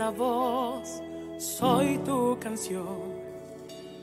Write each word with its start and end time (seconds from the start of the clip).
la 0.00 0.10
voz, 0.10 1.02
soy 1.36 1.98
tu 1.98 2.38
canción. 2.40 3.00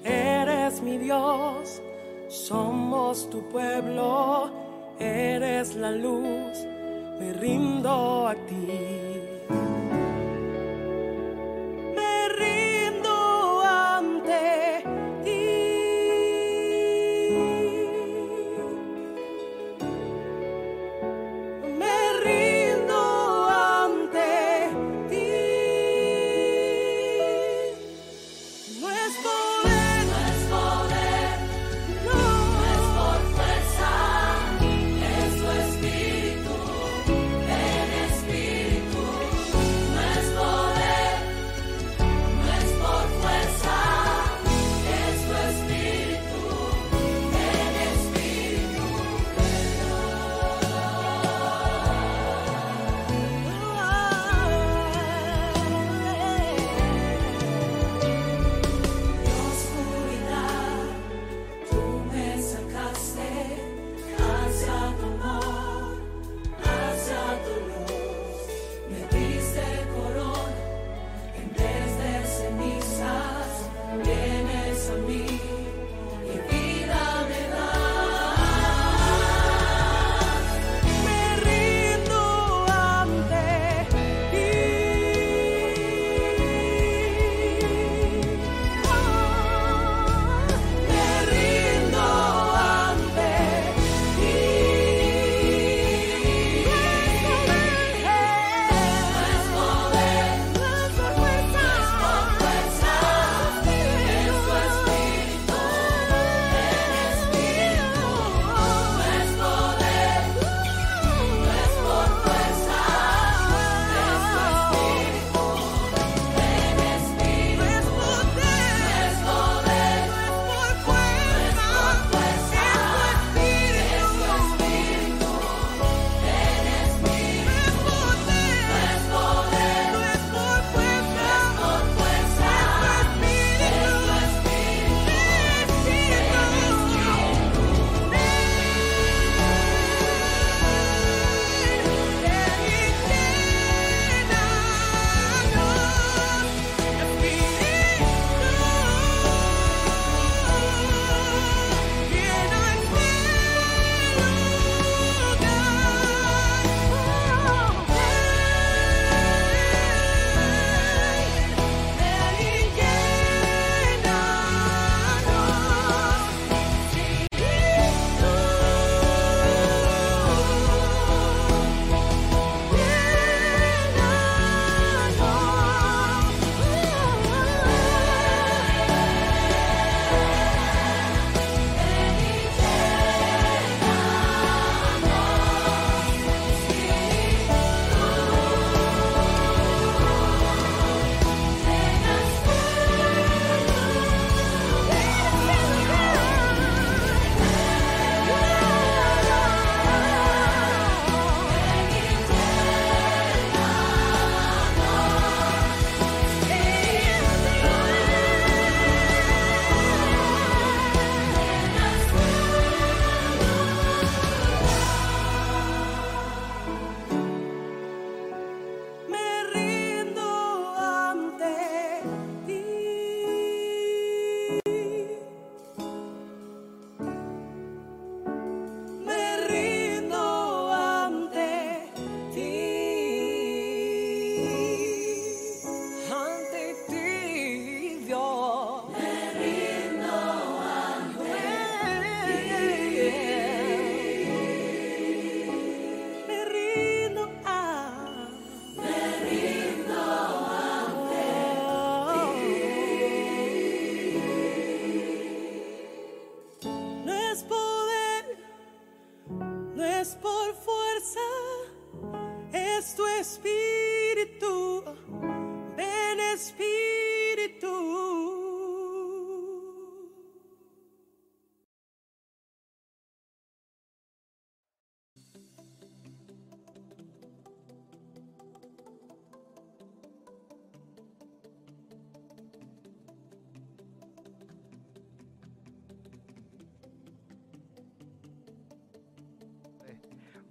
Eres 0.04 0.80
mi 0.80 1.00
Dios, 1.00 1.82
somos 2.30 3.28
tu 3.32 3.42
pueblo, 3.50 4.52
eres 5.00 5.74
la 5.74 5.90
luz, 5.90 6.56
me 7.20 7.34
rindo 7.34 8.28
a 8.28 8.36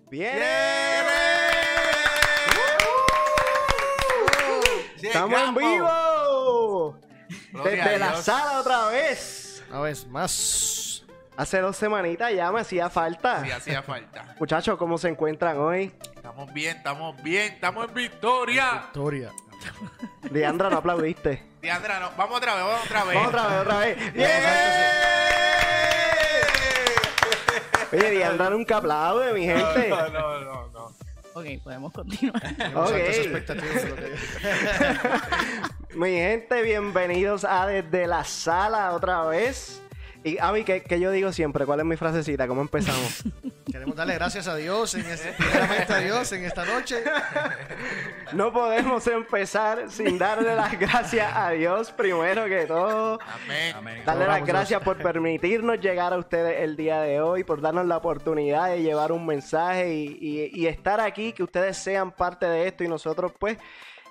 ¡Viene! 0.08 0.44
¡Estamos 5.02 5.40
en 5.40 5.54
vivo! 5.54 6.98
Gloria 7.52 7.84
Desde 7.84 7.98
la 7.98 8.22
sala 8.22 8.60
otra 8.60 8.86
vez. 8.88 9.64
Una 9.68 9.80
vez 9.80 10.06
más. 10.06 11.04
Hace 11.36 11.60
dos 11.60 11.76
semanitas 11.76 12.32
ya 12.32 12.52
me 12.52 12.60
hacía 12.60 12.88
falta. 12.88 13.44
Sí, 13.44 13.50
hacía 13.50 13.82
falta. 13.82 14.36
Muchachos, 14.38 14.78
¿cómo 14.78 14.96
se 14.96 15.08
encuentran 15.08 15.58
hoy? 15.58 15.92
Estamos 16.14 16.52
bien, 16.52 16.76
estamos 16.76 17.22
bien, 17.22 17.54
estamos 17.54 17.88
en 17.88 17.94
victoria. 17.94 18.72
Victoria. 18.84 19.32
Diandra, 20.30 20.70
no 20.70 20.78
aplaudiste. 20.78 21.44
Diandra, 21.60 21.98
no, 21.98 22.12
vamos 22.16 22.38
otra 22.38 22.54
vez, 22.54 22.64
vamos 22.64 22.86
otra 22.86 23.04
vez. 23.04 23.14
Vamos 23.14 23.28
otra 23.28 23.48
vez, 23.48 23.60
otra 23.60 23.78
vez. 23.80 24.14
¡Bien! 24.14 25.25
Oye, 27.96 28.10
Diandra 28.10 28.50
nunca 28.50 28.76
aplaude, 28.76 29.32
mi 29.32 29.44
gente. 29.44 29.88
No, 29.88 30.08
no, 30.10 30.40
no, 30.40 30.68
no. 30.68 30.86
Ok, 31.34 31.46
podemos 31.62 31.92
continuar. 31.92 32.40
Tenemos 32.56 32.90
Ok. 32.90 32.96
altas 32.96 33.16
expectativas 33.18 33.82
de 33.82 33.88
lo 33.90 33.96
que 33.96 34.12
Mi 35.98 36.10
gente, 36.12 36.62
bienvenidos 36.62 37.44
a 37.44 37.66
Desde 37.66 38.06
la 38.06 38.24
Sala 38.24 38.92
otra 38.92 39.24
vez. 39.24 39.80
Y 40.24 40.38
Avi, 40.38 40.64
¿qué, 40.64 40.82
qué 40.82 40.98
yo 40.98 41.10
digo 41.10 41.32
siempre? 41.32 41.64
¿Cuál 41.66 41.80
es 41.80 41.86
mi 41.86 41.96
frasecita? 41.96 42.46
¿Cómo 42.48 42.60
empezamos? 42.60 43.22
Queremos 43.70 43.96
darle 43.96 44.14
gracias 44.14 44.48
a 44.48 44.56
Dios, 44.56 44.94
en 44.94 45.06
este, 45.06 45.34
a 45.92 45.98
Dios 45.98 46.32
en 46.32 46.44
esta 46.44 46.64
noche. 46.64 47.02
No 48.32 48.52
podemos 48.52 49.06
empezar 49.06 49.90
sin 49.90 50.18
darle 50.18 50.54
las 50.54 50.78
gracias 50.78 51.30
a 51.34 51.50
Dios 51.50 51.92
primero 51.92 52.44
que 52.46 52.66
todo. 52.66 53.18
Amén. 53.74 54.02
Darle 54.04 54.26
las 54.26 54.44
gracias 54.44 54.82
por 54.82 54.96
permitirnos 54.98 55.80
llegar 55.80 56.12
a 56.12 56.18
ustedes 56.18 56.60
el 56.62 56.76
día 56.76 57.00
de 57.00 57.20
hoy, 57.20 57.44
por 57.44 57.60
darnos 57.60 57.86
la 57.86 57.96
oportunidad 57.98 58.68
de 58.68 58.82
llevar 58.82 59.12
un 59.12 59.24
mensaje 59.26 59.94
y, 59.94 60.18
y- 60.20 60.50
y 60.52 60.66
estar 60.66 61.00
aquí, 61.00 61.32
que 61.32 61.42
ustedes 61.42 61.76
sean 61.76 62.10
parte 62.12 62.46
de 62.46 62.66
esto 62.68 62.84
y 62.84 62.88
nosotros 62.88 63.32
pues 63.38 63.58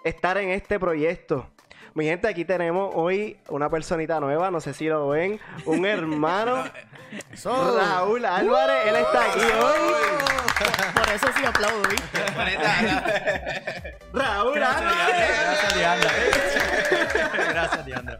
estar 0.03 0.37
en 0.37 0.49
este 0.49 0.79
proyecto. 0.79 1.47
Mi 1.95 2.03
gente, 2.03 2.27
aquí 2.27 2.43
tenemos 2.43 2.91
hoy 2.93 3.37
una 3.47 3.69
personita 3.69 4.19
nueva, 4.19 4.51
no 4.51 4.59
sé 4.59 4.73
si 4.73 4.85
lo 4.85 5.07
ven, 5.07 5.39
un 5.63 5.85
hermano, 5.85 6.65
Raúl 7.45 8.25
Álvarez, 8.25 8.87
él 8.87 8.95
está 8.97 9.31
aquí 9.31 9.39
hoy. 9.39 9.95
Por 10.93 11.09
eso 11.13 11.27
sí 11.37 11.45
aplaudo, 11.45 11.81
¿viste? 11.89 12.19
Raúl 14.11 14.61
Álvarez. 14.61 15.39
Gracias, 15.39 15.75
Diandra. 15.75 16.11
Gracias, 17.49 17.85
Diandra. 17.85 18.19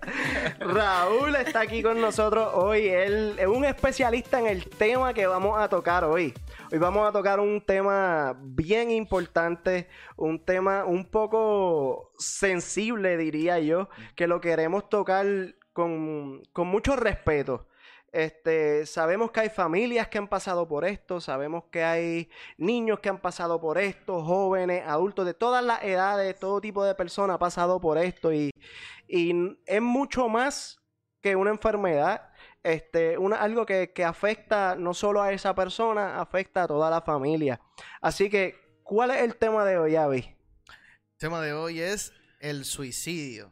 Raúl 0.60 1.36
está 1.36 1.60
aquí 1.60 1.83
con 1.83 2.00
nosotros 2.00 2.51
hoy. 2.54 2.88
Él 2.88 3.36
es 3.38 3.48
un 3.48 3.66
especialista 3.66 4.39
en 4.39 4.48
el 4.48 4.69
tema 4.69 5.13
que 5.13 5.28
vamos 5.28 5.60
a 5.60 5.68
tocar 5.68 6.06
hoy. 6.06 6.33
Hoy 6.71 6.78
vamos 6.78 7.07
a 7.07 7.12
tocar 7.12 7.39
un 7.39 7.62
tema 7.62 8.36
bien 8.39 8.89
importante, 8.89 9.88
un 10.17 10.44
tema 10.44 10.85
un 10.85 11.06
poco 11.06 12.12
sensible, 12.17 13.17
diría 13.17 13.59
yo, 13.59 13.89
que 14.15 14.27
lo 14.27 14.41
queremos 14.41 14.89
tocar 14.89 15.25
con, 15.73 16.44
con 16.53 16.67
mucho 16.67 16.95
respeto. 16.95 17.67
Este, 18.15 18.85
sabemos 18.85 19.31
que 19.31 19.41
hay 19.41 19.50
familias 19.50 20.07
que 20.07 20.17
han 20.17 20.29
pasado 20.29 20.65
por 20.69 20.85
esto, 20.85 21.19
sabemos 21.19 21.65
que 21.69 21.83
hay 21.83 22.29
niños 22.57 23.01
que 23.01 23.09
han 23.09 23.19
pasado 23.19 23.59
por 23.59 23.77
esto, 23.77 24.23
jóvenes, 24.23 24.83
adultos 24.88 25.25
de 25.25 25.33
todas 25.33 25.62
las 25.62 25.83
edades, 25.83 26.39
todo 26.39 26.61
tipo 26.61 26.85
de 26.85 26.95
personas 26.95 27.35
ha 27.35 27.39
pasado 27.39 27.81
por 27.81 27.97
esto 27.97 28.31
y, 28.31 28.51
y 29.09 29.57
es 29.65 29.81
mucho 29.81 30.29
más 30.29 30.79
que 31.19 31.35
una 31.35 31.50
enfermedad, 31.50 32.29
este, 32.63 33.18
una, 33.18 33.35
algo 33.35 33.65
que, 33.65 33.91
que 33.91 34.06
afecta 34.06 34.77
no 34.77 34.94
solo 34.94 35.21
a 35.21 35.33
esa 35.33 35.53
persona, 35.53 36.21
afecta 36.21 36.63
a 36.63 36.68
toda 36.68 36.89
la 36.89 37.01
familia. 37.01 37.59
Así 38.00 38.29
que, 38.29 38.64
¿cuál 38.85 39.11
es 39.11 39.21
el 39.21 39.35
tema 39.35 39.65
de 39.65 39.77
hoy, 39.77 39.97
Avi? 39.97 40.19
el 40.19 41.17
tema 41.17 41.41
de 41.41 41.51
hoy 41.51 41.81
es 41.81 42.13
el 42.39 42.63
suicidio. 42.63 43.51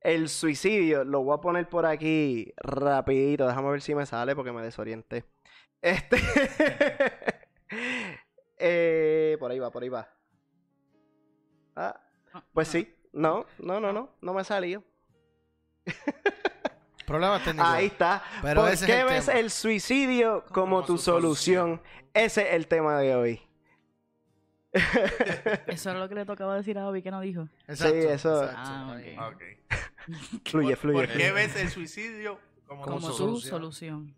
El 0.00 0.28
suicidio, 0.28 1.04
lo 1.04 1.22
voy 1.22 1.36
a 1.36 1.40
poner 1.40 1.68
por 1.68 1.84
aquí 1.86 2.52
rapidito, 2.58 3.46
déjame 3.46 3.70
ver 3.70 3.82
si 3.82 3.94
me 3.94 4.06
sale 4.06 4.34
porque 4.34 4.52
me 4.52 4.62
desorienté. 4.62 5.24
Este, 5.82 6.16
eh, 8.58 9.36
por 9.38 9.50
ahí 9.50 9.58
va, 9.58 9.70
por 9.70 9.82
ahí 9.82 9.88
va. 9.88 10.08
Ah, 11.76 12.00
pues 12.52 12.68
sí, 12.68 12.94
no, 13.12 13.46
no, 13.58 13.80
no, 13.80 13.92
no, 13.92 14.16
no 14.20 14.34
me 14.34 14.40
ha 14.40 14.44
salido. 14.44 14.82
Problemas 17.06 17.44
técnicos. 17.44 17.70
Ahí 17.70 17.86
está. 17.86 18.22
Pero 18.42 18.62
¿Por 18.62 18.78
qué 18.78 19.00
el 19.00 19.06
ves 19.06 19.28
el 19.28 19.50
suicidio 19.50 20.44
como, 20.52 20.84
tu 20.84 20.96
solución? 20.96 21.82
Ese 22.14 22.48
es 22.48 22.54
el 22.54 22.66
tema 22.66 22.98
de 22.98 23.14
hoy. 23.14 23.42
Eso 25.66 25.90
es 25.90 25.96
lo 25.96 26.08
que 26.08 26.14
le 26.14 26.24
tocaba 26.24 26.56
decir 26.56 26.78
a 26.78 26.88
Obi 26.88 27.02
que 27.02 27.10
no 27.10 27.20
dijo. 27.20 27.48
Exacto, 27.68 27.94
Sí, 28.00 28.06
eso- 28.08 28.44
exacto. 28.44 28.60
Ah. 28.62 29.30
Fluye, 30.44 30.68
¿Por, 30.70 30.76
fluye. 30.76 31.06
¿Por 31.06 31.16
qué 31.16 31.32
ves 31.32 31.56
el 31.56 31.68
suicidio 31.70 32.38
como, 32.66 33.00
su 33.00 33.40
solución. 33.40 34.14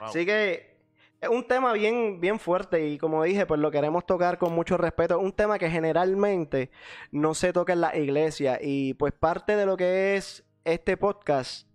Wow. 0.00 0.08
Así 0.08 0.26
que 0.26 0.78
es 1.20 1.28
un 1.28 1.46
tema 1.46 1.72
bien, 1.72 2.20
bien 2.20 2.38
fuerte 2.38 2.88
y 2.88 2.98
como 2.98 3.22
dije, 3.22 3.46
pues 3.46 3.60
lo 3.60 3.70
queremos 3.70 4.06
tocar 4.06 4.38
con 4.38 4.52
mucho 4.52 4.76
respeto. 4.76 5.18
Es 5.18 5.24
un 5.24 5.32
tema 5.32 5.58
que 5.58 5.70
generalmente 5.70 6.70
no 7.10 7.34
se 7.34 7.52
toca 7.52 7.72
en 7.72 7.80
la 7.80 7.96
iglesia 7.96 8.58
y 8.60 8.94
pues 8.94 9.12
parte 9.12 9.56
de 9.56 9.66
lo 9.66 9.76
que 9.76 10.16
es 10.16 10.44
este 10.64 10.96
podcast 10.96 11.67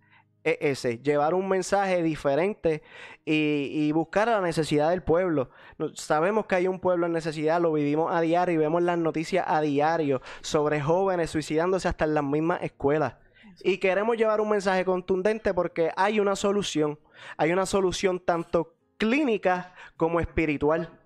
es 0.44 0.56
ese, 0.60 0.98
llevar 0.98 1.34
un 1.34 1.48
mensaje 1.48 2.02
diferente 2.02 2.82
y, 3.24 3.70
y 3.72 3.92
buscar 3.92 4.28
a 4.28 4.32
la 4.32 4.40
necesidad 4.42 4.90
del 4.90 5.02
pueblo. 5.02 5.50
No- 5.78 5.94
Sabemos 5.96 6.46
que 6.46 6.54
hay 6.56 6.68
un 6.68 6.78
pueblo 6.80 7.06
en 7.06 7.12
necesidad, 7.12 7.60
lo 7.60 7.72
vivimos 7.72 8.14
a 8.14 8.20
diario 8.20 8.54
y 8.54 8.58
vemos 8.58 8.82
las 8.82 8.98
noticias 8.98 9.44
a 9.48 9.60
diario 9.62 10.20
sobre 10.42 10.80
jóvenes 10.80 11.30
suicidándose 11.30 11.88
hasta 11.88 12.04
en 12.04 12.14
las 12.14 12.24
mismas 12.24 12.62
escuelas. 12.62 13.14
Y 13.62 13.78
queremos 13.78 14.16
llevar 14.16 14.40
un 14.40 14.50
mensaje 14.50 14.84
contundente 14.84 15.54
porque 15.54 15.90
hay 15.96 16.20
una 16.20 16.36
solución. 16.36 16.98
Hay 17.36 17.52
una 17.52 17.66
solución 17.66 18.20
tanto 18.20 18.74
clínica 18.98 19.74
como 19.96 20.20
espiritual. 20.20 21.00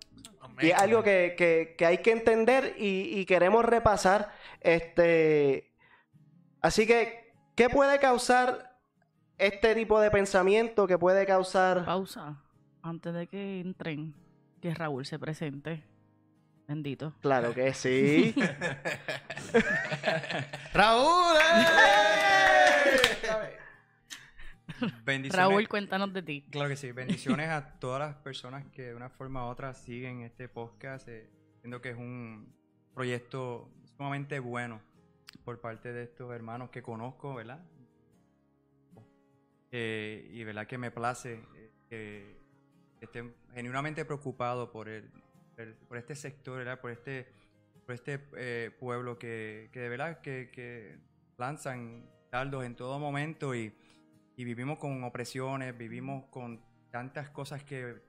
Y 0.60 0.70
es 0.70 0.74
algo 0.78 1.02
que, 1.04 1.34
que- 1.38 1.74
que 1.78 1.86
hay 1.86 1.98
que 1.98 2.10
entender 2.10 2.74
y, 2.78 3.18
y 3.20 3.26
queremos 3.26 3.64
repasar. 3.64 4.32
Este, 4.60 5.70
así 6.60 6.86
que, 6.86 7.32
¿qué 7.54 7.68
puede 7.68 7.98
causar 7.98 8.67
este 9.38 9.74
tipo 9.74 10.00
de 10.00 10.10
pensamiento? 10.10 10.86
¿Qué 10.86 10.98
puede 10.98 11.26
causar? 11.26 11.84
Pausa. 11.84 12.42
Antes 12.82 13.14
de 13.14 13.26
que 13.26 13.60
entren, 13.60 14.14
que 14.60 14.74
Raúl 14.74 15.06
se 15.06 15.18
presente. 15.18 15.84
Bendito. 16.66 17.14
Claro 17.20 17.54
que 17.54 17.72
sí. 17.72 18.34
¡Raúl! 20.74 21.36
¡eh! 21.36 22.98
Bendiciones. 25.04 25.48
Raúl, 25.48 25.68
cuéntanos 25.68 26.12
de 26.12 26.22
ti. 26.22 26.46
Claro 26.50 26.68
que 26.68 26.76
sí. 26.76 26.92
Bendiciones 26.92 27.48
a 27.48 27.78
todas 27.78 28.00
las 28.00 28.16
personas 28.16 28.64
que 28.66 28.82
de 28.82 28.94
una 28.94 29.08
forma 29.08 29.46
u 29.46 29.50
otra 29.50 29.74
siguen 29.74 30.20
este 30.20 30.48
podcast. 30.48 31.08
eh, 31.08 31.28
Siento 31.60 31.80
que 31.80 31.90
es 31.90 31.96
un 31.96 32.54
proyecto 32.94 33.70
sumamente 33.96 34.38
bueno 34.38 34.80
por 35.44 35.60
parte 35.60 35.92
de 35.92 36.04
estos 36.04 36.32
hermanos 36.32 36.70
que 36.70 36.82
conozco, 36.82 37.34
¿verdad? 37.34 37.60
Eh, 39.70 40.28
y 40.32 40.44
verdad 40.44 40.66
que 40.66 40.78
me 40.78 40.90
place 40.90 41.40
eh, 41.54 41.70
que 41.90 42.36
estén 43.00 43.34
genuinamente 43.54 44.04
preocupados 44.04 44.70
por, 44.70 44.88
el, 44.88 45.10
por 45.88 45.96
este 45.98 46.14
sector, 46.14 46.58
¿verdad? 46.58 46.80
Por 46.80 46.90
este, 46.90 47.26
por 47.84 47.94
este 47.94 48.20
eh, 48.36 48.70
pueblo 48.78 49.18
que, 49.18 49.68
que 49.72 49.80
de 49.80 49.88
verdad 49.88 50.20
que, 50.20 50.50
que 50.50 50.98
lanzan 51.36 52.08
dardos 52.32 52.64
en 52.64 52.74
todo 52.76 52.98
momento 52.98 53.54
y, 53.54 53.74
y 54.36 54.44
vivimos 54.44 54.78
con 54.78 55.04
opresiones, 55.04 55.76
vivimos 55.76 56.24
con 56.30 56.62
tantas 56.90 57.28
cosas 57.30 57.62
que, 57.64 58.00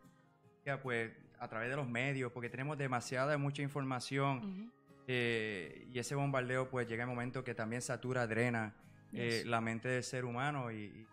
ya, 0.65 0.81
pues, 0.81 1.11
a 1.39 1.47
través 1.47 1.69
de 1.69 1.75
los 1.75 1.87
medios, 1.87 2.31
porque 2.31 2.49
tenemos 2.49 2.77
demasiada, 2.77 3.37
mucha 3.37 3.61
información. 3.61 4.71
eh, 5.07 5.87
y 5.91 5.97
ese 5.99 6.15
bombardeo 6.15 6.69
pues 6.69 6.87
llega 6.87 7.03
el 7.03 7.09
momento 7.09 7.43
que 7.43 7.55
también 7.55 7.81
satura, 7.81 8.27
drena 8.27 8.75
eh, 9.11 9.39
Yes. 9.39 9.45
la 9.47 9.59
mente 9.59 9.87
del 9.89 10.03
ser 10.03 10.23
humano 10.23 10.69
y, 10.71 10.83
y 10.83 11.07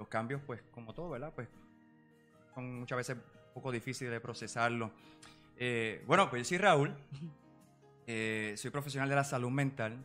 los 0.00 0.08
cambios 0.08 0.40
pues 0.46 0.62
como 0.72 0.94
todo, 0.94 1.10
¿verdad? 1.10 1.32
Pues 1.34 1.46
son 2.54 2.80
muchas 2.80 2.96
veces 2.96 3.16
un 3.16 3.54
poco 3.54 3.70
difíciles 3.70 4.10
de 4.10 4.18
procesarlo. 4.18 4.90
Eh, 5.56 6.02
bueno, 6.06 6.28
pues 6.28 6.42
yo 6.42 6.48
soy 6.48 6.58
Raúl. 6.58 6.94
Eh, 8.12 8.54
soy 8.56 8.72
profesional 8.72 9.08
de 9.08 9.14
la 9.14 9.22
salud 9.22 9.50
mental 9.50 9.96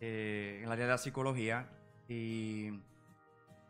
eh, 0.00 0.58
en 0.58 0.66
el 0.66 0.70
área 0.70 0.84
de 0.84 0.92
la 0.92 0.98
psicología 0.98 1.68
y 2.06 2.70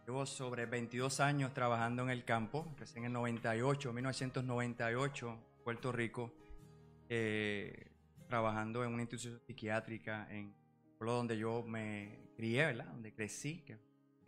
llevo 0.05 0.27
sobre 0.27 0.67
22 0.67 1.21
años 1.21 1.55
trabajando 1.55 2.03
en 2.03 2.11
el 2.11 2.27
campo. 2.27 2.67
Empecé 2.69 2.99
en 2.99 3.07
el 3.07 3.13
98, 3.15 3.91
1998, 3.91 5.39
Puerto 5.65 5.93
Rico, 5.93 6.31
trabajando 8.29 8.85
en 8.85 8.93
una 8.93 9.03
institución 9.05 9.41
psiquiátrica 9.47 10.29
en 10.31 10.53
pueblo 10.99 11.15
donde 11.15 11.39
yo 11.39 11.63
me 11.63 12.19
crié, 12.37 12.67
¿verdad? 12.67 12.87
Donde 12.87 13.15
crecí, 13.15 13.65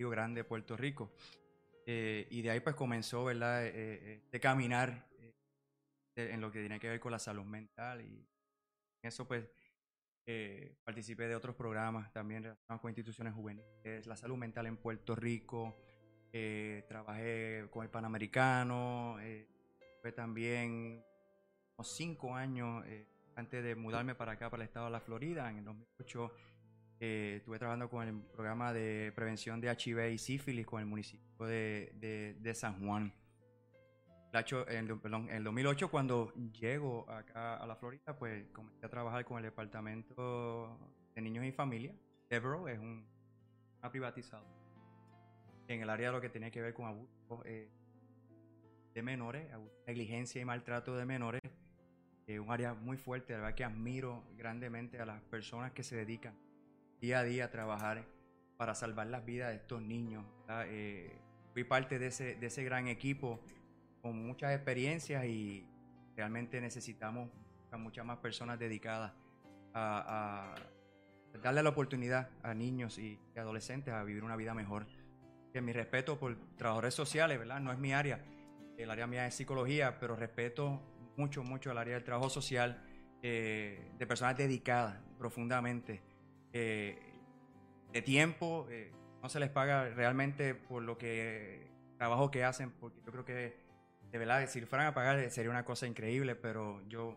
Grande, 0.08 0.44
Puerto 0.44 0.76
Rico. 0.76 1.12
Eh, 1.84 2.26
y 2.30 2.42
de 2.42 2.50
ahí 2.50 2.60
pues 2.60 2.76
comenzó, 2.76 3.24
¿verdad? 3.24 3.66
Eh, 3.66 3.72
eh, 3.74 4.22
de 4.30 4.40
caminar 4.40 5.08
de- 6.14 6.32
en 6.32 6.40
lo 6.40 6.50
que 6.50 6.60
tiene 6.60 6.78
que 6.78 6.88
ver 6.88 7.00
con 7.00 7.12
la 7.12 7.18
salud 7.18 7.44
mental 7.44 8.00
y 8.02 8.26
eso 9.02 9.26
pues 9.26 9.44
participé 10.84 11.26
de 11.26 11.34
otros 11.34 11.56
programas 11.56 12.12
también 12.12 12.56
con 12.80 12.88
instituciones 12.88 13.34
juveniles, 13.34 14.06
la 14.06 14.14
salud 14.14 14.36
mental 14.36 14.66
en 14.66 14.76
Puerto 14.76 15.16
Rico, 15.16 15.74
trabajé 16.86 17.66
con 17.72 17.82
el 17.82 17.90
Panamericano, 17.90 19.16
fue 20.00 20.12
también 20.12 21.04
unos 21.76 21.96
cinco 21.96 22.36
años 22.36 22.84
antes 23.34 23.64
de 23.64 23.74
mudarme 23.74 24.14
para 24.14 24.32
acá, 24.32 24.50
para 24.50 24.62
el 24.62 24.68
estado 24.68 24.86
de 24.86 24.92
la 24.92 25.00
Florida, 25.00 25.50
en 25.50 25.58
el 25.58 25.64
2008 25.64 26.30
eh, 27.00 27.36
estuve 27.38 27.58
trabajando 27.58 27.88
con 27.88 28.06
el 28.06 28.20
programa 28.22 28.72
de 28.72 29.12
prevención 29.14 29.60
de 29.60 29.68
HIV 29.72 30.10
y 30.12 30.18
sífilis 30.18 30.66
con 30.66 30.80
el 30.80 30.86
municipio 30.86 31.46
de, 31.46 31.92
de- 31.96 32.36
de 32.38 32.54
San 32.54 32.78
Juan. 32.84 33.12
En, 34.68 35.00
perdón, 35.00 35.28
en 35.28 35.36
el 35.36 35.44
2008, 35.44 35.90
cuando 35.90 36.32
llego 36.52 37.10
acá 37.10 37.56
a 37.56 37.66
la 37.66 37.74
Florida, 37.74 38.16
pues 38.16 38.46
comencé 38.52 38.86
a 38.86 38.88
trabajar 38.88 39.24
con 39.24 39.38
el 39.38 39.44
Departamento 39.44 40.78
de 41.14 41.20
Niños 41.20 41.44
y 41.44 41.50
Familia. 41.52 41.92
Devereaux 42.28 42.68
es 42.70 42.78
un, 42.78 43.04
una 43.80 43.90
privatizado. 43.90 44.46
En 45.66 45.80
el 45.82 45.90
área 45.90 46.08
de 46.08 46.12
lo 46.12 46.20
que 46.20 46.28
tenía 46.28 46.50
que 46.50 46.60
ver 46.62 46.74
con 46.74 46.86
abuso 46.86 47.42
eh, 47.44 47.70
de 48.94 49.02
menores, 49.02 49.52
abuso, 49.52 49.74
negligencia 49.86 50.40
y 50.40 50.44
maltrato 50.44 50.96
de 50.96 51.04
menores. 51.06 51.40
eh, 52.28 52.38
un 52.38 52.52
área 52.52 52.74
muy 52.74 52.96
fuerte, 52.96 53.32
la 53.32 53.40
verdad 53.40 53.56
que 53.56 53.64
admiro 53.64 54.22
grandemente 54.36 55.00
a 55.00 55.06
las 55.06 55.20
personas 55.22 55.72
que 55.72 55.82
se 55.82 55.96
dedican 55.96 56.38
día 57.00 57.20
a 57.20 57.24
día 57.24 57.50
trabajar 57.50 58.04
para 58.56 58.74
salvar 58.74 59.06
las 59.06 59.24
vidas 59.24 59.50
de 59.50 59.56
estos 59.56 59.80
niños. 59.80 60.24
Eh, 60.66 61.16
fui 61.52 61.64
parte 61.64 61.98
de 61.98 62.08
ese, 62.08 62.34
de 62.36 62.46
ese 62.46 62.62
gran 62.62 62.88
equipo 62.88 63.40
con 64.02 64.26
muchas 64.26 64.54
experiencias 64.54 65.24
y 65.24 65.66
realmente 66.16 66.60
necesitamos 66.60 67.30
a 67.70 67.76
muchas 67.76 68.04
más 68.04 68.18
personas 68.18 68.58
dedicadas 68.58 69.12
a, 69.74 70.54
darle 71.42 71.62
la 71.62 71.70
oportunidad 71.70 72.28
a 72.42 72.54
niños 72.54 72.98
y 72.98 73.18
adolescentes 73.36 73.94
a 73.94 74.02
vivir 74.02 74.24
una 74.24 74.36
vida 74.36 74.52
mejor. 74.52 74.86
Que 75.52 75.60
mi 75.60 75.72
respeto 75.72 76.18
por 76.18 76.36
trabajadores 76.56 76.94
sociales, 76.94 77.38
¿verdad? 77.38 77.60
No 77.60 77.72
es 77.72 77.78
mi 77.78 77.92
área, 77.92 78.24
el 78.76 78.90
área 78.90 79.06
mía 79.06 79.26
es 79.26 79.34
psicología, 79.34 79.98
pero 79.98 80.16
respeto 80.16 80.80
mucho, 81.16 81.42
mucho 81.42 81.70
el 81.70 81.78
área 81.78 81.94
del 81.94 82.04
trabajo 82.04 82.30
social 82.30 82.82
eh, 83.22 83.90
de 83.98 84.06
personas 84.06 84.36
dedicadas 84.36 85.00
profundamente 85.18 86.02
eh, 86.52 86.98
de 87.92 88.02
tiempo, 88.02 88.66
eh, 88.70 88.92
no 89.22 89.28
se 89.28 89.40
les 89.40 89.50
paga 89.50 89.88
realmente 89.90 90.54
por 90.54 90.82
lo 90.82 90.98
que 90.98 91.70
trabajo 91.98 92.30
que 92.30 92.44
hacen, 92.44 92.70
porque 92.72 93.00
yo 93.04 93.12
creo 93.12 93.24
que 93.24 93.68
de 94.10 94.18
verdad, 94.18 94.48
si 94.48 94.60
fueran 94.62 94.88
a 94.88 94.94
pagar 94.94 95.18
eh, 95.18 95.30
sería 95.30 95.50
una 95.50 95.64
cosa 95.64 95.86
increíble, 95.86 96.34
pero 96.34 96.82
yo 96.88 97.16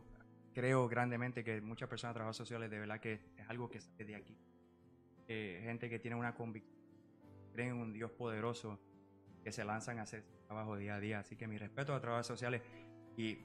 creo 0.54 0.88
grandemente 0.88 1.44
que 1.44 1.62
muchas 1.62 1.90
personas 1.90 2.13
de 2.13 2.20
trabajo 2.20 2.34
sociales 2.34 2.70
de 2.70 2.80
verdad 2.80 3.00
que 3.00 3.13
es 3.38 3.50
algo 3.50 3.70
que 3.70 3.82
sale 3.82 4.06
de 4.06 4.16
aquí. 4.16 4.38
Gente 5.25 5.90
que 5.90 5.98
tiene 5.98 6.16
una 6.16 6.36
convicción, 6.36 6.78
creen 7.54 7.70
en 7.70 7.75
un 7.78 7.94
Dios 7.94 8.12
poderoso, 8.12 8.80
que 9.44 9.52
se 9.52 9.66
lanzan 9.66 9.98
a 9.98 10.04
hacer 10.04 10.24
trabajo 10.46 10.78
día 10.78 10.96
a 10.96 11.00
día. 11.00 11.20
Así 11.20 11.36
que 11.36 11.48
mi 11.48 11.58
respeto 11.58 11.92
a 11.92 11.96
los 11.96 12.02
trabajadores 12.02 12.28
sociales 12.28 12.62
y 13.18 13.40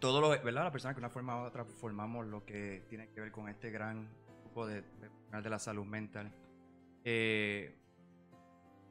todo 0.00 0.20
lo, 0.20 0.28
¿verdad? 0.28 0.62
Las 0.62 0.72
personas 0.72 0.94
que 0.94 1.00
de 1.00 1.06
una 1.06 1.12
forma 1.12 1.42
u 1.42 1.46
otra 1.46 1.64
formamos 1.64 2.26
lo 2.26 2.44
que 2.44 2.84
tiene 2.88 3.08
que 3.08 3.20
ver 3.20 3.32
con 3.32 3.48
este 3.48 3.70
gran 3.70 4.08
de, 4.66 4.82
la 5.30 5.58
salud 5.58 5.84
mental. 5.84 6.32
Eh, 7.04 7.74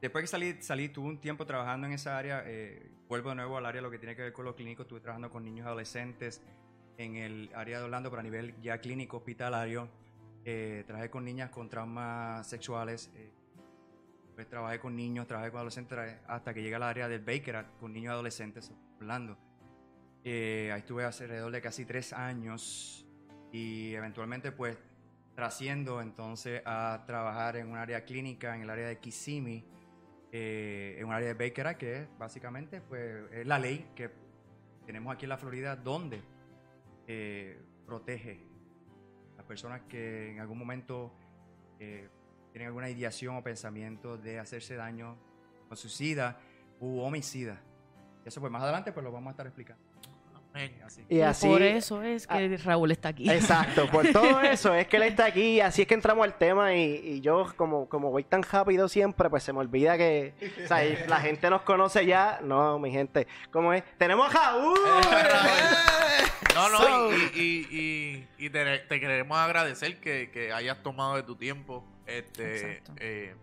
después 0.00 0.22
que 0.22 0.28
salí, 0.28 0.62
salí, 0.62 0.88
tuve 0.88 1.08
un 1.08 1.20
tiempo 1.20 1.46
trabajando 1.46 1.86
en 1.86 1.92
esa 1.92 2.18
área, 2.18 2.42
eh, 2.46 2.90
vuelvo 3.08 3.30
de 3.30 3.36
nuevo 3.36 3.56
al 3.56 3.66
área 3.66 3.82
lo 3.82 3.90
que 3.90 3.98
tiene 3.98 4.16
que 4.16 4.22
ver 4.22 4.32
con 4.32 4.44
lo 4.44 4.54
clínico, 4.54 4.82
estuve 4.82 5.00
trabajando 5.00 5.30
con 5.30 5.44
niños 5.44 5.66
adolescentes 5.66 6.42
en 6.96 7.16
el 7.16 7.50
área 7.54 7.78
de 7.78 7.84
Orlando, 7.84 8.10
pero 8.10 8.20
a 8.20 8.22
nivel 8.22 8.60
ya 8.60 8.78
clínico, 8.78 9.18
hospitalario. 9.18 9.88
Eh, 10.44 10.84
trabajé 10.86 11.10
con 11.10 11.24
niñas 11.24 11.50
con 11.50 11.68
traumas 11.68 12.46
sexuales, 12.46 13.10
pues 14.34 14.48
trabajé 14.48 14.78
con 14.78 14.96
niños, 14.96 15.26
trabajé 15.26 15.50
con 15.50 15.58
adolescentes, 15.58 15.98
hasta 16.26 16.54
que 16.54 16.62
llegué 16.62 16.76
al 16.76 16.84
área 16.84 17.08
del 17.08 17.20
Baker 17.20 17.66
con 17.80 17.92
niños 17.92 18.12
y 18.12 18.14
adolescentes, 18.14 18.72
Orlando. 18.98 19.36
Ahí 20.24 20.78
estuve 20.78 21.04
alrededor 21.04 21.52
de 21.52 21.60
casi 21.60 21.84
tres 21.84 22.12
años 22.12 23.06
y 23.52 23.94
eventualmente 23.94 24.52
pues 24.52 24.76
trasciendo 25.38 26.00
entonces 26.00 26.62
a 26.64 27.04
trabajar 27.06 27.54
en 27.58 27.70
un 27.70 27.76
área 27.76 28.04
clínica, 28.04 28.56
en 28.56 28.62
el 28.62 28.70
área 28.70 28.88
de 28.88 28.98
Kissimmee, 28.98 29.64
eh, 30.32 30.96
en 30.98 31.06
un 31.06 31.12
área 31.12 31.32
de 31.32 31.34
Baker 31.34 31.68
Act, 31.68 31.78
que 31.78 31.96
es 31.96 32.08
básicamente 32.18 32.80
pues 32.80 33.30
es 33.30 33.46
la 33.46 33.56
ley 33.56 33.88
que 33.94 34.10
tenemos 34.84 35.14
aquí 35.14 35.26
en 35.26 35.28
la 35.28 35.38
Florida 35.38 35.76
donde 35.76 36.22
eh, 37.06 37.56
protege 37.86 38.40
a 39.34 39.36
las 39.36 39.46
personas 39.46 39.82
que 39.82 40.32
en 40.32 40.40
algún 40.40 40.58
momento 40.58 41.14
eh, 41.78 42.08
tienen 42.50 42.66
alguna 42.66 42.90
ideación 42.90 43.36
o 43.36 43.42
pensamiento 43.44 44.18
de 44.18 44.40
hacerse 44.40 44.74
daño 44.74 45.16
o 45.70 45.76
suicida 45.76 46.40
u 46.80 46.98
homicida. 46.98 47.62
Eso 48.24 48.40
pues 48.40 48.50
más 48.50 48.64
adelante 48.64 48.90
pues 48.90 49.04
lo 49.04 49.12
vamos 49.12 49.28
a 49.28 49.30
estar 49.30 49.46
explicando. 49.46 49.87
Así. 50.84 51.04
Y 51.08 51.18
Y 51.18 51.20
así. 51.20 51.46
por 51.46 51.62
eso 51.62 52.02
es 52.02 52.26
que 52.26 52.56
Raúl 52.56 52.90
está 52.90 53.10
aquí. 53.10 53.30
Exacto, 53.30 53.88
por 53.90 54.06
todo 54.12 54.40
eso 54.40 54.74
es 54.74 54.88
que 54.88 54.96
él 54.96 55.04
está 55.04 55.26
aquí 55.26 55.42
y 55.56 55.60
así 55.60 55.82
es 55.82 55.88
que 55.88 55.94
entramos 55.94 56.24
al 56.24 56.36
tema 56.36 56.74
y, 56.74 56.94
y 57.04 57.20
yo 57.20 57.46
como, 57.56 57.88
como 57.88 58.10
voy 58.10 58.24
tan 58.24 58.42
rápido 58.42 58.88
siempre, 58.88 59.30
pues 59.30 59.42
se 59.44 59.52
me 59.52 59.60
olvida 59.60 59.96
que 59.96 60.34
o 60.64 60.66
sea, 60.66 60.84
y 60.84 60.96
la 61.06 61.20
gente 61.20 61.48
nos 61.50 61.62
conoce 61.62 62.04
ya. 62.06 62.40
No, 62.42 62.78
mi 62.80 62.90
gente, 62.90 63.28
¿cómo 63.52 63.72
es? 63.72 63.84
¡Tenemos 63.98 64.34
a 64.34 64.52
Raúl! 64.52 64.78
No, 66.54 66.68
no, 66.70 66.78
So- 66.78 67.12
y, 67.12 67.40
y, 67.40 68.26
y, 68.38 68.46
y 68.46 68.50
te, 68.50 68.78
te 68.80 68.98
queremos 68.98 69.38
agradecer 69.38 70.00
que, 70.00 70.30
que 70.32 70.52
hayas 70.52 70.82
tomado 70.82 71.14
de 71.14 71.22
tu 71.22 71.36
tiempo. 71.36 71.84
Este, 72.06 72.82
eh, 72.96 73.36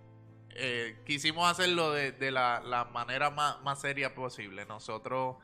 eh, 0.55 0.97
quisimos 1.05 1.49
hacerlo 1.49 1.93
de, 1.93 2.11
de 2.11 2.31
la, 2.31 2.59
la 2.65 2.83
manera 2.85 3.29
más, 3.29 3.61
más 3.61 3.79
seria 3.79 4.13
posible. 4.13 4.65
Nosotros, 4.65 5.37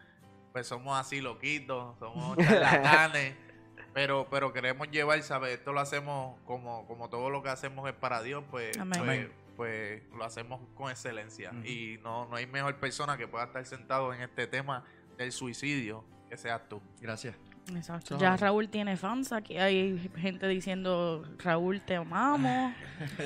pues 0.52 0.68
somos 0.68 1.00
así 1.00 1.22
loquitos, 1.22 1.98
somos 2.00 2.38
charlatanes, 2.46 3.36
pero, 3.94 4.28
pero 4.30 4.54
queremos 4.54 4.90
llevar, 4.90 5.22
¿sabes? 5.24 5.58
Esto 5.58 5.74
lo 5.74 5.80
hacemos 5.80 6.40
como, 6.46 6.88
como 6.88 7.10
todo 7.10 7.30
lo 7.30 7.44
que 7.44 7.50
hacemos 7.50 7.88
es 7.90 7.96
para 7.96 8.22
Dios, 8.22 8.44
pues, 8.50 8.78
Amén. 8.78 9.02
pues, 9.04 9.30
pues 9.56 10.04
lo 10.16 10.24
hacemos 10.24 10.62
con 10.76 10.90
excelencia. 10.90 11.52
Y 11.66 12.00
no, 12.04 12.26
no 12.28 12.36
hay 12.36 12.48
mejor 12.48 12.76
persona 12.78 13.18
que 13.18 13.28
pueda 13.28 13.46
estar 13.46 13.66
sentado 13.66 14.14
en 14.14 14.22
este 14.22 14.48
tema 14.48 14.86
del 15.18 15.32
suicidio 15.32 16.04
que 16.30 16.38
seas 16.38 16.68
tú. 16.70 16.82
Gracias. 17.00 17.36
Exacto. 17.76 18.18
Ya 18.18 18.36
Raúl 18.38 18.70
tiene 18.70 18.98
fans. 18.98 19.32
Aquí 19.32 19.58
hay 19.58 19.98
gente 20.18 20.48
diciendo, 20.48 21.24
Raúl, 21.40 21.82
te 21.82 21.96
amamos. 21.96 22.74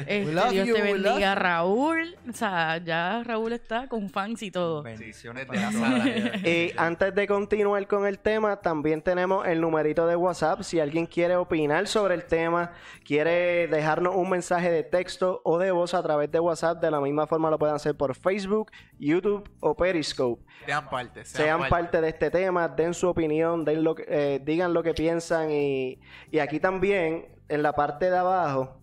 Este, 0.07 0.31
Dios 0.51 0.67
you, 0.67 0.73
te 0.73 0.81
bendiga. 0.81 1.35
Raúl. 1.35 2.15
O 2.29 2.31
sea, 2.31 2.77
ya 2.77 3.21
Raúl 3.25 3.51
está 3.51 3.89
con 3.89 4.09
fans 4.09 4.41
y 4.41 4.49
todo. 4.49 4.81
Bendiciones 4.83 5.45
para 5.45 5.61
la 5.63 5.71
sala. 5.73 6.05
Y 6.45 6.71
antes 6.77 7.13
de 7.13 7.27
continuar 7.27 7.85
con 7.87 8.05
el 8.07 8.19
tema, 8.19 8.55
también 8.55 9.01
tenemos 9.01 9.45
el 9.45 9.59
numerito 9.59 10.07
de 10.07 10.15
WhatsApp. 10.15 10.61
Si 10.61 10.79
alguien 10.79 11.05
quiere 11.05 11.35
opinar 11.35 11.87
sobre 11.87 12.15
el 12.15 12.23
tema, 12.25 12.71
quiere 13.03 13.67
dejarnos 13.67 14.15
un 14.15 14.29
mensaje 14.29 14.71
de 14.71 14.83
texto 14.83 15.41
o 15.43 15.57
de 15.57 15.71
voz 15.71 15.93
a 15.93 16.01
través 16.01 16.31
de 16.31 16.39
WhatsApp, 16.39 16.81
de 16.81 16.89
la 16.91 17.01
misma 17.01 17.27
forma 17.27 17.49
lo 17.49 17.59
pueden 17.59 17.75
hacer 17.75 17.95
por 17.95 18.15
Facebook, 18.15 18.71
YouTube 18.97 19.49
o 19.59 19.75
Periscope. 19.75 20.41
Sean 20.65 20.89
parte. 20.89 21.25
Sean 21.25 21.67
parte 21.69 21.99
de 22.01 22.09
este 22.09 22.31
tema, 22.31 22.67
den 22.69 22.93
su 22.93 23.07
opinión, 23.09 23.65
den 23.65 23.83
lo 23.83 23.93
que- 23.95 24.05
eh, 24.07 24.34
digan 24.39 24.73
lo 24.73 24.83
que 24.83 24.93
piensan 24.93 25.51
y, 25.51 25.99
y 26.31 26.39
aquí 26.39 26.59
también, 26.59 27.27
en 27.47 27.63
la 27.63 27.73
parte 27.73 28.09
de 28.09 28.17
abajo, 28.17 28.79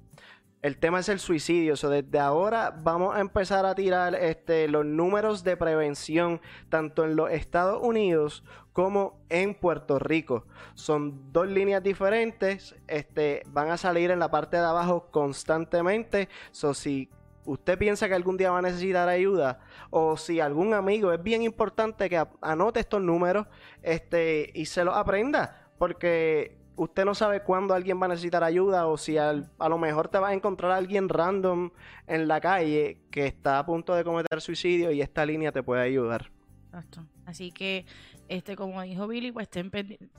el 0.62 0.78
tema 0.78 1.00
es 1.00 1.08
el 1.08 1.18
suicidio. 1.18 1.76
So, 1.76 1.90
desde 1.90 2.20
ahora 2.20 2.72
vamos 2.82 3.16
a 3.16 3.20
empezar 3.20 3.66
a 3.66 3.74
tirar 3.74 4.14
este, 4.14 4.68
los 4.68 4.86
números 4.86 5.42
de 5.42 5.56
prevención, 5.56 6.40
tanto 6.68 7.04
en 7.04 7.16
los 7.16 7.30
Estados 7.30 7.80
Unidos 7.82 8.44
como 8.72 9.20
en 9.28 9.54
Puerto 9.54 9.98
Rico. 9.98 10.46
Son 10.74 11.32
dos 11.32 11.48
líneas 11.48 11.82
diferentes, 11.82 12.76
este, 12.86 13.42
van 13.48 13.70
a 13.70 13.76
salir 13.76 14.12
en 14.12 14.20
la 14.20 14.30
parte 14.30 14.56
de 14.56 14.64
abajo 14.64 15.10
constantemente. 15.10 16.28
So, 16.52 16.74
si 16.74 17.10
usted 17.44 17.78
piensa 17.78 18.08
que 18.08 18.14
algún 18.14 18.36
día 18.36 18.50
va 18.50 18.58
a 18.58 18.62
necesitar 18.62 19.08
ayuda, 19.08 19.60
o 19.90 20.16
si 20.16 20.40
algún 20.40 20.74
amigo, 20.74 21.12
es 21.12 21.22
bien 21.22 21.42
importante 21.42 22.08
que 22.08 22.22
anote 22.40 22.80
estos 22.80 23.00
números 23.02 23.46
este, 23.82 24.50
y 24.54 24.66
se 24.66 24.84
los 24.84 24.96
aprenda, 24.96 25.68
porque 25.78 26.56
usted 26.76 27.04
no 27.04 27.14
sabe 27.14 27.42
cuándo 27.42 27.74
alguien 27.74 28.00
va 28.00 28.06
a 28.06 28.08
necesitar 28.08 28.42
ayuda 28.42 28.86
o 28.86 28.96
si 28.96 29.18
al- 29.18 29.50
a 29.58 29.68
lo 29.68 29.76
mejor 29.78 30.08
te 30.08 30.18
vas 30.18 30.30
a 30.30 30.34
encontrar 30.34 30.70
a 30.72 30.76
alguien 30.76 31.08
random 31.08 31.70
en 32.06 32.28
la 32.28 32.40
calle 32.40 32.98
que 33.10 33.26
está 33.26 33.58
a 33.58 33.66
punto 33.66 33.94
de 33.94 34.04
cometer 34.04 34.40
suicidio 34.40 34.90
y 34.90 35.02
esta 35.02 35.26
línea 35.26 35.52
te 35.52 35.62
puede 35.62 35.82
ayudar. 35.82 36.30
Exacto. 36.68 37.04
Así 37.26 37.52
que, 37.52 37.84
este, 38.28 38.56
como 38.56 38.80
dijo 38.82 39.06
Billy, 39.06 39.30
pues 39.32 39.44
estén 39.44 39.70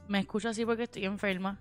Me 0.08 0.20
escucho 0.20 0.50
así 0.50 0.64
porque 0.66 0.84
estoy 0.84 1.06
enferma. 1.06 1.60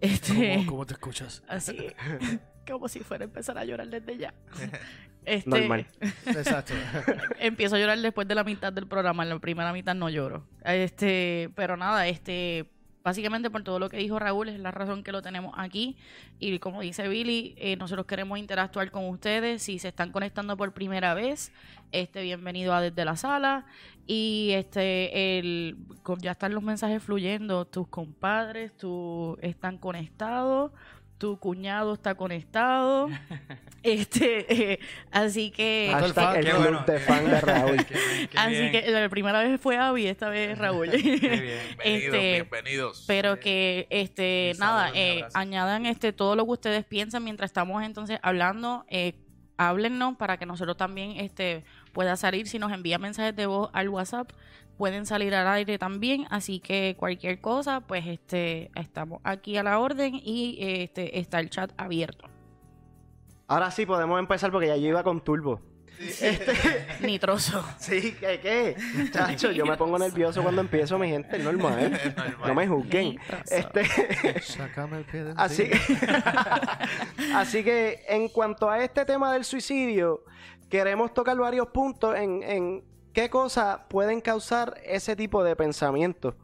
Este, 0.00 0.34
¿Cómo, 0.34 0.66
cómo 0.66 0.86
te 0.86 0.92
escuchas? 0.92 1.42
así, 1.48 1.86
como 2.72 2.88
si 2.88 3.00
fuera 3.00 3.24
a 3.24 3.26
empezar 3.26 3.58
a 3.58 3.64
llorar 3.64 3.88
desde 3.88 4.18
ya. 4.18 4.34
Este, 5.26 5.48
Normal. 5.48 5.86
Exacto. 6.26 6.74
Empiezo 7.38 7.76
a 7.76 7.78
llorar 7.78 7.98
después 7.98 8.28
de 8.28 8.34
la 8.34 8.44
mitad 8.44 8.70
del 8.70 8.86
programa, 8.86 9.22
en 9.22 9.30
la 9.30 9.38
primera 9.38 9.72
mitad 9.72 9.94
no 9.94 10.10
lloro. 10.10 10.44
Este, 10.62 11.50
pero 11.54 11.78
nada, 11.78 12.06
este, 12.06 12.66
básicamente 13.04 13.50
por 13.50 13.62
todo 13.62 13.78
lo 13.78 13.90
que 13.90 13.98
dijo 13.98 14.18
Raúl 14.18 14.48
es 14.48 14.58
la 14.58 14.70
razón 14.70 15.04
que 15.04 15.12
lo 15.12 15.20
tenemos 15.20 15.54
aquí 15.58 15.96
y 16.40 16.58
como 16.58 16.80
dice 16.80 17.06
Billy, 17.06 17.54
eh, 17.58 17.76
nosotros 17.76 18.06
queremos 18.06 18.38
interactuar 18.38 18.90
con 18.90 19.08
ustedes. 19.08 19.62
Si 19.62 19.78
se 19.78 19.88
están 19.88 20.10
conectando 20.10 20.56
por 20.56 20.72
primera 20.72 21.14
vez, 21.14 21.52
este, 21.92 22.22
bienvenido 22.22 22.74
a 22.74 22.80
desde 22.80 23.04
la 23.04 23.16
sala 23.16 23.66
y 24.06 24.50
este, 24.52 25.38
el, 25.38 25.76
ya 26.18 26.32
están 26.32 26.54
los 26.54 26.62
mensajes 26.62 27.02
fluyendo. 27.02 27.66
Tus 27.66 27.88
compadres, 27.88 28.76
tú 28.76 29.38
están 29.42 29.78
conectados. 29.78 30.72
Tu 31.24 31.38
cuñado 31.38 31.94
está 31.94 32.14
conectado. 32.16 33.08
Este, 33.82 34.72
eh, 34.72 34.78
así 35.10 35.50
que. 35.50 35.90
Hashtag 35.92 36.38
el 36.38 36.44
club 36.46 36.56
bueno. 36.56 36.84
de 36.86 36.98
fan 37.00 37.26
de 37.26 37.38
Raúl. 37.38 37.76
Qué 37.84 37.94
bien, 37.94 38.28
qué 38.28 38.38
Así 38.38 38.54
bien. 38.54 38.72
que 38.72 38.90
la 38.90 39.08
primera 39.10 39.42
vez 39.42 39.60
fue 39.60 39.76
Abby, 39.76 40.06
esta 40.06 40.30
vez 40.30 40.56
Raúl. 40.56 40.90
Qué 40.90 40.96
bien. 40.96 41.20
Bienvenidos, 41.20 41.74
Este, 41.84 42.32
bienvenidos. 42.32 43.04
Pero 43.06 43.40
que, 43.40 43.86
este, 43.90 44.52
Un 44.54 44.60
nada, 44.60 44.84
saludo 44.84 45.00
eh, 45.00 45.24
añadan 45.34 45.84
este 45.84 46.14
todo 46.14 46.34
lo 46.34 46.46
que 46.46 46.52
ustedes 46.52 46.84
piensan 46.86 47.24
mientras 47.24 47.50
estamos 47.50 47.82
entonces 47.82 48.18
hablando. 48.22 48.86
Eh, 48.88 49.12
háblennos 49.58 50.16
para 50.16 50.38
que 50.38 50.46
nosotros 50.46 50.78
también 50.78 51.12
este 51.18 51.64
pueda 51.92 52.16
salir. 52.16 52.48
Si 52.48 52.58
nos 52.58 52.72
envían 52.72 53.02
mensajes 53.02 53.36
de 53.36 53.44
voz 53.44 53.68
al 53.74 53.90
WhatsApp, 53.90 54.30
pueden 54.76 55.06
salir 55.06 55.34
al 55.34 55.48
aire 55.48 55.78
también. 55.78 56.26
Así 56.30 56.60
que 56.60 56.96
cualquier 56.98 57.40
cosa, 57.40 57.80
pues 57.80 58.06
este 58.06 58.70
estamos 58.74 59.20
aquí 59.24 59.56
a 59.56 59.62
la 59.62 59.78
orden 59.78 60.14
y 60.14 60.56
este 60.60 61.18
está 61.18 61.40
el 61.40 61.50
chat 61.50 61.72
abierto. 61.76 62.28
Ahora 63.46 63.70
sí 63.70 63.86
podemos 63.86 64.18
empezar 64.18 64.50
porque 64.50 64.68
ya 64.68 64.76
yo 64.76 64.88
iba 64.88 65.02
con 65.02 65.22
turbo. 65.22 65.60
Nitroso. 67.00 67.64
Sí, 67.78 68.16
¿qué? 68.18 68.40
qué? 68.40 68.76
Chacho, 69.10 69.52
yo 69.52 69.64
me 69.64 69.76
pongo 69.76 69.98
nervioso 69.98 70.42
cuando 70.42 70.60
empiezo, 70.60 70.98
mi 70.98 71.08
gente, 71.08 71.36
es 71.36 71.44
normal. 71.44 71.92
Normal. 72.16 72.36
No 72.46 72.54
me 72.54 72.66
juzguen. 72.66 73.18
Este, 73.50 74.40
Sácame 74.40 74.98
el 74.98 75.04
pie 75.04 75.24
de 75.24 75.34
así, 75.36 75.70
así 77.34 77.62
que 77.62 78.04
en 78.08 78.28
cuanto 78.28 78.68
a 78.68 78.82
este 78.82 79.04
tema 79.04 79.32
del 79.32 79.44
suicidio, 79.44 80.24
queremos 80.68 81.14
tocar 81.14 81.36
varios 81.36 81.68
puntos 81.68 82.16
en, 82.16 82.42
en 82.42 82.84
qué 83.14 83.30
cosas 83.30 83.78
pueden 83.88 84.20
causar 84.20 84.80
ese 84.84 85.16
tipo 85.16 85.42
de 85.44 85.56
pensamiento. 85.56 86.36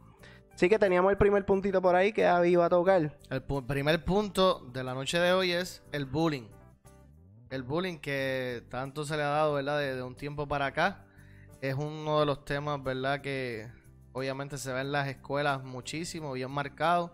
Así 0.53 0.69
que 0.69 0.79
teníamos 0.79 1.11
el 1.11 1.17
primer 1.17 1.45
puntito 1.45 1.81
por 1.81 1.95
ahí 1.95 2.13
que 2.13 2.25
Abby 2.25 2.49
iba 2.49 2.65
a 2.65 2.69
tocar. 2.69 3.17
El 3.29 3.43
primer 3.67 4.03
punto 4.03 4.59
de 4.71 4.83
la 4.83 4.93
noche 4.93 5.19
de 5.19 5.33
hoy 5.33 5.51
es 5.51 5.83
el 5.91 6.05
bullying. 6.05 6.47
El 7.49 7.63
bullying 7.63 7.97
que 7.97 8.63
tanto 8.69 9.03
se 9.03 9.17
le 9.17 9.23
ha 9.23 9.27
dado, 9.27 9.53
¿verdad? 9.53 9.79
Desde 9.79 10.01
un 10.01 10.15
tiempo 10.15 10.47
para 10.47 10.67
acá. 10.67 11.05
Es 11.61 11.75
uno 11.75 12.21
de 12.21 12.25
los 12.25 12.45
temas, 12.45 12.81
¿verdad? 12.81 13.21
Que 13.21 13.67
obviamente 14.13 14.57
se 14.57 14.71
ve 14.71 14.81
en 14.81 14.91
las 14.91 15.07
escuelas 15.09 15.63
muchísimo, 15.63 16.33
bien 16.33 16.51
marcado. 16.51 17.13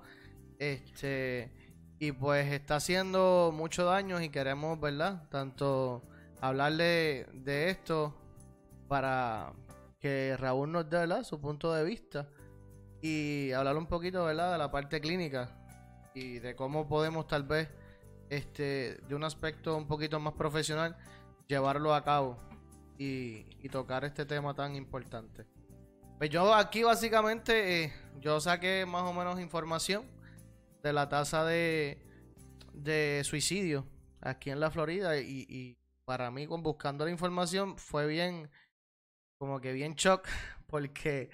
Este, 0.59 1.51
y 1.99 2.11
pues 2.11 2.51
está 2.51 2.75
haciendo 2.75 3.51
mucho 3.53 3.85
daño 3.85 4.21
y 4.21 4.29
queremos, 4.29 4.79
¿verdad? 4.79 5.27
Tanto 5.29 6.03
hablarle 6.41 7.27
de 7.33 7.69
esto 7.69 8.13
para 8.87 9.53
que 9.99 10.35
Raúl 10.37 10.71
nos 10.71 10.89
dé. 10.89 11.07
Su 11.23 11.39
punto 11.39 11.73
de 11.73 11.83
vista 11.83 12.29
y 13.01 13.51
hablar 13.51 13.77
un 13.77 13.87
poquito. 13.87 14.27
De 14.27 14.33
la 14.33 14.71
parte 14.71 14.99
clínica 15.01 15.57
y 16.13 16.39
de 16.39 16.55
cómo 16.55 16.87
podemos 16.87 17.27
tal 17.27 17.43
vez, 17.43 17.69
este, 18.29 18.97
de 19.07 19.15
un 19.15 19.23
aspecto 19.23 19.77
un 19.77 19.87
poquito 19.87 20.19
más 20.19 20.33
profesional, 20.33 20.97
llevarlo 21.47 21.93
a 21.93 22.03
cabo 22.03 22.37
y, 22.97 23.45
tocar 23.69 24.05
este 24.05 24.25
tema 24.25 24.53
tan 24.53 24.75
importante. 24.75 25.45
Pues 26.17 26.29
yo 26.29 26.53
aquí 26.55 26.83
básicamente, 26.83 27.83
eh, 27.83 27.93
yo 28.21 28.39
saqué 28.39 28.85
más 28.87 29.03
o 29.03 29.13
menos 29.13 29.39
información 29.41 30.05
de 30.81 30.93
la 30.93 31.09
tasa 31.09 31.43
de, 31.43 32.01
de 32.73 33.21
suicidio 33.25 33.85
aquí 34.21 34.49
en 34.49 34.59
la 34.59 34.71
Florida 34.71 35.17
y, 35.19 35.77
para 36.05 36.31
mí 36.31 36.47
buscando 36.47 37.03
la 37.03 37.11
información 37.11 37.77
fue 37.77 38.07
bien, 38.07 38.49
como 39.37 39.59
que 39.61 39.73
bien 39.73 39.95
shock 39.95 40.27
porque 40.67 41.29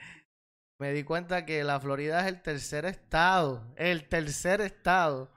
me 0.79 0.91
di 0.91 1.03
cuenta 1.03 1.45
que 1.45 1.63
la 1.63 1.79
Florida 1.79 2.21
es 2.21 2.27
el 2.27 2.41
tercer 2.41 2.85
estado, 2.85 3.63
el 3.77 4.07
tercer 4.09 4.61
estado 4.61 5.31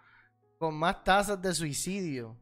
con 0.58 0.74
más 0.74 1.04
tasas 1.04 1.40
de 1.40 1.54
suicidio 1.54 2.36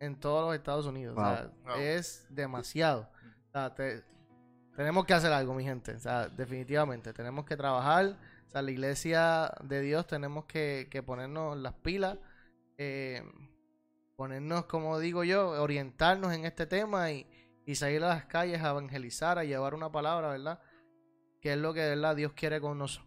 en 0.00 0.18
todos 0.18 0.46
los 0.46 0.54
Estados 0.54 0.86
Unidos. 0.86 1.16
O 1.18 1.20
sea, 1.20 1.50
Wow. 1.64 1.76
es 1.78 2.26
demasiado. 2.30 3.10
O 3.48 3.50
sea, 3.52 3.74
te- 3.74 4.04
tenemos 4.76 5.04
que 5.04 5.12
hacer 5.14 5.32
algo, 5.32 5.54
mi 5.54 5.64
gente. 5.64 5.92
O 5.94 5.98
sea, 5.98 6.28
definitivamente. 6.28 7.12
Tenemos 7.12 7.44
que 7.44 7.56
trabajar. 7.56 8.16
O 8.46 8.50
sea, 8.50 8.62
la 8.62 8.70
iglesia 8.70 9.52
de 9.64 9.80
Dios 9.80 10.06
tenemos 10.06 10.44
que, 10.44 10.86
que 10.90 11.02
ponernos 11.02 11.56
las 11.58 11.74
pilas. 11.74 12.16
eh, 12.80 13.24
ponernos, 14.16 14.66
como 14.66 14.98
digo 15.00 15.24
yo, 15.24 15.50
orientarnos 15.62 16.32
en 16.32 16.44
este 16.44 16.64
tema 16.66 17.10
y, 17.10 17.26
y 17.68 17.74
salir 17.74 18.02
a 18.02 18.08
las 18.08 18.24
calles 18.24 18.62
a 18.62 18.70
evangelizar, 18.70 19.38
a 19.38 19.44
llevar 19.44 19.74
una 19.74 19.92
palabra, 19.92 20.28
¿verdad? 20.30 20.58
Que 21.42 21.52
es 21.52 21.58
lo 21.58 21.74
que 21.74 21.80
verdad 21.80 22.16
Dios 22.16 22.32
quiere 22.32 22.62
con, 22.62 22.78
nos- 22.78 23.04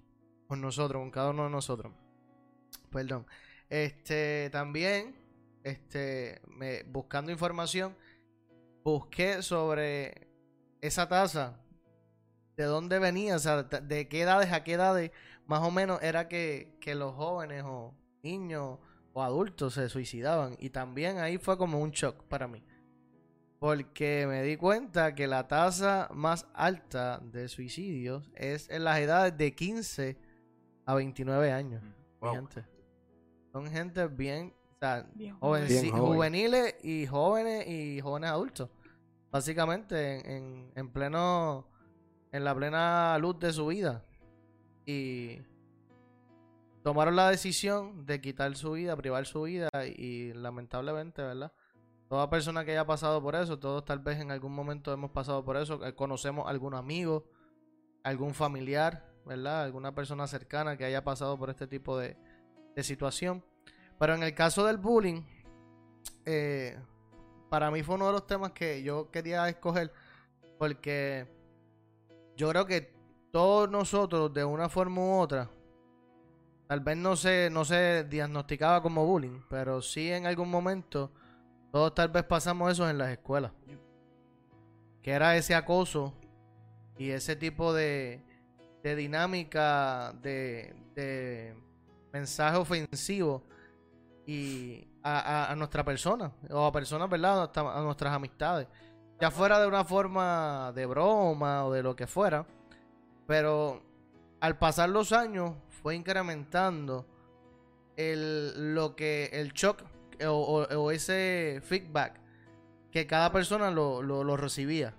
con 0.47 0.61
nosotros, 0.61 1.01
con 1.01 1.09
cada 1.09 1.31
uno 1.31 1.45
de 1.45 1.49
nosotros. 1.49 1.91
Perdón. 2.91 3.25
Este, 3.69 4.49
también, 4.51 5.15
este, 5.63 6.41
me, 6.45 6.83
buscando 6.83 7.31
información, 7.31 7.97
busqué 8.83 9.41
sobre 9.41 10.27
esa 10.79 11.07
tasa, 11.09 11.59
de 12.55 12.65
dónde 12.65 12.99
venía, 12.99 13.37
o 13.37 13.39
sea, 13.39 13.63
de- 13.63 13.81
de 13.81 14.07
qué 14.07 14.21
edades 14.21 14.51
a 14.53 14.63
qué 14.63 14.73
edades 14.73 15.09
más 15.47 15.61
o 15.63 15.71
menos 15.71 16.03
era 16.03 16.27
que, 16.27 16.77
que 16.79 16.93
los 16.93 17.15
jóvenes 17.15 17.63
o 17.65 17.95
niños 18.21 18.77
o 19.13 19.23
adultos 19.23 19.73
se 19.73 19.89
suicidaban. 19.89 20.55
Y 20.59 20.69
también 20.69 21.17
ahí 21.17 21.39
fue 21.39 21.57
como 21.57 21.79
un 21.81 21.89
shock 21.89 22.25
para 22.25 22.47
mí. 22.47 22.63
Porque 23.61 24.25
me 24.27 24.41
di 24.41 24.57
cuenta 24.57 25.13
que 25.13 25.27
la 25.27 25.47
tasa 25.47 26.09
más 26.15 26.47
alta 26.55 27.19
de 27.23 27.47
suicidios 27.47 28.27
es 28.33 28.67
en 28.71 28.83
las 28.83 28.97
edades 28.97 29.37
de 29.37 29.53
15 29.53 30.17
a 30.87 30.95
29 30.95 31.51
años. 31.51 31.83
Wow. 32.21 32.33
gente. 32.33 32.65
Son 33.51 33.67
gente 33.69 34.07
bien, 34.07 34.55
o 34.73 34.79
sea, 34.79 35.07
Bien 35.13 35.37
joven- 35.39 35.67
Bien 35.67 35.81
sí, 35.83 35.89
joven. 35.91 36.03
juveniles 36.05 36.75
y 36.83 37.05
jóvenes 37.05 37.67
y 37.67 38.01
jóvenes 38.01 38.31
adultos. 38.31 38.67
Básicamente 39.29 40.15
en, 40.19 40.25
en, 40.25 40.71
en 40.75 40.89
pleno, 40.91 41.67
en 42.31 42.43
la 42.43 42.55
plena 42.55 43.15
luz 43.19 43.37
de 43.37 43.53
su 43.53 43.67
vida. 43.67 44.03
Y 44.87 45.37
tomaron 46.81 47.15
la 47.15 47.29
decisión 47.29 48.07
de 48.07 48.19
quitar 48.21 48.55
su 48.55 48.71
vida, 48.71 48.95
privar 48.97 49.27
su 49.27 49.43
vida 49.43 49.69
y 49.85 50.33
lamentablemente, 50.33 51.21
¿verdad? 51.21 51.51
Toda 52.11 52.29
persona 52.29 52.65
que 52.65 52.71
haya 52.71 52.85
pasado 52.85 53.23
por 53.23 53.35
eso, 53.35 53.57
todos 53.57 53.85
tal 53.85 53.99
vez 53.99 54.19
en 54.19 54.31
algún 54.31 54.51
momento 54.51 54.91
hemos 54.91 55.11
pasado 55.11 55.45
por 55.45 55.55
eso, 55.55 55.81
eh, 55.85 55.95
conocemos 55.95 56.45
algún 56.45 56.73
amigo, 56.73 57.23
algún 58.03 58.33
familiar, 58.33 59.09
¿verdad? 59.25 59.63
Alguna 59.63 59.95
persona 59.95 60.27
cercana 60.27 60.75
que 60.75 60.83
haya 60.83 61.05
pasado 61.05 61.39
por 61.39 61.49
este 61.49 61.67
tipo 61.67 61.97
de, 61.97 62.17
situación. 62.83 63.45
Pero 63.97 64.13
en 64.13 64.23
el 64.23 64.35
caso 64.35 64.65
del 64.65 64.77
bullying, 64.77 65.21
eh, 66.25 66.77
para 67.49 67.71
mí 67.71 67.81
fue 67.81 67.95
uno 67.95 68.07
de 68.07 68.11
los 68.11 68.27
temas 68.27 68.51
que 68.51 68.83
yo 68.83 69.09
quería 69.09 69.47
escoger 69.47 69.93
porque 70.59 71.29
yo 72.35 72.49
creo 72.49 72.65
que 72.65 72.93
todos 73.31 73.69
nosotros 73.69 74.33
de 74.33 74.43
una 74.43 74.67
forma 74.67 74.99
u 74.99 75.19
otra 75.21 75.49
tal 76.67 76.81
vez 76.81 76.97
no 76.97 77.15
se 77.15 77.49
no 77.49 77.63
se 77.63 78.03
diagnosticaba 78.03 78.81
como 78.81 79.05
bullying 79.05 79.41
pero 79.49 79.81
sí 79.81 80.11
en 80.11 80.25
algún 80.25 80.49
momento 80.49 81.11
todos 81.71 81.93
tal 81.95 82.09
vez 82.09 82.23
pasamos 82.23 82.71
eso 82.71 82.89
en 82.89 82.97
las 82.97 83.09
escuelas 83.09 83.51
que 85.01 85.11
era 85.11 85.35
ese 85.35 85.55
acoso 85.55 86.13
y 86.97 87.09
ese 87.09 87.35
tipo 87.35 87.73
de, 87.73 88.21
dinámica 88.83 90.13
de, 90.21 91.55
mensaje 92.13 92.57
ofensivo 92.57 93.41
y 94.27 94.87
a, 95.01 95.19
a- 95.47 95.51
a 95.51 95.55
nuestra 95.55 95.83
persona 95.83 96.31
o 96.51 96.65
a 96.65 96.71
personas, 96.71 97.09
¿verdad? 97.09 97.49
A 97.55 97.81
nuestras 97.81 98.13
amistades. 98.13 98.67
Ya 99.19 99.31
fuera 99.31 99.59
de 99.59 99.67
una 99.67 99.83
forma 99.83 100.71
de 100.75 100.85
broma 100.85 101.65
o 101.65 101.71
de 101.71 101.81
lo 101.81 101.95
que 101.95 102.05
fuera. 102.05 102.45
Pero 103.25 103.81
al 104.39 104.57
pasar 104.59 104.89
los 104.89 105.11
años 105.11 105.55
fue 105.81 105.95
incrementando 105.95 107.07
el, 107.95 108.75
lo 108.75 108.95
que, 108.95 109.29
el 109.33 109.53
shock 109.53 109.81
o, 110.27 110.33
o- 110.35 110.77
o 110.83 110.91
ese 110.91 111.61
feedback 111.63 112.19
que 112.91 113.07
cada 113.07 113.31
persona 113.31 113.71
lo, 113.71 114.01
lo- 114.01 114.23
lo 114.23 114.37
recibía. 114.37 114.93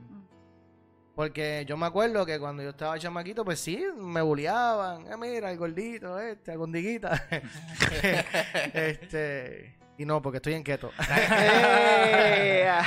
Porque 1.15 1.67
yo 1.69 1.77
me 1.77 1.85
acuerdo 1.85 2.25
que 2.25 2.39
cuando 2.41 2.63
yo 2.63 2.71
estaba 2.71 2.99
chamaquito, 2.99 3.45
pues 3.45 3.61
sí, 3.61 3.85
me 3.99 4.23
bulleaban. 4.23 5.07
Eh, 5.13 5.17
mira, 5.19 5.51
el 5.51 5.59
gordito, 5.59 6.19
este, 6.19 6.53
el 6.53 6.59
gondiguita. 6.59 7.27
este. 8.73 9.79
Y 9.99 10.07
no, 10.07 10.23
porque 10.23 10.39
estoy 10.39 10.55
en 10.55 10.65
keto. 10.65 10.91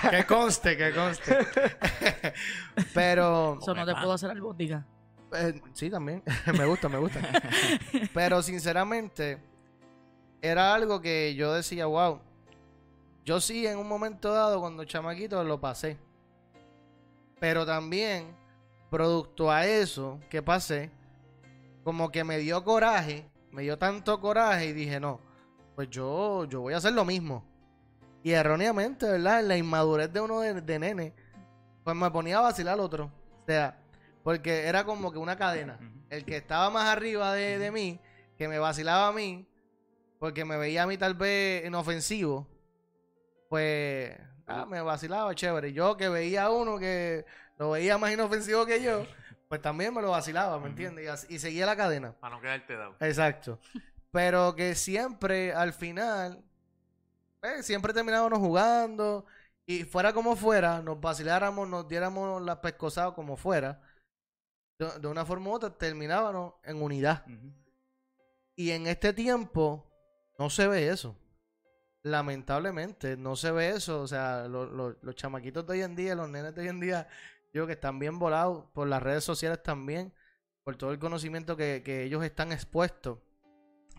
Que 0.09 0.25
conste, 0.27 0.75
que 0.75 0.91
conste. 0.91 1.37
Pero. 2.93 3.59
Eso 3.61 3.73
no 3.75 3.85
te 3.85 3.93
puedo 3.93 4.13
hacer 4.13 4.31
algo, 4.31 4.53
diga. 4.53 4.85
Eh, 5.33 5.61
sí, 5.73 5.89
también. 5.89 6.23
me 6.57 6.65
gusta, 6.65 6.89
me 6.89 6.97
gusta. 6.97 7.19
Pero 8.13 8.41
sinceramente, 8.41 9.37
era 10.45 10.73
algo 10.73 11.01
que 11.01 11.35
yo 11.35 11.53
decía, 11.53 11.85
wow. 11.87 12.19
Yo 13.23 13.41
sí, 13.41 13.65
en 13.65 13.79
un 13.79 13.87
momento 13.87 14.31
dado, 14.31 14.59
cuando 14.59 14.85
chamaquito, 14.85 15.43
lo 15.43 15.59
pasé. 15.59 15.97
Pero 17.39 17.65
también, 17.65 18.35
producto 18.89 19.51
a 19.51 19.65
eso 19.65 20.19
que 20.29 20.43
pasé, 20.43 20.91
como 21.83 22.11
que 22.11 22.23
me 22.23 22.37
dio 22.37 22.63
coraje, 22.63 23.29
me 23.51 23.63
dio 23.63 23.77
tanto 23.77 24.19
coraje 24.21 24.67
y 24.67 24.73
dije, 24.73 24.99
no, 24.99 25.19
pues 25.75 25.89
yo, 25.89 26.45
yo 26.45 26.61
voy 26.61 26.73
a 26.73 26.77
hacer 26.77 26.93
lo 26.93 27.05
mismo. 27.05 27.43
Y 28.23 28.31
erróneamente, 28.31 29.05
¿verdad? 29.07 29.39
En 29.39 29.47
la 29.47 29.57
inmadurez 29.57 30.11
de 30.11 30.21
uno 30.21 30.39
de, 30.41 30.61
de 30.61 30.79
nene, 30.79 31.13
pues 31.83 31.95
me 31.95 32.09
ponía 32.11 32.37
a 32.37 32.41
vacilar 32.41 32.75
al 32.75 32.79
otro. 32.79 33.11
O 33.41 33.45
sea, 33.45 33.79
porque 34.23 34.65
era 34.65 34.83
como 34.83 35.11
que 35.11 35.17
una 35.17 35.37
cadena. 35.37 35.79
El 36.09 36.25
que 36.25 36.37
estaba 36.37 36.69
más 36.69 36.85
arriba 36.85 37.33
de, 37.33 37.59
de 37.59 37.71
mí, 37.71 37.99
que 38.37 38.47
me 38.47 38.59
vacilaba 38.59 39.09
a 39.09 39.11
mí, 39.11 39.47
porque 40.19 40.45
me 40.45 40.57
veía 40.57 40.83
a 40.83 40.87
mí 40.87 40.97
tal 40.97 41.13
vez 41.13 41.65
inofensivo, 41.65 42.47
pues 43.49 44.17
ah, 44.47 44.65
me 44.65 44.81
vacilaba 44.81 45.35
chévere. 45.35 45.73
Yo 45.73 45.97
que 45.97 46.09
veía 46.09 46.43
a 46.43 46.49
uno 46.51 46.77
que 46.77 47.25
lo 47.57 47.71
veía 47.71 47.97
más 47.97 48.11
inofensivo 48.11 48.65
que 48.65 48.81
yo, 48.81 49.05
pues 49.49 49.61
también 49.61 49.93
me 49.93 50.01
lo 50.01 50.11
vacilaba, 50.11 50.59
¿me 50.59 50.67
entiendes? 50.67 51.25
Y, 51.29 51.39
seguía 51.39 51.65
la 51.65 51.75
cadena. 51.75 52.13
Para 52.13 52.35
no 52.35 52.41
quedarte 52.41 52.75
dado. 52.75 52.95
Exacto. 52.99 53.59
Pero 54.11 54.55
que 54.55 54.75
siempre, 54.75 55.53
al 55.53 55.73
final, 55.73 56.43
pues, 57.41 57.65
siempre 57.65 57.93
terminábamos 57.93 58.39
jugando. 58.39 59.25
Y 59.67 59.83
fuera 59.83 60.13
como 60.13 60.35
fuera, 60.35 60.81
nos 60.81 61.01
vaciláramos, 61.01 61.67
nos 61.67 61.87
diéramos 61.87 62.41
las 62.41 62.57
pescosadas 62.57 63.13
como 63.13 63.35
fuera. 63.35 63.81
De, 64.77 64.99
de 64.99 65.07
una 65.07 65.25
forma 65.25 65.49
u 65.49 65.53
otra, 65.53 65.69
terminábamos 65.71 66.53
en 66.63 66.81
unidad. 66.81 67.25
Y 68.55 68.71
en 68.71 68.87
este 68.87 69.11
tiempo, 69.11 69.85
no 70.37 70.49
se 70.49 70.67
ve 70.67 70.89
eso. 70.89 71.15
Lamentablemente, 72.03 73.17
no 73.17 73.35
se 73.35 73.51
ve 73.51 73.69
eso. 73.69 74.01
O 74.01 74.07
sea, 74.07 74.47
lo- 74.47 74.65
lo- 74.65 74.97
los 75.01 75.15
chamaquitos 75.15 75.65
de 75.65 75.73
hoy 75.73 75.81
en 75.81 75.95
día, 75.95 76.15
los 76.15 76.29
nenes 76.29 76.53
de 76.53 76.61
hoy 76.61 76.67
en 76.67 76.79
día, 76.79 77.07
yo 77.53 77.65
que 77.65 77.73
están 77.73 77.99
bien 77.99 78.19
volados 78.19 78.65
por 78.73 78.87
las 78.87 79.01
redes 79.01 79.23
sociales 79.23 79.63
también, 79.63 80.13
por 80.63 80.75
todo 80.77 80.91
el 80.91 80.99
conocimiento 80.99 81.55
que, 81.57 81.81
que 81.83 82.03
ellos 82.03 82.23
están 82.23 82.51
expuestos. 82.51 83.19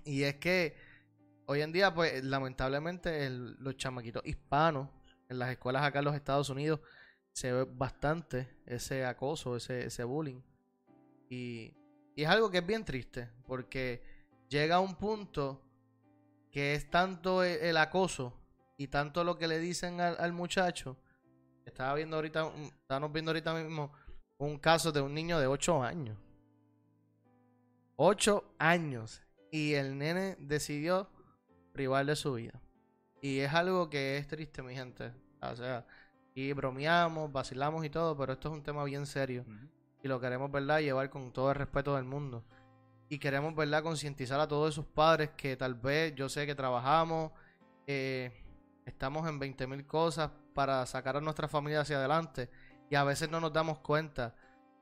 Y 0.04 0.22
es 0.22 0.36
que 0.36 0.76
hoy 1.46 1.62
en 1.62 1.72
día, 1.72 1.92
pues, 1.94 2.22
lamentablemente, 2.24 3.28
los 3.30 3.76
chamaquitos 3.76 4.22
hispanos 4.24 4.88
en 5.28 5.38
las 5.38 5.50
escuelas 5.50 5.82
acá 5.82 5.98
en 6.00 6.04
los 6.04 6.14
Estados 6.14 6.48
Unidos 6.50 6.80
se 7.32 7.52
ve 7.52 7.64
bastante 7.68 8.48
ese 8.66 9.04
acoso, 9.04 9.56
ese, 9.56 9.86
ese 9.86 10.04
bullying. 10.04 10.40
Y, 11.28 11.74
y 12.14 12.22
es 12.22 12.28
algo 12.28 12.50
que 12.50 12.58
es 12.58 12.66
bien 12.66 12.84
triste, 12.84 13.28
porque 13.46 14.02
llega 14.48 14.76
a 14.76 14.80
un 14.80 14.94
punto 14.96 15.65
que 16.56 16.72
es 16.72 16.88
tanto 16.88 17.42
el, 17.42 17.58
el 17.58 17.76
acoso 17.76 18.32
y 18.78 18.88
tanto 18.88 19.24
lo 19.24 19.36
que 19.36 19.46
le 19.46 19.58
dicen 19.58 20.00
al, 20.00 20.16
al 20.18 20.32
muchacho. 20.32 20.96
Estaba 21.66 21.92
viendo 21.92 22.16
ahorita, 22.16 22.50
estábamos 22.80 23.12
viendo 23.12 23.30
ahorita 23.30 23.52
mismo 23.52 23.92
un 24.38 24.56
caso 24.58 24.90
de 24.90 25.02
un 25.02 25.12
niño 25.12 25.38
de 25.38 25.48
8 25.48 25.82
años. 25.82 26.16
8 27.96 28.54
años. 28.58 29.20
Y 29.50 29.74
el 29.74 29.98
nene 29.98 30.38
decidió 30.38 31.10
privar 31.74 32.06
de 32.06 32.16
su 32.16 32.32
vida. 32.32 32.58
Y 33.20 33.40
es 33.40 33.52
algo 33.52 33.90
que 33.90 34.16
es 34.16 34.26
triste, 34.26 34.62
mi 34.62 34.74
gente. 34.74 35.12
O 35.42 35.56
sea, 35.56 35.86
y 36.34 36.54
bromeamos, 36.54 37.30
vacilamos 37.30 37.84
y 37.84 37.90
todo, 37.90 38.16
pero 38.16 38.32
esto 38.32 38.48
es 38.48 38.54
un 38.54 38.62
tema 38.62 38.82
bien 38.84 39.04
serio 39.04 39.44
y 40.02 40.08
lo 40.08 40.18
queremos, 40.18 40.50
¿verdad?, 40.50 40.80
llevar 40.80 41.10
con 41.10 41.34
todo 41.34 41.50
el 41.50 41.56
respeto 41.56 41.96
del 41.96 42.04
mundo. 42.04 42.46
Y 43.08 43.18
queremos, 43.18 43.54
¿verdad?, 43.54 43.82
concientizar 43.82 44.40
a 44.40 44.48
todos 44.48 44.74
esos 44.74 44.84
padres 44.86 45.30
que 45.36 45.56
tal 45.56 45.74
vez 45.74 46.14
yo 46.14 46.28
sé 46.28 46.44
que 46.46 46.54
trabajamos, 46.54 47.30
eh, 47.86 48.32
estamos 48.84 49.28
en 49.28 49.38
20 49.38 49.66
mil 49.66 49.86
cosas 49.86 50.30
para 50.54 50.84
sacar 50.86 51.16
a 51.16 51.20
nuestra 51.20 51.46
familia 51.48 51.80
hacia 51.82 51.98
adelante 51.98 52.48
y 52.90 52.94
a 52.96 53.04
veces 53.04 53.30
no 53.30 53.40
nos 53.40 53.52
damos 53.52 53.78
cuenta 53.78 54.34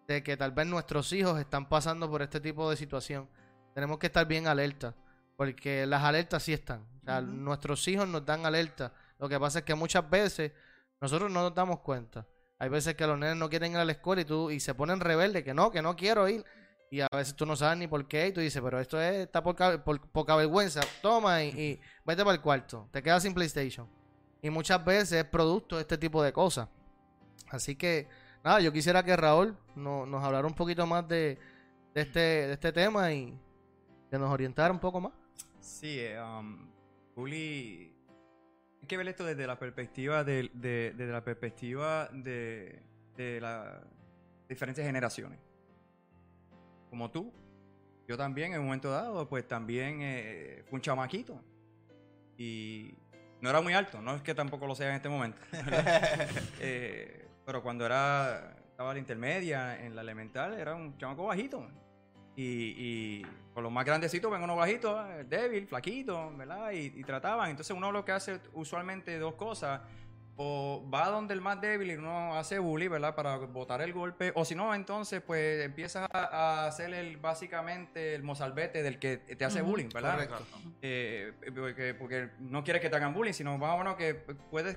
de 0.07 0.23
que 0.23 0.37
tal 0.37 0.53
vez 0.53 0.67
nuestros 0.67 1.13
hijos 1.13 1.39
están 1.39 1.69
pasando 1.69 2.11
por 2.11 2.23
este 2.23 2.41
tipo 2.41 2.69
de 2.71 2.77
situación. 2.77 3.29
Tenemos 3.75 3.99
que 3.99 4.07
estar 4.07 4.27
bien 4.27 4.47
alerta, 4.47 4.95
porque 5.37 5.87
las 5.87 6.03
alertas 6.03 6.43
sí 6.43 6.53
están. 6.53 6.83
O 7.03 7.05
sea, 7.05 7.21
Ujú. 7.21 7.31
nuestros 7.31 7.87
hijos 7.89 8.07
nos 8.09 8.25
dan 8.25 8.47
alerta. 8.47 8.93
Lo 9.19 9.29
que 9.29 9.39
pasa 9.41 9.61
es 9.61 9.65
que 9.65 9.75
muchas 9.75 10.09
veces 10.09 10.53
nosotros 11.01 11.31
no 11.31 11.43
nos 11.43 11.55
damos 11.55 11.81
cuenta. 11.81 12.27
Hay 12.59 12.69
veces 12.69 12.95
que 12.95 13.07
los 13.07 13.19
nenes 13.19 13.37
no 13.37 13.51
quieren 13.51 13.73
ir 13.73 13.79
a 13.79 13.85
la 13.85 13.93
escuela 13.93 14.23
y 14.23 14.25
tú 14.25 14.51
y 14.51 14.61
se 14.61 14.75
ponen 14.75 15.01
rebeldes, 15.01 15.43
que 15.43 15.53
no, 15.55 15.71
que 15.71 15.83
no 15.83 15.97
quiero 15.97 16.29
ir. 16.29 16.45
Y 16.95 17.01
a 17.01 17.09
veces 17.11 17.35
tú 17.35 17.45
no 17.45 17.57
sabes 17.57 17.77
ni 17.77 17.89
por 17.89 18.07
qué 18.07 18.29
y 18.29 18.33
tú 18.33 18.41
dices, 18.41 18.63
pero 18.63 18.79
esto 18.79 19.01
es, 19.03 19.17
está 19.27 19.43
por, 19.43 19.57
por 19.83 20.01
poca 20.13 20.37
vergüenza. 20.37 20.81
Toma 21.03 21.43
y, 21.43 21.81
vete 22.05 22.23
para 22.23 22.37
el 22.37 22.41
cuarto. 22.41 22.89
Te 22.93 23.03
quedas 23.03 23.25
sin 23.25 23.35
PlayStation. 23.35 23.89
Y 24.41 24.49
muchas 24.49 24.85
veces 24.85 25.11
es 25.11 25.25
producto 25.25 25.75
de 25.75 25.83
este 25.83 25.99
tipo 25.99 26.23
de 26.23 26.33
cosas. 26.33 26.69
Así 27.51 27.75
que, 27.75 28.07
nada, 28.45 28.61
yo 28.61 28.73
quisiera 28.73 29.03
que 29.03 29.17
Raúl 29.17 29.59
no- 29.75 30.07
nos 30.07 30.23
hablara 30.23 30.47
un 30.47 30.55
poquito 30.55 30.87
más 30.87 31.09
de, 31.09 31.37
este, 31.97 32.21
de 32.21 32.53
este 32.53 32.71
tema 32.71 33.13
y 33.13 33.37
que 34.09 34.17
nos 34.17 34.31
orientara 34.31 34.73
un 34.73 34.79
poco 34.79 35.01
más. 35.01 35.13
Sí, 35.59 35.99
eh, 35.99 36.17
um. 36.23 36.71
Hay 37.17 37.93
que 38.87 38.97
ver 38.97 39.09
esto 39.09 39.25
desde 39.25 39.49
la 39.49 39.59
perspectiva 39.59 40.23
de, 40.23 40.49
de- 40.55 40.95
la 41.09 41.25
perspectiva 41.25 42.09
de, 42.13 42.85
de 43.17 43.41
las 43.41 43.83
diferentes 44.49 44.87
generaciones. 44.87 45.41
Como 46.95 47.11
tú, 47.11 47.33
yo 48.07 48.17
también 48.17 48.53
en 48.53 48.61
un 48.61 48.67
momento 48.67 48.89
dado, 48.89 49.29
pues 49.29 49.49
también 49.49 49.99
eh, 50.01 50.65
un 50.71 50.81
chamaquito. 50.81 51.43
Y 52.39 52.95
no 53.41 53.51
era 53.51 53.61
muy 53.61 53.73
alto, 53.73 54.01
no 54.01 54.15
es 54.15 54.23
que 54.23 54.33
tampoco 54.33 54.65
lo 54.69 54.77
sea 54.77 54.91
en 54.91 54.95
este 54.95 55.09
momento. 55.09 55.41
Eh, 56.61 57.27
pero 57.45 57.65
cuando 57.65 57.85
era 57.85 58.55
estaba 58.71 58.93
la 58.93 59.01
intermedia, 59.01 59.85
en 59.85 59.97
la 59.97 60.03
elemental, 60.03 60.55
era 60.55 60.77
un 60.77 60.97
chamaco 60.97 61.25
bajito. 61.25 61.67
Y, 62.37 63.23
con 63.53 63.65
los 63.65 63.73
más 63.73 63.85
grandecitos 63.85 64.31
ven 64.31 64.43
uno 64.43 64.55
bajito, 64.55 65.05
eh, 65.11 65.25
débil, 65.25 65.67
flaquito, 65.67 66.33
¿verdad? 66.37 66.71
Y, 66.71 66.93
y 66.95 67.03
trataban. 67.03 67.51
Entonces 67.51 67.77
uno 67.77 67.91
lo 67.91 68.05
que 68.05 68.13
hace 68.13 68.39
usualmente 68.53 69.19
dos 69.19 69.35
cosas. 69.35 69.81
O 70.37 70.85
va 70.93 71.09
donde 71.11 71.33
el 71.33 71.41
más 71.41 71.61
débil 71.61 71.93
y 71.93 71.95
uno 71.95 72.35
hace 72.35 72.59
bully, 72.59 72.89
¿verdad? 72.89 73.15
Para 73.15 73.37
botar 73.39 73.81
el 73.83 73.93
golpe. 73.93 74.33
O 74.35 74.45
si 74.45 74.55
no, 74.57 74.75
entonces 74.75 75.23
pues 75.23 75.65
empiezas 75.65 76.09
a, 76.13 76.19
a 76.19 76.67
hacer 76.67 76.93
el, 76.93 77.19
básicamente 77.19 78.17
el 78.17 78.25
mozalbete 78.25 78.83
del 78.83 78.99
que 78.99 79.19
te 79.19 79.45
hace 79.45 79.63
bullying, 79.63 79.91
¿verdad? 79.95 80.15
correcto. 80.29 80.45
Eh, 80.83 81.33
porque, 81.55 81.95
porque 81.95 82.31
no 82.41 82.65
quieres 82.65 82.83
que 82.83 82.91
te 82.91 82.97
hagan 82.97 83.15
bullying, 83.15 83.33
sino 83.33 83.57
más 83.59 83.75
o 83.75 83.79
menos 83.79 83.95
que 83.95 84.15
puedes 84.15 84.77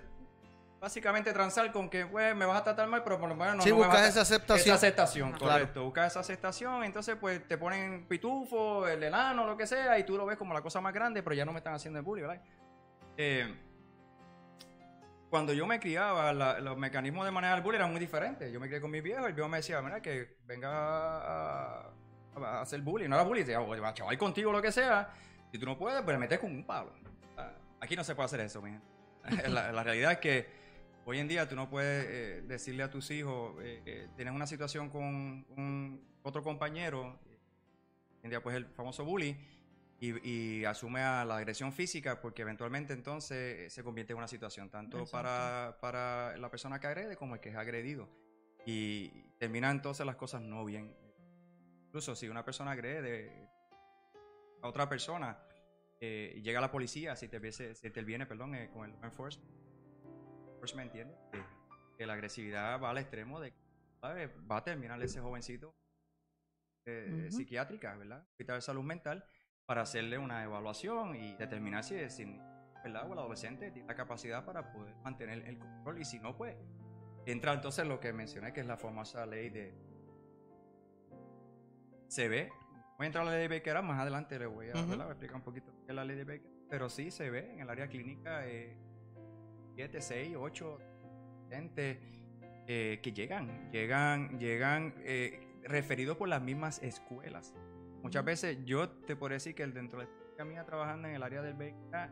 básicamente 0.79 1.33
transar 1.33 1.71
con 1.71 1.89
que 1.89 2.05
pues, 2.05 2.35
me 2.35 2.45
vas 2.45 2.61
a 2.61 2.63
tratar 2.63 2.87
mal, 2.87 3.03
pero 3.03 3.19
por 3.19 3.27
lo 3.27 3.35
menos 3.35 3.55
no, 3.55 3.63
sí, 3.63 3.69
no 3.71 3.77
me 3.77 3.81
vas 3.81 3.89
buscas 3.89 4.05
a- 4.05 4.09
esa 4.09 4.21
aceptación. 4.21 4.59
esa 4.67 4.75
aceptación, 4.75 5.31
correcto. 5.33 5.83
Buscas 5.85 6.11
esa 6.11 6.19
aceptación, 6.19 6.83
entonces 6.83 7.15
pues 7.19 7.47
te 7.47 7.57
ponen 7.57 8.05
pitufo, 8.07 8.87
el 8.87 9.01
enano, 9.01 9.47
lo 9.47 9.57
que 9.57 9.65
sea, 9.65 9.97
y 9.97 10.03
tú 10.03 10.17
lo 10.17 10.25
ves 10.27 10.37
como 10.37 10.53
la 10.53 10.61
cosa 10.61 10.79
más 10.81 10.93
grande, 10.93 11.23
pero 11.23 11.35
ya 11.35 11.45
no 11.45 11.51
me 11.51 11.57
están 11.57 11.73
haciendo 11.73 11.97
el 11.97 12.05
bullying, 12.05 12.27
¿verdad? 12.27 12.43
Eh, 13.17 13.55
cuando 15.29 15.53
yo 15.53 15.67
me 15.67 15.79
criaba, 15.79 16.33
los 16.59 16.77
mecanismos 16.77 17.25
de 17.25 17.31
manejar 17.31 17.57
el 17.57 17.63
bullying 17.63 17.79
eran 17.79 17.91
muy 17.91 17.99
diferentes. 17.99 18.51
Yo 18.51 18.59
me 18.59 18.67
crié 18.67 18.79
con 18.79 18.91
mi 18.91 19.01
viejo 19.01 19.23
y 19.23 19.27
el 19.27 19.33
viejo 19.33 19.49
me 19.49 19.57
decía, 19.57 19.81
mira, 19.81 20.01
que 20.01 20.37
venga 20.45 20.69
a, 20.71 21.93
hacer 22.61 22.81
bullying. 22.81 23.09
No 23.09 23.15
era 23.15 23.23
bullying, 23.23 23.43
decía, 23.43 23.59
"Oye, 23.61 23.81
va 23.81 23.89
a 23.89 23.93
chaval 23.93 24.17
contigo 24.17 24.51
lo 24.51 24.61
que 24.61 24.71
sea. 24.71 25.09
Si 25.51 25.57
tú 25.57 25.65
no 25.65 25.77
puedes, 25.77 26.01
pues 26.01 26.15
le 26.15 26.19
metes 26.19 26.39
con 26.39 26.51
un 26.51 26.65
palo. 26.65 26.93
Ah, 27.35 27.51
Aquí 27.81 27.95
no 27.95 28.03
se 28.03 28.15
puede 28.15 28.25
hacer 28.25 28.39
eso, 28.41 28.61
mija. 28.61 28.79
la, 29.49 29.71
la 29.71 29.83
realidad 29.83 30.13
es 30.13 30.17
que 30.19 30.57
hoy 31.07 31.19
en 31.19 31.27
día 31.29 31.47
tú 31.47 31.55
no 31.55 31.69
puedes 31.69 32.05
eh, 32.09 32.41
decirle 32.45 32.83
a 32.83 32.89
tus 32.91 33.09
hijos, 33.11 33.55
eh, 33.61 33.81
eh, 33.85 34.07
tienes 34.17 34.33
una 34.33 34.45
situación 34.45 34.89
con 34.89 35.45
un, 35.55 36.01
otro 36.21 36.43
compañero, 36.43 37.17
hoy 37.25 38.23
en 38.23 38.29
día 38.29 38.43
pues 38.43 38.57
el 38.57 38.65
famoso 38.65 39.05
bully, 39.05 39.37
y, 39.99 40.59
y 40.59 40.65
asume 40.65 41.01
a 41.01 41.25
la 41.25 41.37
agresión 41.37 41.73
física 41.73 42.21
porque 42.21 42.43
eventualmente 42.43 42.93
entonces 42.93 43.73
se 43.73 43.83
convierte 43.83 44.13
en 44.13 44.17
una 44.17 44.27
situación 44.27 44.69
tanto 44.69 45.05
para, 45.07 45.77
para 45.81 46.37
la 46.37 46.49
persona 46.51 46.79
que 46.79 46.87
agrede 46.87 47.15
como 47.15 47.35
el 47.35 47.41
que 47.41 47.49
es 47.49 47.55
agredido. 47.55 48.09
Y 48.65 49.09
terminan 49.39 49.77
entonces 49.77 50.05
las 50.05 50.15
cosas 50.15 50.41
no 50.41 50.65
bien. 50.65 50.95
Incluso 51.87 52.15
si 52.15 52.27
una 52.27 52.43
persona 52.45 52.71
agrede 52.71 53.49
a 54.61 54.67
otra 54.67 54.87
persona, 54.89 55.37
eh, 55.99 56.33
y 56.35 56.41
llega 56.41 56.61
la 56.61 56.69
policía, 56.71 57.15
si 57.15 57.27
te, 57.27 57.39
viese- 57.39 57.73
si 57.73 57.89
te 57.89 58.03
viene, 58.03 58.25
perdón, 58.27 58.53
eh, 58.55 58.69
con 58.71 58.85
el 58.85 58.91
law 58.91 59.03
enforcement, 59.05 59.49
entiende 60.79 61.15
que, 61.31 61.39
que 61.97 62.05
la 62.05 62.13
agresividad 62.13 62.79
va 62.81 62.91
al 62.91 62.97
extremo 62.99 63.39
de 63.39 63.51
que 63.51 63.57
¿sabes? 64.01 64.29
va 64.49 64.57
a 64.57 64.63
terminar 64.63 65.01
ese 65.01 65.19
jovencito 65.21 65.73
eh, 66.85 67.29
psiquiátrica, 67.31 67.95
¿verdad? 67.95 68.25
Hospital 68.31 68.57
de 68.57 68.61
salud 68.61 68.83
mental 68.83 69.25
para 69.67 69.81
hacerle 69.81 70.17
una 70.17 70.43
evaluación 70.43 71.13
y 71.15 71.35
determinar 71.35 71.83
si, 71.83 72.09
si 72.09 72.25
¿verdad? 72.83 73.07
o 73.07 73.13
el 73.13 73.19
adolescente 73.19 73.69
tiene 73.69 73.87
la 73.87 73.95
capacidad 73.95 74.45
para 74.45 74.71
poder 74.71 74.95
mantener 75.03 75.45
el 75.45 75.59
control 75.59 75.99
y 75.99 76.05
si 76.05 76.19
no, 76.19 76.35
pues 76.35 76.55
entra 77.25 77.53
entonces 77.53 77.85
lo 77.85 77.99
que 77.99 78.13
mencioné, 78.13 78.53
que 78.53 78.61
es 78.61 78.65
la 78.65 78.77
famosa 78.77 79.25
ley 79.25 79.49
de... 79.49 79.75
Se 82.07 82.29
ve, 82.29 82.49
voy 82.97 83.03
a 83.03 83.07
entrar 83.07 83.23
a 83.23 83.25
la 83.25 83.37
ley 83.37 83.49
de 83.49 83.59
Baker, 83.59 83.83
más 83.83 83.99
adelante 83.99 84.39
le 84.39 84.45
voy 84.45 84.67
a, 84.67 84.71
explicar 84.71 85.35
un 85.35 85.41
poquito 85.41 85.73
qué 85.85 85.91
es 85.91 85.95
la 85.95 86.05
ley 86.05 86.15
de 86.15 86.23
Baker, 86.23 86.49
pero 86.69 86.89
sí 86.89 87.11
se 87.11 87.29
ve 87.29 87.51
en 87.51 87.59
el 87.59 87.69
área 87.69 87.89
clínica 87.89 88.45
7, 89.75 90.01
6, 90.01 90.37
8 90.39 90.79
gente 91.49 91.99
eh, 92.67 93.01
que 93.03 93.11
llegan, 93.11 93.69
llegan, 93.69 94.39
llegan 94.39 94.93
eh, 94.99 95.45
referidos 95.63 96.15
por 96.15 96.29
las 96.29 96.41
mismas 96.41 96.81
escuelas. 96.81 97.53
Muchas 98.07 98.23
veces 98.25 98.57
yo 98.65 98.89
te 98.89 99.15
puedo 99.17 99.33
decir 99.33 99.53
que 99.53 99.67
dentro 99.67 99.99
de 99.99 100.07
la 100.37 100.45
mía 100.45 100.63
trabajando 100.65 101.07
en 101.09 101.15
el 101.15 101.23
área 101.23 101.41
del 101.41 101.55
BK, 101.55 102.09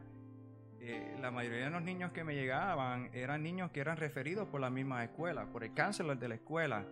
eh, 0.81 1.15
la 1.21 1.31
mayoría 1.31 1.63
de 1.65 1.69
los 1.69 1.81
niños 1.81 2.12
que 2.12 2.23
me 2.25 2.36
llegaban 2.36 3.10
eran 3.13 3.41
niños 3.41 3.71
que 3.71 3.79
eran 3.79 3.95
referidos 3.97 4.47
por 4.49 4.60
la 4.60 4.69
misma 4.69 5.03
escuela, 5.05 5.45
por 5.45 5.63
el 5.63 5.73
counselor 5.73 6.17
de 6.19 6.27
la 6.27 6.36
escuela, 6.36 6.86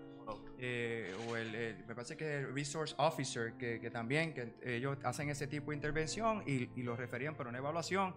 eh, 0.58 1.14
o 1.28 1.36
el, 1.36 1.54
el- 1.54 1.86
me 1.86 1.94
parece 1.96 2.16
que 2.16 2.38
el 2.38 2.54
resource 2.56 2.96
officer, 2.98 3.54
que, 3.58 3.80
que 3.82 3.92
también 3.92 4.34
que 4.34 4.54
ellos 4.64 4.98
hacen 5.04 5.30
ese 5.30 5.48
tipo 5.48 5.72
de 5.72 5.76
intervención 5.76 6.42
y, 6.48 6.70
y 6.80 6.84
los 6.84 6.98
referían 6.98 7.36
para 7.36 7.50
una 7.50 7.58
evaluación, 7.58 8.16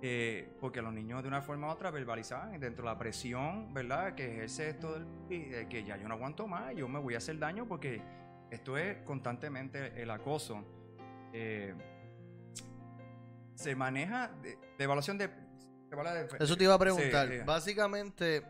eh, 0.00 0.56
porque 0.60 0.80
los 0.80 0.94
niños 0.94 1.20
de 1.22 1.28
una 1.28 1.42
forma 1.42 1.68
u 1.68 1.70
otra 1.70 1.90
verbalizaban 1.90 2.58
dentro 2.58 2.84
de 2.86 2.90
la 2.92 2.98
presión, 2.98 3.72
¿verdad? 3.74 4.14
Que 4.14 4.32
ejerce 4.32 4.70
esto 4.70 4.94
del 5.28 5.68
que 5.68 5.84
ya 5.84 5.98
yo 5.98 6.08
no 6.08 6.14
aguanto 6.14 6.48
más, 6.48 6.74
yo 6.74 6.88
me 6.88 6.98
voy 6.98 7.14
a 7.14 7.18
hacer 7.18 7.38
daño 7.38 7.68
porque 7.68 8.00
esto 8.52 8.76
es 8.78 8.98
constantemente 9.04 10.00
el 10.02 10.10
acoso. 10.10 10.64
Eh, 11.32 11.74
se 13.54 13.74
maneja 13.76 14.28
de, 14.42 14.56
de 14.78 14.84
evaluación 14.84 15.18
de... 15.18 15.28
de- 15.28 16.28
Eso 16.40 16.56
te 16.56 16.64
iba 16.64 16.74
a 16.74 16.78
preguntar. 16.78 17.28
Sí. 17.28 17.34
Básicamente, 17.44 18.42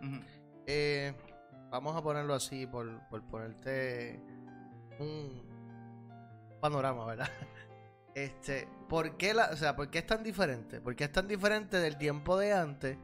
eh, 0.66 1.12
vamos 1.70 1.96
a 1.96 2.02
ponerlo 2.02 2.34
así 2.34 2.66
por, 2.66 3.06
por 3.08 3.22
ponerte 3.28 4.20
un 4.98 5.42
panorama, 6.60 7.04
¿verdad? 7.06 7.28
Este, 8.14 8.68
¿por 8.90 9.16
qué 9.16 9.32
la, 9.32 9.46
o 9.52 9.56
sea, 9.56 9.74
por 9.74 9.88
qué 9.88 10.00
es 10.00 10.06
tan 10.06 10.22
diferente? 10.22 10.82
¿Por 10.82 10.94
qué 10.94 11.04
es 11.04 11.12
tan 11.12 11.26
diferente 11.26 11.78
del 11.78 11.96
tiempo 11.96 12.36
de 12.36 12.52
antes 12.52 12.98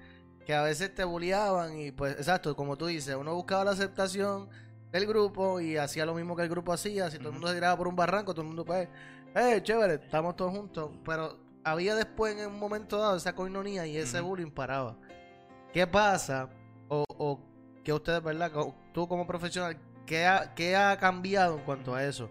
que 0.45 0.53
a 0.55 0.61
veces 0.61 0.95
te 0.95 1.03
bulliaban 1.03 1.79
y 1.79 1.93
pues, 1.93 2.13
exacto, 2.17 2.55
como 2.55 2.77
tú 2.77 2.85
dices, 2.89 3.15
uno 3.17 3.35
buscaba 3.35 3.65
la 3.65 3.71
aceptación 3.71 4.51
del 4.91 5.07
grupo 5.07 5.61
y 5.61 5.77
hacía 5.77 6.07
lo 6.07 6.15
mismo 6.15 6.35
que 6.37 6.43
el 6.43 6.49
grupo 6.49 6.73
hacía, 6.73 7.11
si 7.11 7.19
todo 7.19 7.29
el 7.29 7.35
mundo 7.35 7.49
se 7.49 7.55
tiraba 7.55 7.77
por 7.77 7.89
un 7.89 7.97
barranco, 7.97 8.33
todo 8.33 8.43
el 8.43 8.49
mundo 8.49 8.65
pues, 8.65 8.89
eh, 9.35 9.61
chévere, 9.63 9.95
estamos 9.95 10.37
todos 10.37 10.53
juntos, 10.53 10.91
pero 11.05 11.39
había 11.65 11.95
después 11.95 12.37
en 12.37 12.49
un 12.49 12.59
momento 12.59 12.99
dado 12.99 13.17
esa 13.17 13.35
coinonía 13.35 13.87
y 13.87 13.97
ese 13.97 14.21
bullying 14.21 14.51
paraba. 14.51 14.97
¿Qué 15.73 15.87
pasa? 15.87 16.49
O, 16.89 17.05
o 17.09 17.41
que 17.85 17.93
ustedes, 17.93 18.23
¿verdad? 18.23 18.51
Tú 18.93 19.07
como 19.07 19.27
profesional, 19.27 19.79
¿qué 20.07 20.27
ha, 20.27 20.55
qué 20.55 20.77
ha 20.77 20.97
cambiado 20.99 21.59
en 21.59 21.65
cuanto 21.65 21.95
a 21.95 22.05
eso? 22.05 22.31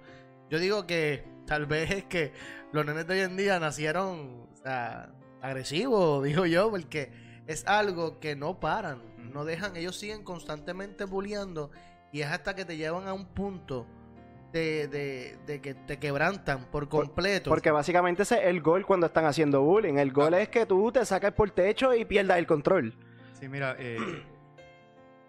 Yo 0.49 0.59
digo 0.59 0.87
que 0.87 1.23
tal 1.45 1.65
vez 1.65 1.91
es 1.91 2.03
que 2.05 2.33
los 2.71 2.85
nenes 2.85 3.07
de 3.07 3.13
hoy 3.13 3.19
en 3.21 3.37
día 3.37 3.59
nacieron 3.59 4.47
o 4.53 4.55
sea, 4.55 5.11
agresivos, 5.41 6.23
digo 6.25 6.45
yo, 6.45 6.69
porque 6.71 7.11
es 7.45 7.65
algo 7.67 8.19
que 8.19 8.35
no 8.35 8.59
paran, 8.59 9.01
no 9.31 9.45
dejan, 9.45 9.75
ellos 9.75 9.95
siguen 9.97 10.23
constantemente 10.23 11.05
bulleando 11.05 11.71
y 12.17 12.21
es 12.23 12.27
hasta 12.27 12.55
que 12.55 12.65
te 12.65 12.75
llevan 12.75 13.07
a 13.07 13.13
un 13.13 13.27
punto 13.27 13.85
de, 14.51 14.87
de, 14.87 15.37
de 15.45 15.61
que 15.61 15.75
te 15.75 15.99
quebrantan 15.99 16.65
por 16.71 16.89
completo. 16.89 17.47
Porque 17.51 17.69
básicamente 17.69 18.23
ese 18.23 18.39
es 18.39 18.45
el 18.45 18.59
gol 18.59 18.87
cuando 18.87 19.05
están 19.05 19.25
haciendo 19.25 19.61
bullying. 19.61 19.97
El 19.99 20.11
gol 20.11 20.33
es 20.33 20.49
que 20.49 20.65
tú 20.65 20.91
te 20.91 21.05
sacas 21.05 21.33
por 21.33 21.51
techo 21.51 21.93
y 21.93 22.05
pierdas 22.05 22.39
el 22.39 22.47
control. 22.47 22.95
Sí, 23.33 23.47
mira, 23.47 23.75
eh, 23.77 23.99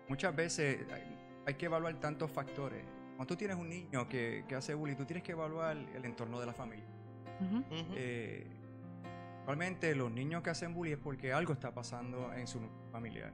muchas 0.08 0.34
veces 0.34 0.86
hay, 0.90 1.02
hay 1.46 1.54
que 1.54 1.66
evaluar 1.66 1.94
tantos 2.00 2.30
factores. 2.30 2.82
Cuando 3.16 3.26
tú 3.26 3.36
tienes 3.36 3.58
un 3.58 3.68
niño 3.68 4.08
que, 4.08 4.46
que 4.48 4.54
hace 4.54 4.72
bullying, 4.72 4.96
tú 4.96 5.04
tienes 5.04 5.22
que 5.22 5.32
evaluar 5.32 5.76
el 5.76 6.04
entorno 6.06 6.40
de 6.40 6.46
la 6.46 6.54
familia. 6.54 6.86
Eh, 7.96 8.46
Realmente 9.44 9.94
los 9.94 10.10
niños 10.10 10.42
que 10.42 10.50
hacen 10.50 10.72
bullying 10.72 10.94
es 10.94 10.98
porque 10.98 11.34
algo 11.34 11.52
está 11.52 11.70
pasando 11.74 12.32
en 12.32 12.46
su 12.46 12.60
familiar. 12.92 13.32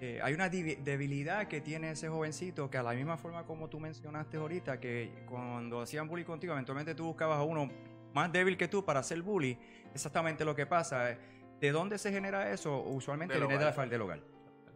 Eh, 0.00 0.20
hay 0.22 0.34
una 0.34 0.48
debilidad 0.50 1.48
que 1.48 1.60
tiene 1.62 1.90
ese 1.92 2.08
jovencito 2.08 2.68
que 2.70 2.76
a 2.78 2.82
la 2.82 2.92
misma 2.92 3.16
forma 3.16 3.44
como 3.44 3.68
tú 3.68 3.80
mencionaste 3.80 4.36
ahorita, 4.36 4.78
que 4.78 5.24
cuando 5.28 5.80
hacían 5.80 6.06
bullying 6.08 6.24
contigo, 6.26 6.52
eventualmente 6.52 6.94
tú 6.94 7.04
buscabas 7.06 7.38
a 7.38 7.42
uno 7.42 7.70
más 8.12 8.30
débil 8.32 8.56
que 8.56 8.68
tú 8.68 8.84
para 8.84 9.00
hacer 9.00 9.22
bullying. 9.22 9.56
Exactamente 9.94 10.44
lo 10.44 10.54
que 10.54 10.66
pasa. 10.66 11.10
eh, 11.12 11.18
¿De 11.60 11.70
dónde 11.72 11.96
se 11.98 12.12
genera 12.12 12.50
eso? 12.52 12.82
Usualmente 12.82 13.32
Del 13.34 13.42
viene 13.46 13.58
de 13.58 13.64
la 13.64 13.70
hogar. 13.70 13.88
del 13.88 14.00
hogar. 14.02 14.20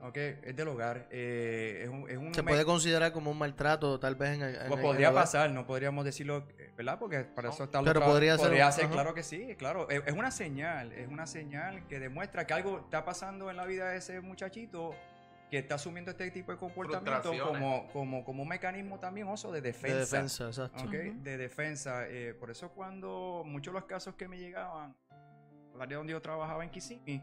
¿ok? 0.03 0.17
Es 0.17 0.57
del 0.57 0.69
hogar. 0.69 1.07
eh, 1.11 1.83
es 1.85 1.91
un, 1.91 2.09
es 2.09 2.17
un 2.17 2.33
Se 2.35 2.43
puede 2.43 2.65
considerar 2.65 3.13
como 3.13 3.31
un 3.31 3.37
maltrato, 3.37 4.01
tal 4.01 4.15
vez 4.15 4.31
en 4.31 4.43
el. 4.43 4.55
en 4.57 4.69
pues 4.69 4.79
el 4.81 4.87
podría 4.87 5.11
hogar. 5.11 5.25
pasar, 5.25 5.51
no 5.51 5.67
podríamos 5.67 6.07
decirlo, 6.07 6.47
¿verdad? 6.79 6.99
Porque 6.99 7.21
para 7.25 7.51
eso 7.51 7.65
está 7.65 7.81
lo 7.83 7.85
Pero 7.85 8.01
otro- 8.01 8.13
podría 8.13 8.39
ser 8.39 8.89
claro 8.89 9.13
que 9.13 9.23
sí, 9.23 9.55
claro. 9.59 9.91
Es, 9.91 10.03
es 10.07 10.15
una 10.15 10.31
señal, 10.31 10.93
es 10.93 11.07
una 11.09 11.27
señal 11.27 11.87
que 11.87 12.01
demuestra 12.01 12.47
que 12.47 12.55
algo 12.55 12.79
está 12.79 13.05
pasando 13.05 13.51
en 13.51 13.59
la 13.59 13.67
vida 13.67 13.91
de 13.91 13.99
ese 13.99 14.23
muchachito 14.23 14.95
que 15.51 15.59
está 15.59 15.75
asumiendo 15.75 16.13
este 16.13 16.31
tipo 16.31 16.53
de 16.53 16.59
comportamiento 16.59 17.33
como, 17.45 17.89
como, 17.93 18.25
como 18.25 18.43
un 18.45 18.49
mecanismo 18.49 19.01
también 19.01 19.27
oso 19.29 19.51
de 19.51 19.61
De 19.61 19.69
defensa. 19.73 19.99
defensa, 20.17 20.47
exacto. 20.47 20.85
¿ok? 20.85 20.95
Ujú. 20.95 21.23
De 21.23 21.37
defensa. 21.37 22.09
eh, 22.09 22.35
por 22.35 22.51
eso 22.51 22.71
cuando 22.71 23.43
muchos 23.45 23.75
de 23.75 23.81
los 23.81 23.89
casos 23.89 24.15
que 24.15 24.29
me 24.29 24.39
llegaban, 24.39 24.95
al 25.75 25.83
área 25.83 25.99
donde 25.99 26.13
yo 26.13 26.23
trabajaba 26.23 26.63
en 26.63 26.71
Kissimmee, 26.71 27.21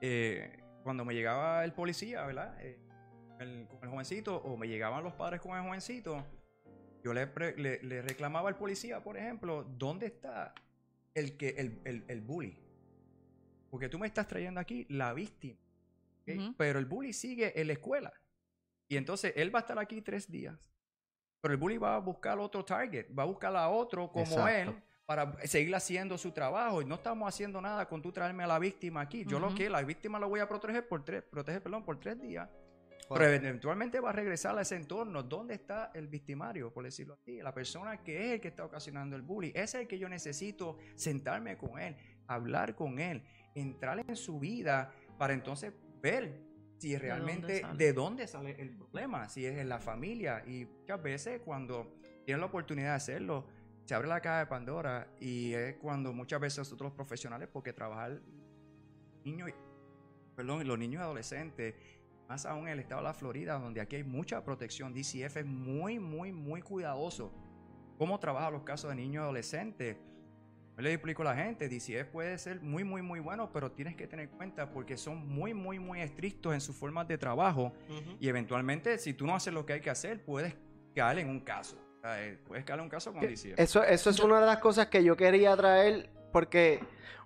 eh, 0.00 0.58
cuando 0.82 1.04
me 1.04 1.14
llegaba 1.14 1.64
el 1.64 1.72
policía, 1.72 2.24
¿verdad? 2.26 2.56
Eh, 2.60 2.78
el- 3.38 3.66
con 3.68 3.78
el 3.84 3.90
jovencito, 3.90 4.36
o 4.38 4.56
me 4.56 4.66
llegaban 4.66 5.04
los 5.04 5.12
padres 5.14 5.40
con 5.40 5.56
el 5.56 5.62
jovencito, 5.62 6.24
yo 7.04 7.12
le, 7.12 7.26
pre- 7.28 7.56
le, 7.56 7.80
le 7.82 8.02
reclamaba 8.02 8.48
al 8.48 8.56
policía, 8.56 9.02
por 9.02 9.16
ejemplo, 9.16 9.64
¿dónde 9.78 10.06
está 10.06 10.52
el, 11.14 11.36
que, 11.36 11.50
el, 11.50 11.80
el, 11.84 12.04
el 12.08 12.20
bully? 12.20 12.58
Porque 13.70 13.88
tú 13.88 13.98
me 13.98 14.06
estás 14.06 14.26
trayendo 14.26 14.60
aquí 14.60 14.86
la 14.88 15.12
víctima, 15.12 15.58
pero 16.56 16.78
el 16.78 16.86
bully 16.86 17.12
sigue 17.12 17.58
en 17.60 17.66
la 17.66 17.72
escuela. 17.74 18.12
Y 18.88 18.96
entonces 18.96 19.32
él 19.36 19.54
va 19.54 19.60
a 19.60 19.62
estar 19.62 19.78
aquí 19.78 20.02
tres 20.02 20.30
días. 20.30 20.72
Pero 21.40 21.54
el 21.54 21.58
bully 21.58 21.78
va 21.78 21.96
a 21.96 21.98
buscar 21.98 22.38
otro 22.38 22.64
target, 22.64 23.06
va 23.16 23.24
a 23.24 23.26
buscar 23.26 23.54
a 23.56 23.68
otro 23.68 24.10
como 24.12 24.24
Exacto. 24.24 24.70
él 24.70 24.82
para 25.04 25.46
seguir 25.46 25.74
haciendo 25.74 26.16
su 26.16 26.30
trabajo. 26.30 26.82
Y 26.82 26.84
no 26.84 26.94
estamos 26.96 27.28
haciendo 27.28 27.60
nada 27.60 27.88
con 27.88 28.00
tú 28.00 28.12
traerme 28.12 28.44
a 28.44 28.46
la 28.46 28.58
víctima 28.58 29.00
aquí. 29.00 29.24
Yo 29.26 29.40
lo 29.40 29.54
que 29.54 29.68
la 29.68 29.82
víctima 29.82 30.18
la 30.20 30.26
voy 30.26 30.40
a 30.40 30.48
proteger 30.48 30.86
por 30.86 31.04
tres, 31.04 31.22
proteger, 31.22 31.62
perdón, 31.62 31.84
por 31.84 31.98
tres 31.98 32.20
días. 32.20 32.48
Pero 33.08 33.26
eventualmente 33.26 34.00
va 34.00 34.10
a 34.10 34.12
regresar 34.12 34.56
a 34.56 34.62
ese 34.62 34.76
entorno. 34.76 35.22
¿Dónde 35.22 35.54
está 35.54 35.90
el 35.94 36.08
victimario, 36.08 36.72
por 36.72 36.84
decirlo 36.84 37.14
así? 37.14 37.42
La 37.42 37.52
persona 37.52 38.02
que 38.02 38.26
es 38.26 38.32
el 38.34 38.40
que 38.40 38.48
está 38.48 38.64
ocasionando 38.64 39.16
el 39.16 39.22
bullying. 39.22 39.50
Ese 39.50 39.62
es 39.62 39.74
el 39.82 39.88
que 39.88 39.98
yo 39.98 40.08
necesito 40.08 40.78
sentarme 40.94 41.58
con 41.58 41.78
él, 41.78 41.96
hablar 42.26 42.74
con 42.74 42.98
él, 42.98 43.22
entrar 43.54 43.98
en 43.98 44.16
su 44.16 44.38
vida 44.38 44.92
para 45.18 45.34
entonces 45.34 45.72
ver 46.02 46.42
si 46.78 46.96
realmente 46.98 47.62
de 47.76 47.92
dónde 47.92 48.26
sale 48.26 48.60
el 48.60 48.76
problema, 48.76 49.28
si 49.28 49.46
es 49.46 49.56
en 49.56 49.68
la 49.68 49.78
familia. 49.78 50.42
Y 50.46 50.66
muchas 50.66 51.00
veces 51.00 51.40
cuando 51.44 51.94
tienen 52.24 52.40
la 52.40 52.46
oportunidad 52.46 52.88
de 52.88 52.96
hacerlo, 52.96 53.46
se 53.84 53.94
abre 53.94 54.08
la 54.08 54.20
caja 54.20 54.40
de 54.40 54.46
Pandora 54.46 55.08
y 55.20 55.52
es 55.54 55.76
cuando 55.76 56.12
muchas 56.12 56.40
veces 56.40 56.58
nosotros 56.58 56.90
los 56.90 56.96
profesionales, 56.96 57.48
porque 57.52 57.72
trabajar 57.72 58.20
niños, 59.24 59.50
perdón, 60.34 60.66
los 60.66 60.78
niños 60.78 61.00
y 61.00 61.02
adolescentes, 61.04 61.74
más 62.28 62.46
aún 62.46 62.66
en 62.66 62.74
el 62.74 62.80
estado 62.80 63.00
de 63.00 63.08
la 63.08 63.14
Florida, 63.14 63.58
donde 63.58 63.80
aquí 63.80 63.96
hay 63.96 64.04
mucha 64.04 64.44
protección, 64.44 64.92
DCF 64.92 65.36
es 65.36 65.46
muy, 65.46 65.98
muy, 66.00 66.32
muy 66.32 66.62
cuidadoso. 66.62 67.32
¿Cómo 67.96 68.18
trabaja 68.18 68.50
los 68.50 68.64
casos 68.64 68.90
de 68.90 68.96
niños 68.96 69.22
y 69.22 69.24
adolescentes? 69.24 69.96
Yo 70.76 70.82
le 70.82 70.92
explico 70.94 71.22
a 71.22 71.26
la 71.26 71.34
gente, 71.34 71.68
DCF 71.68 72.08
puede 72.10 72.38
ser 72.38 72.60
muy, 72.62 72.82
muy, 72.82 73.02
muy 73.02 73.20
bueno, 73.20 73.50
pero 73.52 73.70
tienes 73.72 73.94
que 73.94 74.06
tener 74.06 74.30
en 74.30 74.36
cuenta 74.36 74.70
porque 74.70 74.96
son 74.96 75.28
muy, 75.28 75.52
muy, 75.52 75.78
muy 75.78 76.00
estrictos 76.00 76.54
en 76.54 76.62
sus 76.62 76.74
formas 76.74 77.06
de 77.08 77.18
trabajo 77.18 77.72
Ujú. 77.90 78.16
y 78.18 78.28
eventualmente 78.28 78.96
si 78.98 79.12
tú 79.12 79.26
no 79.26 79.34
haces 79.34 79.52
lo 79.52 79.66
que 79.66 79.74
hay 79.74 79.80
que 79.80 79.90
hacer, 79.90 80.24
puedes 80.24 80.54
caer 80.94 81.18
en 81.18 81.28
un 81.28 81.40
caso. 81.40 81.76
O 81.98 82.00
sea, 82.00 82.24
eh, 82.24 82.38
puedes 82.46 82.64
caer 82.64 82.78
en 82.78 82.84
un 82.84 82.90
caso 82.90 83.12
con 83.12 83.20
DCF. 83.20 83.58
Eso, 83.58 83.84
eso 83.84 84.10
es 84.10 84.20
una 84.20 84.40
de 84.40 84.46
las 84.46 84.58
cosas 84.58 84.86
que 84.86 85.04
yo 85.04 85.14
quería 85.14 85.54
traer 85.56 86.10
porque 86.32 86.80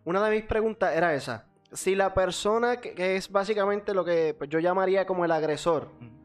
una 0.04 0.24
de 0.28 0.34
mis 0.34 0.44
preguntas 0.44 0.96
era 0.96 1.14
esa. 1.14 1.46
Si 1.72 1.94
la 1.94 2.14
persona 2.14 2.80
que, 2.80 2.94
que 2.94 3.16
es 3.16 3.30
básicamente 3.30 3.94
lo 3.94 4.04
que 4.04 4.36
yo 4.48 4.58
llamaría 4.58 5.06
como 5.06 5.24
el 5.24 5.30
agresor, 5.30 5.92
Ujú. 6.00 6.15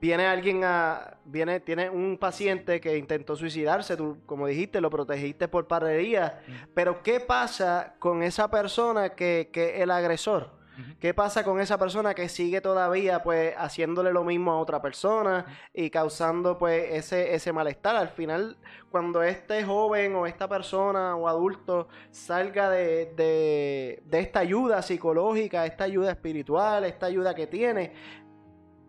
Viene 0.00 0.26
alguien 0.26 0.62
a, 0.64 1.18
viene, 1.24 1.60
tiene 1.60 1.90
un 1.90 2.18
paciente 2.18 2.80
que 2.80 2.96
intentó 2.96 3.36
suicidarse, 3.36 3.96
tú, 3.96 4.18
como 4.26 4.46
dijiste, 4.46 4.80
lo 4.80 4.90
protegiste 4.90 5.48
por 5.48 5.66
par 5.66 5.84
de 5.84 5.96
días, 5.98 6.32
pero 6.74 7.02
¿qué 7.02 7.20
pasa 7.20 7.94
con 7.98 8.22
esa 8.22 8.50
persona 8.50 9.10
que, 9.10 9.50
que 9.52 9.82
el 9.82 9.90
agresor? 9.90 10.56
¿Qué 11.00 11.14
pasa 11.14 11.42
con 11.42 11.60
esa 11.60 11.78
persona 11.78 12.14
que 12.14 12.28
sigue 12.28 12.60
todavía 12.60 13.22
pues 13.22 13.54
haciéndole 13.56 14.12
lo 14.12 14.24
mismo 14.24 14.52
a 14.52 14.58
otra 14.58 14.82
persona 14.82 15.46
y 15.72 15.88
causando 15.88 16.58
pues 16.58 16.84
ese, 16.90 17.34
ese 17.34 17.52
malestar? 17.52 17.96
Al 17.96 18.10
final, 18.10 18.58
cuando 18.90 19.22
este 19.22 19.64
joven 19.64 20.14
o 20.14 20.26
esta 20.26 20.48
persona 20.48 21.16
o 21.16 21.28
adulto 21.28 21.88
salga 22.10 22.68
de, 22.68 23.06
de, 23.16 24.02
de 24.04 24.18
esta 24.20 24.40
ayuda 24.40 24.82
psicológica, 24.82 25.64
esta 25.64 25.84
ayuda 25.84 26.10
espiritual, 26.10 26.84
esta 26.84 27.06
ayuda 27.06 27.34
que 27.34 27.46
tiene, 27.46 27.94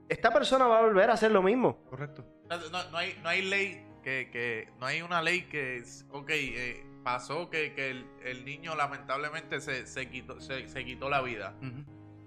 esta 0.10 0.32
persona 0.32 0.68
va 0.68 0.80
a 0.80 0.82
volver 0.84 1.10
a 1.10 1.14
hacer 1.14 1.32
lo 1.32 1.42
mismo. 1.42 1.84
Correcto. 1.90 2.26
No, 2.50 2.58
no- 2.92 2.98
hay, 2.98 3.20
no 3.22 3.30
hay 3.30 3.42
ley 3.42 3.86
que, 4.04 4.30
que- 4.32 4.70
no 4.80 4.86
hay 4.86 5.02
una 5.02 5.22
ley 5.22 5.44
que 5.44 5.78
es, 5.78 6.06
ok, 6.12 6.30
eh, 6.32 6.86
pasó 7.04 7.50
que, 7.50 7.74
que 7.74 7.90
el, 7.92 8.06
el 8.24 8.46
niño 8.46 8.76
lamentablemente 8.76 9.60
se, 9.60 9.86
se 9.88 10.10
quitó, 10.10 10.40
se, 10.40 10.68
se 10.68 10.86
quitó 10.86 11.10
la 11.10 11.22
vida 11.22 11.56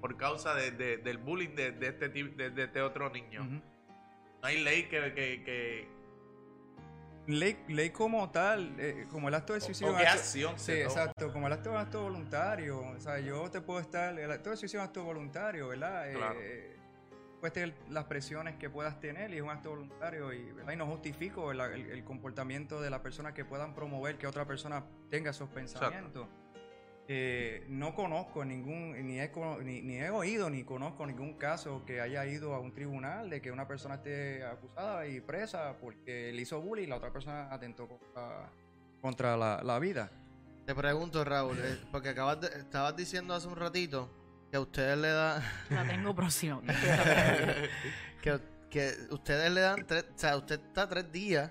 por 0.00 0.16
causa 0.16 0.54
de- 0.54 0.70
de- 0.72 0.96
del 0.98 1.18
bullying 1.18 1.54
de, 1.54 1.72
de 1.72 1.88
este 1.88 2.08
de, 2.08 2.50
de 2.50 2.62
este 2.64 2.80
otro 2.82 3.10
niño. 3.10 3.44
No 3.44 4.46
hay 4.46 4.62
ley 4.62 4.84
que, 4.88 5.12
que, 5.14 5.42
que 5.44 6.00
Ley, 7.26 7.58
ley 7.68 7.90
como 7.90 8.30
tal, 8.30 8.74
eh, 8.80 9.06
como 9.10 9.28
el 9.28 9.34
acto 9.34 9.52
de 9.52 9.60
suicidio. 9.60 9.92
o 9.92 9.96
qué 9.96 10.02
acto- 10.04 10.18
acción 10.18 10.58
Sí, 10.58 10.72
toma. 10.72 10.84
exacto, 10.84 11.32
como 11.32 11.46
el 11.46 11.52
acto 11.52 11.68
es 11.70 11.74
un 11.76 11.80
acto 11.82 12.02
voluntario. 12.02 12.80
O 12.80 12.98
sea, 12.98 13.20
yo 13.20 13.48
te 13.50 13.60
puedo 13.60 13.78
estar. 13.78 14.18
El 14.18 14.30
acto 14.32 14.50
de 14.50 14.56
suicidio 14.56 14.80
es 14.80 14.84
un 14.84 14.88
acto 14.88 15.04
voluntario, 15.04 15.68
¿verdad? 15.68 16.10
Claro. 16.12 16.38
Eh, 16.40 16.76
tener 17.48 17.74
las 17.88 18.04
presiones 18.04 18.56
que 18.56 18.68
puedas 18.68 19.00
tener 19.00 19.32
y 19.32 19.36
es 19.36 19.42
un 19.42 19.48
acto 19.48 19.70
voluntario 19.70 20.32
y, 20.34 20.52
y 20.72 20.76
no 20.76 20.86
justifico 20.86 21.50
el, 21.52 21.60
el- 21.60 21.90
el 21.90 22.04
comportamiento 22.04 22.80
de 22.82 22.90
la 22.90 23.02
persona 23.02 23.32
que 23.32 23.44
puedan 23.46 23.74
promover 23.74 24.18
que 24.18 24.26
otra 24.26 24.44
persona 24.46 24.84
tenga 25.10 25.30
esos 25.30 25.48
pensamientos. 25.48 26.28
Eh, 27.12 27.64
no 27.68 27.92
conozco 27.94 28.44
ningún, 28.44 28.92
ni 29.04 29.18
he, 29.18 29.32
ni, 29.64 29.82
ni 29.82 29.96
he 29.96 30.10
oído 30.10 30.48
ni 30.48 30.62
conozco 30.62 31.04
ningún 31.06 31.34
caso 31.34 31.82
que 31.84 32.00
haya 32.00 32.24
ido 32.26 32.54
a 32.54 32.60
un 32.60 32.72
tribunal 32.72 33.28
de 33.30 33.40
que 33.40 33.50
una 33.50 33.66
persona 33.66 33.96
esté 33.96 34.44
acusada 34.44 35.06
y 35.08 35.20
presa 35.20 35.76
porque 35.80 36.30
le 36.32 36.42
hizo 36.42 36.60
bullying 36.60 36.84
y 36.84 36.86
la 36.88 36.96
otra 36.96 37.10
persona 37.12 37.52
atentó 37.52 37.88
contra, 37.88 38.50
contra 39.00 39.36
la, 39.36 39.60
la 39.64 39.78
vida. 39.80 40.12
Te 40.66 40.74
pregunto, 40.74 41.24
Raúl, 41.24 41.58
eh, 41.58 41.80
porque 41.90 42.10
acabas 42.10 42.42
de, 42.42 42.46
estabas 42.48 42.94
diciendo 42.94 43.34
hace 43.34 43.48
un 43.48 43.56
ratito 43.56 44.08
que 44.50 44.56
a 44.56 44.60
ustedes 44.60 44.98
le 44.98 45.08
da 45.08 45.42
La 45.70 45.86
tengo 45.86 46.14
próxima. 46.14 46.60
que, 48.22 48.40
que 48.68 48.94
ustedes 49.10 49.50
le 49.52 49.60
dan 49.60 49.86
tres, 49.86 50.04
o 50.14 50.18
sea, 50.18 50.36
usted 50.36 50.60
está 50.60 50.88
tres 50.88 51.10
días 51.12 51.50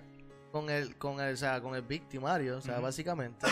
con 0.51 0.69
el, 0.69 0.97
con 0.97 1.19
el, 1.19 1.33
o 1.33 1.37
sea, 1.37 1.61
con 1.61 1.75
el 1.75 1.81
victimario, 1.83 2.57
o 2.57 2.61
sea, 2.61 2.79
básicamente. 2.79 3.45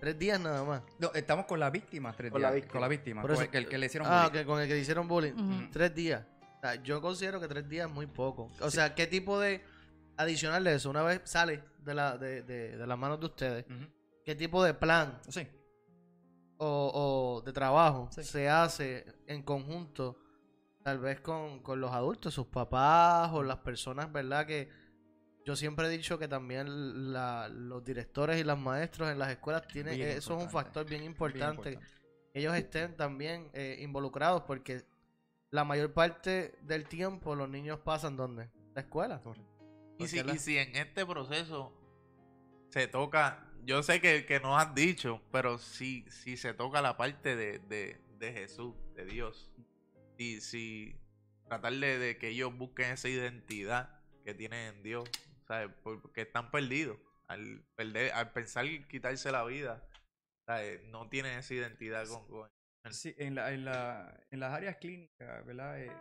Tres 0.00 0.16
días 0.18 0.38
nada 0.38 0.62
más. 0.62 0.82
No, 1.00 1.10
estamos 1.12 1.46
con 1.46 1.58
la 1.58 1.70
víctima, 1.70 2.12
tres 2.14 2.30
Con 2.30 2.40
días, 2.40 2.50
la 2.50 2.54
víctima. 2.54 2.72
Con 2.72 2.80
la 2.80 2.88
víctima, 2.88 3.22
Por 3.22 3.30
con 3.30 3.34
eso- 3.34 3.42
el, 3.44 3.50
que- 3.50 3.58
el 3.58 3.68
que 3.68 3.78
le 3.78 3.86
hicieron 3.86 4.08
Ah, 4.10 4.26
bullying. 4.28 4.32
que 4.40 4.46
con 4.46 4.60
el 4.60 4.68
que 4.68 4.74
le 4.74 4.80
hicieron 4.80 5.08
bullying. 5.08 5.32
Ujú. 5.32 5.70
Tres 5.72 5.94
días. 5.94 6.22
O 6.56 6.60
sea, 6.60 6.74
yo 6.76 7.00
considero 7.00 7.40
que 7.40 7.48
tres 7.48 7.68
días 7.68 7.88
es 7.88 7.92
muy 7.94 8.06
poco. 8.06 8.50
O 8.60 8.70
sea, 8.70 8.94
¿qué 8.94 9.06
tipo 9.08 9.40
de 9.40 9.64
adicional 10.16 10.62
de 10.64 10.74
eso? 10.74 10.88
Una 10.90 11.02
vez 11.02 11.20
sale 11.24 11.64
de, 11.80 11.94
la, 11.94 12.16
de, 12.16 12.42
de, 12.42 12.76
de 12.76 12.86
las 12.86 12.96
manos 12.98 13.18
de 13.20 13.26
ustedes. 13.26 13.64
¿qué 14.24 14.34
tipo 14.36 14.62
de 14.62 14.74
plan 14.74 15.18
Sí. 15.28 15.48
O, 16.58 17.38
o 17.38 17.42
de 17.42 17.52
trabajo 17.52 18.08
Sí. 18.12 18.22
se 18.24 18.48
hace 18.48 19.04
en 19.26 19.42
conjunto, 19.42 20.18
tal 20.82 20.98
vez 20.98 21.20
con, 21.20 21.60
con 21.62 21.80
los 21.80 21.92
adultos, 21.92 22.34
sus 22.34 22.46
papás 22.48 23.30
o 23.32 23.42
las 23.42 23.58
personas, 23.58 24.10
¿verdad? 24.12 24.46
Que 24.46 24.68
yo 25.44 25.56
siempre 25.56 25.86
he 25.86 25.90
dicho 25.90 26.18
que 26.18 26.28
también 26.28 27.12
la- 27.12 27.48
los 27.48 27.82
directores 27.84 28.40
y 28.40 28.44
los 28.44 28.58
maestros 28.58 29.08
en 29.10 29.18
las 29.18 29.30
escuelas 29.30 29.66
tienen, 29.68 29.94
Bien 29.96 30.08
eso 30.10 30.36
es 30.36 30.42
un 30.44 30.50
factor 30.50 30.84
bien 30.84 31.00
Bien 31.00 31.10
importante. 31.12 31.78
que 31.78 32.38
ellos 32.40 32.54
estén 32.54 32.96
también 32.96 33.50
eh, 33.54 33.78
involucrados 33.80 34.42
porque 34.42 34.84
la 35.50 35.64
mayor 35.64 35.92
parte 35.94 36.58
del 36.62 36.86
tiempo 36.86 37.34
los 37.34 37.48
niños 37.48 37.78
pasan 37.80 38.16
donde? 38.16 38.50
La 38.74 38.82
escuela. 38.82 39.22
Y 39.98 40.06
si, 40.06 40.22
la- 40.22 40.34
y 40.34 40.38
si 40.38 40.58
en 40.58 40.76
este 40.76 41.06
proceso 41.06 41.72
se 42.68 42.86
toca, 42.86 43.47
yo 43.68 43.82
sé 43.82 44.00
que, 44.00 44.24
que 44.24 44.40
nos 44.40 44.58
has 44.60 44.74
dicho, 44.74 45.20
pero 45.30 45.58
si, 45.58 46.10
si 46.10 46.38
se 46.38 46.54
toca 46.54 46.80
la 46.80 46.96
parte 46.96 47.36
de, 47.36 47.58
de, 47.58 48.00
de 48.18 48.32
Jesús, 48.32 48.74
de 48.94 49.04
Dios, 49.04 49.52
y 50.16 50.40
si 50.40 50.98
tratar 51.48 51.74
de, 51.74 51.98
de 51.98 52.16
que 52.16 52.28
ellos 52.30 52.56
busquen 52.56 52.92
esa 52.92 53.10
identidad 53.10 54.00
que 54.24 54.32
tienen 54.32 54.74
en 54.74 54.82
Dios, 54.82 55.08
¿sabes? 55.46 55.70
Porque 55.82 56.22
están 56.22 56.50
perdidos. 56.50 56.96
Al, 57.26 57.62
perder, 57.76 58.12
al 58.12 58.32
pensar 58.32 58.64
quitarse 58.88 59.30
la 59.30 59.44
vida, 59.44 59.86
¿sabes? 60.46 60.82
no 60.84 61.10
tienen 61.10 61.38
esa 61.38 61.52
identidad 61.52 62.06
con, 62.08 62.26
con- 62.26 62.50
Sí, 62.90 63.14
en, 63.18 63.34
la, 63.34 63.52
en, 63.52 63.66
la, 63.66 64.18
en 64.30 64.40
las 64.40 64.50
áreas 64.54 64.76
clínicas, 64.76 65.44
¿verdad? 65.44 65.78
Eh, 65.78 65.92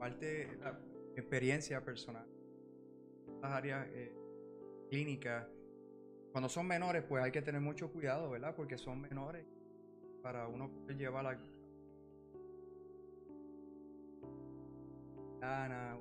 parte 0.00 0.26
de 0.26 0.56
la 0.56 0.76
experiencia 1.16 1.84
personal. 1.84 2.26
Las 3.40 3.52
áreas 3.52 3.86
eh, 3.92 4.12
clínicas, 4.90 5.46
cuando 6.32 6.48
son 6.48 6.66
menores, 6.66 7.02
pues 7.08 7.22
hay 7.24 7.30
que 7.32 7.42
tener 7.42 7.60
mucho 7.60 7.90
cuidado, 7.92 8.30
¿verdad? 8.30 8.54
Porque 8.54 8.78
son 8.78 9.00
menores 9.00 9.44
para 10.22 10.46
uno 10.48 10.68
poder 10.70 10.96
llevar 10.96 11.24
la 11.24 11.38
Ana, 15.42 15.96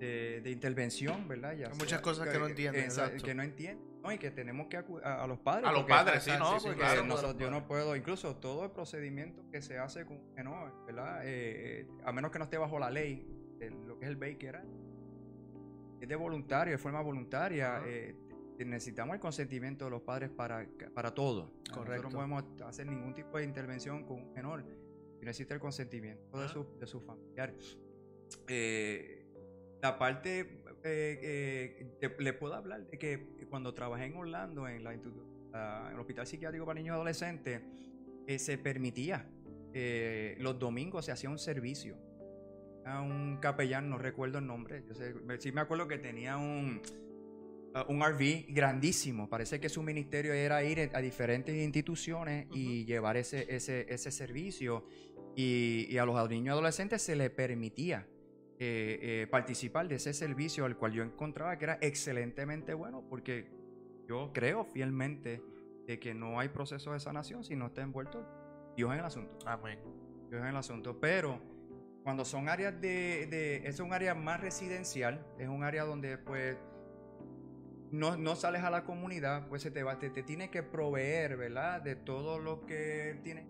de, 0.00 0.40
de 0.42 0.50
intervención, 0.50 1.26
¿verdad? 1.28 1.54
Ya 1.56 1.68
Hay 1.68 1.78
muchas 1.78 2.00
cosas 2.00 2.28
que 2.28 2.38
no 2.38 2.48
entienden, 2.48 2.84
exacto. 2.84 3.24
que 3.24 3.34
no 3.34 3.42
entienden, 3.42 3.86
¿no? 4.02 4.12
Y 4.12 4.18
que 4.18 4.30
tenemos 4.30 4.66
que 4.66 4.78
acu- 4.78 5.00
a, 5.02 5.22
a 5.22 5.26
los 5.26 5.38
padres. 5.38 5.64
A 5.66 5.72
los 5.72 5.82
porque- 5.82 5.92
padres, 5.94 6.22
sí, 6.24 6.30
¿no? 6.38 6.58
porque 6.62 6.76
Claro, 6.78 7.04
nosotros- 7.04 7.36
claro. 7.36 7.50
yo 7.54 7.60
no 7.60 7.66
puedo, 7.66 7.94
incluso 7.96 8.36
todo 8.36 8.64
el 8.64 8.72
procedimiento 8.72 9.42
que 9.50 9.62
se 9.62 9.78
hace 9.78 10.04
con 10.04 10.16
un 10.18 10.34
menor, 10.34 10.84
¿verdad? 10.86 11.24
Eh, 11.24 11.80
eh, 11.82 11.88
a 12.04 12.12
menos 12.12 12.30
que 12.32 12.38
no 12.38 12.44
esté 12.44 12.58
bajo 12.58 12.78
la 12.78 12.90
ley, 12.90 13.26
lo 13.86 13.98
que 13.98 14.04
es 14.04 14.10
el 14.10 14.16
Baker 14.16 14.60
es 16.00 16.08
de 16.08 16.16
voluntario, 16.16 16.72
de 16.72 16.78
forma 16.78 17.00
voluntaria. 17.00 17.80
eh, 17.86 18.14
necesitamos 18.64 19.14
el 19.14 19.20
consentimiento 19.20 19.84
de 19.86 19.90
los 19.90 20.02
padres 20.02 20.30
para, 20.30 20.66
para 20.94 21.12
todo. 21.14 21.50
Nosotros 21.68 21.76
Correcto. 21.84 22.08
no 22.10 22.14
podemos 22.16 22.44
hacer 22.64 22.86
ningún 22.86 23.14
tipo 23.14 23.38
de 23.38 23.44
intervención 23.44 24.04
con 24.04 24.22
un 24.22 24.32
menor 24.32 24.64
si 25.18 25.24
no 25.24 25.30
existe 25.30 25.54
el 25.54 25.60
consentimiento 25.60 26.38
de, 26.38 26.44
Ajá. 26.44 26.52
su, 26.52 26.66
de 26.78 26.86
sus 26.86 27.02
familiares. 27.04 27.78
Eh, 28.48 29.26
la 29.82 29.98
parte, 29.98 30.40
eh, 30.40 31.20
eh, 31.82 31.96
te- 32.00 32.22
le 32.22 32.32
puedo 32.32 32.54
hablar 32.54 32.86
de 32.86 32.98
que 32.98 33.46
cuando 33.48 33.72
trabajé 33.74 34.04
en 34.06 34.16
Orlando, 34.16 34.68
en, 34.68 34.84
la, 34.84 34.92
en 34.94 35.00
el 35.92 35.98
Hospital 35.98 36.26
Psiquiátrico 36.26 36.66
para 36.66 36.74
Niños 36.78 36.94
y 36.94 36.96
Adolescentes, 36.96 37.62
eh, 38.26 38.38
se 38.38 38.58
permitía, 38.58 39.28
eh, 39.72 40.36
los 40.40 40.58
domingos 40.58 41.04
se 41.04 41.12
hacía 41.12 41.30
un 41.30 41.38
servicio. 41.38 41.96
A 42.84 43.00
un 43.02 43.38
capellán, 43.38 43.90
no 43.90 43.98
recuerdo 43.98 44.38
el 44.38 44.46
nombre, 44.46 44.84
yo 44.86 44.94
sé, 44.94 45.12
me- 45.14 45.40
sí 45.40 45.50
me 45.50 45.60
acuerdo 45.60 45.88
que 45.88 45.98
tenía 45.98 46.36
un, 46.36 46.80
un 47.88 48.02
RV 48.02 48.46
grandísimo. 48.48 49.28
Parece 49.28 49.60
que 49.60 49.68
su 49.68 49.82
ministerio 49.82 50.32
era 50.32 50.62
ir 50.64 50.90
a 50.92 51.00
diferentes 51.00 51.54
instituciones 51.54 52.46
y 52.52 52.84
llevar 52.84 53.16
ese, 53.16 53.46
ese, 53.54 53.86
ese 53.92 54.10
servicio. 54.10 54.86
Y, 55.34 55.86
y 55.90 55.98
a 55.98 56.06
los 56.06 56.30
niños 56.30 56.46
y 56.46 56.48
adolescentes 56.48 57.02
se 57.02 57.14
les 57.14 57.28
permitía 57.30 58.06
eh, 58.58 58.98
eh, 59.02 59.26
participar 59.30 59.86
de 59.86 59.96
ese 59.96 60.14
servicio, 60.14 60.64
al 60.64 60.78
cual 60.78 60.92
yo 60.92 61.02
encontraba 61.02 61.58
que 61.58 61.64
era 61.64 61.78
excelentemente 61.82 62.72
bueno, 62.72 63.04
porque 63.10 63.50
yo 64.08 64.30
creo 64.32 64.64
fielmente 64.64 65.42
de 65.86 65.98
que 65.98 66.14
no 66.14 66.40
hay 66.40 66.48
proceso 66.48 66.92
de 66.94 67.00
sanación 67.00 67.44
si 67.44 67.54
no 67.54 67.66
está 67.66 67.82
envuelto 67.82 68.26
Dios 68.76 68.90
en 68.94 68.98
el 69.00 69.04
asunto. 69.04 69.36
Amén. 69.44 69.78
Dios 70.30 70.40
en 70.40 70.48
el 70.48 70.56
asunto. 70.56 70.98
Pero 70.98 71.38
cuando 72.02 72.24
son 72.24 72.48
áreas 72.48 72.80
de, 72.80 73.26
de- 73.26 73.56
es 73.68 73.78
un 73.80 73.92
área 73.92 74.14
más 74.14 74.40
residencial, 74.40 75.26
es 75.38 75.48
un 75.48 75.64
área 75.64 75.84
donde 75.84 76.16
pues 76.16 76.56
no, 77.90 78.16
no 78.16 78.36
sales 78.36 78.62
a 78.62 78.70
la 78.70 78.84
comunidad, 78.84 79.46
pues 79.48 79.62
se 79.62 79.70
te 79.70 79.82
va, 79.82 79.98
te, 79.98 80.10
te 80.10 80.22
tiene 80.22 80.50
que 80.50 80.62
proveer, 80.62 81.36
¿verdad? 81.36 81.80
De 81.82 81.96
todo 81.96 82.38
lo 82.38 82.64
que 82.66 83.18
tienes 83.22 83.46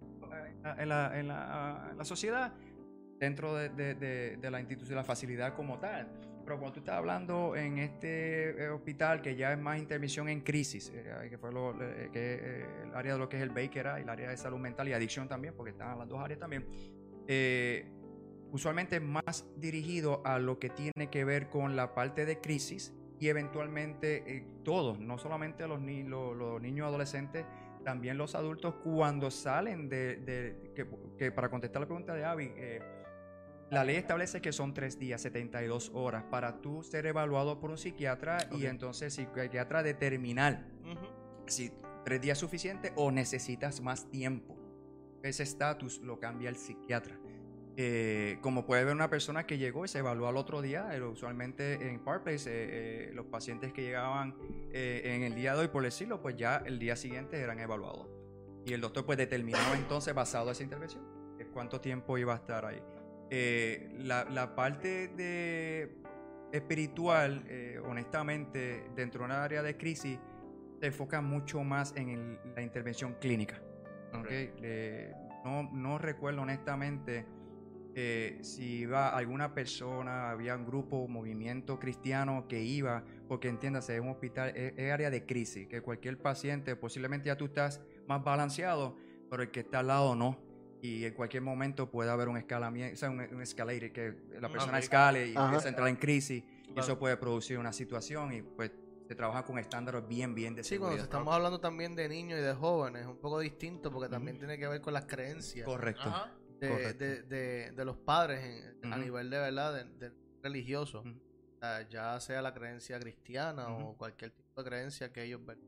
en 0.78 0.88
la, 0.88 1.18
en 1.18 1.28
la- 1.28 1.88
en 1.92 1.98
la 1.98 2.04
sociedad 2.04 2.52
dentro 3.18 3.54
de, 3.54 3.68
de- 3.70 3.94
de- 3.94 4.36
de 4.36 4.50
la 4.50 4.60
institución, 4.60 4.96
la 4.96 5.04
facilidad 5.04 5.54
como 5.54 5.78
tal. 5.78 6.08
Pero 6.44 6.58
cuando 6.58 6.74
tú 6.74 6.78
estás 6.80 6.94
hablando 6.96 7.56
en 7.56 7.78
este 7.78 8.50
eh, 8.64 8.68
hospital 8.68 9.20
que 9.20 9.34
ya 9.34 9.52
es 9.52 9.58
más 9.58 9.78
intervención 9.80 10.28
en 10.28 10.42
crisis, 10.42 10.92
eh, 10.94 11.26
que 11.28 11.38
fue 11.38 11.50
lo, 11.52 11.72
eh, 11.82 12.08
que, 12.12 12.34
eh, 12.40 12.66
el 12.84 12.94
área 12.94 13.14
de 13.14 13.18
lo 13.18 13.28
que 13.28 13.36
es 13.36 13.42
el 13.42 13.50
Baker 13.50 13.94
y 13.98 14.02
el 14.02 14.08
área 14.08 14.30
de 14.30 14.36
salud 14.36 14.58
mental 14.58 14.86
y 14.88 14.92
adicción 14.92 15.26
también, 15.28 15.54
porque 15.56 15.72
están 15.72 15.98
las 15.98 16.08
dos 16.08 16.20
áreas 16.20 16.38
también, 16.38 16.64
eh, 17.26 17.90
usualmente 18.52 18.96
es 18.96 19.02
más 19.02 19.44
dirigido 19.56 20.22
a 20.24 20.38
lo 20.38 20.60
que 20.60 20.68
tiene 20.70 21.10
que 21.10 21.24
ver 21.24 21.48
con 21.48 21.74
la 21.74 21.94
parte 21.94 22.24
de 22.26 22.40
crisis 22.40 22.94
y 23.18 23.28
eventualmente 23.28 24.22
eh, 24.36 24.44
todos, 24.64 24.98
no 24.98 25.18
solamente 25.18 25.66
los, 25.66 25.80
ni- 25.80 26.02
lo- 26.02 26.34
los 26.34 26.60
niños 26.60 26.86
adolescentes, 26.88 27.44
también 27.84 28.18
los 28.18 28.34
adultos 28.34 28.74
cuando 28.82 29.30
salen 29.30 29.88
de, 29.88 30.16
de- 30.16 30.72
que, 30.74 30.86
que 31.18 31.32
para 31.32 31.48
contestar 31.48 31.80
la 31.80 31.86
pregunta 31.86 32.14
de 32.14 32.24
Avi, 32.24 32.52
eh, 32.56 32.80
La 33.70 33.82
ley 33.84 33.96
establece 33.96 34.40
que 34.40 34.52
son 34.52 34.74
tres 34.74 34.96
días, 34.98 35.20
72 35.22 35.90
horas, 35.94 36.22
para 36.30 36.60
tú 36.60 36.82
ser 36.84 37.04
evaluado 37.06 37.58
por 37.58 37.70
un 37.70 37.78
psiquiatra 37.78 38.38
y 38.52 38.66
entonces 38.66 39.18
el 39.18 39.26
psiquiatra 39.26 39.82
determinar 39.82 40.66
si 41.46 41.72
tres 42.04 42.20
días 42.20 42.38
es 42.38 42.40
suficiente 42.40 42.92
o 42.96 43.10
necesitas 43.10 43.80
más 43.80 44.08
tiempo. 44.10 44.56
Ese 45.22 45.42
estatus 45.42 45.98
lo 46.00 46.20
cambia 46.20 46.48
el 46.48 46.54
psiquiatra. 46.56 47.18
Eh, 47.78 48.38
como 48.40 48.64
puede 48.64 48.84
ver 48.84 48.94
una 48.94 49.10
persona 49.10 49.46
que 49.46 49.58
llegó 49.58 49.84
y 49.84 49.88
se 49.88 49.98
evaluó 49.98 50.28
al 50.28 50.38
otro 50.38 50.62
día, 50.62 50.88
eh, 50.96 51.02
usualmente 51.02 51.74
en 51.90 52.00
Park 52.00 52.22
Place, 52.24 52.48
eh, 52.50 53.08
eh, 53.08 53.10
los 53.12 53.26
pacientes 53.26 53.72
que 53.74 53.82
llegaban 53.82 54.34
en 54.72 55.22
el 55.22 55.34
día 55.34 55.54
de 55.54 55.60
hoy, 55.60 55.68
por 55.68 55.82
decirlo, 55.82 56.22
pues 56.22 56.36
ya 56.36 56.62
el 56.64 56.78
día 56.78 56.96
siguiente 56.96 57.38
eran 57.38 57.58
evaluados. 57.60 58.08
Y 58.64 58.72
el 58.72 58.80
doctor 58.80 59.04
pues 59.04 59.18
determinaba 59.18 59.76
entonces, 59.76 60.14
basado 60.14 60.46
en 60.46 60.52
esa 60.52 60.62
intervención, 60.62 61.04
cuánto 61.52 61.80
tiempo 61.80 62.16
iba 62.18 62.32
a 62.32 62.36
estar 62.36 62.64
ahí. 62.64 62.82
La, 63.98 64.24
la 64.24 64.54
parte 64.54 65.08
de 65.08 65.98
espiritual, 66.52 67.44
honestamente, 67.84 68.88
dentro 68.94 69.20
de 69.20 69.24
una 69.26 69.44
área 69.44 69.62
de 69.62 69.76
crisis, 69.76 70.18
se 70.80 70.86
enfoca 70.86 71.20
mucho 71.20 71.62
más 71.62 71.94
en 71.96 72.08
el- 72.08 72.38
la 72.54 72.62
intervención 72.62 73.14
clínica. 73.20 73.60
no 75.44 75.98
recuerdo 75.98 76.42
honestamente 76.42 77.24
eh, 77.98 78.40
si 78.42 78.80
iba 78.80 79.08
alguna 79.08 79.54
persona, 79.54 80.30
había 80.30 80.54
un 80.54 80.66
grupo, 80.66 81.08
movimiento 81.08 81.78
cristiano 81.78 82.46
que 82.46 82.62
iba, 82.62 83.02
porque 83.26 83.48
entiéndase, 83.48 83.94
es 83.94 84.02
un 84.02 84.10
hospital, 84.10 84.52
es, 84.54 84.74
es 84.76 84.92
área 84.92 85.08
de 85.08 85.24
crisis, 85.24 85.66
que 85.66 85.80
cualquier 85.80 86.18
paciente, 86.18 86.76
posiblemente 86.76 87.28
ya 87.28 87.38
tú 87.38 87.46
estás 87.46 87.80
más 88.06 88.22
balanceado, 88.22 88.98
pero 89.30 89.42
el 89.42 89.50
que 89.50 89.60
está 89.60 89.78
al 89.78 89.86
lado 89.86 90.14
no. 90.14 90.38
Y 90.82 91.06
en 91.06 91.14
cualquier 91.14 91.42
momento 91.42 91.90
puede 91.90 92.10
haber 92.10 92.28
un 92.28 92.36
escalamiento, 92.36 92.92
o 92.92 92.96
sea, 92.98 93.08
un, 93.08 93.18
un 93.18 93.40
escalator, 93.40 93.90
que 93.90 94.14
la 94.42 94.50
persona 94.50 94.78
escale 94.78 95.28
y 95.28 95.34
Ajá. 95.34 95.46
empieza 95.46 95.68
a 95.68 95.70
entrar 95.70 95.88
en 95.88 95.96
crisis, 95.96 96.44
y 96.68 96.78
eso 96.78 96.98
puede 96.98 97.16
producir 97.16 97.58
una 97.58 97.72
situación 97.72 98.30
y 98.34 98.42
pues 98.42 98.72
se 99.08 99.14
trabaja 99.14 99.42
con 99.42 99.58
estándares 99.58 100.06
bien, 100.06 100.34
bien 100.34 100.54
de 100.54 100.64
Sí, 100.64 100.76
cuando 100.76 101.02
estamos 101.02 101.34
hablando 101.34 101.60
también 101.60 101.96
de 101.96 102.10
niños 102.10 102.38
y 102.40 102.42
de 102.42 102.52
jóvenes, 102.52 103.02
es 103.02 103.08
un 103.08 103.16
poco 103.16 103.38
distinto 103.38 103.90
porque 103.90 104.10
también 104.10 104.38
tiene 104.38 104.58
que 104.58 104.68
ver 104.68 104.82
con 104.82 104.92
las 104.92 105.06
creencias 105.06 105.64
Correcto. 105.64 106.10
Ajá. 106.10 106.36
De, 106.60 106.94
de, 106.94 107.22
de- 107.22 107.72
de 107.72 107.84
los 107.84 107.96
padres 107.98 108.44
en- 108.82 108.92
a 108.92 108.96
nivel 108.96 109.28
de 109.30 109.38
verdad, 109.38 109.74
de, 109.84 110.08
de 110.08 110.12
religioso. 110.42 111.00
Ujú. 111.00 111.10
O 111.10 111.58
sea, 111.58 111.88
ya 111.88 112.20
sea 112.20 112.42
la 112.42 112.52
creencia 112.54 112.98
cristiana 113.00 113.68
o 113.68 113.96
cualquier 113.96 114.30
tipo 114.32 114.62
de 114.62 114.68
creencia 114.68 115.12
que 115.12 115.24
ellos 115.24 115.44
ven. 115.44 115.58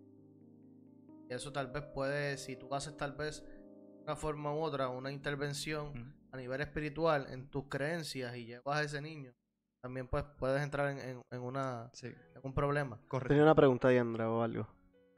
Y 1.31 1.35
eso 1.35 1.53
tal 1.53 1.69
vez 1.69 1.83
puede, 1.95 2.37
si 2.39 2.57
tú 2.57 2.75
haces 2.75 2.97
tal 2.97 3.13
vez 3.13 3.43
de 3.45 4.03
una 4.05 4.17
forma 4.17 4.53
u 4.55 4.59
otra, 4.61 4.89
una 4.89 5.11
intervención 5.13 6.15
a 6.33 6.37
nivel 6.37 6.61
espiritual 6.61 7.27
en 7.31 7.49
tus 7.51 7.69
creencias 7.69 8.37
y 8.37 8.47
llevas 8.47 8.79
a 8.79 8.83
ese 8.83 9.01
niño, 9.01 9.33
también 9.81 10.09
pues 10.09 10.25
puedes 10.39 10.63
entrar 10.63 10.91
en, 10.91 10.99
en- 10.99 11.23
en 11.31 11.41
una, 11.43 11.91
Sí, 11.93 12.07
en 12.09 12.41
un 12.43 12.53
problema. 12.55 13.01
correcto. 13.09 13.29
Tenía 13.29 13.43
una 13.45 13.55
pregunta, 13.55 13.89
Diandra, 13.89 14.31
o 14.31 14.43
algo. 14.43 14.67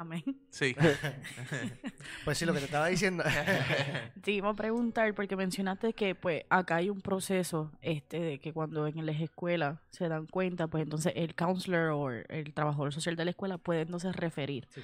Amén. 0.01 0.25
Sí. 0.49 0.75
Pues 2.25 2.39
sí, 2.39 2.47
lo 2.47 2.53
que 2.53 2.61
te 2.61 2.65
estaba 2.67 2.87
diciendo. 2.87 3.23
Te 4.23 4.33
iba 4.33 4.49
a 4.49 4.55
preguntar 4.55 5.15
porque 5.15 5.37
mencionaste 5.37 5.93
que 5.93 6.15
pues 6.15 6.45
acá 6.49 6.77
hay 6.77 6.91
un 6.91 7.01
proceso 7.01 7.71
este 7.83 8.21
de 8.21 8.39
que 8.39 8.53
cuando 8.53 8.87
en 8.87 9.05
las 9.05 9.21
escuelas 9.21 9.79
se 9.91 10.09
dan 10.09 10.27
cuenta, 10.27 10.69
pues 10.69 10.83
entonces 10.83 11.13
el 11.17 11.35
counselor 11.35 11.91
o 11.91 12.11
el 12.11 12.55
trabajador 12.55 12.93
social 12.93 13.17
de 13.17 13.25
la 13.27 13.31
escuela 13.31 13.59
puede 13.59 13.83
entonces 13.83 14.15
referir. 14.17 14.67
Sí. 14.71 14.81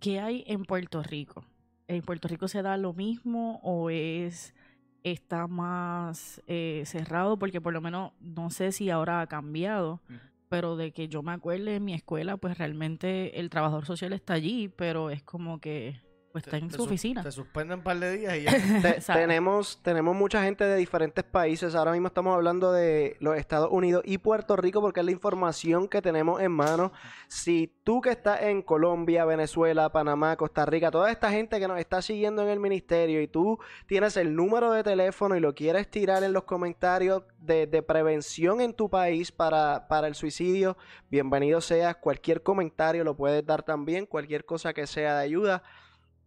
¿Qué 0.00 0.20
hay 0.20 0.44
en 0.46 0.64
Puerto 0.64 1.02
Rico? 1.02 1.44
¿En 1.88 2.02
Puerto 2.02 2.28
Rico 2.28 2.46
se 2.48 2.62
da 2.62 2.76
lo 2.76 2.92
mismo 2.92 3.60
o 3.62 3.90
es 3.90 4.54
está 5.02 5.48
más 5.48 6.42
eh, 6.46 6.82
cerrado? 6.86 7.38
Porque 7.38 7.60
por 7.60 7.72
lo 7.72 7.80
menos 7.80 8.12
no 8.20 8.50
sé 8.50 8.72
si 8.72 8.90
ahora 8.90 9.20
ha 9.20 9.26
cambiado. 9.26 10.00
Pero 10.48 10.76
de 10.76 10.92
que 10.92 11.08
yo 11.08 11.22
me 11.22 11.32
acuerde 11.32 11.76
en 11.76 11.84
mi 11.84 11.94
escuela, 11.94 12.36
pues 12.36 12.58
realmente 12.58 13.38
el 13.40 13.50
trabajador 13.50 13.86
social 13.86 14.12
está 14.12 14.34
allí, 14.34 14.68
pero 14.68 15.10
es 15.10 15.22
como 15.22 15.60
que 15.60 16.00
pues 16.42 16.54
está 16.54 16.56
en 16.58 16.70
su 16.70 16.82
oficina. 16.82 17.22
Te 17.22 17.32
suspenden 17.32 17.78
un 17.78 17.84
par 17.84 17.98
de 17.98 18.16
días 18.16 18.36
y 18.36 18.42
ya. 18.42 18.52
Te- 18.82 19.00
tenemos, 19.12 19.80
tenemos 19.82 20.14
mucha 20.16 20.42
gente 20.42 20.64
de 20.64 20.76
diferentes 20.76 21.24
países. 21.24 21.74
Ahora 21.74 21.92
mismo 21.92 22.08
estamos 22.08 22.34
hablando 22.34 22.72
de 22.72 23.16
los 23.20 23.36
Estados 23.36 23.68
Unidos 23.70 24.02
y 24.06 24.18
Puerto 24.18 24.56
Rico 24.56 24.80
porque 24.80 25.00
es 25.00 25.06
la 25.06 25.12
información 25.12 25.88
que 25.88 26.02
tenemos 26.02 26.40
en 26.40 26.52
mano. 26.52 26.92
Si 27.28 27.72
tú 27.84 28.00
que 28.00 28.10
estás 28.10 28.42
en 28.42 28.62
Colombia, 28.62 29.24
Venezuela, 29.24 29.90
Panamá, 29.90 30.36
Costa 30.36 30.64
Rica, 30.66 30.90
toda 30.90 31.10
esta 31.10 31.30
gente 31.30 31.58
que 31.60 31.68
nos 31.68 31.78
está 31.78 32.02
siguiendo 32.02 32.42
en 32.42 32.48
el 32.48 32.60
ministerio 32.60 33.20
y 33.20 33.28
tú 33.28 33.58
tienes 33.86 34.16
el 34.16 34.34
número 34.34 34.72
de 34.72 34.82
teléfono 34.82 35.36
y 35.36 35.40
lo 35.40 35.54
quieres 35.54 35.90
tirar 35.90 36.22
en 36.22 36.32
los 36.32 36.44
comentarios 36.44 37.22
de, 37.38 37.66
de 37.66 37.82
prevención 37.82 38.60
en 38.60 38.72
tu 38.74 38.88
país 38.90 39.32
para, 39.32 39.86
para 39.88 40.06
el 40.06 40.14
suicidio, 40.14 40.76
bienvenido 41.10 41.60
seas. 41.60 41.96
Cualquier 41.96 42.42
comentario 42.42 43.04
lo 43.04 43.16
puedes 43.16 43.44
dar 43.46 43.62
también, 43.62 44.06
cualquier 44.06 44.44
cosa 44.44 44.72
que 44.72 44.86
sea 44.86 45.16
de 45.18 45.22
ayuda, 45.24 45.62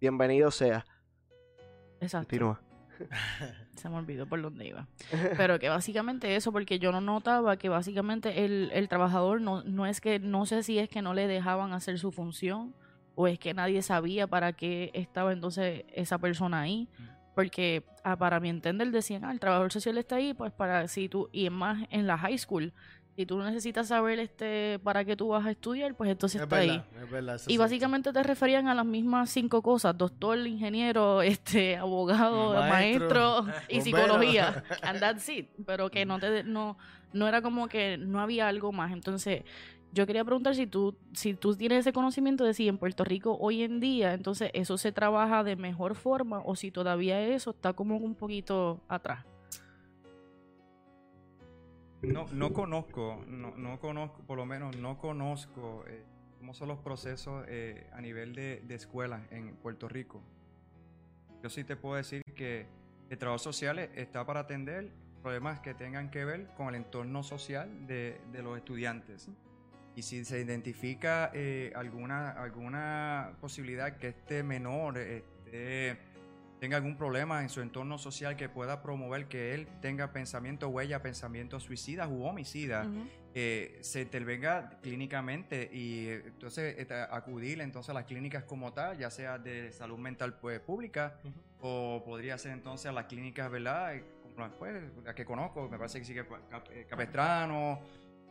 bienvenido 0.02 0.50
sea. 0.50 0.84
Exacto. 2.02 2.28
Continúa. 2.28 2.60
Se 3.76 3.88
me 3.88 3.96
olvidó 3.96 4.28
por 4.28 4.42
dónde 4.42 4.68
iba. 4.68 4.88
Pero 5.38 5.60
que 5.60 5.70
básicamente 5.70 6.36
eso, 6.36 6.52
porque 6.52 6.80
yo 6.80 6.92
no 6.92 7.02
notaba 7.02 7.58
que 7.58 7.70
básicamente 7.70 8.44
el, 8.44 8.72
el 8.74 8.90
trabajador 8.90 9.42
no, 9.42 9.64
no 9.64 9.86
es 9.86 10.02
que, 10.02 10.20
no 10.20 10.46
sé 10.46 10.64
si 10.64 10.80
es 10.80 10.90
que 10.90 11.02
no 11.02 11.14
le 11.14 11.28
dejaban 11.28 11.74
hacer 11.74 12.00
su 12.00 12.12
función 12.12 12.76
o 13.16 13.28
es 13.28 13.40
que 13.40 13.54
nadie 13.54 13.82
sabía 13.82 14.28
para 14.28 14.54
qué 14.54 14.92
estaba 14.94 15.34
entonces 15.34 15.86
esa 15.94 16.18
persona 16.18 16.62
ahí. 16.62 16.90
Porque 17.34 17.86
ah, 18.04 18.18
para 18.18 18.40
mi 18.40 18.50
entender 18.50 18.92
decían, 18.92 19.24
ah, 19.24 19.32
el 19.32 19.40
trabajador 19.40 19.72
social 19.72 19.98
está 19.98 20.18
ahí, 20.18 20.34
pues 20.34 20.52
para 20.52 20.88
si 20.88 21.08
tú, 21.08 21.30
y 21.32 21.46
es 21.46 21.52
más 21.52 21.88
en 21.90 22.06
la 22.06 22.18
high 22.18 22.38
school, 22.38 22.74
si 23.16 23.26
tú 23.26 23.38
necesitas 23.40 23.88
saber 23.88 24.20
este 24.20 24.80
para 24.84 25.04
qué 25.04 25.16
tú 25.16 25.30
vas 25.30 25.46
a 25.46 25.52
estudiar, 25.52 25.96
pues 25.96 26.10
entonces 26.10 26.40
Es 26.40 26.44
está 26.44 26.58
ahí. 26.58 26.82
es 27.02 27.10
verdad. 27.10 27.42
Y 27.48 27.54
es 27.54 27.60
básicamente 27.60 28.14
te 28.14 28.24
referían 28.24 28.68
a 28.68 28.76
las 28.76 28.86
mismas 28.86 29.30
cinco 29.30 29.62
cosas, 29.62 29.98
doctor, 29.98 30.38
ingeniero, 30.48 31.22
este, 31.22 31.78
abogado, 31.78 32.54
Maestro, 32.54 33.44
maestro, 33.44 33.62
y 33.70 33.82
psicología. 33.82 34.64
And 34.82 35.00
that's 35.00 35.28
it. 35.30 35.50
Pero 35.66 35.90
que 35.90 36.06
no 36.06 36.20
te 36.20 36.44
no, 36.44 36.78
no 37.14 37.28
era 37.28 37.42
como 37.42 37.68
que 37.68 37.98
no 37.98 38.22
había 38.22 38.48
algo 38.48 38.72
más. 38.72 38.92
Entonces, 38.92 39.44
yo 39.94 40.08
quería 40.08 40.24
preguntar 40.24 40.56
si 40.56 40.68
tú, 40.68 40.96
si 41.14 41.34
tú 41.34 41.56
tienes 41.56 41.80
ese 41.80 41.92
conocimiento 41.92 42.46
de 42.46 42.54
si 42.54 42.68
en 42.68 42.78
Puerto 42.78 43.04
Rico 43.04 43.38
hoy 43.42 43.64
en 43.64 43.82
día, 43.82 44.14
entonces 44.14 44.50
eso 44.54 44.78
se 44.78 44.94
trabaja 44.94 45.44
de 45.44 45.58
mejor 45.58 45.96
forma, 45.96 46.42
o 46.46 46.56
si 46.56 46.72
todavía 46.72 47.20
eso 47.22 47.50
está 47.52 47.74
como 47.74 47.98
un 47.98 48.16
poquito 48.16 48.80
atrás. 48.88 49.26
No, 52.02 52.26
no 52.34 52.52
conozco, 52.52 53.24
no, 53.28 53.56
no 53.58 53.80
conozco, 53.80 54.24
por 54.24 54.38
lo 54.38 54.46
menos 54.46 54.76
no 54.78 54.98
conozco 54.98 55.84
eh, 55.88 56.04
cómo 56.40 56.54
son 56.56 56.70
los 56.70 56.80
procesos 56.80 57.46
eh, 57.48 57.88
a 57.94 58.02
nivel 58.02 58.34
de, 58.34 58.62
de 58.62 58.76
escuelas 58.76 59.22
en 59.32 59.56
Puerto 59.58 59.88
Rico. 59.88 60.22
Yo 61.44 61.50
sí 61.50 61.64
te 61.64 61.76
puedo 61.76 61.96
decir 61.96 62.24
que 62.36 62.66
el 63.10 63.18
trabajo 63.20 63.40
social 63.40 63.78
está 63.78 64.26
para 64.26 64.42
atender 64.42 64.92
problemas 65.22 65.60
que 65.60 65.76
tengan 65.76 66.10
que 66.10 66.26
ver 66.26 66.48
con 66.56 66.70
el 66.70 66.76
entorno 66.76 67.22
social 67.22 67.86
de, 67.86 68.20
de 68.32 68.42
los 68.42 68.58
estudiantes. 68.58 69.30
Y 69.96 70.02
si 70.02 70.26
se 70.26 70.40
identifica 70.40 71.30
eh, 71.34 71.72
alguna, 71.76 72.32
alguna 72.32 73.38
posibilidad 73.42 73.98
que 73.98 74.08
este 74.08 74.42
menor 74.42 74.98
esté 74.98 76.00
tenga 76.62 76.78
algún 76.78 76.96
problema 76.96 77.42
en 77.42 77.50
su 77.50 77.60
entorno 77.62 77.98
social 77.98 78.36
que 78.38 78.48
pueda 78.48 78.84
promover 78.84 79.26
que 79.28 79.56
él 79.56 79.68
tenga 79.82 80.12
pensamiento 80.14 80.70
huella, 80.70 81.02
pensamientos 81.02 81.64
suicidas 81.64 82.08
u 82.08 82.24
homicidas, 82.24 82.88
eh, 83.34 83.80
se 83.82 84.02
intervenga 84.02 84.78
clínicamente 84.84 85.72
y 85.74 86.06
eh, 86.10 86.24
entonces 86.28 86.88
acudir 87.10 87.62
entonces 87.62 87.90
a 87.90 87.94
las 87.96 88.04
clínicas 88.06 88.44
como 88.44 88.74
tal, 88.74 88.96
ya 89.00 89.10
sea 89.10 89.40
de 89.40 89.72
salud 89.72 89.98
mental 89.98 90.36
pues, 90.36 90.60
pública 90.60 91.16
o 91.62 92.04
podría 92.06 92.38
ser 92.38 92.52
entonces 92.52 92.86
a 92.86 92.92
las 92.92 93.06
clínicas, 93.06 93.50
¿verdad? 93.50 93.96
Eh, 93.96 94.04
pues, 94.60 94.84
las 95.04 95.16
que 95.16 95.26
conozco, 95.26 95.68
me 95.68 95.80
parece 95.80 95.98
que 95.98 96.06
sí 96.06 96.14
que 96.14 96.28
Cap- 96.28 96.70
eh, 96.72 96.86
Capestrano, 96.88 97.80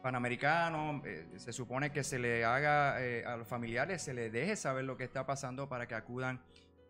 Panamericano, 0.05 1.03
eh, 1.05 1.27
se 1.37 1.53
supone 1.53 1.91
que 1.91 2.05
se 2.05 2.21
le 2.21 2.45
haga 2.45 3.03
eh, 3.05 3.25
a 3.27 3.37
los 3.37 3.49
familiares, 3.49 4.03
se 4.03 4.15
les 4.15 4.31
deje 4.31 4.55
saber 4.55 4.85
lo 4.85 4.97
que 4.97 5.03
está 5.03 5.27
pasando 5.27 5.69
para 5.69 5.89
que 5.89 5.97
acudan 5.97 6.41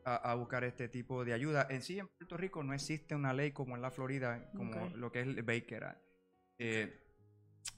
a, 0.05 0.31
a 0.31 0.35
buscar 0.35 0.65
este 0.65 0.89
tipo 0.89 1.25
de 1.25 1.33
ayuda. 1.33 1.67
En 1.71 1.83
sí, 1.83 1.99
en 1.99 2.09
Puerto 2.09 2.37
Rico 2.37 2.63
no 2.63 2.75
existe 2.75 3.15
una 3.15 3.33
ley 3.33 3.53
como 3.53 3.77
en 3.77 3.83
la 3.83 3.91
Florida, 3.91 4.51
como 4.57 4.89
lo 4.97 5.11
que 5.11 5.21
es 5.21 5.27
el 5.27 5.43
Baker 5.43 5.85
Act. 5.85 6.03
Eh, 6.59 7.01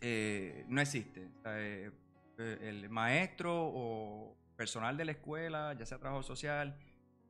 eh, 0.01 0.65
no 0.69 0.81
existe. 0.81 1.31
Eh, 1.47 1.91
eh, 2.39 2.59
el 2.63 2.89
maestro 2.91 3.53
o 3.55 4.37
personal 4.57 4.97
de 4.97 5.05
la 5.05 5.13
escuela, 5.13 5.75
ya 5.79 5.87
sea 5.87 5.99
trabajador 5.99 6.25
social 6.25 6.79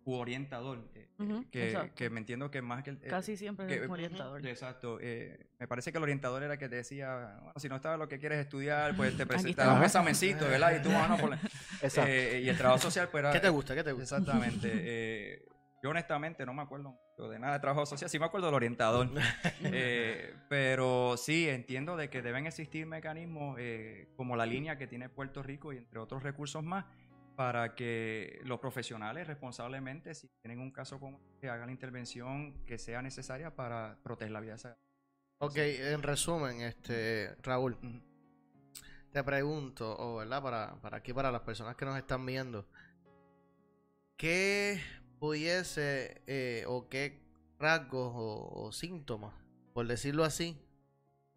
u 0.04 0.14
orientador, 0.14 0.78
eh, 0.94 1.08
Ujú, 1.18 1.44
que, 1.50 1.92
que 1.94 2.10
me 2.10 2.20
entiendo 2.20 2.50
que 2.50 2.60
más 2.62 2.82
que 2.82 2.90
el, 2.90 2.96
eh, 3.02 3.08
Casi 3.08 3.36
siempre 3.36 3.66
que- 3.66 3.74
es 3.76 3.82
un 3.82 3.90
orientador. 3.92 4.44
Exacto. 4.46 4.98
eh, 5.00 5.46
me 5.58 5.68
parece 5.68 5.92
que 5.92 5.98
el 5.98 6.02
orientador 6.04 6.42
era 6.42 6.56
que 6.56 6.68
te 6.68 6.76
decía, 6.76 7.38
bueno, 7.40 7.54
si 7.58 7.68
no 7.68 7.78
sabes 7.78 7.98
lo 7.98 8.08
que 8.08 8.18
quieres 8.18 8.38
estudiar, 8.40 8.96
pues 8.96 9.16
te 9.16 9.22
Aquí 9.22 9.28
presenta 9.28 9.62
está. 9.62 9.74
un 9.74 9.84
examencito, 9.84 10.44
¿verdad? 10.46 10.76
Y 10.78 10.82
tú, 10.82 10.90
ah, 10.92 11.06
no, 11.08 11.16
por 11.18 11.30
la- 11.30 11.36
Exacto. 11.82 12.10
eh, 12.10 12.40
y 12.44 12.48
el 12.48 12.56
trabajo 12.58 12.80
social, 12.82 13.08
pues 13.10 13.22
era- 13.22 13.32
¿Qué 13.32 13.40
te 13.40 13.48
gusta? 13.48 13.74
¿Qué 13.74 13.84
te 13.84 13.92
gusta? 13.92 14.16
Exactamente. 14.18 14.68
eh, 14.74 15.42
Yo 15.82 15.90
honestamente 15.90 16.44
no 16.46 16.54
me 16.54 16.62
acuerdo 16.62 16.96
de 17.18 17.38
nada 17.38 17.54
de 17.54 17.60
trabajo 17.60 17.86
social, 17.86 18.08
sí 18.10 18.18
me 18.18 18.24
acuerdo 18.24 18.46
del 18.46 18.54
orientador. 18.56 19.08
Eh, 19.64 20.34
pero 20.48 21.16
sí, 21.16 21.48
entiendo 21.48 21.96
de 21.96 22.08
que 22.10 22.22
deben 22.22 22.46
existir 22.46 22.86
mecanismos 22.86 23.56
eh, 23.60 24.08
como 24.16 24.34
la 24.36 24.46
línea 24.46 24.76
que 24.78 24.86
tiene 24.86 25.08
Puerto 25.08 25.42
Rico 25.42 25.72
y 25.72 25.76
entre 25.78 25.98
otros 26.00 26.22
recursos 26.22 26.62
más 26.64 26.84
para 27.36 27.74
que 27.74 28.40
los 28.44 28.60
profesionales 28.60 29.26
responsablemente, 29.26 30.14
si 30.14 30.28
tienen 30.42 30.60
un 30.60 30.70
caso 30.70 31.00
como 31.00 31.20
que 31.40 31.48
hagan 31.48 31.66
la 31.66 31.72
intervención 31.72 32.64
que 32.64 32.78
sea 32.78 33.02
necesaria 33.02 33.54
para 33.54 33.98
proteger 34.02 34.32
la 34.32 34.40
vida 34.40 34.52
de 34.52 34.56
esa 34.56 34.78
Ok, 35.38 35.56
en 35.56 36.02
resumen, 36.04 36.60
este, 36.60 37.34
Raúl, 37.42 37.76
te 39.10 39.24
pregunto, 39.24 39.92
o 39.98 40.18
verdad, 40.18 40.40
para, 40.40 40.80
para 40.80 40.98
aquí, 40.98 41.12
para 41.12 41.32
las 41.32 41.40
personas 41.40 41.74
que 41.74 41.84
nos 41.84 41.98
están 41.98 42.24
viendo, 42.24 42.68
¿qué 44.16 44.80
pudiese 45.18 46.22
eh, 46.28 46.64
o 46.68 46.88
qué 46.88 47.20
rasgos 47.58 48.12
o, 48.14 48.66
o 48.66 48.70
síntomas, 48.70 49.34
por 49.74 49.88
decirlo 49.88 50.22
así, 50.22 50.64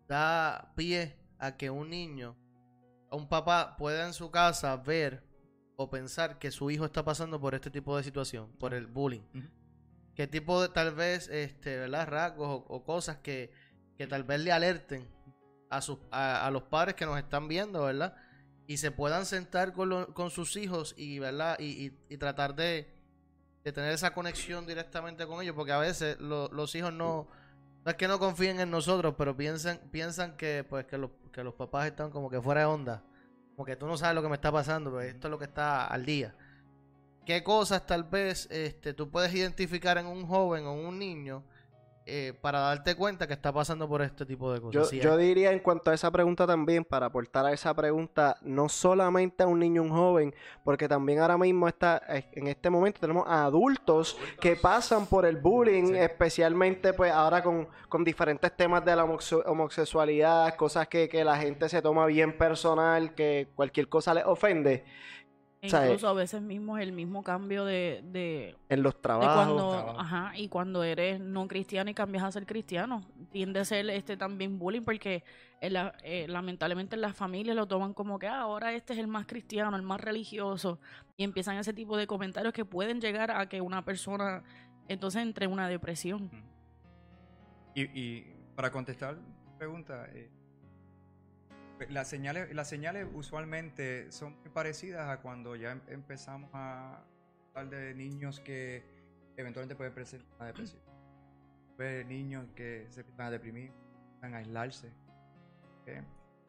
da 0.08 0.72
pie 0.76 1.18
a 1.40 1.58
que 1.58 1.72
un 1.72 1.90
niño, 1.90 2.38
un 3.10 3.28
papá 3.28 3.76
pueda 3.76 4.06
en 4.06 4.14
su 4.14 4.30
casa 4.30 4.78
ver 4.78 5.25
o 5.78 5.90
pensar 5.90 6.40
que 6.40 6.52
su 6.52 6.72
hijo 6.72 6.86
está 6.86 7.04
pasando 7.04 7.40
por 7.40 7.54
este 7.56 7.70
tipo 7.70 7.96
de 7.98 8.04
situación, 8.04 8.52
por 8.60 8.74
el 8.74 8.88
bullying? 8.88 9.22
¿Qué 10.16 10.28
tipo 10.28 10.62
de 10.62 10.70
tal 10.70 10.96
vez, 10.96 11.28
este, 11.28 11.78
¿verdad? 11.78 12.08
rasgos 12.08 12.48
o, 12.48 12.66
o 12.74 12.84
cosas 12.86 13.18
que, 13.18 13.52
que 13.98 14.08
tal 14.08 14.24
vez 14.24 14.40
le 14.40 14.52
alerten 14.54 15.08
a, 15.70 15.82
sus, 15.82 15.98
a, 16.12 16.46
a 16.48 16.52
los 16.52 16.64
padres 16.64 16.96
que 16.96 17.06
nos 17.06 17.18
están 17.18 17.48
viendo, 17.50 17.84
¿verdad? 17.84 18.16
Y 18.68 18.78
se 18.78 18.92
puedan 18.92 19.26
sentar 19.26 19.74
con, 19.74 19.90
lo- 19.90 20.14
con 20.14 20.30
sus 20.32 20.56
hijos 20.56 20.94
y, 20.98 21.20
¿verdad? 21.20 21.58
Y, 21.60 21.88
y- 21.88 22.00
y 22.10 22.18
tratar 22.18 22.56
de, 22.56 22.88
de 23.66 23.72
tener 23.74 23.92
esa 23.92 24.14
conexión 24.14 24.66
directamente 24.66 25.28
con 25.28 25.42
ellos, 25.42 25.54
porque 25.56 25.74
a 25.74 25.80
veces 25.80 26.18
lo- 26.22 26.48
los 26.48 26.74
hijos 26.76 26.94
no, 26.94 27.28
no 27.84 27.92
es 27.92 27.98
que 27.98 28.08
no 28.08 28.18
confíen 28.18 28.62
en 28.62 28.72
nosotros, 28.72 29.16
pero 29.18 29.36
piensan, 29.36 29.80
piensan 29.92 30.38
que, 30.38 30.64
pues, 30.68 30.86
que, 30.86 30.98
los, 30.98 31.12
que 31.34 31.44
los 31.44 31.54
papás 31.56 31.88
están 31.88 32.10
como 32.10 32.30
que 32.30 32.42
fuera 32.42 32.62
de 32.62 32.68
onda. 32.68 33.04
Como 33.56 33.66
que 33.66 33.76
tú 33.76 33.88
no 33.88 33.98
sabes 33.98 34.16
lo 34.16 34.22
que 34.22 34.30
me 34.30 34.36
está 34.36 34.52
pasando, 34.52 34.92
pero 34.92 35.02
esto 35.02 35.28
es 35.28 35.32
lo 35.32 35.40
que 35.40 35.46
está 35.46 35.88
al 35.88 36.06
día. 36.06 36.36
¿Qué 37.26 37.42
cosas 37.44 37.86
tal 37.86 38.04
vez 38.04 38.48
este, 38.52 38.94
tú 38.94 39.10
puedes 39.10 39.34
identificar 39.34 39.98
en 39.98 40.06
un 40.06 40.28
joven 40.28 40.66
o 40.66 40.74
un 40.74 41.00
niño 41.00 41.44
eh, 42.08 42.34
para 42.40 42.60
darte 42.60 42.94
cuenta 42.96 43.26
que 43.28 43.34
está 43.34 43.52
pasando 43.52 43.88
por 43.90 44.02
este 44.02 44.26
tipo 44.26 44.54
de 44.54 44.62
cosas? 44.62 44.74
Yo, 44.74 44.86
Sí, 44.86 45.00
yo 45.00 45.14
hay- 45.14 45.26
diría 45.28 45.52
en 45.52 45.60
cuanto 45.60 45.90
a 45.90 45.94
esa 45.96 46.12
pregunta 46.12 46.46
también, 46.46 46.86
para 46.86 47.08
aportar 47.08 47.46
a 47.48 47.52
esa 47.52 47.74
pregunta, 47.74 48.38
no 48.42 48.70
solamente 48.70 49.44
a 49.44 49.48
un 49.48 49.60
niño, 49.60 49.82
un 49.82 49.90
joven, 49.90 50.36
porque 50.64 50.88
también 50.88 51.20
ahora 51.20 51.38
mismo 51.38 51.68
está, 51.68 52.02
eh, 52.10 52.26
en 52.34 52.48
este 52.48 52.70
momento 52.70 53.00
tenemos 53.00 53.26
a 53.28 53.46
adultos 53.46 54.18
que 54.40 54.56
pasan 54.56 55.08
por 55.08 55.26
el 55.26 55.38
bullying, 55.38 55.88
Sí. 55.88 55.96
especialmente 55.98 56.94
pues 56.94 57.12
ahora 57.12 57.42
con, 57.42 57.68
con 57.90 58.04
diferentes 58.04 58.56
temas 58.56 58.86
de 58.86 58.96
la 58.96 59.04
homosexualidad, 59.70 60.56
cosas 60.56 60.88
que, 60.88 61.10
que 61.10 61.24
la 61.24 61.38
gente 61.38 61.68
se 61.70 61.82
toma 61.82 62.06
bien 62.06 62.38
personal, 62.38 63.14
que 63.16 63.48
cualquier 63.56 63.90
cosa 63.90 64.14
les 64.14 64.26
ofende 64.26 64.84
O 65.66 65.70
sea, 65.70 65.86
incluso 65.86 66.08
a 66.08 66.14
veces 66.14 66.42
mismo 66.42 66.78
es 66.78 66.84
el 66.84 66.92
mismo 66.92 67.24
cambio 67.24 67.66
de, 67.66 68.02
de, 68.06 68.56
en 68.70 68.84
los 68.84 68.96
de 68.96 69.02
trabajos. 69.02 69.34
cuando, 69.36 69.70
trabajo. 69.72 70.00
ajá, 70.00 70.38
y 70.38 70.48
cuando 70.50 70.84
eres 70.84 71.20
no 71.20 71.48
cristiano 71.48 71.90
y 71.90 71.94
cambias 71.94 72.24
a 72.24 72.32
ser 72.32 72.46
cristiano, 72.46 73.02
tiende 73.32 73.60
a 73.60 73.66
ser 73.66 73.90
este 73.90 74.18
también 74.18 74.58
bullying 74.60 74.82
porque 74.84 75.24
en 75.62 75.74
la- 75.74 75.94
eh, 76.04 76.28
lamentablemente 76.28 76.96
en 76.96 77.02
las 77.02 77.16
familias 77.16 77.56
lo 77.56 77.68
toman 77.68 77.94
como 77.94 78.20
que 78.20 78.28
"Ah, 78.28 78.42
ahora 78.42 78.74
este 78.74 78.94
es 78.94 79.00
el 79.00 79.08
más 79.08 79.26
cristiano, 79.26 79.76
el 79.76 79.82
más 79.84 80.02
religioso 80.02 80.80
y 81.18 81.24
empiezan 81.24 81.58
ese 81.58 81.74
tipo 81.74 81.96
de 81.98 82.08
comentarios 82.08 82.54
que 82.54 82.66
pueden 82.66 83.00
llegar 83.02 83.32
a 83.32 83.48
que 83.48 83.62
una 83.62 83.84
persona 83.86 84.44
entonces 84.88 85.22
entre 85.24 85.46
en 85.46 85.52
una 85.54 85.68
depresión. 85.68 86.30
Y, 87.74 87.82
y 88.00 88.34
para 88.56 88.72
contestar 88.72 89.18
pregunta, 89.58 90.08
eh, 90.14 90.30
las, 91.90 92.08
señales, 92.08 92.54
las 92.54 92.70
señales 92.70 93.08
usualmente 93.14 94.12
son 94.12 94.38
muy 94.40 94.50
parecidas 94.50 95.10
a 95.10 95.22
cuando 95.22 95.56
ya 95.56 95.72
em- 95.72 95.82
empezamos 95.88 96.50
a 96.54 97.04
hablar 97.54 97.70
de 97.70 97.94
niños 97.96 98.40
que 98.40 98.84
eventualmente 99.38 99.76
pueden 99.76 99.94
presentar 99.94 100.28
una 100.38 100.48
depresión. 100.48 100.82
Ver 101.78 102.06
niños 102.06 102.48
que 102.56 102.88
se 102.90 103.02
empiezan 103.02 103.28
a 103.28 103.32
deprimir, 103.32 103.72
empiezan 104.06 104.34
a 104.34 104.38
aislarse. 104.38 104.88
¿ok? 105.82 106.06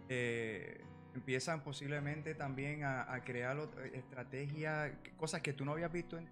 Eh, 0.09 0.85
empiezan 1.15 1.63
posiblemente 1.63 2.35
también 2.35 2.85
a, 2.85 3.21
crear 3.25 3.57
estrategias, 3.93 4.93
cosas 5.17 5.41
que 5.41 5.53
tú 5.53 5.65
no 5.65 5.73
habías 5.73 5.91
visto 5.91 6.19
en, 6.19 6.29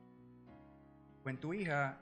en 1.24 1.40
tu 1.40 1.54
hija, 1.54 1.98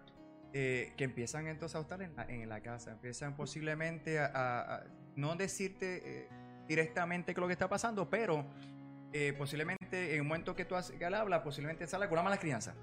eh, 0.52 0.92
que 0.96 1.04
empiezan 1.04 1.46
entonces 1.46 1.76
a 1.76 1.80
estar 1.80 2.02
en 2.02 2.14
la, 2.16 2.24
en 2.24 2.48
la 2.48 2.60
casa, 2.60 2.90
empiezan 2.90 3.36
posiblemente 3.36 4.18
a 4.18 4.84
no 5.16 5.36
decirte 5.36 6.02
eh, 6.04 6.28
directamente 6.66 7.32
es 7.32 7.38
lo 7.38 7.46
que 7.46 7.52
está 7.52 7.68
pasando, 7.68 8.08
pero 8.08 8.44
eh, 9.12 9.34
posiblemente 9.36 10.14
en 10.14 10.20
un 10.22 10.28
momento 10.28 10.54
que 10.56 10.64
tú 10.64 10.74
haces, 10.74 10.96
que 10.98 11.04
él 11.04 11.14
habla, 11.14 11.42
posiblemente 11.42 11.86
sale 11.86 12.06
con 12.06 12.14
una 12.14 12.22
mala 12.22 12.38
crianza. 12.38 12.74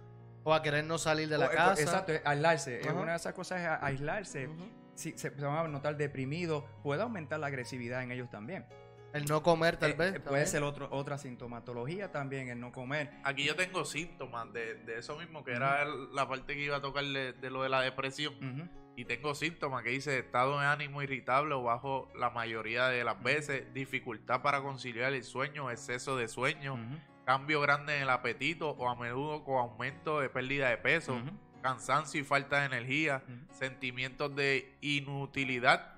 O 0.44 0.54
a 0.54 0.62
querer 0.62 0.84
no 0.86 0.98
salir 0.98 1.28
de 1.28 1.38
la 1.38 1.48
O, 1.48 1.52
eh, 1.52 1.56
casa. 1.56 1.82
Exacto, 1.82 2.14
aislarse. 2.24 2.82
Una 2.94 3.12
de 3.12 3.18
esas 3.18 3.34
cosas 3.34 3.60
es 3.62 3.68
a- 3.68 3.86
aislarse. 3.86 4.50
Si 4.96 5.12
se, 5.12 5.30
se 5.32 5.46
van 5.46 5.58
a 5.66 5.68
notar 5.68 5.96
deprimidos, 5.98 6.64
puede 6.84 7.02
aumentar 7.02 7.40
la 7.40 7.48
agresividad 7.48 8.04
en 8.04 8.12
ellos 8.12 8.30
también. 8.30 8.66
El 9.12 9.26
no 9.26 9.42
comer 9.42 9.78
tal 9.78 9.92
Eh, 9.92 9.94
vez. 9.96 10.10
puede 10.12 10.20
también. 10.24 10.48
ser 10.48 10.62
otro, 10.64 10.88
otra 10.92 11.18
sintomatología 11.18 12.12
también, 12.12 12.48
el 12.50 12.60
no 12.60 12.72
comer. 12.72 13.10
Aquí 13.24 13.44
yo 13.44 13.56
tengo 13.56 13.84
síntomas 13.86 14.52
de, 14.54 14.76
de 14.76 15.00
eso 15.00 15.18
mismo, 15.18 15.44
que 15.44 15.54
era 15.54 15.84
la 15.86 16.28
parte 16.28 16.54
que 16.54 16.62
iba 16.64 16.78
a 16.78 16.82
tocar 16.82 17.04
de, 17.04 17.34
de 17.34 17.50
lo 17.50 17.64
de 17.64 17.70
la 17.70 17.82
depresión. 17.82 18.70
Y 18.96 19.06
tengo 19.06 19.34
síntomas 19.34 19.84
que 19.84 19.92
dice 19.92 20.20
estado 20.20 20.60
de 20.60 20.66
ánimo 20.66 21.02
irritable 21.02 21.54
o 21.54 21.64
bajo 21.64 22.12
la 22.16 22.30
mayoría 22.32 22.88
de 22.90 23.04
las 23.06 23.22
veces, 23.24 23.74
dificultad 23.74 24.42
para 24.42 24.62
conciliar 24.62 25.14
el 25.14 25.24
sueño, 25.24 25.72
exceso 25.72 26.18
de 26.18 26.28
sueño, 26.28 26.78
cambio 27.26 27.62
grande 27.62 27.96
en 27.96 28.04
el 28.04 28.10
apetito 28.10 28.72
o 28.72 28.90
a 28.90 28.96
menudo 28.96 29.44
con 29.46 29.58
aumento 29.58 30.20
de 30.20 30.30
pérdida 30.30 30.70
de 30.70 30.78
peso, 30.78 31.22
cansancio 31.62 32.20
y 32.20 32.24
falta 32.26 32.60
de 32.60 32.66
energía, 32.66 33.24
sentimientos 33.52 34.36
de 34.36 34.76
inutilidad, 34.82 35.96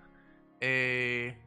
eh, 0.59 1.37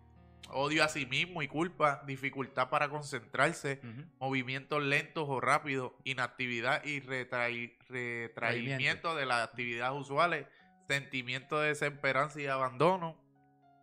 odio 0.51 0.83
a 0.85 0.89
sí 0.89 1.07
mismo 1.07 1.43
y 1.43 1.49
culpa, 1.49 2.03
dificultad 2.07 2.69
para 2.71 2.89
concentrarse, 2.89 3.81
movimientos 4.19 4.83
lentos 4.83 5.27
o 5.29 5.41
rápidos, 5.41 5.93
inactividad 6.05 6.85
y 6.85 7.01
retrai- 7.01 7.77
retraimiento. 7.89 9.15
de 9.15 9.27
las 9.27 9.49
actividades 9.49 10.01
usuales, 10.01 10.47
sentimiento 10.89 11.61
de 11.61 11.69
desesperanza 11.69 12.41
y 12.41 12.47
abandono, 12.47 13.17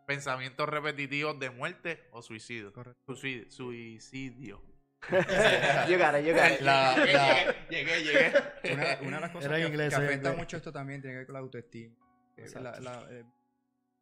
pensamientos 0.07 0.67
repetitivos 0.69 1.39
de 1.39 1.49
muerte 1.49 2.07
o 2.11 2.21
suicidio. 2.21 2.71
Correcto. 2.73 2.99
Suicidio. 3.15 3.51
suicidio. 3.51 4.61
you 5.89 5.97
got 5.97 6.15
it, 6.15 6.25
you 6.27 6.33
got 6.33 6.51
it. 6.51 6.61
La- 6.61 6.95
Llegué, 6.95 7.13
la- 7.13 7.55
llegué, 7.69 8.03
llegué. 8.03 8.33
una, 8.73 8.97
una 9.07 9.15
de 9.17 9.21
las 9.21 9.31
cosas 9.31 9.51
que, 9.51 9.67
inglés, 9.67 9.93
afecta 9.93 10.15
inglés. 10.15 10.37
mucho 10.37 10.57
esto 10.57 10.71
también 10.71 11.01
tiene 11.01 11.13
que 11.15 11.17
ver 11.19 11.25
con 11.27 11.33
la 11.33 11.39
autoestima. 11.39 11.95
Eh, 12.37 12.41
Exacto. 12.43 12.79
La, 12.81 13.01
la, 13.01 13.07
eh, 13.11 13.25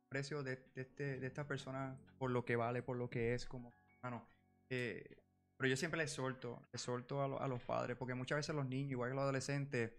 precio 0.10 0.44
de, 0.44 0.58
de 0.76 0.82
este, 0.82 1.20
de 1.20 1.28
esta 1.28 1.48
persona 1.48 1.96
por 2.18 2.32
lo 2.32 2.44
que 2.44 2.56
vale, 2.58 2.82
por 2.84 2.98
lo 2.98 3.10
que 3.10 3.34
es 3.34 3.46
como 3.46 3.72
humano. 4.02 4.28
Eh, 4.70 5.16
pero 5.58 5.70
yo 5.70 5.78
siempre 5.78 5.98
le 6.00 6.04
exhorto, 6.04 6.62
exhorto 6.74 7.24
a, 7.24 7.28
lo- 7.30 7.42
a 7.42 7.48
los 7.48 7.62
padres, 7.64 7.96
porque 7.96 8.14
muchas 8.14 8.38
veces 8.38 8.56
los 8.56 8.66
niños, 8.68 8.92
igual 8.92 9.10
que 9.12 9.16
los 9.16 9.24
adolescentes, 9.24 9.92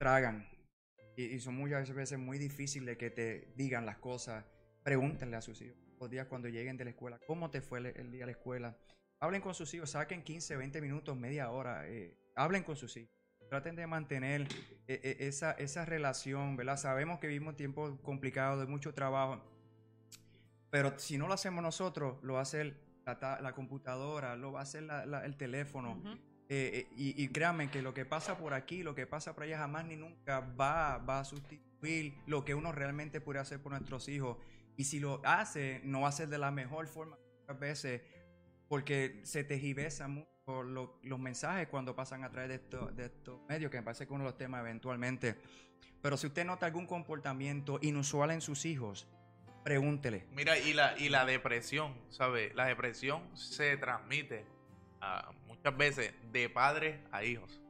tragan. 0.00 0.48
Y, 1.18 1.40
son 1.40 1.56
muchas 1.56 1.92
veces 1.92 2.18
muy 2.18 2.38
difíciles 2.38 2.96
que 2.96 3.10
te 3.10 3.52
digan 3.56 3.84
las 3.84 3.98
cosas. 3.98 4.44
Pregúntenle 4.84 5.36
a 5.36 5.40
sus 5.40 5.60
hijos 5.60 5.76
los 5.98 6.08
días 6.08 6.26
cuando 6.26 6.48
lleguen 6.48 6.76
de 6.76 6.84
la 6.84 6.90
escuela, 6.90 7.18
¿cómo 7.26 7.50
te 7.50 7.60
fue 7.60 7.80
el, 7.80 8.12
día 8.12 8.20
de 8.20 8.26
la 8.26 8.32
escuela? 8.32 8.78
Hablen 9.20 9.40
con 9.40 9.52
sus 9.52 9.74
hijos, 9.74 9.90
saquen 9.90 10.22
15, 10.22 10.56
20 10.56 10.80
minutos, 10.80 11.16
media 11.16 11.50
hora, 11.50 11.88
eh, 11.88 12.16
hablen 12.36 12.62
con 12.62 12.76
sus 12.76 12.96
hijos. 12.96 13.10
Traten 13.50 13.74
de 13.74 13.86
mantener 13.86 14.42
eh, 14.86 15.00
eh, 15.02 15.16
esa, 15.20 15.52
esa 15.52 15.84
relación, 15.84 16.56
¿verdad? 16.56 16.76
Sabemos 16.76 17.18
que 17.18 17.26
vivimos 17.26 17.56
tiempos 17.56 17.98
complicados, 18.02 18.60
de 18.60 18.66
mucho 18.66 18.94
trabajo, 18.94 19.42
pero 20.70 20.96
si 20.98 21.18
no 21.18 21.26
lo 21.26 21.34
hacemos 21.34 21.62
nosotros, 21.62 22.22
lo 22.22 22.34
va 22.34 22.40
a 22.40 22.42
hacer 22.42 22.76
la, 23.06 23.18
ta- 23.18 23.40
la 23.40 23.54
computadora, 23.54 24.36
lo 24.36 24.52
va 24.52 24.60
a 24.60 24.62
hacer 24.62 24.86
el 25.24 25.36
teléfono. 25.36 26.00
Eh, 26.04 26.18
eh, 26.48 26.86
y, 26.96 27.22
y 27.22 27.28
créanme 27.28 27.70
que 27.70 27.82
lo 27.82 27.92
que 27.94 28.04
pasa 28.04 28.38
por 28.38 28.54
aquí, 28.54 28.82
lo 28.82 28.94
que 28.94 29.06
pasa 29.06 29.34
por 29.34 29.44
allá, 29.44 29.58
jamás 29.58 29.84
ni 29.84 29.96
nunca 29.96 30.40
va, 30.40 30.98
va 30.98 31.20
a 31.20 31.24
sustituir 31.24 32.14
lo 32.26 32.44
que 32.44 32.54
uno 32.54 32.72
realmente 32.72 33.20
puede 33.20 33.38
hacer 33.38 33.60
por 33.60 33.72
nuestros 33.72 34.08
hijos. 34.08 34.38
Y 34.76 34.84
si 34.84 35.00
lo 35.00 35.20
hace, 35.24 35.80
no 35.84 36.02
va 36.02 36.08
a 36.08 36.12
ser 36.12 36.28
de 36.28 36.38
la 36.38 36.50
mejor 36.50 36.86
forma 36.86 37.18
muchas 37.40 37.58
veces, 37.60 38.02
porque 38.68 39.20
se 39.24 39.44
tejibesan 39.44 40.12
mucho 40.12 40.62
lo- 40.62 40.98
los 41.02 41.18
mensajes 41.18 41.68
cuando 41.68 41.94
pasan 41.94 42.24
a 42.24 42.30
través 42.30 42.48
de, 42.70 42.78
de 42.92 43.04
estos 43.06 43.40
medios, 43.48 43.70
que 43.70 43.78
me 43.78 43.82
parece 43.82 44.06
que 44.06 44.12
uno 44.12 44.24
de 44.24 44.30
los 44.30 44.38
temas 44.38 44.60
eventualmente. 44.60 45.36
Pero 46.00 46.16
si 46.16 46.28
usted 46.28 46.44
nota 46.44 46.66
algún 46.66 46.86
comportamiento 46.86 47.78
inusual 47.82 48.30
en 48.30 48.40
sus 48.40 48.64
hijos, 48.64 49.08
pregúntele. 49.64 50.26
Mira, 50.32 50.56
y 50.58 50.72
la, 50.72 50.96
y 50.96 51.08
la 51.08 51.26
depresión, 51.26 51.94
¿sabes? 52.08 52.54
La 52.54 52.66
depresión 52.66 53.36
se 53.36 53.76
transmite 53.76 54.46
ah, 55.00 55.32
muchas 55.58 55.76
veces 55.78 56.14
de 56.32 56.48
padres 56.48 57.00
a 57.12 57.24
hijos. 57.24 57.60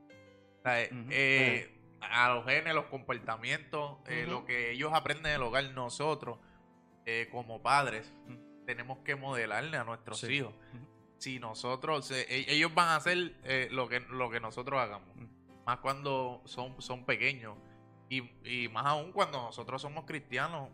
O 0.59 0.63
sea, 0.63 0.83
eh, 0.83 0.91
eh, 1.11 1.75
a 2.01 2.35
los 2.35 2.45
genes, 2.45 2.75
los 2.75 2.87
comportamientos, 2.87 3.99
eh, 4.07 4.27
lo 4.29 4.45
que 4.45 4.73
ellos 4.73 4.93
aprenden 4.95 5.33
del 5.33 5.43
hogar, 5.43 5.65
nosotros, 5.73 6.39
eh, 7.07 7.29
como 7.31 7.63
padres, 7.63 8.13
tenemos 8.67 8.99
que 8.99 9.17
modelarle 9.17 9.77
a 9.77 9.85
nuestros 9.85 10.21
Sí. 10.21 10.35
hijos. 10.35 10.55
Si 11.19 11.39
nosotros, 11.41 12.11
e- 12.13 12.27
ellos 12.53 12.73
van 12.75 12.89
a 12.89 12.97
hacer 12.97 13.35
lo, 13.71 13.89
que, 13.89 14.01
lo 14.01 14.31
que 14.31 14.41
nosotros 14.41 14.79
hagamos, 14.81 15.09
más 15.67 15.79
cuando 15.79 16.43
son, 16.45 16.81
son 16.81 17.05
pequeños. 17.05 17.57
Y, 18.11 18.23
y 18.45 18.69
más 18.69 18.87
aún 18.87 19.13
cuando 19.13 19.43
nosotros 19.43 19.83
somos 19.83 20.05
cristianos, 20.05 20.71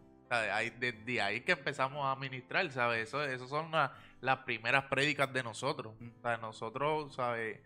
desde 0.79 1.21
ahí 1.23 1.41
que 1.43 1.53
empezamos 1.53 2.05
a 2.05 2.17
ministrar, 2.19 2.71
¿sabes? 2.73 3.09
Eso, 3.09 3.25
eso 3.25 3.47
son 3.49 3.71
la- 3.71 3.97
las 4.25 4.39
primeras 4.39 4.85
prédicas 4.87 5.33
de 5.33 5.43
nosotros. 5.43 5.95
O 6.19 6.21
sea, 6.23 6.37
nosotros, 6.39 7.15
¿sabes? 7.15 7.61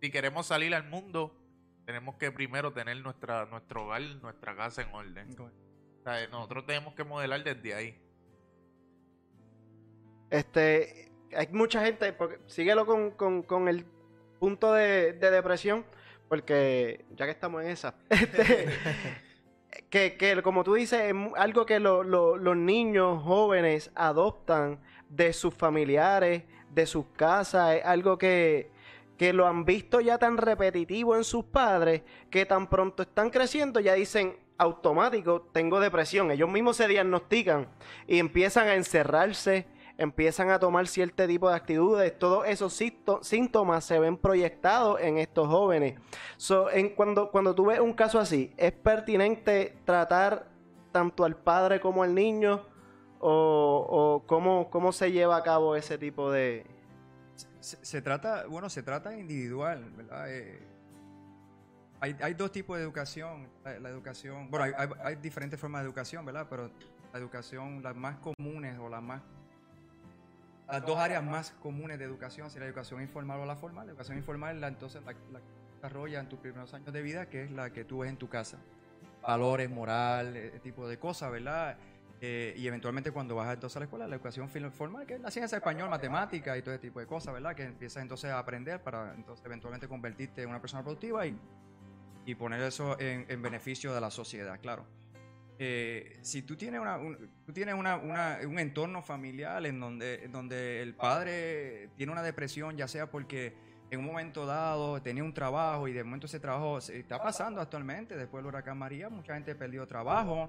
Si 0.00 0.10
queremos 0.10 0.46
salir 0.46 0.74
al 0.74 0.84
mundo, 0.88 1.36
tenemos 1.84 2.16
que 2.16 2.30
primero 2.30 2.72
tener 2.72 2.96
nuestra, 3.02 3.46
nuestro 3.46 3.84
hogar, 3.86 4.02
nuestra 4.22 4.54
casa 4.56 4.82
en 4.82 4.94
orden. 4.94 5.28
O 5.40 5.50
sea, 6.04 6.26
nosotros 6.28 6.66
tenemos 6.66 6.94
que 6.94 7.04
modelar 7.04 7.42
desde 7.42 7.74
ahí. 7.74 8.00
Este, 10.30 11.12
hay 11.36 11.48
mucha 11.52 11.84
gente, 11.84 12.12
porque, 12.12 12.38
síguelo 12.46 12.86
con, 12.86 13.10
con- 13.12 13.42
con 13.42 13.68
el 13.68 13.84
punto 14.38 14.72
de, 14.72 15.12
de 15.12 15.30
depresión, 15.30 15.84
porque 16.28 17.04
ya 17.10 17.24
que 17.26 17.32
estamos 17.32 17.62
en 17.62 17.68
esa, 17.70 17.94
este, 18.10 18.68
que, 19.90 20.16
que 20.16 20.42
como 20.42 20.64
tú 20.64 20.74
dices, 20.74 21.00
es 21.02 21.14
algo 21.36 21.66
que 21.66 21.78
lo- 21.80 22.02
lo- 22.02 22.36
los 22.36 22.56
niños 22.56 23.22
jóvenes 23.22 23.90
adoptan 23.94 24.80
de 25.08 25.32
sus 25.32 25.54
familiares, 25.54 26.44
de 26.70 26.86
sus 26.86 27.06
casas, 27.16 27.76
es 27.76 27.84
algo 27.84 28.18
que, 28.18 28.70
que 29.16 29.32
lo 29.32 29.46
han 29.46 29.64
visto 29.64 30.00
ya 30.00 30.18
tan 30.18 30.36
repetitivo 30.36 31.16
en 31.16 31.24
sus 31.24 31.44
padres, 31.44 32.02
que 32.30 32.46
tan 32.46 32.68
pronto 32.68 33.04
están 33.04 33.30
creciendo 33.30 33.80
ya 33.80 33.94
dicen 33.94 34.36
automático, 34.58 35.42
tengo 35.52 35.80
depresión, 35.80 36.30
ellos 36.30 36.48
mismos 36.48 36.76
se 36.76 36.88
diagnostican 36.88 37.68
y 38.06 38.18
empiezan 38.18 38.68
a 38.68 38.74
encerrarse, 38.74 39.66
empiezan 39.98 40.50
a 40.50 40.58
tomar 40.58 40.86
cierto 40.86 41.26
tipo 41.26 41.48
de 41.48 41.56
actitudes, 41.56 42.18
todos 42.18 42.46
esos 42.48 42.72
sínto- 42.72 43.22
síntomas 43.22 43.84
se 43.84 43.98
ven 43.98 44.16
proyectados 44.16 45.00
en 45.00 45.18
estos 45.18 45.48
jóvenes. 45.48 46.00
So, 46.36 46.70
en 46.70 46.90
cuando, 46.90 47.30
cuando 47.30 47.54
tú 47.54 47.66
ves 47.66 47.80
un 47.80 47.92
caso 47.92 48.18
así, 48.18 48.52
¿es 48.56 48.72
pertinente 48.72 49.76
tratar 49.84 50.48
tanto 50.90 51.24
al 51.24 51.36
padre 51.36 51.80
como 51.80 52.02
al 52.02 52.14
niño? 52.14 52.66
¿O, 53.26 54.22
cómo, 54.26 54.68
cómo 54.68 54.92
se 54.92 55.10
lleva 55.10 55.38
a 55.38 55.42
cabo 55.42 55.76
ese 55.76 55.96
tipo 55.96 56.30
de...? 56.30 56.66
Se, 57.60 58.02
trata, 58.02 58.44
bueno, 58.46 58.68
se 58.68 58.82
trata 58.82 59.16
individual, 59.16 59.90
¿verdad? 59.96 60.30
Eh, 60.30 60.60
hay, 62.00 62.14
hay 62.20 62.34
dos 62.34 62.52
tipos 62.52 62.76
de 62.76 62.82
educación. 62.82 63.48
La, 63.64 63.88
educación, 63.88 64.50
bueno, 64.50 64.66
hay, 64.66 64.88
hay- 65.02 65.16
diferentes 65.16 65.58
formas 65.58 65.80
de 65.80 65.86
educación, 65.86 66.26
¿verdad? 66.26 66.46
Pero 66.50 66.70
la 67.14 67.18
educación, 67.18 67.82
las 67.82 67.96
más 67.96 68.18
comunes 68.18 68.78
o 68.78 68.90
las 68.90 69.02
más... 69.02 69.22
Las 70.68 70.84
dos 70.84 70.98
áreas 70.98 71.24
más 71.24 71.52
comunes 71.62 71.98
de 71.98 72.04
educación 72.04 72.50
sería 72.50 72.66
la 72.66 72.72
educación 72.72 73.00
informal 73.00 73.40
o 73.40 73.46
la 73.46 73.56
formal. 73.56 73.86
La 73.86 73.92
educación 73.92 74.18
informal 74.18 74.56
es 74.56 74.60
la, 74.60 74.68
entonces 74.68 75.02
la, 75.02 75.12
la 75.32 75.40
desarrolla 75.76 76.20
en 76.20 76.28
tus 76.28 76.38
primeros 76.40 76.74
años 76.74 76.92
de 76.92 77.00
vida, 77.00 77.30
que 77.30 77.44
es 77.44 77.50
la 77.50 77.70
que 77.70 77.84
tú 77.84 78.00
ves 78.00 78.10
en 78.10 78.18
tu 78.18 78.28
casa. 78.28 78.58
Valores, 79.22 79.70
moral, 79.70 80.36
ese 80.36 80.60
tipo 80.60 80.86
de 80.86 80.98
cosas, 80.98 81.32
¿verdad? 81.32 81.78
Eh, 82.26 82.54
y 82.56 82.66
eventualmente 82.66 83.10
cuando 83.10 83.34
vas 83.34 83.52
entonces 83.52 83.76
a 83.76 83.80
la 83.80 83.84
escuela, 83.84 84.08
la 84.08 84.14
educación 84.16 84.48
formal, 84.48 85.04
que 85.06 85.14
es 85.16 85.20
la 85.20 85.30
ciencia 85.30 85.56
español, 85.58 85.90
matemática 85.90 86.56
y 86.56 86.62
todo 86.62 86.72
ese 86.74 86.80
tipo 86.80 86.98
de 87.00 87.06
cosas, 87.06 87.34
¿verdad? 87.34 87.54
Que 87.54 87.64
empiezas 87.64 88.02
entonces 88.02 88.30
a 88.30 88.38
aprender 88.38 88.82
para 88.82 89.12
entonces 89.14 89.44
eventualmente 89.44 89.88
convertirte 89.88 90.42
en 90.42 90.48
una 90.48 90.58
persona 90.58 90.82
productiva 90.82 91.26
y, 91.26 91.36
y 92.24 92.34
poner 92.34 92.62
eso 92.62 92.98
en, 92.98 93.26
en 93.28 93.42
beneficio 93.42 93.92
de 93.92 94.00
la 94.00 94.10
sociedad, 94.10 94.58
claro. 94.58 94.86
Eh, 95.58 96.18
si 96.22 96.42
tú 96.42 96.56
tienes, 96.56 96.80
una, 96.80 96.96
un, 96.96 97.30
tú 97.44 97.52
tienes 97.52 97.74
una, 97.74 97.96
una- 97.96 98.38
un 98.46 98.58
entorno 98.58 99.02
familiar 99.02 99.64
en 99.66 99.78
donde, 99.78 100.24
en 100.24 100.32
donde 100.32 100.80
el 100.82 100.94
padre 100.94 101.90
tiene 101.96 102.10
una 102.10 102.22
depresión, 102.22 102.76
ya 102.76 102.88
sea 102.88 103.10
porque 103.10 103.54
en 103.90 104.00
un 104.00 104.06
momento 104.06 104.46
dado 104.46 105.02
tenía 105.02 105.22
un 105.22 105.34
trabajo 105.34 105.86
y 105.88 105.92
de 105.92 106.02
momento 106.02 106.26
ese 106.26 106.40
trabajo 106.40 106.78
está 106.78 107.22
pasando 107.22 107.60
actualmente, 107.60 108.16
después 108.16 108.42
del 108.42 108.48
huracán 108.48 108.78
María, 108.78 109.10
mucha 109.10 109.34
gente 109.34 109.54
perdió 109.54 109.86
trabajo 109.86 110.48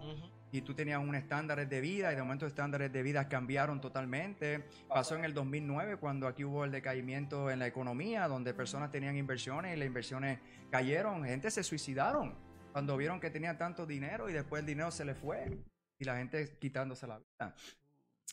y 0.57 0.61
tú 0.61 0.73
tenías 0.73 0.99
unos 0.99 1.15
estándares 1.15 1.69
de 1.69 1.81
vida 1.81 2.11
y 2.11 2.15
de 2.15 2.21
momento 2.21 2.45
estándares 2.47 2.91
de 2.91 3.03
vida 3.03 3.27
cambiaron 3.27 3.81
totalmente. 3.81 4.63
Pasó 4.87 5.15
en 5.15 5.25
el 5.25 5.33
2009 5.33 5.97
cuando 5.97 6.27
aquí 6.27 6.43
hubo 6.43 6.63
el 6.65 6.71
decaimiento 6.71 7.49
en 7.51 7.59
la 7.59 7.67
economía, 7.67 8.27
donde 8.27 8.53
personas 8.53 8.89
tenían 8.91 9.17
inversiones 9.17 9.75
y 9.75 9.79
las 9.79 9.87
inversiones 9.87 10.39
cayeron, 10.71 11.23
gente 11.25 11.51
se 11.51 11.63
suicidaron 11.63 12.35
cuando 12.71 12.95
vieron 12.97 13.19
que 13.19 13.29
tenían 13.29 13.57
tanto 13.57 13.85
dinero 13.85 14.29
y 14.29 14.33
después 14.33 14.59
el 14.61 14.65
dinero 14.65 14.91
se 14.91 15.05
le 15.05 15.15
fue 15.15 15.57
y 15.97 16.03
la 16.05 16.17
gente 16.17 16.57
quitándose 16.59 17.07
la 17.07 17.19
vida. 17.19 17.55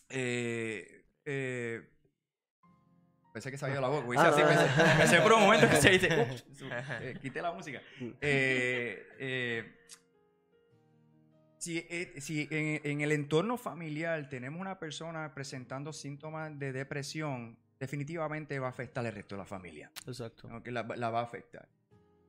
Eh, 0.09 1.05
eh, 1.25 1.89
pensé 3.33 3.51
que 3.51 3.57
se 3.59 3.65
había 3.65 3.75
ido 3.79 3.83
la 3.83 3.89
voz, 3.89 4.05
Ah, 4.19 4.29
así, 4.29 4.41
no. 4.43 4.49
pensé, 4.49 4.67
pensé 4.99 5.21
por 5.21 5.33
un 5.33 5.41
momento 5.43 5.69
que 5.69 5.77
se 5.77 5.91
dice, 5.91 6.09
"Ups, 6.31 6.45
su- 6.59 6.69
eh, 6.71 7.17
quité 7.21 7.41
la 7.41 7.53
música. 7.53 7.81
Eh, 8.21 9.07
eh, 9.19 9.75
si 11.63 11.79
eh, 11.79 12.21
si 12.21 12.49
en, 12.51 12.81
en 12.83 13.01
el 13.03 13.13
entorno 13.13 13.57
familiar 13.57 14.29
tenemos 14.29 14.61
una 14.61 14.81
persona 14.81 15.33
presentando 15.33 15.93
síntomas 15.93 16.59
de 16.59 16.73
depresión, 16.73 17.57
definitivamente 17.79 18.59
va 18.59 18.67
a 18.67 18.71
afectar 18.71 19.07
el 19.07 19.13
resto 19.13 19.37
de 19.37 19.39
la 19.39 19.45
familia. 19.45 19.93
Exacto. 20.05 20.49
¿ok? 20.53 20.67
La, 20.69 20.83
la 20.83 21.11
va 21.11 21.21
a 21.21 21.23
afectar. 21.23 21.69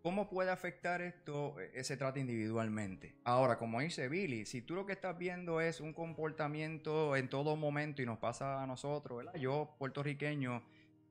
¿Cómo 0.04 0.30
puede 0.30 0.52
afectar 0.52 1.02
esto? 1.02 1.56
Eh, 1.60 1.84
se 1.84 1.98
trata 1.98 2.20
individualmente. 2.20 3.16
Ahora, 3.24 3.58
como 3.58 3.80
dice 3.80 4.08
Billy, 4.08 4.46
si 4.46 4.62
tú 4.62 4.76
lo 4.76 4.86
que 4.86 4.94
estás 4.94 5.18
viendo 5.18 5.62
es 5.62 5.80
un 5.82 5.94
comportamiento 5.94 7.16
en 7.16 7.28
todo 7.28 7.56
momento 7.56 8.04
y 8.04 8.06
nos 8.06 8.20
pasa 8.20 8.62
a 8.62 8.68
nosotros, 8.68 9.18
¿verdad? 9.18 9.34
Yo, 9.36 9.76
puertorriqueño, 9.80 10.62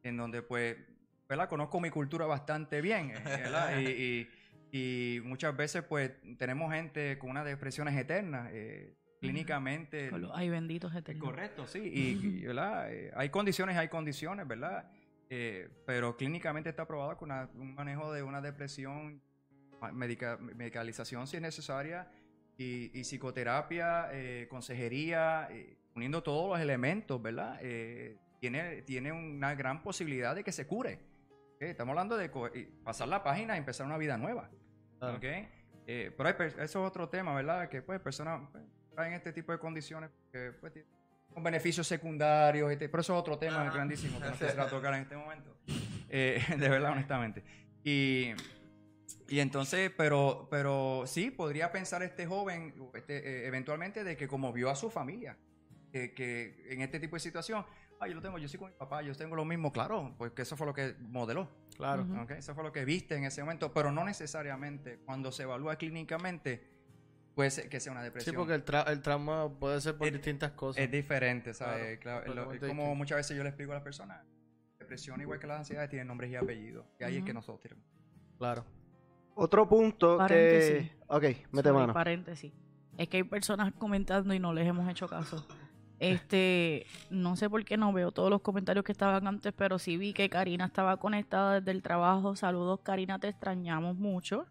en 0.04 0.16
donde 0.16 0.42
pues, 0.42 0.76
¿verdad? 1.28 1.48
Conozco 1.48 1.80
mi 1.80 1.90
cultura 1.90 2.26
bastante 2.26 2.80
bien, 2.80 3.10
eh, 3.10 3.20
¿verdad? 3.24 3.76
Y, 3.80 3.88
y- 3.88 4.28
y 4.74 5.20
muchas 5.22 5.54
veces 5.56 5.82
pues 5.84 6.10
tenemos 6.38 6.72
gente 6.72 7.18
con 7.18 7.30
unas 7.30 7.44
depresiones 7.44 7.94
eternas, 7.96 8.48
eh, 8.52 8.94
clínicamente. 9.20 10.08
Con 10.10 10.22
los- 10.22 10.32
Ay, 10.34 10.48
benditos 10.48 10.94
eternos. 10.94 11.22
Correcto, 11.24 11.66
sí. 11.66 11.78
Y, 11.80 12.26
y, 12.40 12.46
¿verdad? 12.46 12.92
Eh, 12.92 13.12
hay 13.14 13.28
condiciones, 13.28 13.76
hay 13.76 13.88
condiciones, 13.88 14.48
¿verdad? 14.48 14.90
Eh, 15.28 15.68
pero 15.86 16.16
clínicamente 16.16 16.70
está 16.70 16.86
probado 16.86 17.16
con 17.16 17.30
una- 17.30 17.48
un 17.54 17.74
manejo 17.74 18.12
de 18.12 18.22
una 18.22 18.40
depresión, 18.40 19.22
medica- 19.92 20.38
medicalización 20.38 21.26
si 21.26 21.36
es 21.36 21.42
necesaria, 21.42 22.10
y, 22.56 22.90
y 22.98 23.04
psicoterapia, 23.04 24.08
eh, 24.12 24.46
consejería, 24.48 25.48
uniendo 25.94 26.22
todos 26.22 26.48
los 26.50 26.60
elementos, 26.60 27.20
¿verdad? 27.20 27.60
Tiene, 28.40 28.82
tiene 28.82 29.12
una 29.12 29.54
gran 29.54 29.82
posibilidad 29.82 30.34
de 30.34 30.42
que 30.42 30.50
se 30.52 30.66
cure. 30.66 30.98
Estamos 31.60 31.92
hablando 31.92 32.16
de 32.16 32.28
pasar 32.82 33.06
la 33.08 33.22
página 33.22 33.54
y 33.54 33.58
empezar 33.58 33.86
una 33.86 33.96
vida 33.98 34.16
nueva. 34.18 34.50
Claro. 35.02 35.16
¿ok? 35.16 35.24
Eh, 35.88 36.12
pero 36.16 36.28
hay 36.28 36.34
eso 36.46 36.62
es 36.62 36.76
otro 36.76 37.08
tema, 37.08 37.34
¿verdad? 37.34 37.68
Que 37.68 37.82
pues 37.82 38.00
personas 38.00 38.48
pues, 38.52 38.62
traen 38.94 39.14
este 39.14 39.32
tipo 39.32 39.50
de 39.50 39.58
condiciones 39.58 40.10
que 40.30 40.52
pues, 40.60 40.72
tienen 40.72 40.92
con 41.34 41.42
beneficios 41.42 41.86
secundarios, 41.88 42.70
este, 42.70 42.88
pero 42.88 43.00
eso 43.00 43.14
es 43.14 43.18
otro 43.18 43.36
tema 43.36 43.64
grandísimo 43.70 44.20
que 44.20 44.26
no 44.26 44.32
quisiera 44.38 44.68
tocar 44.68 44.94
en 44.94 45.02
este 45.02 45.16
momento. 45.16 45.56
Eh, 46.08 46.40
de 46.56 46.68
verdad, 46.68 46.92
honestamente. 46.92 47.42
Y, 47.82 48.32
y 49.28 49.40
entonces, 49.40 49.90
pero, 49.96 50.46
pero 50.48 51.02
sí, 51.06 51.32
podría 51.32 51.72
pensar 51.72 52.04
este 52.04 52.26
joven 52.26 52.72
este, 52.94 53.16
eh, 53.16 53.46
eventualmente 53.46 54.04
de 54.04 54.16
que 54.16 54.28
como 54.28 54.52
vio 54.52 54.70
a 54.70 54.76
su 54.76 54.88
familia, 54.88 55.36
que 55.90 56.64
en 56.70 56.80
este 56.80 57.00
tipo 57.00 57.16
de 57.16 57.20
situación, 57.20 57.66
ah, 58.02 58.08
yo 58.08 58.14
lo 58.14 58.20
tengo, 58.22 58.38
yo 58.38 58.48
soy 58.48 58.58
con 58.58 58.70
mi 58.70 58.76
papá, 58.76 59.02
yo 59.02 59.14
tengo 59.14 59.36
lo 59.36 59.44
mismo, 59.44 59.72
claro, 59.72 60.14
pues 60.18 60.32
que 60.32 60.42
eso 60.42 60.56
fue 60.56 60.66
lo 60.66 60.74
que 60.74 60.94
modeló. 61.00 61.48
Claro. 61.76 62.02
Ujú. 62.02 62.20
¿ok? 62.22 62.30
Eso 62.32 62.54
fue 62.54 62.64
lo 62.64 62.72
que 62.72 62.84
viste 62.84 63.16
en 63.16 63.24
ese 63.24 63.42
momento, 63.42 63.72
pero 63.72 63.90
no 63.92 64.04
necesariamente 64.04 64.98
cuando 65.04 65.32
se 65.32 65.44
evalúa 65.44 65.76
clínicamente, 65.76 66.62
puede 67.34 67.50
ser 67.50 67.68
que 67.68 67.80
sea 67.80 67.92
una 67.92 68.02
Sí, 68.02 68.04
depresión. 68.06 68.36
porque 68.36 68.54
el, 68.54 68.64
tra- 68.64 68.88
el 68.90 69.00
trauma 69.00 69.48
puede 69.58 69.80
ser 69.80 69.96
por 69.96 70.06
Es- 70.06 70.12
distintas 70.12 70.52
cosas. 70.52 70.82
Es 70.84 70.90
diferente, 70.90 71.54
¿sabes? 71.54 71.98
Claro, 71.98 72.24
Claro, 72.24 72.34
lo- 72.34 72.42
totalmente 72.42 72.68
como 72.68 72.94
muchas 72.94 73.16
veces 73.16 73.36
yo 73.36 73.42
le 73.42 73.48
explico 73.48 73.72
a 73.72 73.76
las 73.76 73.82
personas, 73.84 74.20
depresión 74.78 75.20
igual 75.20 75.38
que 75.38 75.46
las 75.46 75.58
ansiedades 75.60 75.88
tienen 75.88 76.08
nombres 76.08 76.30
y 76.30 76.36
apellidos, 76.36 76.84
y 77.00 77.04
ahí 77.04 77.16
es 77.16 77.24
que 77.24 77.32
nosotros 77.32 77.60
tenemos. 77.60 77.84
Claro. 78.36 78.64
Otro 79.34 79.66
punto 79.66 80.18
Paréntesis. 80.18 80.90
que... 80.90 80.96
Ok, 81.06 81.22
mete 81.52 81.68
Sorry, 81.68 81.72
mano. 81.72 81.94
paréntesis. 81.94 82.52
Es 82.98 83.08
que 83.08 83.16
hay 83.18 83.22
personas 83.22 83.72
comentando 83.78 84.34
y 84.34 84.38
no 84.38 84.52
les 84.52 84.66
hemos 84.66 84.86
hecho 84.90 85.08
caso. 85.08 85.46
Este, 86.02 86.86
no 87.10 87.36
sé 87.36 87.48
por 87.48 87.64
qué 87.64 87.76
no 87.76 87.92
veo 87.92 88.10
todos 88.10 88.28
los 88.28 88.40
comentarios 88.42 88.84
que 88.84 88.90
estaban 88.92 89.26
antes, 89.28 89.52
pero 89.56 89.78
sí 89.78 89.96
vi 89.96 90.12
que 90.12 90.28
Karina 90.28 90.64
estaba 90.66 90.96
conectada 90.96 91.60
desde 91.60 91.70
el 91.70 91.82
trabajo. 91.82 92.34
Saludos, 92.34 92.80
Karina, 92.82 93.18
te 93.20 93.28
extrañamos 93.28 93.96
mucho. 93.96 94.46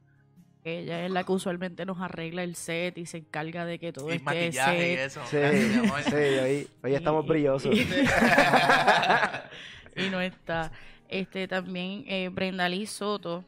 Ella 0.64 1.06
es 1.06 1.12
la 1.12 1.24
que 1.24 1.32
usualmente 1.32 1.86
nos 1.86 2.00
arregla 2.00 2.44
el 2.44 2.56
set 2.56 2.98
y 2.98 3.06
se 3.06 3.18
encarga 3.18 3.66
de 3.66 3.80
que 3.80 3.92
todo 3.92 4.10
Y 4.10 4.14
esté 4.14 4.24
maquillaje 4.24 4.92
y 4.94 4.96
eso. 4.96 5.22
Sí, 5.26 5.38
Gracias, 5.38 6.06
sí, 6.06 6.14
hoy, 6.16 6.68
hoy 6.84 6.96
estamos 6.96 7.26
Y- 7.26 7.30
brillosos. 7.30 7.76
Y, 7.76 7.82
y 10.06 10.10
no 10.10 10.22
está. 10.22 10.72
Este 11.10 11.48
también 11.48 12.06
eh, 12.08 12.30
Brenda 12.32 12.70
Liz 12.70 12.92
Soto 12.92 13.44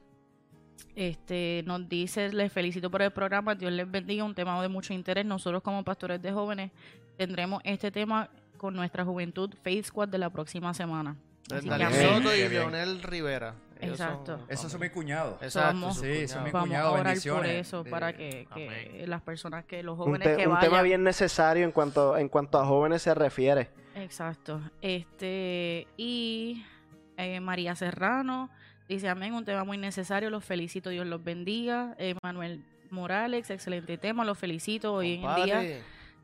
Este, 0.96 1.64
nos 1.66 1.88
dice, 1.90 2.32
les 2.32 2.52
felicito 2.52 2.90
por 2.92 3.02
el 3.02 3.12
programa, 3.12 3.56
Dios 3.56 3.72
les 3.72 3.90
bendiga, 3.90 4.24
un 4.24 4.36
tema 4.36 4.62
de 4.62 4.68
mucho 4.70 4.94
interés. 4.94 5.26
Nosotros 5.26 5.62
como 5.64 5.84
pastores 5.84 6.22
de 6.22 6.32
jóvenes 6.32 6.72
tendremos 7.18 7.62
este 7.66 7.92
tema 7.92 8.30
con 8.58 8.74
nuestra 8.76 9.04
juventud 9.04 9.54
Faith 9.64 9.86
Squad 9.86 10.08
de 10.10 10.18
la 10.18 10.30
próxima 10.30 10.74
semana. 10.74 11.16
Soto 11.50 12.34
y. 12.36 12.48
Leonel 12.50 13.02
Rivera. 13.04 13.56
Ellos 13.82 13.98
son- 13.98 14.08
Exacto. 14.08 14.40
Esos 14.48 14.72
son 14.72 14.80
mis 14.80 14.92
cuñados. 14.92 15.42
Exacto, 15.42 15.68
Vamos- 15.74 15.96
sus 15.98 16.04
Sí, 16.06 16.10
cuñados. 16.12 16.32
son 16.32 16.44
mis 16.44 16.54
Vamos 16.54 16.66
a 16.66 16.70
cuñados, 16.70 16.92
orar 16.92 17.04
por 17.04 17.06
bendiciones. 17.08 17.68
eso, 17.68 17.84
para 17.84 18.14
que, 18.14 18.48
que 18.54 19.04
las 19.08 19.22
personas, 19.22 19.66
que 19.66 19.84
los 19.84 19.98
Un, 20.00 20.06
jóvenes 20.06 20.28
te- 20.30 20.38
que 20.38 20.48
un 20.48 20.54
vayan... 20.54 20.70
tema 20.70 20.82
bien 20.84 21.04
necesario 21.04 21.66
en 21.66 21.72
cuanto, 21.74 22.18
en 22.18 22.30
cuanto 22.30 22.60
a 22.60 22.66
jóvenes 22.66 23.02
se 23.02 23.14
refiere. 23.14 23.70
Exacto. 23.96 24.62
Este, 24.82 25.86
y 25.98 26.64
eh, 27.18 27.42
María 27.42 27.76
Serrano 27.76 28.50
dice, 28.90 29.10
amén, 29.10 29.34
un 29.34 29.46
tema 29.46 29.64
muy 29.64 29.78
necesario, 29.78 30.30
los 30.30 30.44
felicito, 30.44 30.90
Dios 30.90 31.06
los 31.08 31.24
bendiga. 31.24 31.96
Eh, 31.98 32.16
Manuel 32.24 32.64
Morales, 32.90 33.50
excelente 33.50 33.98
tema, 33.98 34.24
los 34.26 34.38
felicito. 34.38 34.94
Hoy 34.94 35.14
en 35.14 35.22
día 35.46 35.62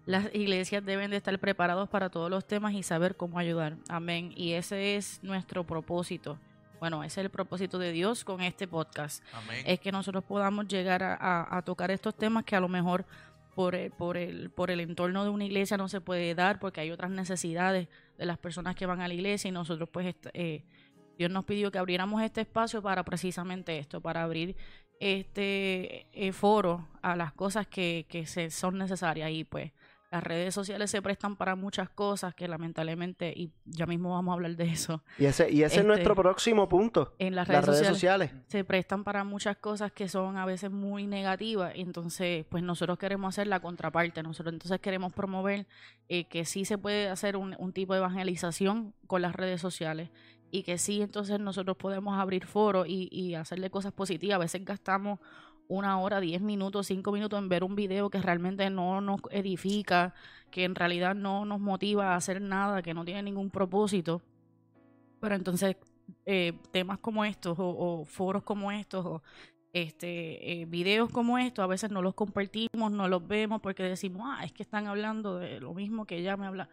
las 0.05 0.33
iglesias 0.33 0.83
deben 0.85 1.11
de 1.11 1.17
estar 1.17 1.37
preparados 1.39 1.87
para 1.89 2.09
todos 2.09 2.29
los 2.29 2.45
temas 2.47 2.73
y 2.73 2.83
saber 2.83 3.15
cómo 3.15 3.37
ayudar. 3.39 3.75
Amén. 3.89 4.33
Y 4.35 4.53
ese 4.53 4.95
es 4.95 5.19
nuestro 5.23 5.63
propósito. 5.65 6.37
Bueno, 6.79 7.03
ese 7.03 7.19
es 7.19 7.25
el 7.25 7.29
propósito 7.29 7.77
de 7.77 7.91
Dios 7.91 8.23
con 8.23 8.41
este 8.41 8.67
podcast. 8.67 9.23
Amén. 9.33 9.63
Es 9.65 9.79
que 9.79 9.91
nosotros 9.91 10.23
podamos 10.23 10.67
llegar 10.67 11.03
a, 11.03 11.13
a- 11.15 11.57
a 11.57 11.61
tocar 11.61 11.91
estos 11.91 12.15
temas 12.15 12.45
que 12.45 12.55
a 12.55 12.59
lo 12.61 12.69
mejor 12.69 13.05
por 13.53 13.75
el, 13.75 13.91
por, 13.91 14.15
el, 14.15 14.49
por 14.49 14.71
el 14.71 14.79
entorno 14.79 15.23
de 15.25 15.29
una 15.29 15.43
iglesia 15.43 15.75
no 15.75 15.89
se 15.89 15.99
puede 15.99 16.33
dar 16.35 16.59
porque 16.59 16.79
hay 16.79 16.91
otras 16.91 17.11
necesidades 17.11 17.89
de 18.17 18.25
las 18.25 18.37
personas 18.37 18.75
que 18.75 18.85
van 18.85 19.01
a 19.01 19.07
la 19.09 19.13
iglesia 19.13 19.49
y 19.49 19.51
nosotros 19.51 19.89
pues 19.91 20.15
eh, 20.33 20.63
Dios 21.19 21.29
nos 21.29 21.43
pidió 21.43 21.69
que 21.69 21.77
abriéramos 21.77 22.21
este 22.21 22.39
espacio 22.39 22.81
para 22.81 23.03
precisamente 23.03 23.77
esto, 23.77 23.99
para 23.99 24.23
abrir 24.23 24.55
este 25.01 26.07
eh, 26.13 26.31
foro 26.31 26.87
a 27.01 27.17
las 27.17 27.33
cosas 27.33 27.67
que, 27.67 28.05
que 28.07 28.25
se, 28.25 28.49
son 28.49 28.77
necesarias 28.77 29.29
y 29.29 29.43
pues 29.43 29.73
las 30.11 30.23
redes 30.23 30.55
sociales 30.55 30.89
se 30.89 31.01
prestan 31.03 31.35
para 31.35 31.55
muchas 31.55 31.87
cosas 31.89 32.33
que 32.33 32.47
lamentablemente, 32.47 33.31
y 33.35 33.51
ya 33.65 33.85
mismo 33.85 34.09
vamos 34.11 34.31
a 34.31 34.35
hablar 34.35 34.55
de 34.55 34.63
eso, 34.63 35.03
Y 35.19 35.25
ese, 35.25 35.51
y 35.51 35.57
ese 35.57 35.65
Este, 35.65 35.79
es 35.81 35.85
nuestro 35.85 36.15
próximo 36.15 36.67
punto. 36.67 37.13
en 37.19 37.35
las 37.35 37.47
redes, 37.47 37.67
Las 37.67 37.67
redes 37.75 37.87
sociales 37.89 38.29
sociales. 38.31 38.45
se 38.49 38.63
prestan 38.63 39.03
para 39.03 39.23
muchas 39.23 39.57
cosas 39.57 39.91
que 39.91 40.07
son 40.07 40.37
a 40.37 40.45
veces 40.45 40.71
muy 40.71 41.05
negativas. 41.05 41.73
Entonces, 41.75 42.43
pues 42.49 42.63
nosotros 42.63 42.97
queremos 42.97 43.35
hacer 43.35 43.45
la 43.45 43.59
contraparte. 43.59 44.23
Nosotros 44.23 44.51
entonces 44.53 44.79
queremos 44.79 45.13
promover 45.13 45.67
eh, 46.07 46.23
que 46.27 46.43
sí 46.45 46.65
se 46.65 46.79
puede 46.79 47.09
hacer 47.09 47.35
un, 47.37 47.55
un 47.59 47.71
tipo 47.71 47.93
de 47.93 47.99
evangelización 47.99 48.95
con 49.05 49.21
las 49.21 49.35
redes 49.35 49.61
sociales 49.61 50.09
y 50.51 50.63
que 50.63 50.77
sí 50.77 51.01
entonces 51.01 51.39
nosotros 51.39 51.77
podemos 51.77 52.17
abrir 52.17 52.45
foros 52.45 52.87
y, 52.87 53.09
y 53.11 53.35
hacerle 53.35 53.69
cosas 53.69 53.93
positivas. 53.93 54.35
A 54.35 54.39
veces 54.39 54.65
gastamos 54.65 55.19
una 55.67 55.99
hora, 55.99 56.19
diez 56.19 56.41
minutos, 56.41 56.87
cinco 56.87 57.11
minutos 57.11 57.37
en 57.39 57.47
ver 57.47 57.63
un 57.63 57.75
video 57.75 58.09
que 58.09 58.21
realmente 58.21 58.69
no 58.69 59.01
nos 59.01 59.21
edifica, 59.29 60.13
que 60.49 60.63
en 60.63 60.75
realidad 60.75 61.13
no 61.13 61.45
nos 61.45 61.59
motiva 61.59 62.13
a 62.13 62.15
hacer 62.15 62.41
nada, 62.41 62.81
que 62.81 62.93
no 62.93 63.05
tiene 63.05 63.23
ningún 63.23 63.51
propósito. 63.51 64.21
Pero 65.21 65.35
entonces 65.35 65.77
eh, 66.25 66.53
temas 66.71 66.97
como 66.97 67.23
estos 67.23 67.59
o, 67.59 67.67
o 67.67 68.05
foros 68.05 68.43
como 68.43 68.71
estos 68.71 69.05
o 69.05 69.21
este 69.71 70.61
eh, 70.61 70.65
videos 70.65 71.11
como 71.11 71.37
estos 71.37 71.61
a 71.61 71.67
veces 71.67 71.91
no 71.91 72.01
los 72.01 72.15
compartimos, 72.15 72.91
no 72.91 73.07
los 73.07 73.27
vemos 73.27 73.61
porque 73.61 73.83
decimos, 73.83 74.23
ah, 74.25 74.43
es 74.43 74.51
que 74.51 74.63
están 74.63 74.87
hablando 74.87 75.37
de 75.37 75.59
lo 75.59 75.75
mismo 75.75 76.05
que 76.05 76.17
ella 76.17 76.35
me 76.35 76.47
habla. 76.47 76.69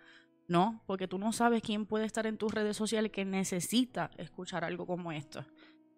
No, 0.49 0.83
porque 0.87 1.09
tú 1.09 1.19
no 1.19 1.33
sabes 1.33 1.63
quién 1.63 1.87
puede 1.87 2.05
estar 2.05 2.27
en 2.27 2.37
tus 2.37 2.53
redes 2.53 2.77
sociales 2.77 3.11
que 3.11 3.25
necesita 3.25 4.11
escuchar 4.17 4.65
algo 4.65 4.87
como 4.87 5.11
esto. 5.13 5.45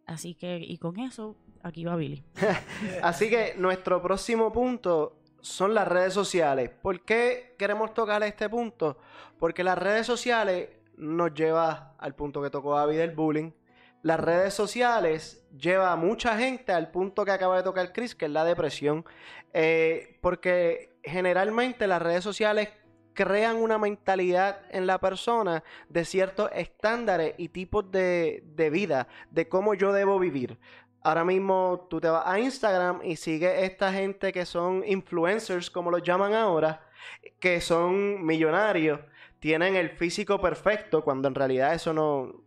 Así 0.07 0.35
que, 0.35 0.59
y 0.59 0.79
con 0.79 0.99
eso, 0.99 1.37
aquí 1.63 1.85
va 1.85 1.97
Billy. 1.97 2.25
Así 3.03 3.29
que 3.29 3.55
nuestro 3.59 4.01
próximo 4.01 4.51
punto 4.51 5.21
son 5.41 5.75
las 5.75 5.87
redes 5.87 6.15
sociales. 6.15 6.71
¿Por 6.71 7.05
qué 7.05 7.55
queremos 7.59 7.93
tocar 7.93 8.23
este 8.23 8.49
punto? 8.49 8.99
Porque 9.39 9.63
las 9.63 9.77
redes 9.77 10.07
sociales 10.07 10.71
nos 10.97 11.35
lleva 11.35 11.95
al 11.99 12.15
punto 12.15 12.43
que 12.43 12.51
tocó 12.51 12.75
David 12.75 12.99
del 12.99 13.11
bullying. 13.11 13.53
Las 14.03 14.19
redes 14.19 14.55
sociales 14.55 15.47
lleva 15.57 15.93
a 15.93 15.97
mucha 15.97 16.39
gente 16.39 16.73
al 16.73 16.91
punto 16.91 17.25
que 17.25 17.33
acaba 17.33 17.57
de 17.57 17.63
tocar 17.63 17.93
Chris, 17.93 18.15
que 18.15 18.27
es 18.27 18.31
la 18.31 18.45
depresión. 18.45 19.05
Eh, 19.53 20.19
porque 20.23 20.99
generalmente 21.03 21.87
las 21.87 22.01
redes 22.01 22.25
sociales 22.25 22.71
crean 23.19 23.57
una 23.57 23.79
mentalidad 23.79 24.61
en 24.71 24.87
la 24.87 25.01
persona 25.01 25.65
de 25.89 26.05
ciertos 26.05 26.51
estándares 26.55 27.35
y 27.37 27.49
tipos 27.49 27.91
de, 27.91 28.45
de 28.55 28.71
vida, 28.71 29.09
de 29.33 29.49
cómo 29.49 29.75
yo 29.75 29.93
debo 29.93 30.21
vivir. 30.21 30.57
Ahora 31.03 31.25
mismo 31.25 31.89
tú 31.91 32.01
te 32.01 32.09
vas 32.09 32.23
a 32.25 32.39
Instagram 32.39 33.01
y 33.03 33.17
sigues 33.17 33.65
esta 33.65 33.93
gente 33.93 34.33
que 34.33 34.47
son 34.47 34.85
influencers, 34.87 35.69
como 35.69 35.91
los 35.91 36.05
llaman 36.05 36.33
ahora, 36.33 36.87
que 37.41 37.61
son 37.61 38.25
millonarios, 38.25 39.01
tienen 39.41 39.75
el 39.75 39.91
físico 39.91 40.41
perfecto, 40.41 41.03
cuando 41.03 41.27
en 41.27 41.35
realidad 41.35 41.75
eso 41.75 41.93
no, 41.93 42.45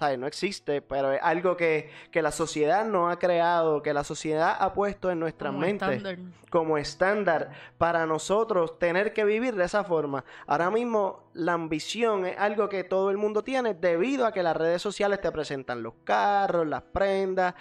¿sabes? 0.00 0.18
no 0.18 0.26
existe, 0.26 0.80
pero 0.80 1.12
es 1.12 1.20
algo 1.22 1.56
que, 1.58 1.90
que 2.10 2.22
la 2.22 2.32
sociedad 2.32 2.86
no 2.86 3.10
ha 3.10 3.18
creado, 3.18 3.82
que 3.82 3.92
la 3.92 4.02
sociedad 4.02 4.56
ha 4.58 4.72
puesto 4.72 5.10
en 5.10 5.20
nuestra 5.20 5.50
Como 5.50 5.60
mente 5.60 5.94
estándar. 5.94 6.18
como 6.48 6.78
estándar 6.78 7.50
para 7.76 8.06
nosotros 8.06 8.78
tener 8.78 9.12
que 9.12 9.24
vivir 9.24 9.54
de 9.54 9.64
esa 9.64 9.84
forma. 9.84 10.24
Ahora 10.46 10.70
mismo 10.70 11.29
la 11.40 11.54
ambición 11.54 12.26
es 12.26 12.36
algo 12.38 12.68
que 12.68 12.84
todo 12.84 13.10
el 13.10 13.16
mundo 13.16 13.42
tiene 13.42 13.74
debido 13.74 14.26
a 14.26 14.32
que 14.32 14.42
las 14.42 14.56
redes 14.56 14.82
sociales 14.82 15.20
te 15.20 15.32
presentan 15.32 15.82
los 15.82 15.94
carros, 16.04 16.66
las 16.66 16.82
prendas, 16.82 17.54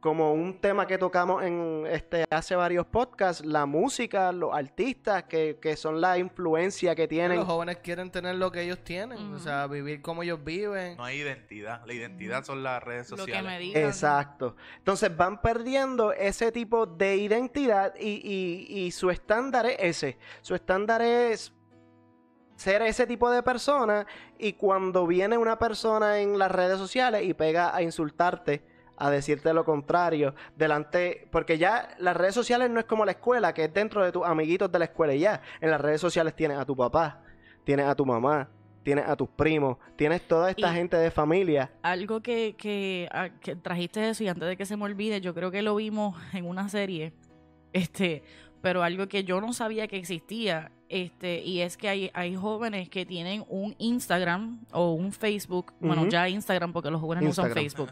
como 0.00 0.34
un 0.34 0.60
tema 0.60 0.86
que 0.86 0.98
tocamos 0.98 1.42
en 1.42 1.84
este 1.90 2.24
hace 2.30 2.54
varios 2.56 2.86
podcasts, 2.86 3.44
la 3.44 3.64
música, 3.66 4.32
los 4.32 4.54
artistas 4.54 5.24
que, 5.24 5.58
que 5.60 5.76
son 5.76 6.00
la 6.00 6.18
influencia 6.18 6.94
que 6.94 7.08
tienen. 7.08 7.38
Los 7.38 7.46
jóvenes 7.46 7.78
quieren 7.78 8.10
tener 8.10 8.34
lo 8.34 8.52
que 8.52 8.62
ellos 8.62 8.78
tienen, 8.84 9.32
o 9.34 9.38
sea, 9.38 9.66
vivir 9.66 10.02
como 10.02 10.22
ellos 10.22 10.44
viven. 10.44 10.96
No 10.98 11.04
hay 11.04 11.18
identidad. 11.20 11.84
La 11.86 11.94
identidad 11.94 12.44
son 12.44 12.62
las 12.62 12.82
redes 12.82 13.10
Lo 13.10 13.16
sociales. 13.16 13.42
que 13.42 13.48
me 13.48 13.58
digan. 13.58 13.82
Exacto. 13.84 14.56
Entonces 14.78 15.16
van 15.16 15.40
perdiendo 15.40 16.12
ese 16.12 16.52
tipo 16.52 16.86
de 16.86 17.16
identidad 17.16 17.94
y, 17.98 18.20
y- 18.22 18.80
y 18.86 18.90
su 18.90 19.10
estándar 19.10 19.64
es 19.66 19.76
ese. 19.80 20.18
Su 20.42 20.54
estándar 20.54 21.00
es 21.02 21.52
ser 22.62 22.80
ese 22.82 23.06
tipo 23.06 23.28
de 23.30 23.42
persona 23.42 24.06
y 24.38 24.52
cuando 24.54 25.06
viene 25.06 25.36
una 25.36 25.58
persona 25.58 26.20
en 26.20 26.38
las 26.38 26.50
redes 26.50 26.78
sociales 26.78 27.24
y 27.24 27.34
pega 27.34 27.74
a 27.74 27.82
insultarte, 27.82 28.62
a 28.96 29.10
decirte 29.10 29.52
lo 29.52 29.64
contrario, 29.64 30.34
delante, 30.56 31.26
porque 31.32 31.58
ya 31.58 31.88
las 31.98 32.16
redes 32.16 32.34
sociales 32.34 32.70
no 32.70 32.78
es 32.78 32.86
como 32.86 33.04
la 33.04 33.12
escuela, 33.12 33.52
que 33.52 33.64
es 33.64 33.74
dentro 33.74 34.04
de 34.04 34.12
tus 34.12 34.24
amiguitos 34.24 34.70
de 34.70 34.78
la 34.78 34.84
escuela 34.84 35.12
y 35.14 35.20
ya. 35.20 35.42
En 35.60 35.70
las 35.70 35.80
redes 35.80 36.00
sociales 36.00 36.36
tienes 36.36 36.56
a 36.58 36.64
tu 36.64 36.76
papá, 36.76 37.22
tienes 37.64 37.86
a 37.86 37.96
tu 37.96 38.06
mamá, 38.06 38.48
tienes 38.84 39.08
a 39.08 39.16
tus 39.16 39.28
primos, 39.28 39.78
tienes 39.96 40.22
toda 40.28 40.50
esta 40.50 40.70
Y- 40.70 40.74
gente 40.76 40.96
de 40.96 41.10
familia. 41.10 41.72
Algo 41.82 42.20
que, 42.22 42.54
que, 42.56 43.08
ah, 43.12 43.30
que 43.40 43.56
trajiste 43.56 44.08
eso 44.08 44.22
y 44.22 44.28
antes 44.28 44.46
de 44.48 44.56
que 44.56 44.66
se 44.66 44.76
me 44.76 44.84
olvide, 44.84 45.20
yo 45.20 45.34
creo 45.34 45.50
que 45.50 45.62
lo 45.62 45.74
vimos 45.74 46.16
en 46.32 46.46
una 46.46 46.68
serie, 46.68 47.12
este, 47.72 48.22
pero 48.60 48.84
algo 48.84 49.08
que 49.08 49.24
yo 49.24 49.40
no 49.40 49.52
sabía 49.52 49.88
que 49.88 49.96
existía, 49.96 50.70
este, 50.92 51.42
y 51.42 51.60
es 51.60 51.78
que 51.78 51.88
hay, 51.88 52.10
hay 52.12 52.36
jóvenes 52.36 52.90
que 52.90 53.06
tienen 53.06 53.44
un 53.48 53.74
Instagram 53.78 54.60
o 54.72 54.92
un 54.92 55.10
Facebook, 55.10 55.72
bueno, 55.80 56.06
ya 56.06 56.28
Instagram 56.28 56.74
porque 56.74 56.90
los 56.90 57.00
jóvenes 57.00 57.24
no 57.24 57.30
usan. 57.30 57.50
Facebook. 57.52 57.90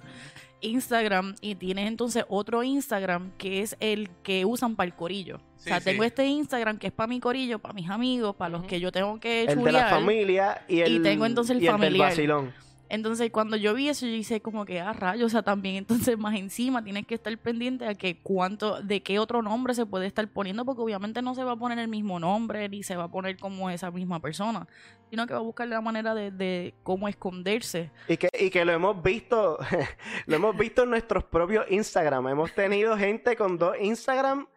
Instagram 0.60 1.34
y 1.40 1.54
tienes 1.54 1.88
entonces 1.88 2.26
otro 2.28 2.62
Instagram 2.62 3.30
que 3.38 3.62
es 3.62 3.74
el 3.80 4.10
que 4.22 4.44
usan 4.44 4.76
para 4.76 4.86
el 4.88 4.94
corillo. 4.94 5.36
o 5.36 5.58
sea, 5.58 5.78
sí. 5.78 5.86
tengo 5.86 6.04
este 6.04 6.26
Instagram 6.26 6.76
que 6.76 6.88
es 6.88 6.92
para 6.92 7.06
mi 7.06 7.20
corillo, 7.20 7.58
para 7.58 7.72
mis 7.72 7.88
amigos, 7.88 8.36
para 8.36 8.50
los 8.50 8.64
que 8.64 8.78
yo 8.78 8.92
tengo 8.92 9.18
que 9.18 9.44
El 9.44 9.64
de 9.64 9.72
la 9.72 9.88
familia 9.88 10.62
y 10.68 10.80
el, 10.80 10.96
Y 10.96 11.02
tengo 11.02 11.24
entonces 11.24 11.56
el 11.56 11.62
y 11.62 11.66
del 11.66 11.72
familiar. 11.72 12.10
vacilón. 12.10 12.52
Entonces, 12.90 13.30
cuando 13.30 13.56
yo 13.56 13.72
vi 13.72 13.88
eso, 13.88 14.04
yo 14.04 14.12
hice 14.12 14.42
como 14.42 14.64
que, 14.64 14.80
ah, 14.80 14.92
rayos, 14.92 15.26
o 15.26 15.28
sea, 15.28 15.42
también, 15.42 15.76
entonces, 15.76 16.18
más 16.18 16.36
encima, 16.36 16.82
tienes 16.82 17.06
que 17.06 17.14
estar 17.14 17.36
pendiente 17.38 17.86
a 17.86 17.94
que 17.94 18.20
cuánto, 18.20 18.82
de 18.82 19.02
qué 19.02 19.18
otro 19.20 19.42
nombre 19.42 19.74
se 19.74 19.86
puede 19.86 20.06
estar 20.06 20.26
poniendo, 20.28 20.64
porque 20.64 20.82
obviamente 20.82 21.22
no 21.22 21.34
se 21.36 21.44
va 21.44 21.52
a 21.52 21.56
poner 21.56 21.78
el 21.78 21.88
mismo 21.88 22.18
nombre, 22.18 22.68
ni 22.68 22.82
se 22.82 22.96
va 22.96 23.04
a 23.04 23.10
poner 23.10 23.38
como 23.38 23.70
esa 23.70 23.92
misma 23.92 24.20
persona, 24.20 24.66
sino 25.08 25.26
que 25.26 25.34
va 25.34 25.38
a 25.38 25.42
buscar 25.42 25.68
la 25.68 25.80
manera 25.80 26.14
de, 26.14 26.32
de 26.32 26.74
cómo 26.82 27.08
esconderse. 27.08 27.92
Y 28.08 28.16
que, 28.16 28.28
y 28.38 28.50
que 28.50 28.64
lo 28.64 28.72
hemos 28.72 29.00
visto, 29.02 29.58
lo 30.26 30.36
hemos 30.36 30.56
visto 30.58 30.82
en 30.82 30.90
nuestros 30.90 31.22
propios 31.22 31.64
Instagram. 31.70 32.26
Hemos 32.26 32.52
tenido 32.52 32.96
gente 32.98 33.36
con 33.36 33.56
dos 33.56 33.76
Instagram 33.80 34.48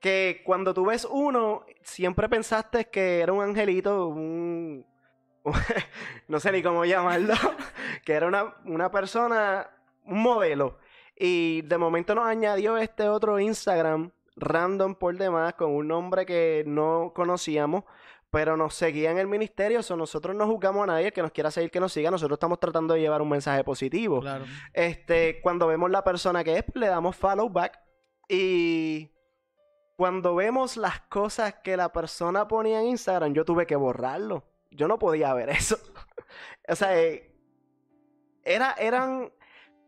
que 0.00 0.42
cuando 0.44 0.74
tú 0.74 0.84
ves 0.84 1.06
uno, 1.10 1.64
siempre 1.82 2.28
pensaste 2.28 2.90
que 2.90 3.20
era 3.20 3.32
un 3.32 3.42
angelito, 3.42 4.08
un... 4.08 4.84
no 6.28 6.40
sé 6.40 6.52
ni 6.52 6.62
cómo 6.62 6.84
llamarlo, 6.84 7.34
que 8.04 8.12
era 8.12 8.26
una, 8.26 8.54
una 8.64 8.90
persona, 8.90 9.70
un 10.04 10.22
modelo. 10.22 10.78
Y 11.16 11.62
de 11.62 11.78
momento 11.78 12.14
nos 12.14 12.26
añadió 12.26 12.76
este 12.76 13.08
otro 13.08 13.38
Instagram 13.38 14.10
random 14.36 14.94
por 14.96 15.16
demás, 15.16 15.54
con 15.54 15.72
un 15.72 15.88
nombre 15.88 16.26
que 16.26 16.64
no 16.66 17.12
conocíamos, 17.14 17.84
pero 18.30 18.56
nos 18.56 18.74
seguía 18.74 19.12
en 19.12 19.18
el 19.18 19.28
ministerio, 19.28 19.80
so 19.82 19.96
nosotros 19.96 20.34
no 20.34 20.46
juzgamos 20.46 20.82
a 20.82 20.86
nadie, 20.86 21.06
el 21.06 21.12
que 21.12 21.22
nos 21.22 21.30
quiera 21.30 21.52
seguir 21.52 21.70
que 21.70 21.78
nos 21.78 21.92
siga, 21.92 22.10
nosotros 22.10 22.36
estamos 22.36 22.58
tratando 22.58 22.94
de 22.94 23.00
llevar 23.00 23.22
un 23.22 23.28
mensaje 23.28 23.62
positivo. 23.62 24.20
Claro. 24.20 24.44
Este, 24.72 25.40
cuando 25.40 25.68
vemos 25.68 25.88
la 25.90 26.02
persona 26.02 26.42
que 26.42 26.58
es, 26.58 26.64
le 26.74 26.88
damos 26.88 27.14
follow 27.14 27.48
back. 27.48 27.78
Y 28.28 29.12
cuando 29.96 30.34
vemos 30.34 30.76
las 30.76 31.00
cosas 31.02 31.54
que 31.62 31.76
la 31.76 31.92
persona 31.92 32.48
ponía 32.48 32.80
en 32.80 32.86
Instagram, 32.88 33.34
yo 33.34 33.44
tuve 33.44 33.66
que 33.66 33.76
borrarlo. 33.76 34.42
Yo 34.74 34.88
no 34.88 34.98
podía 34.98 35.32
ver 35.34 35.50
eso. 35.50 35.78
o 36.68 36.74
sea, 36.76 37.00
eh, 37.00 37.32
era, 38.42 38.72
eran 38.78 39.32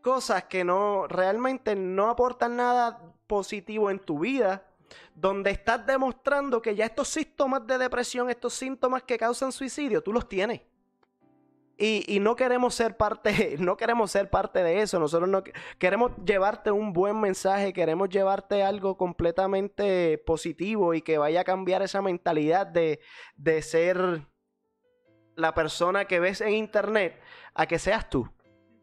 cosas 0.01 0.45
que 0.45 0.63
no 0.63 1.07
realmente 1.07 1.75
no 1.75 2.09
aportan 2.09 2.55
nada 2.55 3.13
positivo 3.27 3.91
en 3.91 3.99
tu 3.99 4.19
vida. 4.19 4.63
Donde 5.13 5.51
estás 5.51 5.85
demostrando 5.85 6.61
que 6.61 6.73
ya 6.75 6.85
estos 6.85 7.09
síntomas 7.09 7.67
de 7.67 7.77
depresión, 7.77 8.29
estos 8.29 8.53
síntomas 8.53 9.03
que 9.03 9.17
causan 9.17 9.51
suicidio, 9.51 10.01
tú 10.01 10.13
los 10.13 10.29
tienes. 10.29 10.61
Y, 11.79 12.03
y 12.07 12.19
no 12.19 12.35
queremos 12.35 12.73
ser 12.73 12.95
parte, 12.97 13.55
no 13.59 13.75
queremos 13.77 14.11
ser 14.11 14.29
parte 14.29 14.63
de 14.63 14.81
eso. 14.81 14.97
Nosotros 14.99 15.29
no 15.29 15.43
que- 15.43 15.53
queremos 15.77 16.11
llevarte 16.25 16.71
un 16.71 16.93
buen 16.93 17.19
mensaje, 17.19 17.73
queremos 17.73 18.09
llevarte 18.09 18.63
algo 18.63 18.95
completamente 18.97 20.17
positivo 20.25 20.93
y 20.93 21.01
que 21.01 21.17
vaya 21.17 21.41
a 21.41 21.43
cambiar 21.43 21.81
esa 21.81 22.01
mentalidad 22.01 22.65
de, 22.65 22.99
de 23.35 23.61
ser 23.61 24.25
la 25.37 25.53
persona 25.53 26.05
que 26.05 26.19
ves 26.19 26.41
en 26.41 26.53
internet 26.53 27.21
a 27.53 27.65
que 27.67 27.79
seas 27.79 28.09
tú, 28.09 28.27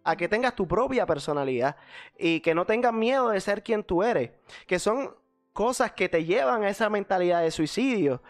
a 0.04 0.16
que 0.16 0.28
tengas 0.28 0.54
tu 0.54 0.66
propia 0.66 1.04
personalidad 1.04 1.76
y 2.16 2.40
que 2.40 2.54
no 2.54 2.64
tengas 2.64 2.92
miedo 2.92 3.28
de 3.28 3.40
ser 3.40 3.62
quien 3.62 3.82
tú 3.82 4.02
eres, 4.02 4.30
que 4.66 4.78
son 4.78 5.14
cosas 5.52 5.92
que 5.92 6.08
te 6.08 6.24
llevan 6.24 6.62
a 6.62 6.68
esa 6.68 6.88
mentalidad 6.88 7.42
de 7.42 7.50
suicidio. 7.50 8.22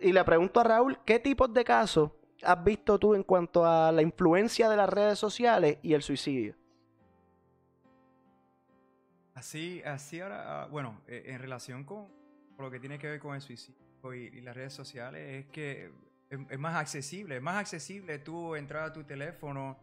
Y 0.00 0.12
le 0.12 0.24
pregunto 0.24 0.58
a 0.58 0.64
Raúl, 0.64 0.98
¿qué 1.04 1.18
tipos 1.18 1.52
de 1.52 1.64
casos 1.64 2.10
has 2.42 2.64
visto 2.64 2.98
tú 2.98 3.14
en 3.14 3.22
cuanto 3.22 3.64
a 3.64 3.92
la 3.92 4.02
influencia 4.02 4.68
de 4.68 4.76
las 4.76 4.88
redes 4.88 5.18
sociales 5.18 5.78
y 5.82 5.92
el 5.92 6.02
suicidio? 6.02 6.56
Así, 9.34 9.82
así 9.84 10.18
ahora, 10.20 10.62
ah, 10.62 10.66
bueno, 10.66 11.02
eh, 11.06 11.24
en 11.26 11.38
relación 11.40 11.84
con, 11.84 12.08
lo 12.58 12.70
que 12.70 12.80
tiene 12.80 12.98
que 12.98 13.06
ver 13.06 13.20
con 13.20 13.34
el 13.34 13.42
suicidio 13.42 13.76
y 14.14 14.40
las 14.40 14.54
redes 14.54 14.72
sociales, 14.72 15.44
es 15.44 15.46
que 15.50 15.90
es, 16.30 16.38
es 16.50 16.58
más 16.58 16.76
accesible, 16.76 17.36
es 17.36 17.42
más 17.42 17.56
accesible 17.56 18.18
tú 18.18 18.54
entrar 18.56 18.84
a 18.84 18.92
tu 18.92 19.04
teléfono 19.04 19.78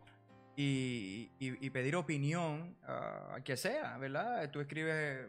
y, 0.56 1.32
y- 1.40 1.66
y 1.66 1.70
pedir 1.70 1.96
opinión 1.96 2.76
a 2.84 3.40
que 3.44 3.58
sea, 3.58 3.98
¿verdad? 3.98 4.50
Tú 4.52 4.60
escribes 4.62 5.28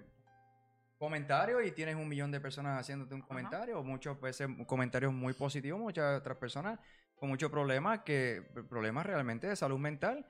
comentarios 0.99 1.65
y 1.67 1.73
tienes 1.73 1.97
un 1.97 2.09
millón 2.09 2.31
de 2.31 2.41
personas 2.41 2.81
haciéndote 2.81 3.15
un 3.15 3.21
comentario, 3.23 3.83
muchas 3.83 4.21
veces 4.21 4.49
comentarios 4.67 5.13
muy 5.13 5.33
positivos, 5.33 5.81
muchas 5.81 6.19
otras 6.19 6.37
personas 6.37 6.79
con 7.17 7.29
muchos 7.29 7.51
problemas, 7.51 8.01
que 8.01 8.43
problemas 8.69 9.07
realmente 9.07 9.47
de 9.47 9.57
salud 9.57 9.79
mental, 9.79 10.27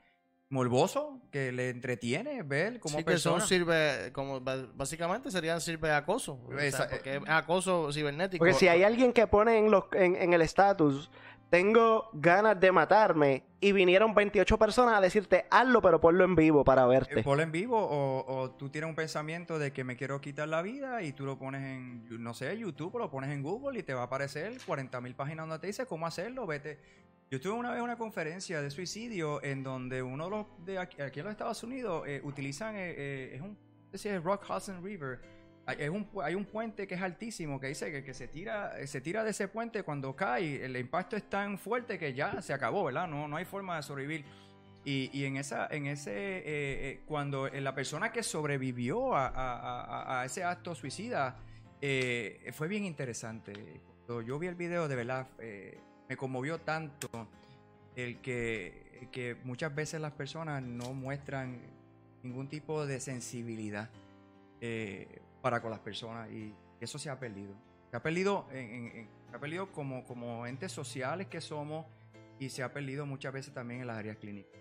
morboso, 0.55 1.21
que 1.31 1.53
le 1.53 1.69
entretiene 1.69 2.43
ver 2.43 2.81
cómo 2.81 2.97
Sí, 2.99 3.05
que 3.05 3.19
son 3.19 3.35
personas... 3.35 3.49
sirve, 3.49 4.13
como 4.13 4.41
básicamente 4.41 5.31
serían 5.31 5.61
sirve 5.61 5.89
de 5.89 5.95
acoso. 5.95 6.41
o 6.47 6.51
sea, 6.57 6.65
Esa- 6.67 6.89
porque 6.89 7.17
es 7.17 7.23
acoso 7.27 7.93
cibernético. 7.93 8.39
Porque 8.43 8.55
si 8.55 8.69
hay 8.69 8.83
alguien 8.83 9.13
que 9.13 9.27
pone 9.27 9.59
en, 9.59 9.71
los, 9.71 9.85
en, 9.93 10.17
en 10.17 10.33
el 10.33 10.41
estatus, 10.41 11.11
tengo 11.51 12.09
ganas 12.15 12.59
de 12.59 12.73
matarme, 12.73 13.45
y 13.61 13.73
vinieron 13.73 14.13
28 14.15 14.59
personas 14.59 14.95
a 14.97 15.01
decirte, 15.01 15.47
hazlo, 15.51 15.81
pero 15.81 16.01
ponlo 16.01 16.25
en 16.25 16.35
vivo 16.35 16.65
para 16.65 16.83
Eh, 16.85 16.89
verte. 16.89 17.23
ponlo 17.23 17.43
en 17.43 17.53
vivo 17.53 17.79
o, 17.79 18.25
o 18.27 18.51
tú 18.51 18.69
tienes 18.69 18.91
un 18.91 18.97
pensamiento 18.97 19.59
de 19.59 19.73
que 19.73 19.85
me 19.85 19.97
quiero 19.97 20.21
quitar 20.21 20.49
la 20.49 20.61
vida 20.63 21.01
y 21.03 21.13
tú 21.13 21.25
lo 21.25 21.39
pones 21.39 21.63
en, 21.63 22.23
no 22.23 22.35
sé, 22.35 22.59
YouTube 22.59 22.95
o 22.97 22.99
lo 22.99 23.11
pones 23.11 23.31
en 23.31 23.43
Google 23.43 23.79
y 23.79 23.83
te 23.83 23.95
va 23.95 24.03
a 24.03 24.05
aparecer 24.05 24.53
40 24.67 25.01
mil 25.01 25.15
páginas 25.15 25.47
donde 25.47 25.61
te 25.61 25.67
dice 25.69 25.87
cómo 25.87 26.07
hacerlo, 26.07 26.47
vete. 26.47 26.79
Yo 27.31 27.41
tuve 27.41 27.55
una 27.55 27.73
vez 27.73 27.83
una 27.83 27.97
conferencia 27.97 28.61
de 28.63 28.71
suicidio 28.71 29.43
en 29.43 29.63
donde 29.63 30.03
uno 30.03 30.25
de 30.25 30.31
los 30.31 30.47
de 30.65 30.79
aquí, 30.79 30.97
en 31.21 31.25
los 31.25 31.33
Estados 31.33 31.63
Unidos 31.65 32.05
eh, 32.07 32.21
utilizan, 32.23 32.77
eh, 32.77 32.95
eh, 32.97 33.31
es 33.35 33.41
un, 33.41 33.59
es 33.93 34.23
Rock 34.23 34.45
Hudson 34.49 34.85
River, 34.85 35.21
hay, 35.67 35.77
es 35.81 35.91
un, 35.91 36.09
hay 36.23 36.35
un 36.35 36.45
puente 36.45 36.87
que 36.87 36.95
es 36.95 37.03
altísimo 37.03 37.59
que 37.59 37.69
dice 37.69 37.91
que, 37.91 38.05
que 38.05 38.15
se 38.15 38.29
tira 38.29 38.87
se 38.87 39.01
tira 39.01 39.25
de 39.25 39.31
ese 39.31 39.49
puente 39.49 39.83
cuando 39.83 40.15
cae, 40.15 40.65
el 40.65 40.77
impacto 40.77 41.17
es 41.17 41.29
tan 41.29 41.59
fuerte 41.59 41.99
que 41.99 42.13
ya 42.15 42.41
se 42.43 42.53
acabó, 42.53 42.85
¿verdad? 42.85 43.09
No, 43.09 43.27
no 43.27 43.37
hay 43.37 43.45
forma 43.47 43.77
de 43.77 43.83
sobrevivir. 43.83 44.25
Y, 44.85 45.09
y 45.19 45.25
en 45.25 45.39
esa, 45.39 45.67
en 45.71 45.87
ese, 45.87 46.13
eh, 46.13 46.43
eh, 46.47 47.01
cuando 47.07 47.47
eh, 47.47 47.59
la 47.63 47.75
persona 47.75 48.13
que 48.13 48.23
sobrevivió 48.23 49.15
a, 49.17 49.29
a- 49.29 49.83
a- 49.83 50.21
a 50.21 50.25
ese 50.27 50.45
acto 50.45 50.75
suicida, 50.75 51.37
fue 52.53 52.69
bien 52.69 52.85
interesante. 52.85 53.81
Cuando 54.07 54.21
yo 54.23 54.39
vi 54.39 54.47
el 54.47 54.55
video, 54.55 54.87
de 54.87 54.97
verdad, 54.97 55.27
me 56.09 56.17
conmovió 56.17 56.61
tanto 56.61 57.09
el 57.97 58.21
que, 58.21 59.09
que 59.13 59.37
muchas 59.45 59.75
veces 59.75 60.01
las 60.01 60.13
personas 60.13 60.63
no 60.63 60.93
muestran 60.93 61.61
ningún 62.23 62.49
tipo 62.49 62.87
de 62.87 63.01
sensibilidad 63.01 63.91
eh, 64.61 65.21
para 65.43 65.61
con 65.61 65.71
las 65.71 65.81
personas 65.81 66.31
y 66.31 66.55
eso 66.81 66.99
se 66.99 67.11
ha 67.11 67.19
perdido. 67.19 67.55
Se 67.91 67.97
ha 67.97 68.03
perdido, 68.03 68.47
en- 68.51 68.71
en- 68.71 68.97
en- 68.97 69.09
se 69.31 69.37
ha 69.37 69.39
perdido 69.41 69.71
como, 69.73 70.05
como 70.05 70.47
entes 70.47 70.73
sociales 70.73 71.27
que 71.29 71.41
somos 71.41 71.87
y 72.39 72.49
se 72.51 72.63
ha 72.63 72.73
perdido 72.73 73.07
muchas 73.07 73.33
veces 73.33 73.53
también 73.55 73.83
en 73.83 73.87
las 73.87 73.99
áreas 73.99 74.17
clínicas. 74.17 74.53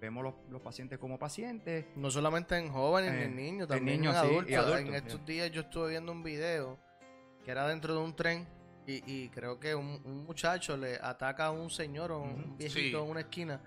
Vemos 0.00 0.22
los, 0.22 0.34
los 0.50 0.60
pacientes 0.62 0.98
como 0.98 1.18
pacientes. 1.18 1.86
No 1.96 2.08
solamente 2.10 2.56
en 2.56 2.70
jóvenes 2.70 3.12
ni 3.14 3.18
Eh, 3.18 3.24
en 3.24 3.36
niños, 3.36 3.62
en 3.70 3.76
también 3.76 4.00
niños, 4.00 4.14
en 4.16 4.20
sí, 4.22 4.26
y 4.28 4.30
adultos. 4.54 4.56
adultos, 4.58 4.80
en 4.88 4.94
estos 4.94 5.26
días 5.26 5.50
yo 5.50 5.62
estuve 5.62 5.90
viendo 5.90 6.12
un 6.12 6.22
video 6.22 6.78
que 7.44 7.50
era 7.50 7.66
dentro 7.66 7.94
de 7.94 8.00
un 8.00 8.14
tren 8.14 8.46
y, 8.88 9.02
y 9.06 9.28
creo 9.28 9.60
que 9.60 9.74
un, 9.74 10.00
un 10.04 10.24
muchacho 10.24 10.74
le 10.74 10.96
ataca 10.96 11.46
a 11.46 11.50
un 11.50 11.68
señor 11.68 12.10
o 12.10 12.22
un 12.22 12.56
viejito 12.56 12.98
sí. 12.98 13.04
en 13.04 13.10
una 13.10 13.20
esquina 13.20 13.60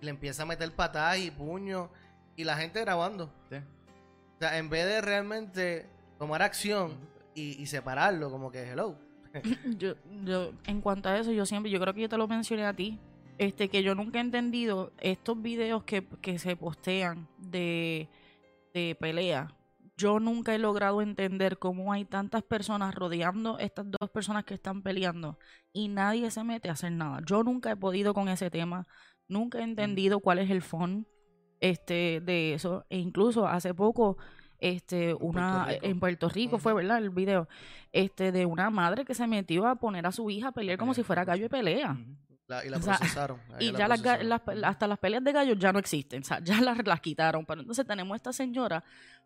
y 0.00 0.04
le 0.06 0.10
empieza 0.10 0.44
a 0.44 0.46
meter 0.46 0.72
patadas 0.72 1.18
y 1.18 1.30
puños 1.30 1.90
y 2.36 2.44
la 2.44 2.56
gente 2.56 2.80
grabando. 2.80 3.30
¿sí? 3.50 3.56
O 3.56 4.38
sea, 4.38 4.56
en 4.56 4.70
vez 4.70 4.86
de 4.86 5.02
realmente 5.02 5.86
tomar 6.18 6.40
acción 6.40 6.96
y, 7.34 7.62
y 7.62 7.66
separarlo, 7.66 8.30
como 8.30 8.50
que 8.50 8.62
hello. 8.62 8.96
yo, 9.78 9.94
yo, 10.24 10.52
en 10.66 10.80
cuanto 10.80 11.10
a 11.10 11.18
eso, 11.18 11.32
yo 11.32 11.44
siempre, 11.44 11.70
yo 11.70 11.78
creo 11.78 11.92
que 11.92 12.00
yo 12.00 12.08
te 12.08 12.16
lo 12.16 12.26
mencioné 12.26 12.64
a 12.64 12.72
ti, 12.72 12.98
este, 13.36 13.68
que 13.68 13.82
yo 13.82 13.94
nunca 13.94 14.18
he 14.18 14.22
entendido 14.22 14.90
estos 15.00 15.40
videos 15.42 15.84
que, 15.84 16.06
que 16.22 16.38
se 16.38 16.56
postean 16.56 17.28
de, 17.36 18.08
de 18.72 18.96
pelea. 18.98 19.54
Yo 20.02 20.18
nunca 20.18 20.52
he 20.52 20.58
logrado 20.58 21.00
entender 21.00 21.58
cómo 21.58 21.92
hay 21.92 22.04
tantas 22.04 22.42
personas 22.42 22.92
rodeando 22.92 23.60
estas 23.60 23.86
dos 23.88 24.10
personas 24.10 24.42
que 24.42 24.54
están 24.54 24.82
peleando 24.82 25.38
y 25.72 25.86
nadie 25.86 26.28
se 26.32 26.42
mete 26.42 26.68
a 26.68 26.72
hacer 26.72 26.90
nada. 26.90 27.20
Yo 27.24 27.44
nunca 27.44 27.70
he 27.70 27.76
podido 27.76 28.12
con 28.12 28.28
ese 28.28 28.50
tema, 28.50 28.88
nunca 29.28 29.60
he 29.60 29.62
entendido 29.62 30.18
cuál 30.18 30.40
es 30.40 30.50
el 30.50 30.60
fondo 30.60 31.08
este, 31.60 32.20
de 32.20 32.54
eso. 32.54 32.84
E 32.90 32.98
incluso 32.98 33.46
hace 33.46 33.74
poco, 33.74 34.16
este, 34.58 35.14
una 35.14 35.66
Puerto 35.66 35.86
en 35.86 36.00
Puerto 36.00 36.28
Rico 36.28 36.58
fue, 36.58 36.74
¿verdad? 36.74 36.98
El 36.98 37.10
video 37.10 37.46
este 37.92 38.32
de 38.32 38.44
una 38.44 38.70
madre 38.70 39.04
que 39.04 39.14
se 39.14 39.28
metió 39.28 39.68
a 39.68 39.76
poner 39.76 40.04
a 40.04 40.10
su 40.10 40.28
hija 40.30 40.48
a 40.48 40.52
pelear 40.52 40.78
como 40.78 40.94
si 40.94 41.04
fuera 41.04 41.24
gallo 41.24 41.44
de 41.44 41.50
pelea. 41.50 41.96
La- 42.56 42.64
y 42.64 42.68
la 42.68 42.76
O 42.78 42.82
sea, 42.82 42.96
procesaron. 42.98 43.38
a 43.54 43.62
Y 43.62 43.72
ya 43.72 43.78
la 43.80 43.88
las, 43.88 44.00
ga- 44.02 44.18
procesaron. 44.18 44.60
las- 44.60 44.64
hasta 44.70 44.86
las 44.86 44.98
peleas 44.98 45.24
de 45.24 45.32
gallos 45.32 45.58
ya 45.58 45.72
no 45.72 45.78
existen, 45.78 46.22
o 46.22 46.24
sea, 46.24 46.38
ya 46.40 46.60
las, 46.60 46.86
las 46.86 47.00
quitaron. 47.00 47.44
Pero 47.46 47.60
entonces 47.60 47.86
tenemos 47.86 48.14
esta 48.16 48.32
señora 48.32 48.82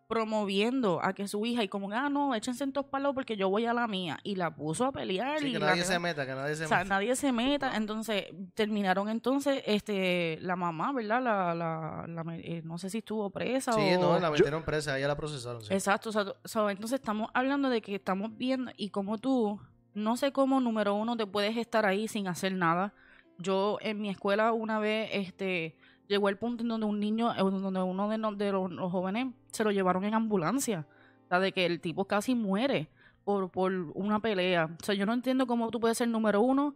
promoviendo 0.07 1.01
a 1.03 1.11
que 1.13 1.27
su 1.27 1.45
hija, 1.45 1.63
y 1.63 1.67
como, 1.67 1.91
ah, 1.91 2.09
no, 2.09 2.33
échense 2.33 2.63
en 2.63 2.71
todos 2.71 2.87
palos 2.87 3.13
porque 3.13 3.35
yo 3.35 3.49
voy 3.49 3.65
a 3.65 3.73
la 3.73 3.87
mía. 3.87 4.17
Y 4.23 4.35
la 4.35 4.55
puso 4.55 4.85
a 4.85 4.91
pelear. 4.93 5.39
Sí, 5.39 5.47
y 5.47 5.51
que 5.53 5.59
nadie 5.59 5.83
se 5.83 5.99
meta, 5.99 6.25
que 6.25 6.33
nadie 6.33 6.55
se 6.55 6.63
o 6.65 6.67
sea, 6.69 6.77
meta. 6.79 6.89
nadie 6.89 7.15
se 7.17 7.31
meta. 7.33 7.75
Entonces, 7.75 8.25
terminaron 8.53 9.09
entonces, 9.09 9.61
este, 9.65 10.37
la 10.41 10.55
mamá, 10.55 10.93
¿verdad? 10.93 11.21
La, 11.21 11.53
la, 11.53 12.05
la 12.07 12.35
eh, 12.37 12.61
no 12.63 12.77
sé 12.77 12.89
si 12.89 12.99
estuvo 12.99 13.29
presa 13.29 13.73
Sí, 13.73 13.81
o... 13.97 13.99
no, 14.01 14.19
la 14.19 14.31
metieron 14.31 14.63
presa, 14.63 14.97
ella 14.97 15.09
la 15.09 15.17
procesaron. 15.17 15.61
sí. 15.61 15.73
Exacto, 15.73 16.09
o 16.09 16.13
sea, 16.13 16.25
so, 16.45 16.69
entonces 16.69 16.99
estamos 16.99 17.29
hablando 17.33 17.69
de 17.69 17.81
que 17.81 17.95
estamos 17.95 18.35
viendo 18.37 18.71
y 18.77 18.89
como 18.91 19.17
tú, 19.17 19.59
no 19.93 20.15
sé 20.15 20.31
cómo 20.31 20.61
número 20.61 20.93
uno 20.93 21.17
te 21.17 21.25
puedes 21.27 21.57
estar 21.57 21.85
ahí 21.85 22.07
sin 22.07 22.27
hacer 22.29 22.53
nada. 22.53 22.93
Yo 23.39 23.77
en 23.81 24.01
mi 24.01 24.09
escuela 24.09 24.51
una 24.53 24.79
vez, 24.79 25.09
este, 25.13 25.75
llegó 26.07 26.29
el 26.29 26.37
punto 26.37 26.63
en 26.63 26.69
donde 26.69 26.85
un 26.85 26.99
niño, 26.99 27.33
eh, 27.33 27.37
donde 27.39 27.81
uno 27.81 28.09
de, 28.09 28.17
no- 28.17 28.33
de 28.33 28.51
los, 28.51 28.71
los 28.71 28.91
jóvenes 28.91 29.27
se 29.51 29.63
lo 29.63 29.71
llevaron 29.71 30.03
en 30.05 30.13
ambulancia, 30.13 30.85
o 31.25 31.27
sea, 31.27 31.39
de 31.39 31.51
que 31.51 31.65
el 31.65 31.79
tipo 31.81 32.05
casi 32.05 32.33
muere 32.35 32.89
por, 33.23 33.49
por 33.51 33.71
una 33.93 34.19
pelea. 34.19 34.69
O 34.81 34.83
sea, 34.85 34.95
yo 34.95 35.05
no 35.05 35.13
entiendo 35.13 35.45
cómo 35.47 35.69
tú 35.69 35.79
puedes 35.79 35.97
ser 35.97 36.07
número 36.07 36.41
uno, 36.41 36.75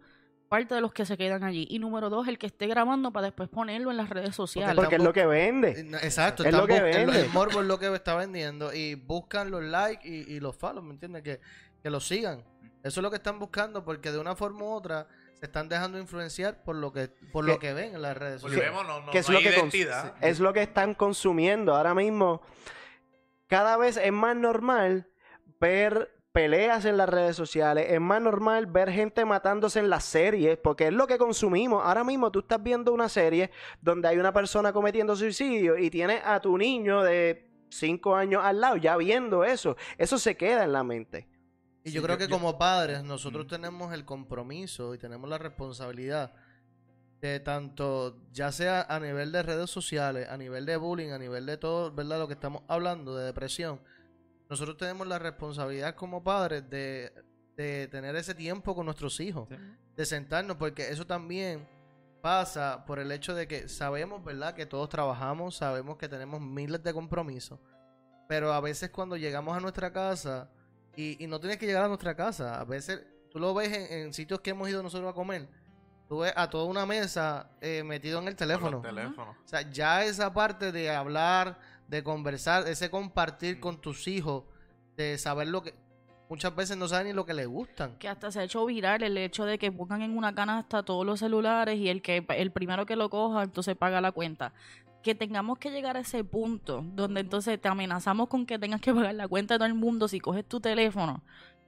parte 0.49 0.75
de 0.75 0.81
los 0.81 0.91
que 0.91 1.05
se 1.05 1.15
quedan 1.17 1.43
allí, 1.45 1.65
y 1.69 1.79
número 1.79 2.09
dos, 2.09 2.27
el 2.27 2.37
que 2.37 2.47
esté 2.47 2.67
grabando 2.67 3.11
para 3.11 3.27
después 3.27 3.47
ponerlo 3.47 3.89
en 3.89 3.95
las 3.97 4.09
redes 4.09 4.35
sociales. 4.35 4.75
Porque 4.75 4.95
es 4.97 5.01
lo 5.03 5.13
que 5.13 5.21
Eh, 5.21 5.25
vende. 5.27 5.83
no, 5.85 5.97
Exacto, 5.97 6.43
Es 6.43 6.53
lo 6.53 6.67
que 6.67 6.81
vende. 6.81 7.21
El, 7.21 7.29
morbo 7.29 7.61
es 7.61 7.67
lo 7.67 7.79
que 7.79 7.93
está 7.95 8.15
vendiendo 8.15 8.73
y 8.73 8.95
buscan 8.95 9.49
los 9.49 9.63
likes 9.63 10.05
y, 10.07 10.29
y 10.33 10.39
los 10.41 10.55
follows, 10.57 10.83
¿me 10.83 10.91
entiendes? 10.91 11.23
Que, 11.23 11.39
que 11.81 11.89
los 11.89 12.05
sigan. 12.05 12.43
Eso 12.83 12.99
es 12.99 13.03
lo 13.03 13.09
que 13.09 13.15
están 13.15 13.39
buscando 13.39 13.85
porque 13.85 14.11
de 14.11 14.19
una 14.19 14.35
forma 14.35 14.65
u 14.65 14.71
otra 14.73 15.07
se 15.41 15.47
están 15.47 15.67
dejando 15.69 15.97
influenciar 15.97 16.61
por 16.61 16.75
lo 16.75 16.93
que 16.93 17.09
por 17.31 17.43
lo 17.43 17.57
Que- 17.57 17.73
ven 17.73 17.95
en 17.95 18.01
las 18.03 18.15
redes 18.15 18.41
sociales. 18.41 18.71
Volvemos, 18.71 18.87
no, 18.87 19.05
no, 19.07 19.11
que 19.11 19.17
es 19.17 19.27
no 19.27 19.33
lo 19.33 19.39
hay 19.39 19.43
que 19.45 19.49
es 20.21 20.39
lo 20.39 20.53
que 20.53 20.61
están 20.61 20.93
consumiendo 20.93 21.75
ahora 21.75 21.95
mismo. 21.95 22.43
Cada 23.47 23.75
vez 23.75 23.97
es 23.97 24.11
más 24.11 24.35
normal 24.35 25.09
ver 25.59 26.13
peleas 26.31 26.85
en 26.85 26.95
las 26.95 27.09
redes 27.09 27.35
sociales, 27.35 27.87
es 27.89 27.99
más 27.99 28.21
normal 28.21 28.67
ver 28.67 28.91
gente 28.91 29.25
matándose 29.25 29.79
en 29.79 29.89
las 29.89 30.03
series, 30.03 30.59
porque 30.59 30.87
es 30.87 30.93
lo 30.93 31.07
que 31.07 31.17
consumimos. 31.17 31.83
Ahora 31.83 32.03
mismo 32.03 32.31
tú 32.31 32.41
estás 32.41 32.61
viendo 32.61 32.93
una 32.93 33.09
serie 33.09 33.49
donde 33.81 34.09
hay 34.09 34.19
una 34.19 34.31
persona 34.31 34.71
cometiendo 34.71 35.15
suicidio 35.15 35.75
y 35.75 35.89
tienes 35.89 36.21
a 36.23 36.39
tu 36.39 36.55
niño 36.55 37.01
de 37.01 37.49
5 37.71 38.15
años 38.15 38.43
al 38.45 38.61
lado 38.61 38.77
ya 38.77 38.95
viendo 38.95 39.43
eso. 39.43 39.75
Eso 39.97 40.19
se 40.19 40.37
queda 40.37 40.63
en 40.65 40.71
la 40.71 40.83
mente. 40.83 41.27
Y 41.83 41.89
Sí, 41.89 41.95
yo 41.95 42.03
creo 42.03 42.17
que 42.17 42.25
yo- 42.27 42.29
como 42.29 42.57
padres 42.57 43.03
nosotros 43.03 43.45
Mm. 43.45 43.49
tenemos 43.49 43.93
el 43.93 44.05
compromiso 44.05 44.93
y 44.93 44.97
tenemos 44.97 45.29
la 45.29 45.37
responsabilidad 45.37 46.33
de 47.21 47.39
tanto, 47.39 48.17
ya 48.31 48.51
sea 48.51 48.81
a 48.89 48.99
nivel 48.99 49.31
de 49.31 49.43
redes 49.43 49.69
sociales, 49.69 50.27
a 50.29 50.37
nivel 50.37 50.65
de 50.65 50.75
bullying, 50.77 51.11
a 51.11 51.17
nivel 51.19 51.45
de 51.45 51.57
todo, 51.57 51.91
¿verdad? 51.91 52.17
Lo 52.19 52.27
que 52.27 52.33
estamos 52.33 52.63
hablando 52.67 53.15
de 53.15 53.25
depresión. 53.25 53.79
Nosotros 54.49 54.75
tenemos 54.77 55.07
la 55.07 55.19
responsabilidad 55.19 55.95
como 55.95 56.23
padres 56.23 56.67
de, 56.69 57.13
de 57.55 57.87
tener 57.89 58.15
ese 58.15 58.33
tiempo 58.33 58.73
con 58.75 58.85
nuestros 58.85 59.19
hijos, 59.19 59.47
Sí. 59.49 59.55
de 59.95 60.05
sentarnos, 60.05 60.57
porque 60.57 60.89
eso 60.89 61.05
también 61.05 61.67
pasa 62.21 62.83
por 62.85 62.99
el 62.99 63.11
hecho 63.11 63.33
de 63.35 63.47
que 63.47 63.67
sabemos, 63.67 64.23
¿verdad? 64.23 64.53
Que 64.55 64.65
todos 64.65 64.89
trabajamos, 64.89 65.55
sabemos 65.55 65.97
que 65.97 66.07
tenemos 66.09 66.41
miles 66.41 66.81
de 66.83 66.93
compromisos, 66.93 67.59
pero 68.27 68.51
a 68.53 68.61
veces 68.61 68.89
cuando 68.89 69.15
llegamos 69.15 69.55
a 69.55 69.59
nuestra 69.59 69.91
casa, 69.93 70.49
y, 70.95 71.23
y 71.23 71.27
no 71.27 71.39
tienes 71.39 71.57
que 71.57 71.65
llegar 71.65 71.85
a 71.85 71.87
nuestra 71.87 72.15
casa, 72.15 72.59
a 72.59 72.63
veces 72.65 73.01
tú 73.31 73.39
lo 73.39 73.53
ves 73.53 73.71
en, 73.71 73.99
en 74.07 74.13
sitios 74.13 74.41
que 74.41 74.49
hemos 74.51 74.69
ido 74.69 74.83
nosotros 74.83 75.09
a 75.11 75.13
comer, 75.13 75.47
tú 76.07 76.19
ves 76.19 76.33
a 76.35 76.49
toda 76.49 76.65
una 76.65 76.85
mesa 76.85 77.49
eh, 77.61 77.83
metido 77.83 78.19
en 78.19 78.27
el 78.27 78.35
teléfono. 78.35 78.79
O 78.79 79.47
sea, 79.47 79.61
ya 79.71 80.03
esa 80.03 80.33
parte 80.33 80.71
de 80.71 80.89
hablar, 80.91 81.57
de 81.87 82.03
conversar, 82.03 82.67
ese 82.67 82.89
compartir 82.89 83.57
Mm. 83.57 83.59
con 83.61 83.81
tus 83.81 84.07
hijos, 84.07 84.43
de 84.97 85.17
saber 85.17 85.47
lo 85.47 85.63
que 85.63 85.73
muchas 86.29 86.53
veces 86.55 86.77
no 86.77 86.87
saben 86.87 87.07
ni 87.07 87.13
lo 87.13 87.25
que 87.25 87.33
les 87.33 87.47
gustan. 87.47 87.97
Que 87.97 88.07
hasta 88.07 88.31
se 88.31 88.39
ha 88.39 88.43
hecho 88.43 88.65
viral 88.65 89.03
el 89.03 89.17
hecho 89.17 89.45
de 89.45 89.57
que 89.57 89.71
pongan 89.71 90.01
en 90.01 90.17
una 90.17 90.33
canasta 90.35 90.83
todos 90.83 91.05
los 91.05 91.19
celulares 91.19 91.77
y 91.77 91.89
el 91.89 92.01
que 92.01 92.25
el 92.37 92.51
primero 92.51 92.85
que 92.85 92.95
lo 92.95 93.09
coja 93.09 93.43
entonces 93.43 93.75
paga 93.75 93.99
la 94.01 94.11
cuenta. 94.11 94.53
Que 95.03 95.15
tengamos 95.15 95.57
que 95.57 95.71
llegar 95.71 95.97
a 95.97 96.01
ese 96.01 96.23
punto 96.23 96.83
donde 96.93 97.21
entonces 97.21 97.59
te 97.59 97.67
amenazamos 97.67 98.27
con 98.27 98.45
que 98.45 98.59
tengas 98.59 98.81
que 98.81 98.93
pagar 98.93 99.15
la 99.15 99.27
cuenta 99.27 99.55
de 99.55 99.59
todo 99.59 99.67
el 99.67 99.73
mundo 99.73 100.07
si 100.07 100.19
coges 100.19 100.45
tu 100.45 100.59
teléfono. 100.59 101.23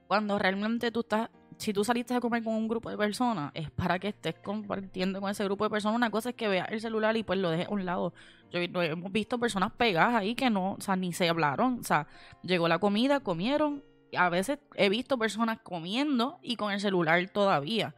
Cuando 0.06 0.38
realmente 0.38 0.90
tú 0.90 1.00
estás, 1.00 1.30
si 1.56 1.72
tú 1.72 1.82
saliste 1.82 2.14
a 2.14 2.20
comer 2.20 2.44
con 2.44 2.54
un 2.54 2.68
grupo 2.68 2.90
de 2.90 2.96
personas, 2.96 3.50
es 3.54 3.70
para 3.70 3.98
que 3.98 4.08
estés 4.08 4.34
compartiendo 4.34 5.20
con 5.20 5.30
ese 5.30 5.44
grupo 5.44 5.64
de 5.64 5.70
personas. 5.70 5.96
Una 5.96 6.10
cosa 6.10 6.30
es 6.30 6.34
que 6.36 6.46
veas 6.46 6.68
el 6.70 6.80
celular 6.80 7.16
y 7.16 7.22
pues 7.22 7.38
lo 7.38 7.50
dejes 7.50 7.66
a 7.66 7.70
un 7.70 7.84
lado. 7.84 8.12
Yo, 8.52 8.60
hemos 8.60 9.10
visto 9.10 9.38
personas 9.38 9.72
pegadas 9.72 10.14
ahí 10.14 10.34
que 10.34 10.50
no, 10.50 10.72
o 10.74 10.80
sea, 10.80 10.94
ni 10.94 11.12
se 11.12 11.28
hablaron. 11.28 11.80
O 11.80 11.84
sea, 11.84 12.06
llegó 12.42 12.68
la 12.68 12.78
comida, 12.78 13.20
comieron. 13.20 13.82
A 14.16 14.28
veces 14.28 14.58
he 14.76 14.88
visto 14.88 15.18
personas 15.18 15.58
comiendo 15.60 16.38
y 16.42 16.56
con 16.56 16.70
el 16.70 16.80
celular 16.80 17.28
todavía. 17.30 17.94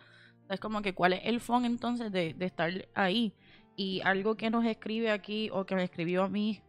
Es 0.49 0.61
como 0.61 0.81
que 0.81 0.95
cuál 0.95 1.13
es 1.13 1.21
el 1.25 1.41
fun 1.41 1.65
entonces 1.65 2.13
de 2.13 2.35
estar 2.39 2.71
ahí. 2.95 3.35
Y 3.77 4.01
algo 4.05 4.37
que 4.37 4.51
nos 4.51 4.65
escribe 4.65 5.11
aquí, 5.11 5.51
o 5.53 5.67
que 5.67 5.75
me 5.75 5.85
escribió 5.85 6.25
a 6.25 6.29
mí 6.29 6.63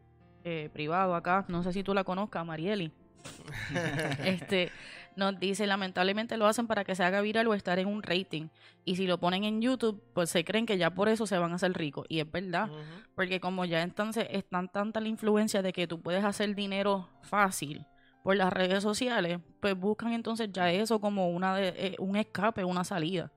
eh, 0.43 0.70
privado 0.72 1.16
acá, 1.16 1.45
no 1.47 1.64
sé 1.64 1.74
si 1.74 1.84
tú 1.84 1.93
la 1.93 2.03
conozcas, 2.03 2.45
Marieli. 2.45 2.91
este 4.24 4.72
nos 5.18 5.39
dice 5.39 5.66
lamentablemente 5.68 6.38
lo 6.38 6.45
hacen 6.45 6.68
para 6.68 6.86
que 6.86 6.95
se 6.95 7.03
haga 7.03 7.22
viral 7.22 7.47
o 7.47 7.53
estar 7.53 7.80
en 7.80 7.88
un 7.88 8.03
rating. 8.03 8.47
Y 8.86 8.95
si 8.95 9.08
lo 9.08 9.20
ponen 9.20 9.43
en 9.43 9.62
YouTube 9.62 10.01
pues 10.14 10.30
se 10.30 10.45
creen 10.45 10.66
que 10.66 10.78
ya 10.78 10.91
por 10.91 11.10
eso 11.10 11.26
se 11.26 11.38
van 11.38 11.51
a 11.51 11.55
hacer 11.55 11.74
ricos 11.74 12.05
y 12.08 12.20
es 12.20 12.32
verdad 12.32 12.70
porque 13.16 13.41
como 13.41 13.66
ya 13.66 13.82
entonces 13.82 14.28
es 14.30 14.47
tan 14.47 14.70
tanta 14.70 15.01
la 15.01 15.08
influencia 15.08 15.62
de 15.62 15.74
que 15.74 15.88
tú 15.88 16.01
puedes 16.01 16.24
hacer 16.24 16.55
dinero 16.55 17.10
fácil 17.24 17.86
por 18.24 18.38
las 18.38 18.53
redes 18.53 18.84
sociales 18.84 19.39
pues 19.60 19.76
buscan 19.76 20.14
entonces 20.14 20.49
ya 20.51 20.72
eso 20.72 21.01
como 21.01 21.30
una 21.30 21.55
de, 21.55 21.70
eh, 21.76 21.95
un 21.99 22.16
escape 22.16 22.64
una 22.64 22.84
salida 22.84 23.32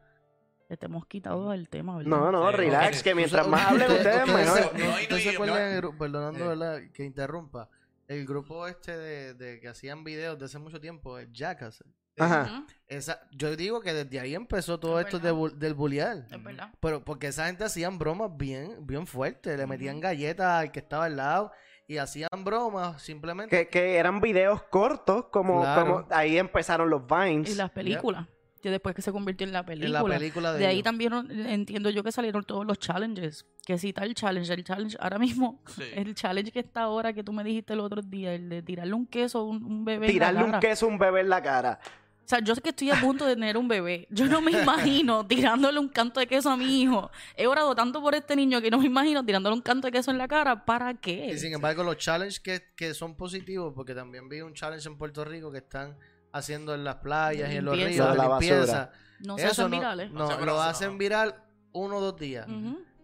te 0.76 0.86
hemos 0.86 1.06
quitado 1.06 1.52
el 1.52 1.68
tema 1.68 1.96
¿verdad? 1.96 2.10
No, 2.10 2.30
no, 2.32 2.50
Sí, 2.50 2.56
relax, 2.56 3.02
que 3.02 3.14
mientras 3.14 3.46
más 3.48 3.66
hablen 3.66 3.90
ustedes, 3.90 4.16
ustedes 4.28 4.34
mejor. 4.46 4.58
se- 4.78 5.08
No, 5.08 5.16
se 5.18 5.30
acuerdan 5.30 5.98
perdonando, 5.98 6.44
Eh. 6.44 6.48
¿verdad? 6.48 6.80
Que 6.92 7.04
interrumpa. 7.04 7.68
El 8.08 8.26
grupo 8.26 8.66
este 8.66 8.96
de, 8.96 9.34
de 9.34 9.60
que 9.60 9.68
hacían 9.68 10.02
videos 10.04 10.38
de 10.38 10.44
hace 10.46 10.58
mucho 10.58 10.80
tiempo, 10.80 11.18
el 11.18 11.32
Jackass. 11.32 11.84
Ajá. 12.18 12.66
Esa, 12.88 13.20
yo 13.30 13.54
digo 13.56 13.80
que 13.80 13.94
desde 13.94 14.20
ahí 14.20 14.34
empezó 14.34 14.78
todo 14.78 14.98
Es 15.00 15.06
esto 15.06 15.18
de 15.20 15.30
verdad. 15.32 15.38
bu- 15.38 15.52
del 15.54 15.74
bullear. 15.74 16.26
es 16.30 16.42
verdad 16.42 16.70
Pero 16.80 17.02
porque 17.04 17.28
esa 17.28 17.46
gente 17.46 17.64
hacían 17.64 17.98
bromas 17.98 18.36
bien, 18.36 18.84
bien 18.86 19.06
fuertes. 19.06 19.56
Le 19.56 19.66
metían 19.66 20.00
galletas 20.00 20.46
al 20.46 20.72
que 20.72 20.80
estaba 20.80 21.04
al 21.06 21.16
lado 21.16 21.52
y 21.86 21.96
hacían 21.98 22.28
bromas 22.44 23.00
simplemente. 23.00 23.56
Que, 23.56 23.68
que 23.68 23.96
eran 23.96 24.20
videos 24.20 24.62
cortos, 24.64 25.26
como, 25.30 25.62
Claro. 25.62 25.86
como 25.86 26.06
ahí 26.10 26.36
empezaron 26.36 26.90
los 26.90 27.02
Vines. 27.06 27.50
y 27.50 27.54
las 27.54 27.70
películas 27.70 28.26
que 28.60 28.70
después 28.70 28.94
que 28.94 29.02
se 29.02 29.10
convirtió 29.12 29.46
en 29.46 29.52
la 29.52 29.60
en 29.60 29.66
película 29.66 30.02
la 30.02 30.08
película 30.18 30.52
de, 30.52 30.58
De 30.60 30.66
ahí 30.66 30.74
ellos. 30.76 30.84
también 30.84 31.12
entiendo 31.48 31.90
yo 31.90 32.02
que 32.02 32.12
salieron 32.12 32.44
todos 32.44 32.66
los 32.66 32.78
challenges. 32.78 33.46
Que 33.66 33.78
si 33.78 33.92
tal 33.92 34.14
challenge, 34.14 34.52
el 34.52 34.64
challenge 34.64 34.96
ahora 35.00 35.18
mismo, 35.18 35.62
Sí. 35.74 35.82
el 35.94 36.14
challenge 36.14 36.52
que 36.52 36.60
está 36.60 36.82
ahora 36.82 37.12
que 37.12 37.22
tú 37.24 37.32
me 37.32 37.42
dijiste 37.44 37.72
el 37.72 37.80
otro 37.80 38.02
día, 38.02 38.34
el 38.34 38.48
de 38.48 38.62
tirarle 38.62 38.94
un 38.94 39.06
queso 39.06 39.38
a 39.40 39.44
un, 39.44 39.64
un 39.64 39.84
bebé. 39.84 40.06
en 40.06 40.12
la 40.12 40.12
Tirarle 40.28 40.40
un 40.44 40.50
cara. 40.52 40.60
queso 40.60 40.86
a 40.86 40.88
un 40.88 40.98
bebé 40.98 41.20
en 41.20 41.28
la 41.28 41.42
cara. 41.42 41.80
O 42.24 42.28
sea, 42.30 42.38
yo 42.44 42.54
sé 42.54 42.60
que 42.60 42.68
estoy 42.68 42.90
a 42.90 43.00
punto 43.00 43.26
de 43.26 43.34
tener 43.34 43.56
un 43.56 43.66
bebé. 43.66 44.06
Yo 44.08 44.26
no 44.26 44.40
me 44.40 44.52
imagino 44.52 45.26
tirándole 45.26 45.80
un 45.80 45.88
canto 45.88 46.20
de 46.20 46.28
queso 46.28 46.48
a 46.50 46.56
mi 46.56 46.80
hijo. 46.82 47.10
He 47.36 47.48
orado 47.48 47.74
tanto 47.74 48.00
por 48.00 48.14
este 48.14 48.36
niño 48.36 48.60
que 48.60 48.70
no 48.70 48.78
me 48.78 48.86
imagino 48.86 49.24
tirándole 49.24 49.56
un 49.56 49.62
canto 49.62 49.88
de 49.88 49.92
queso 49.92 50.12
en 50.12 50.18
la 50.18 50.28
cara. 50.28 50.64
¿Para 50.64 50.94
qué? 50.94 51.26
Y 51.32 51.38
sin 51.38 51.52
embargo, 51.54 51.82
los 51.82 51.96
challenges 51.96 52.38
que, 52.38 52.62
que 52.76 52.94
son 52.94 53.16
positivos, 53.16 53.72
porque 53.74 53.96
también 53.96 54.28
vi 54.28 54.42
un 54.42 54.54
challenge 54.54 54.86
en 54.88 54.96
Puerto 54.96 55.24
Rico 55.24 55.50
que 55.50 55.58
están 55.58 55.96
haciendo 56.32 56.74
en 56.74 56.84
las 56.84 56.96
playas 56.96 57.52
y 57.52 57.56
en 57.56 57.64
los 57.64 57.76
ríos, 57.76 57.96
Lo 58.06 58.10
de 58.12 58.16
la 58.16 58.28
limpieza. 58.28 58.92
no 59.20 59.36
se 59.36 59.42
Eso 59.44 59.50
hacen 59.52 59.70
no, 59.70 59.76
virales. 59.76 60.10
no, 60.12 60.18
No 60.30 60.38
se 60.38 60.46
lo 60.46 60.60
hacen 60.62 60.98
viral 60.98 61.34
uno 61.72 61.96
o 61.96 62.00
dos 62.00 62.16
días. 62.18 62.46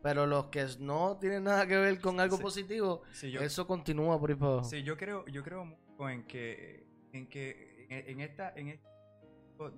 Pero 0.03 0.25
los 0.27 0.47
que 0.47 0.65
no 0.79 1.17
tienen 1.21 1.45
nada 1.45 1.67
que 1.67 1.77
ver 1.77 2.01
con 2.01 2.21
algo 2.21 2.37
Sí. 2.37 2.43
positivo, 2.43 3.03
Sí, 3.13 3.31
yo, 3.33 3.41
eso 3.41 3.67
continúa 3.67 4.19
por 4.21 4.31
ahí 4.31 4.37
para 4.37 4.53
abajo. 4.53 4.69
sí, 4.69 4.83
yo 4.85 4.97
creo, 4.97 5.27
yo 5.27 5.43
creo 5.43 5.65
mucho 5.65 6.09
en 6.09 6.25
que, 6.29 6.87
en 7.13 7.27
que 7.29 7.87
en, 7.91 8.11
en 8.11 8.21
esta, 8.21 8.53
en 8.55 8.69
este 8.69 8.87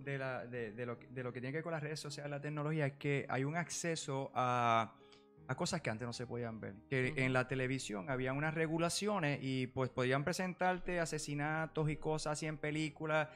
de, 0.05 0.19
la, 0.19 0.45
de, 0.45 0.73
de 0.73 0.85
lo, 0.87 0.99
que- 0.99 1.07
de 1.07 1.23
lo 1.23 1.33
que 1.33 1.41
tiene 1.41 1.53
que 1.53 1.59
ver 1.59 1.63
con 1.65 1.73
las 1.73 1.83
redes 1.83 2.01
sociales, 2.01 2.31
la 2.31 2.41
tecnología, 2.41 2.87
es 2.87 2.95
que 2.95 3.25
hay 3.29 3.45
un 3.45 3.57
acceso 3.57 4.31
a, 4.35 4.93
a 5.49 5.55
cosas 5.55 5.81
que 5.81 5.89
antes 5.89 6.07
no 6.07 6.13
se 6.13 6.27
podían 6.27 6.61
ver. 6.61 6.75
Que 6.91 7.15
en 7.17 7.33
la 7.33 7.49
televisión 7.49 8.11
había 8.11 8.35
unas 8.35 8.55
regulaciones 8.55 9.41
y 9.43 9.67
pues 9.69 9.89
podían 9.89 10.23
presentarte 10.23 11.01
asesinatos 11.01 11.89
y 11.89 11.97
cosas 11.97 12.35
así 12.35 12.47
en 12.47 12.59
películas 12.59 13.29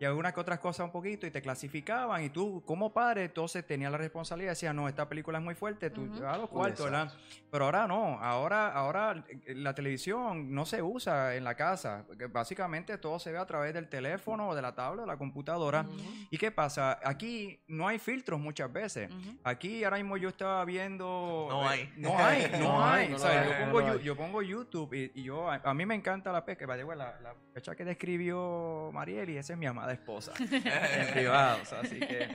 y 0.00 0.04
algunas 0.04 0.32
que 0.32 0.40
otras 0.40 0.58
cosas 0.58 0.84
un 0.84 0.92
poquito 0.92 1.26
y 1.26 1.30
te 1.30 1.42
clasificaban 1.42 2.22
y 2.22 2.30
tú 2.30 2.62
como 2.64 2.92
padre 2.92 3.24
entonces 3.24 3.66
tenías 3.66 3.90
la 3.90 3.98
responsabilidad 3.98 4.50
y 4.50 4.54
decías, 4.54 4.74
no, 4.74 4.88
esta 4.88 5.08
película 5.08 5.38
es 5.38 5.44
muy 5.44 5.54
fuerte, 5.54 5.90
tú 5.90 6.08
a 6.24 6.36
los 6.36 6.48
cuartos, 6.48 6.84
¿verdad? 6.84 7.12
Pero 7.50 7.64
ahora 7.64 7.86
no, 7.86 8.18
ahora, 8.20 8.68
ahora 8.68 9.24
eh, 9.28 9.54
la 9.54 9.74
televisión 9.74 10.54
no 10.54 10.66
se 10.66 10.82
usa 10.82 11.34
en 11.34 11.44
la 11.44 11.54
casa, 11.54 12.04
porque 12.06 12.26
básicamente 12.26 12.96
todo 12.98 13.18
se 13.18 13.32
ve 13.32 13.38
a 13.38 13.46
través 13.46 13.74
del 13.74 13.88
teléfono 13.88 14.48
o 14.50 14.54
de 14.54 14.62
la 14.62 14.74
tablet 14.74 15.00
o 15.00 15.02
de 15.02 15.08
la 15.08 15.16
computadora. 15.16 15.86
¿Y 16.30 16.38
qué 16.38 16.50
pasa? 16.50 16.98
Aquí 17.02 17.60
no 17.66 17.88
hay 17.88 17.98
filtros 17.98 18.38
muchas 18.38 18.72
veces. 18.72 19.10
Aquí 19.42 19.84
ahora 19.84 19.96
mismo 19.96 20.16
yo 20.16 20.28
estaba 20.28 20.64
viendo... 20.64 21.46
No 21.48 21.64
eh, 21.64 21.66
hay. 21.66 21.92
No 21.96 22.18
hay, 22.18 22.50
no, 22.52 22.58
No 22.58 22.84
hay, 22.84 23.04
hay. 23.04 23.10
no 23.10 23.16
O 23.16 23.18
sea, 23.18 23.44
lo 23.44 23.50
yo, 23.50 23.72
pongo, 23.72 23.96
yo 23.96 24.16
pongo 24.16 24.42
YouTube 24.42 24.94
y, 24.94 25.12
y 25.14 25.24
yo, 25.24 25.50
a, 25.50 25.60
a 25.64 25.74
mí 25.74 25.86
me 25.86 25.94
encanta 25.94 26.30
la 26.30 26.44
pesca. 26.44 26.66
La, 26.68 26.94
la 26.96 27.34
fecha 27.54 27.74
que 27.74 27.84
describió 27.84 28.90
Marieli, 28.92 29.36
esa 29.36 29.54
es 29.54 29.58
mi 29.58 29.66
amada 29.66 29.87
esposa. 29.92 30.32
en 30.40 31.12
privado. 31.12 31.58
o 31.62 31.64
sea, 31.64 31.80
así 31.80 31.98
que 31.98 32.26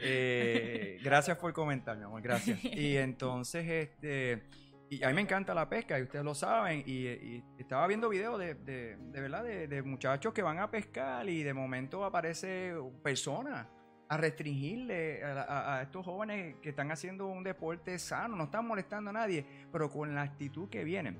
eh, 0.00 0.98
gracias 1.02 1.36
por 1.38 1.52
comentar, 1.52 1.96
mi 1.96 2.04
amor, 2.04 2.22
gracias. 2.22 2.58
Y 2.64 2.96
entonces, 2.96 3.64
este, 3.68 4.42
y 4.90 5.02
a 5.02 5.08
mí 5.08 5.14
me 5.14 5.20
encanta 5.22 5.54
la 5.54 5.68
pesca 5.68 5.98
y 5.98 6.02
ustedes 6.02 6.24
lo 6.24 6.34
saben. 6.34 6.82
Y, 6.86 7.06
y 7.08 7.44
estaba 7.58 7.86
viendo 7.86 8.08
videos 8.08 8.38
de, 8.38 8.54
de, 8.54 8.96
de 8.96 9.20
verdad 9.20 9.42
de, 9.44 9.66
de 9.68 9.82
muchachos 9.82 10.32
que 10.32 10.42
van 10.42 10.58
a 10.58 10.70
pescar 10.70 11.28
y 11.28 11.42
de 11.42 11.52
momento 11.54 12.04
aparece 12.04 12.74
personas 13.02 13.66
a 14.08 14.16
restringirle 14.16 15.24
a, 15.24 15.42
a- 15.42 15.78
a 15.78 15.82
estos 15.82 16.04
jóvenes 16.04 16.56
que 16.62 16.68
están 16.68 16.92
haciendo 16.92 17.26
un 17.26 17.42
deporte 17.42 17.98
sano, 17.98 18.36
no 18.36 18.44
están 18.44 18.64
molestando 18.66 19.10
a 19.10 19.12
nadie, 19.12 19.44
pero 19.72 19.90
con 19.90 20.14
la 20.14 20.22
actitud 20.22 20.68
que 20.68 20.84
vienen. 20.84 21.18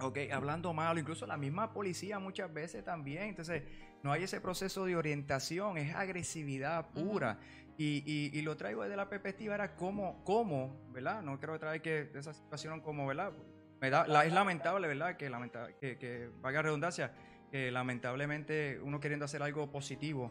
Ok, 0.00 0.18
hablando 0.32 0.72
malo, 0.72 0.98
incluso 0.98 1.26
la 1.26 1.36
misma 1.36 1.72
policía 1.72 2.18
muchas 2.18 2.52
veces 2.52 2.84
también. 2.84 3.24
Entonces, 3.24 3.62
no 4.02 4.10
hay 4.10 4.24
ese 4.24 4.40
proceso 4.40 4.84
de 4.84 4.96
orientación, 4.96 5.76
es 5.78 5.94
agresividad 5.94 6.90
pura. 6.90 7.38
y, 7.78 8.02
y- 8.06 8.38
y 8.38 8.42
lo 8.42 8.54
traigo 8.56 8.82
desde 8.82 8.96
la 8.96 9.08
perspectiva, 9.08 9.54
era 9.54 9.74
cómo, 9.76 10.22
cómo, 10.24 10.76
¿verdad? 10.92 11.22
No 11.22 11.38
quiero 11.38 11.58
traer 11.58 11.80
que 11.80 12.10
esa 12.14 12.34
situación 12.34 12.80
como, 12.82 13.06
¿verdad? 13.06 13.32
Me 13.80 13.88
da- 13.90 14.06
la- 14.06 14.24
es 14.26 14.32
lamentable, 14.32 14.86
¿verdad? 14.86 15.16
Que, 15.16 15.30
lamenta, 15.30 15.68
que, 15.80 15.96
que 15.96 16.28
valga 16.42 16.60
redundancia, 16.62 17.12
que 17.50 17.70
lamentablemente 17.72 18.78
uno 18.82 19.00
queriendo 19.00 19.24
hacer 19.24 19.42
algo 19.42 19.70
positivo, 19.70 20.30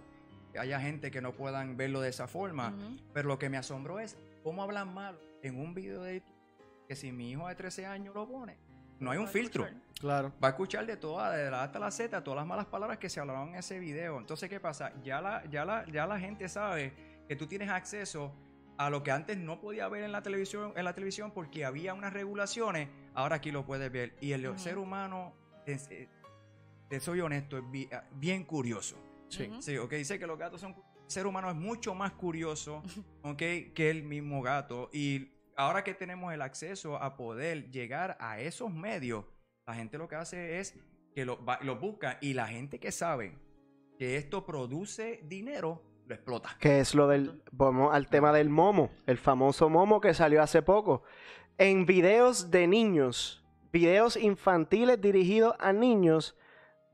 haya 0.58 0.80
gente 0.80 1.10
que 1.10 1.20
no 1.20 1.34
puedan 1.34 1.76
verlo 1.78 2.00
de 2.00 2.10
esa 2.10 2.28
forma. 2.28 2.74
Pero 3.14 3.28
lo 3.28 3.40
que 3.40 3.50
me 3.50 3.58
asombró 3.58 4.00
es 4.00 4.18
cómo 4.44 4.62
hablan 4.64 4.94
mal 4.94 5.18
en 5.42 5.60
un 5.60 5.74
video 5.74 6.04
de 6.04 6.16
YouTube, 6.20 6.36
que 6.88 6.96
si 6.96 7.12
mi 7.12 7.32
hijo 7.32 7.48
de 7.48 7.56
13 7.56 7.86
años 7.88 8.14
lo 8.14 8.28
pone, 8.30 8.56
no 9.02 9.12
hay 9.12 9.18
un 9.18 9.28
filtro. 9.28 9.68
Claro. 10.00 10.32
Va 10.44 10.48
a 10.48 10.52
escuchar 10.52 10.86
de 10.86 10.98
todas, 10.98 11.36
de 11.36 11.52
la 11.52 11.62
A 11.62 11.64
hasta 11.66 11.78
la 11.80 11.92
Z, 11.92 12.24
todas 12.24 12.38
las 12.38 12.48
malas 12.48 12.66
palabras 12.66 12.98
que 12.98 13.10
se 13.10 13.20
hablaron 13.20 13.50
en 13.50 13.56
ese 13.56 13.78
video. 13.80 14.18
Entonces, 14.18 14.50
¿qué 14.50 14.60
pasa? 14.60 14.94
Ya 15.04 15.22
la, 15.22 15.44
ya 15.50 15.64
la, 15.66 15.86
ya 15.92 16.08
la 16.08 16.20
gente 16.20 16.48
sabe 16.50 16.94
que 17.28 17.36
tú 17.36 17.46
tienes 17.48 17.70
acceso 17.70 18.34
a 18.78 18.90
lo 18.90 19.04
que 19.04 19.12
antes 19.12 19.38
no 19.38 19.60
podía 19.62 19.88
ver 19.90 20.04
en 20.04 20.12
la 20.12 20.24
televisión, 20.24 20.74
en 20.76 20.86
la 20.86 20.94
televisión 20.94 21.32
porque 21.32 21.66
había 21.66 21.94
unas 21.94 22.14
regulaciones. 22.14 22.90
Ahora 23.14 23.36
aquí 23.36 23.52
lo 23.52 23.64
puedes 23.66 23.92
ver. 23.92 24.16
Y 24.22 24.32
el 24.32 24.58
ser 24.58 24.78
humano, 24.80 25.34
es- 25.68 25.88
te 26.88 27.00
soy 27.00 27.22
honesto, 27.22 27.58
es 27.58 27.64
bi- 27.70 27.90
bien 28.14 28.44
curioso. 28.44 28.98
Sí. 29.30 29.50
Sí, 29.60 29.78
ok, 29.78 29.92
dice 29.94 30.18
que 30.20 30.26
los 30.28 30.38
gatos 30.38 30.62
son... 30.62 30.72
El 30.72 31.12
ser 31.12 31.28
humano 31.28 31.50
es 31.50 31.56
mucho 31.56 31.94
más 31.94 32.14
curioso, 32.14 32.82
ok, 33.24 33.38
que 33.74 33.90
el 33.90 34.04
mismo 34.04 34.42
gato. 34.42 34.90
Y 34.94 35.30
ahora 35.62 35.84
que 35.84 35.94
tenemos 35.94 36.34
el 36.34 36.42
acceso 36.42 36.98
a 36.98 37.16
poder 37.16 37.70
llegar 37.72 38.18
a 38.20 38.40
esos 38.40 38.72
medios, 38.72 39.26
la 39.66 39.76
gente 39.76 39.98
lo 39.98 40.08
que 40.08 40.16
hace 40.16 40.60
es 40.60 40.76
que 41.16 41.26
lo, 41.26 41.44
va- 41.44 41.60
lo 41.62 41.78
busca 41.80 42.18
y 42.22 42.34
la 42.34 42.48
gente 42.48 42.80
que 42.80 42.92
sabe 42.92 43.38
que 43.98 44.18
esto 44.18 44.46
produce 44.46 45.22
dinero, 45.24 45.84
lo 46.08 46.16
explota. 46.16 46.58
Que 46.60 46.80
es 46.80 46.96
lo 46.96 47.08
del. 47.08 47.42
Vamos 47.52 47.94
al 47.94 48.08
tema 48.08 48.34
del 48.34 48.50
momo. 48.50 48.90
El 49.06 49.18
famoso 49.18 49.70
momo 49.70 50.02
que 50.02 50.14
salió 50.14 50.42
hace 50.42 50.62
poco. 50.62 51.04
En 51.58 51.86
videos 51.86 52.50
de 52.50 52.66
niños, 52.68 53.46
videos 53.72 54.18
infantiles 54.18 55.00
dirigidos 55.00 55.56
a 55.60 55.72
niños, 55.74 56.36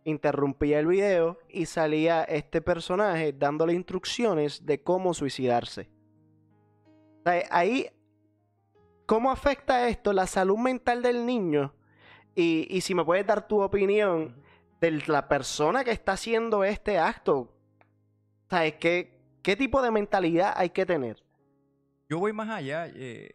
interrumpía 0.03 0.79
el 0.79 0.87
video 0.87 1.39
y 1.49 1.65
salía 1.67 2.23
este 2.23 2.61
personaje 2.61 3.31
dándole 3.33 3.73
instrucciones 3.73 4.65
de 4.65 4.83
cómo 4.83 5.13
suicidarse. 5.13 5.89
O 7.19 7.29
sea, 7.29 7.43
ahí, 7.51 7.89
¿cómo 9.07 9.31
afecta 9.31 9.89
esto 9.89 10.13
la 10.13 10.27
salud 10.27 10.59
mental 10.59 11.01
del 11.01 11.25
niño? 11.25 11.73
Y, 12.35 12.67
y 12.69 12.81
si 12.81 12.93
me 12.93 13.03
puedes 13.03 13.25
dar 13.25 13.47
tu 13.47 13.59
opinión 13.63 14.39
de 14.79 14.91
la 15.07 15.27
persona 15.27 15.83
que 15.83 15.89
está 15.91 16.11
haciendo 16.11 16.63
este 16.63 16.99
acto. 16.99 17.51
¿Sabes 18.47 18.75
qué, 18.75 19.19
qué 19.41 19.55
tipo 19.55 19.81
de 19.81 19.89
mentalidad 19.89 20.53
hay 20.55 20.69
que 20.69 20.85
tener? 20.85 21.23
Yo 22.07 22.19
voy 22.19 22.31
más 22.31 22.49
allá. 22.49 22.87
eh, 22.93 23.31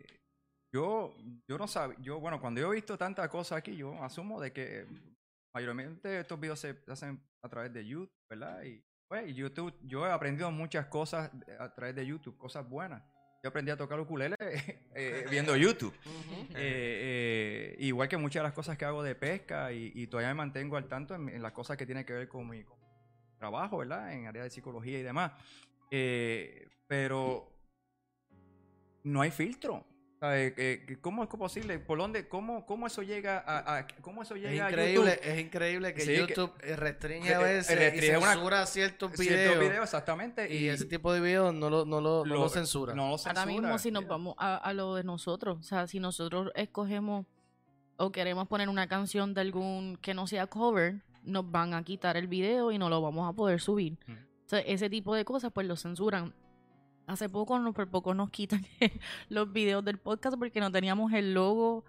yo, 0.73 1.15
yo 1.47 1.59
no 1.59 1.67
sabía, 1.67 1.97
yo, 2.01 2.19
bueno, 2.19 2.41
cuando 2.41 2.61
yo 2.61 2.73
he 2.73 2.77
visto 2.77 2.97
tantas 2.97 3.29
cosas 3.29 3.59
aquí, 3.59 3.77
yo 3.77 4.03
asumo 4.03 4.41
de 4.41 4.53
que 4.53 4.87
mayormente 5.55 6.21
estos 6.21 6.41
videos 6.41 6.61
se 6.61 6.79
hacen 6.89 7.21
a 7.45 7.49
través 7.49 7.73
de 7.75 7.85
YouTube, 7.85 8.09
¿verdad? 8.31 8.63
Y 8.63 8.83
pues, 9.07 9.35
YouTube, 9.35 9.75
yo 9.83 10.07
he 10.07 10.11
aprendido 10.11 10.51
muchas 10.51 10.87
cosas 10.87 11.31
a 11.59 11.75
través 11.75 11.95
de 11.95 12.07
YouTube, 12.07 12.39
cosas 12.39 12.67
buenas. 12.67 13.03
Yo 13.43 13.49
aprendí 13.49 13.73
a 13.73 13.77
tocar 13.77 13.99
ukulele 13.99 14.37
eh, 14.95 15.27
viendo 15.29 15.57
YouTube. 15.57 15.93
Eh, 16.55 17.75
eh, 17.75 17.77
igual 17.81 18.09
que 18.09 18.17
muchas 18.17 18.41
de 18.41 18.45
las 18.45 18.53
cosas 18.53 18.79
que 18.79 18.85
hago 18.85 19.03
de 19.03 19.17
pesca 19.17 19.73
y, 19.73 19.91
y 19.97 20.07
todavía 20.07 20.29
me 20.29 20.35
mantengo 20.35 20.77
al 20.77 20.87
tanto 20.87 21.17
en, 21.17 21.29
en 21.29 21.43
las 21.43 21.51
cosas 21.51 21.77
que 21.77 21.85
tienen 21.85 22.05
que 22.05 22.13
ver 22.13 22.29
con 22.29 22.49
mi, 22.49 22.63
con 22.63 22.79
mi 22.79 22.87
trabajo, 23.39 23.79
¿verdad? 23.79 24.13
En 24.13 24.29
área 24.29 24.45
de 24.45 24.51
psicología 24.51 25.01
y 25.01 25.03
demás. 25.03 25.33
Eh, 25.91 26.69
pero 26.87 27.53
no 29.03 29.21
hay 29.21 29.33
filtro. 29.33 29.85
Eh, 30.25 30.97
¿Cómo 31.01 31.25
es 31.25 31.29
posible? 31.29 31.79
¿Por 31.81 31.99
dónde? 31.99 32.29
¿Cómo, 32.29 32.65
cómo 32.65 32.87
eso 32.87 33.03
llega 33.03 33.39
a, 33.45 33.79
a- 33.79 33.87
cómo 34.03 34.23
eso 34.23 34.37
Es 34.37 34.43
llega 34.43 34.69
increíble, 34.71 35.11
a 35.11 35.15
YouTube? 35.17 35.29
es 35.33 35.41
increíble 35.41 35.95
que 35.95 36.01
Sí, 36.03 36.15
YouTube 36.17 36.53
eh, 36.63 36.77
restringe 36.77 37.27
que- 37.29 37.35
a 37.35 37.39
veces 37.41 37.95
y 38.05 38.11
una- 38.17 38.33
censura 38.33 38.67
ciertos 38.67 39.13
Ciertos 39.15 39.59
videos. 39.59 39.83
exactamente. 39.85 40.55
Y 40.55 40.69
ese 40.69 40.85
tipo 40.85 41.13
de 41.13 41.21
videos 41.21 41.53
no 41.53 41.69
lo, 41.69 41.85
no 41.85 42.01
lo, 42.01 42.25
no 42.25 42.35
lo 42.37 42.49
censura. 42.49 42.95
No 42.95 43.03
lo 43.03 43.09
Ahora 43.09 43.19
censura. 43.19 43.47
mismo 43.47 43.79
si 43.79 43.91
nos 43.91 44.07
vamos 44.07 44.35
a, 44.39 44.57
a 44.57 44.73
lo 44.73 44.95
de 44.95 45.03
nosotros, 45.05 45.59
o 45.59 45.63
sea, 45.65 45.87
si 45.89 45.99
nosotros 45.99 46.53
escogemos 46.55 47.27
o 47.97 48.13
queremos 48.13 48.47
poner 48.49 48.69
una 48.69 48.87
canción 48.87 49.35
de 49.35 49.41
algún 49.41 49.97
que 50.01 50.15
no 50.15 50.27
sea 50.29 50.47
cover, 50.47 51.03
nos 51.25 51.51
van 51.51 51.75
a 51.75 51.83
quitar 51.85 52.17
el 52.17 52.27
video 52.29 52.71
y 52.73 52.79
no 52.79 52.89
lo 52.89 53.01
vamos 53.03 53.29
a 53.29 53.33
poder 53.35 53.61
subir. 53.61 53.99
O 54.09 54.49
sea, 54.49 54.61
ese 54.61 54.89
tipo 54.91 55.15
de 55.15 55.25
cosas 55.25 55.51
pues 55.53 55.67
lo 55.67 55.77
censuran. 55.77 56.35
Hace 57.07 57.29
poco, 57.29 57.59
no, 57.59 57.73
por 57.73 57.89
poco 57.89 58.15
nos 58.15 58.31
quitan 58.31 58.65
los 59.29 59.53
videos 59.53 59.85
del 59.85 59.99
podcast 59.99 60.37
porque 60.39 60.61
no 60.61 60.71
teníamos 60.71 61.13
el 61.13 61.35
logo 61.35 61.85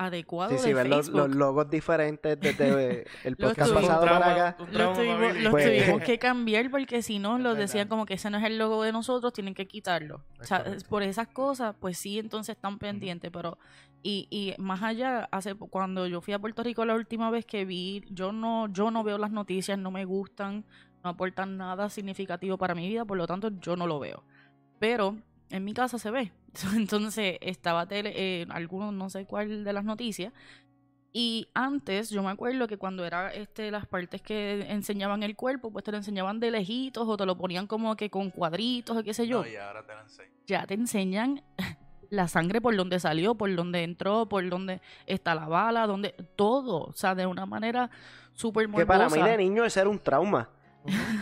adecuado 0.00 0.50
Sí, 0.50 0.56
de 0.56 0.62
sí, 0.62 0.72
ver 0.74 0.86
los, 0.88 1.08
logos 1.08 1.68
diferentes 1.70 2.38
desde 2.38 3.04
el 3.24 3.36
podcast 3.36 3.70
tuvimos. 3.72 3.88
pasado 3.90 4.02
Un 4.02 4.08
para 4.20 4.48
acá. 4.50 4.56
Los 4.72 4.96
tuvimos, 4.96 5.50
Pues- 5.50 5.64
tuvimos 5.84 6.02
que 6.06 6.18
cambiar 6.20 6.70
porque 6.70 7.02
si 7.02 7.18
no, 7.18 7.38
los 7.38 7.56
decían 7.58 7.88
como 7.88 8.06
que 8.06 8.14
ese 8.14 8.30
no 8.30 8.38
es 8.38 8.44
el 8.44 8.58
logo 8.58 8.82
de 8.84 8.92
nosotros, 8.92 9.32
tienen 9.32 9.54
que 9.54 9.66
quitarlo. 9.66 10.22
O 10.40 10.44
sea, 10.44 10.64
por 10.88 11.02
esas 11.02 11.26
cosas, 11.28 11.74
pues 11.80 11.98
sí, 11.98 12.18
entonces 12.18 12.54
están 12.54 12.78
pendientes, 12.78 13.30
pero 13.32 13.58
y, 14.02 14.28
y 14.30 14.54
más 14.60 14.82
allá, 14.84 15.28
hace 15.32 15.56
cuando 15.56 16.06
yo 16.06 16.20
fui 16.20 16.32
a 16.32 16.38
Puerto 16.38 16.62
Rico 16.62 16.84
la 16.84 16.94
última 16.94 17.30
vez 17.30 17.44
que 17.44 17.64
vi, 17.64 18.04
yo 18.10 18.30
no 18.30 18.68
yo 18.68 18.92
no 18.92 19.02
veo 19.02 19.18
las 19.18 19.32
noticias, 19.32 19.76
no 19.78 19.90
me 19.90 20.04
gustan, 20.04 20.64
no 21.02 21.10
aportan 21.10 21.56
nada 21.56 21.88
significativo 21.90 22.56
para 22.56 22.76
mi 22.76 22.86
vida, 22.88 23.04
por 23.04 23.16
lo 23.18 23.26
tanto 23.26 23.50
yo 23.60 23.74
no 23.74 23.88
lo 23.88 23.98
veo. 23.98 24.22
Pero 24.78 25.16
en 25.50 25.64
mi 25.64 25.74
casa 25.74 25.98
se 25.98 26.10
ve. 26.10 26.32
Entonces 26.74 27.38
estaba 27.40 27.86
tele, 27.86 28.12
eh, 28.14 28.46
algunos, 28.50 28.92
no 28.92 29.10
sé 29.10 29.26
cuál 29.26 29.64
de 29.64 29.72
las 29.72 29.84
noticias, 29.84 30.32
y 31.12 31.48
antes, 31.54 32.10
yo 32.10 32.22
me 32.22 32.30
acuerdo 32.30 32.68
que 32.68 32.76
cuando 32.76 33.04
era 33.04 33.32
este 33.32 33.70
las 33.70 33.86
partes 33.86 34.20
que 34.20 34.66
enseñaban 34.70 35.22
el 35.22 35.36
cuerpo, 35.36 35.70
pues 35.72 35.84
te 35.84 35.90
lo 35.90 35.96
enseñaban 35.96 36.38
de 36.38 36.50
lejitos 36.50 37.08
o 37.08 37.16
te 37.16 37.24
lo 37.24 37.36
ponían 37.36 37.66
como 37.66 37.96
que 37.96 38.10
con 38.10 38.30
cuadritos 38.30 38.96
o 38.96 39.02
qué 39.02 39.14
sé 39.14 39.26
yo. 39.26 39.42
No, 39.42 39.48
y 39.48 39.56
ahora 39.56 39.84
te 39.84 39.94
lo 39.94 40.00
enseño. 40.02 40.30
Ya 40.46 40.66
te 40.66 40.74
enseñan 40.74 41.42
la 42.10 42.28
sangre 42.28 42.60
por 42.60 42.76
donde 42.76 43.00
salió, 43.00 43.34
por 43.34 43.54
donde 43.54 43.84
entró, 43.84 44.28
por 44.28 44.46
donde 44.48 44.82
está 45.06 45.34
la 45.34 45.48
bala, 45.48 45.86
donde 45.86 46.14
todo, 46.36 46.84
o 46.84 46.92
sea, 46.92 47.14
de 47.14 47.26
una 47.26 47.46
manera 47.46 47.90
súper 48.34 48.70
Que 48.70 48.84
para 48.84 49.06
mí 49.06 49.16
morbosa. 49.16 49.30
de 49.30 49.38
niño 49.38 49.64
eso 49.64 49.80
era 49.80 49.88
un 49.88 49.98
trauma. 49.98 50.50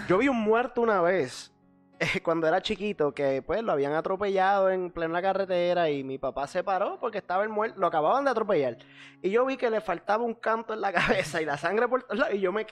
Yo 0.08 0.18
vi 0.18 0.28
un 0.28 0.42
muerto 0.42 0.82
una 0.82 1.00
vez, 1.00 1.52
eh, 1.98 2.20
cuando 2.22 2.46
era 2.46 2.60
chiquito, 2.60 3.12
que 3.14 3.42
pues 3.42 3.62
lo 3.62 3.72
habían 3.72 3.92
atropellado 3.94 4.70
en 4.70 4.90
plena 4.90 5.20
carretera 5.22 5.90
y 5.90 6.04
mi 6.04 6.18
papá 6.18 6.46
se 6.46 6.62
paró 6.64 6.98
porque 7.00 7.18
estaba 7.18 7.42
el 7.42 7.48
muerto, 7.48 7.78
lo 7.80 7.86
acababan 7.86 8.24
de 8.24 8.30
atropellar. 8.30 8.78
Y 9.22 9.30
yo 9.30 9.44
vi 9.46 9.56
que 9.56 9.70
le 9.70 9.80
faltaba 9.80 10.22
un 10.24 10.34
canto 10.34 10.74
en 10.74 10.80
la 10.80 10.92
cabeza 10.92 11.40
y 11.40 11.44
la 11.44 11.56
sangre 11.58 11.88
por 11.88 12.02
todos 12.02 12.18
lados, 12.18 12.34
y 12.34 12.40
yo 12.40 12.52
me, 12.52 12.66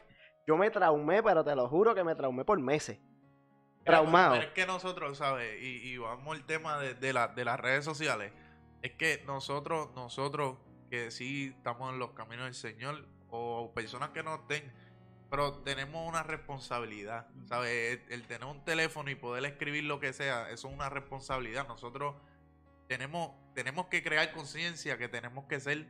yo 0.46 0.56
me 0.56 0.70
traumé, 0.70 1.22
pero 1.22 1.44
te 1.44 1.54
lo 1.56 1.68
juro 1.68 1.94
que 1.94 2.04
me 2.04 2.14
traumé 2.14 2.44
por 2.44 2.58
meses. 2.60 2.98
Traumado. 3.84 4.32
Pero 4.34 4.46
es 4.46 4.52
que 4.54 4.66
nosotros, 4.66 5.18
¿sabes? 5.18 5.60
Y, 5.62 5.90
y 5.92 5.98
vamos 5.98 6.34
al 6.36 6.44
tema 6.46 6.78
de, 6.78 6.94
de, 6.94 7.12
la- 7.12 7.28
de 7.28 7.44
las 7.44 7.60
redes 7.60 7.84
sociales. 7.84 8.32
Es 8.82 8.92
que 8.92 9.22
nosotros, 9.26 9.90
nosotros 9.94 10.56
que 10.90 11.10
sí 11.10 11.52
estamos 11.56 11.92
en 11.92 11.98
los 11.98 12.12
caminos 12.12 12.44
del 12.46 12.54
Señor, 12.54 13.06
o 13.28 13.72
personas 13.74 14.10
que 14.10 14.22
no 14.22 14.36
estén, 14.36 14.72
pero 15.34 15.52
tenemos 15.64 16.08
una 16.08 16.22
responsabilidad, 16.22 17.26
¿sabes? 17.48 17.98
El, 18.08 18.12
el 18.12 18.22
tener 18.28 18.44
un 18.44 18.64
teléfono 18.64 19.10
y 19.10 19.16
poder 19.16 19.44
escribir 19.46 19.82
lo 19.82 19.98
que 19.98 20.12
sea, 20.12 20.48
eso 20.50 20.68
es 20.68 20.74
una 20.74 20.88
responsabilidad. 20.88 21.66
Nosotros 21.66 22.14
tenemos, 22.86 23.32
tenemos 23.52 23.86
que 23.86 24.00
crear 24.04 24.30
conciencia 24.30 24.96
que 24.96 25.08
tenemos 25.08 25.46
que 25.46 25.58
ser 25.58 25.88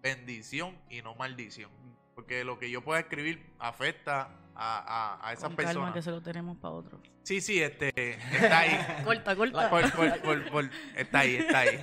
bendición 0.00 0.78
y 0.88 1.02
no 1.02 1.16
maldición. 1.16 1.72
Porque 2.14 2.44
lo 2.44 2.60
que 2.60 2.70
yo 2.70 2.84
pueda 2.84 3.00
escribir 3.00 3.52
afecta 3.58 4.30
a, 4.54 5.16
a, 5.24 5.28
a 5.28 5.32
esas 5.32 5.48
Con 5.48 5.56
calma 5.56 5.66
personas. 5.72 5.94
que 5.94 6.02
se 6.02 6.10
lo 6.12 6.22
tenemos 6.22 6.56
para 6.58 6.74
otro. 6.74 7.02
Sí, 7.24 7.40
sí, 7.40 7.60
este, 7.60 7.90
está 8.14 8.60
ahí. 8.60 8.78
Corta, 9.04 9.34
corta. 9.34 9.70
Por- 9.70 9.90
por- 9.92 10.20
por- 10.22 10.50
por- 10.52 10.70
está 10.96 11.18
ahí, 11.18 11.34
está 11.34 11.58
ahí. 11.60 11.80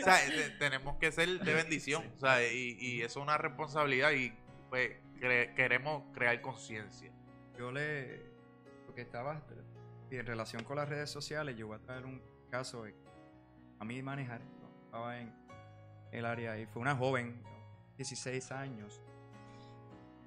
o 0.00 0.02
sea, 0.02 0.16
te- 0.26 0.50
tenemos 0.58 0.96
que 0.96 1.12
ser 1.12 1.28
de 1.40 1.52
bendición, 1.54 2.10
o 2.16 2.20
sea, 2.20 2.42
y, 2.50 2.78
y 2.80 3.02
eso 3.02 3.20
es 3.20 3.22
una 3.22 3.36
responsabilidad 3.36 4.12
y 4.12 4.32
pues 4.70 4.92
queremos 5.20 6.04
crear 6.12 6.40
conciencia. 6.40 7.12
Yo 7.58 7.70
le. 7.70 8.22
Porque 8.86 9.02
estaba. 9.02 9.42
y 10.10 10.16
en 10.16 10.26
relación 10.26 10.64
con 10.64 10.76
las 10.76 10.88
redes 10.88 11.10
sociales, 11.10 11.56
yo 11.56 11.68
voy 11.68 11.76
a 11.76 11.80
traer 11.80 12.06
un 12.06 12.20
caso 12.50 12.84
de 12.84 12.94
a 13.78 13.84
mí 13.84 14.02
manejar. 14.02 14.40
Estaba 14.86 15.20
en 15.20 15.32
el 16.10 16.24
área 16.24 16.58
y 16.58 16.66
fue 16.66 16.82
una 16.82 16.96
joven, 16.96 17.42
16 17.96 18.50
años, 18.52 19.00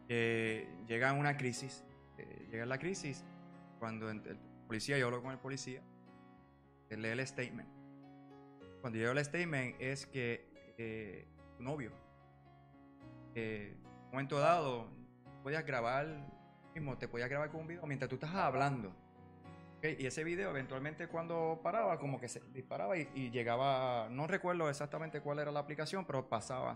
llega 0.08 1.14
una 1.14 1.36
crisis. 1.36 1.84
eh, 2.18 2.48
llega 2.50 2.66
la 2.66 2.78
crisis 2.78 3.26
cuando 3.84 4.10
el 4.10 4.22
policía, 4.66 4.98
yo 4.98 5.08
hablo 5.08 5.22
con 5.22 5.32
el 5.32 5.40
policía, 5.40 5.82
él 6.90 7.02
lee 7.02 7.10
el 7.10 7.28
statement. 7.28 7.68
Cuando 8.80 8.98
yo 8.98 9.04
leo 9.04 9.12
el 9.12 9.26
statement 9.26 9.76
es 9.82 10.06
que 10.06 10.48
eh, 10.78 11.28
tu 11.58 11.64
novio, 11.64 11.92
eh, 13.36 13.76
momento 14.14 14.38
dado, 14.38 14.86
podías 15.42 15.66
grabar, 15.66 16.06
mismo 16.76 16.96
te 17.00 17.08
podías 17.08 17.28
grabar 17.28 17.50
con 17.50 17.62
un 17.62 17.68
video 17.68 17.88
mientras 17.88 18.08
tú 18.08 18.16
estás 18.16 18.36
hablando. 18.36 18.90
¿ok? 19.80 19.86
Y 19.98 20.06
ese 20.06 20.24
video 20.24 20.52
eventualmente 20.52 21.08
cuando 21.08 21.60
paraba, 21.64 21.98
como 21.98 22.20
que 22.20 22.30
se 22.30 22.40
disparaba 22.54 22.96
y, 22.96 23.10
y 23.16 23.32
llegaba, 23.32 24.08
no 24.12 24.28
recuerdo 24.28 24.70
exactamente 24.70 25.20
cuál 25.20 25.40
era 25.40 25.52
la 25.52 25.62
aplicación, 25.62 26.06
pero 26.06 26.30
pasaba. 26.30 26.76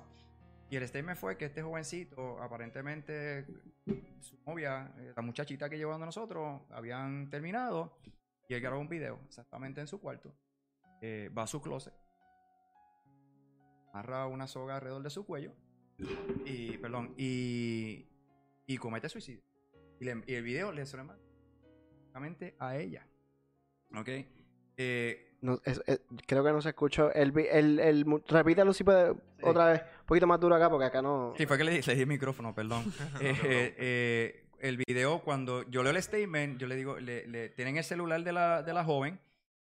Y 0.72 0.78
el 0.78 0.88
statement 0.88 1.16
fue 1.16 1.38
que 1.38 1.46
este 1.46 1.62
jovencito, 1.62 2.42
aparentemente, 2.42 3.46
su 4.20 4.36
novia, 4.48 4.92
eh, 4.98 5.14
la 5.16 5.22
muchachita 5.22 5.70
que 5.70 5.78
llevaba 5.78 6.02
a 6.02 6.08
nosotros, 6.08 6.64
habían 6.72 7.30
terminado 7.30 8.00
y 8.50 8.56
él 8.56 8.62
grabó 8.62 8.82
un 8.82 8.90
video 8.90 9.20
exactamente 9.28 9.80
en 9.80 9.86
su 9.86 10.02
cuarto. 10.02 10.34
Eh, 11.02 11.30
va 11.38 11.44
a 11.44 11.48
su 11.48 11.62
closet. 11.62 11.94
amarra 13.94 14.26
una 14.26 14.48
soga 14.48 14.78
alrededor 14.78 15.04
de 15.04 15.12
su 15.12 15.24
cuello 15.24 15.54
y, 16.46 16.78
perdón, 16.78 17.14
y, 17.18 18.06
y 18.66 18.78
comete 18.78 19.10
suicidio. 19.10 19.42
Y, 20.00 20.06
le- 20.06 20.24
y 20.28 20.34
el 20.36 20.44
video 20.44 20.72
le 20.72 20.84
manda 20.86 21.18
directamente 21.96 22.56
a 22.60 22.78
ella. 22.78 23.08
¿Ok? 23.96 24.10
Eh, 24.78 25.24
No, 25.42 25.60
es- 25.66 25.82
es- 25.86 26.02
creo 26.26 26.44
que 26.44 26.52
no 26.52 26.62
se 26.62 26.70
escuchó. 26.70 27.12
El, 27.14 27.38
el, 27.38 27.80
el, 27.80 28.06
repítelo 28.28 28.74
si 28.74 28.84
puede 28.84 29.14
otra 29.44 29.72
vez. 29.72 29.82
Un 30.02 30.06
poquito 30.08 30.26
más 30.28 30.40
duro 30.40 30.56
acá 30.56 30.70
porque 30.70 30.86
acá 30.86 31.02
no. 31.02 31.34
Sí, 31.38 31.46
fue 31.46 31.58
que 31.58 31.64
le, 31.64 31.72
di- 31.72 31.82
le 31.86 31.96
di 31.96 32.02
el 32.02 32.08
micrófono, 32.08 32.54
perdón. 32.56 32.84
Eh, 33.22 33.36
eh, 33.44 33.76
eh, 33.78 34.44
el 34.60 34.78
video, 34.78 35.20
cuando 35.24 35.62
yo 35.70 35.84
leo 35.84 35.92
el 35.92 36.02
statement, 36.02 36.60
yo 36.60 36.66
le 36.68 36.76
digo, 36.76 37.00
le, 37.00 37.28
le- 37.28 37.50
tienen 37.50 37.78
el 37.78 37.84
celular 37.84 38.24
de 38.24 38.32
la, 38.34 38.64
de 38.64 38.74
la 38.74 38.84
joven, 38.84 39.20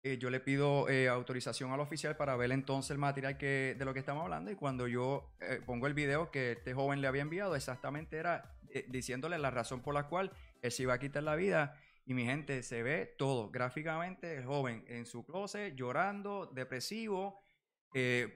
eh, 0.04 0.18
yo 0.18 0.30
le 0.30 0.40
pido 0.40 0.88
eh, 0.90 1.10
autorización 1.10 1.72
al 1.72 1.80
oficial 1.82 2.16
para 2.16 2.36
ver 2.36 2.52
entonces 2.52 2.92
el 2.92 2.98
material 2.98 3.38
que, 3.38 3.76
de 3.78 3.86
lo 3.86 3.94
que 3.94 4.00
estamos 4.00 4.24
hablando 4.24 4.50
y 4.52 4.56
cuando 4.56 4.88
yo 4.88 5.36
eh, 5.42 5.62
pongo 5.66 5.88
el 5.88 5.94
video 5.94 6.32
que 6.32 6.54
este 6.54 6.74
joven 6.74 7.02
le 7.02 7.08
había 7.08 7.22
enviado, 7.22 7.56
exactamente 7.56 8.18
era 8.18 8.56
diciéndole 8.88 9.38
la 9.40 9.50
razón 9.52 9.82
por 9.82 9.94
la 9.96 10.08
cual 10.08 10.32
él 10.62 10.72
se 10.72 10.84
iba 10.84 10.94
a 10.94 11.00
quitar 11.00 11.24
la 11.24 11.36
vida. 11.36 11.76
Y 12.06 12.14
mi 12.14 12.24
gente, 12.26 12.64
se 12.64 12.82
ve 12.84 13.16
todo 13.18 13.50
gráficamente, 13.52 14.36
el 14.38 14.46
joven 14.46 14.84
en 14.88 15.06
su 15.06 15.26
closet, 15.26 15.76
llorando, 15.76 16.48
depresivo, 16.54 17.44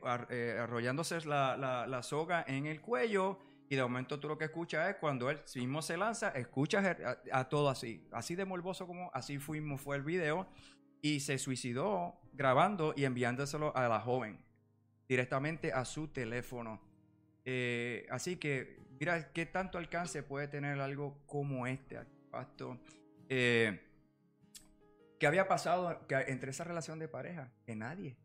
ar- 0.04 0.28
arrollándose 0.60 1.20
la, 1.26 1.56
la- 1.58 2.04
soga 2.04 2.44
en 2.48 2.66
el 2.66 2.82
cuello 2.82 3.40
y 3.70 3.76
de 3.76 3.82
momento 3.84 4.20
tú 4.20 4.28
lo 4.28 4.38
que 4.38 4.46
escuchas 4.46 4.90
es 4.90 4.96
cuando 4.98 5.30
él 5.30 5.40
mismo 5.56 5.82
se 5.82 5.98
lanza, 5.98 6.30
escuchas 6.30 6.86
a, 6.86 7.18
a 7.32 7.50
todo 7.50 7.70
así, 7.70 8.08
así 8.12 8.36
de 8.36 8.46
morboso 8.46 8.86
como 8.88 9.10
así 9.14 9.40
fuimos 9.40 9.82
fue 9.82 9.96
el 9.96 10.04
video 10.04 10.48
y 11.04 11.20
se 11.20 11.38
suicidó 11.38 12.16
grabando 12.32 12.94
y 12.96 13.04
enviándoselo 13.04 13.76
a 13.76 13.88
la 13.90 14.00
joven 14.00 14.40
directamente 15.08 15.74
a 15.74 15.84
su 15.84 16.08
teléfono. 16.08 16.82
Eh, 17.46 18.08
así 18.10 18.38
que 18.38 18.80
mira 19.00 19.34
qué 19.34 19.46
tanto 19.46 19.78
alcance 19.78 20.24
puede 20.24 20.48
tener 20.48 20.80
algo 20.80 21.22
como 21.28 21.68
este 21.68 21.98
artefacto. 21.98 22.80
Eh, 23.28 23.82
¿Qué 25.20 25.28
había 25.28 25.46
pasado 25.48 26.08
que 26.08 26.16
entre 26.28 26.52
esa 26.52 26.64
relación 26.64 27.00
de 27.00 27.10
pareja? 27.10 27.52
Que 27.66 27.76
nadie, 27.76 28.16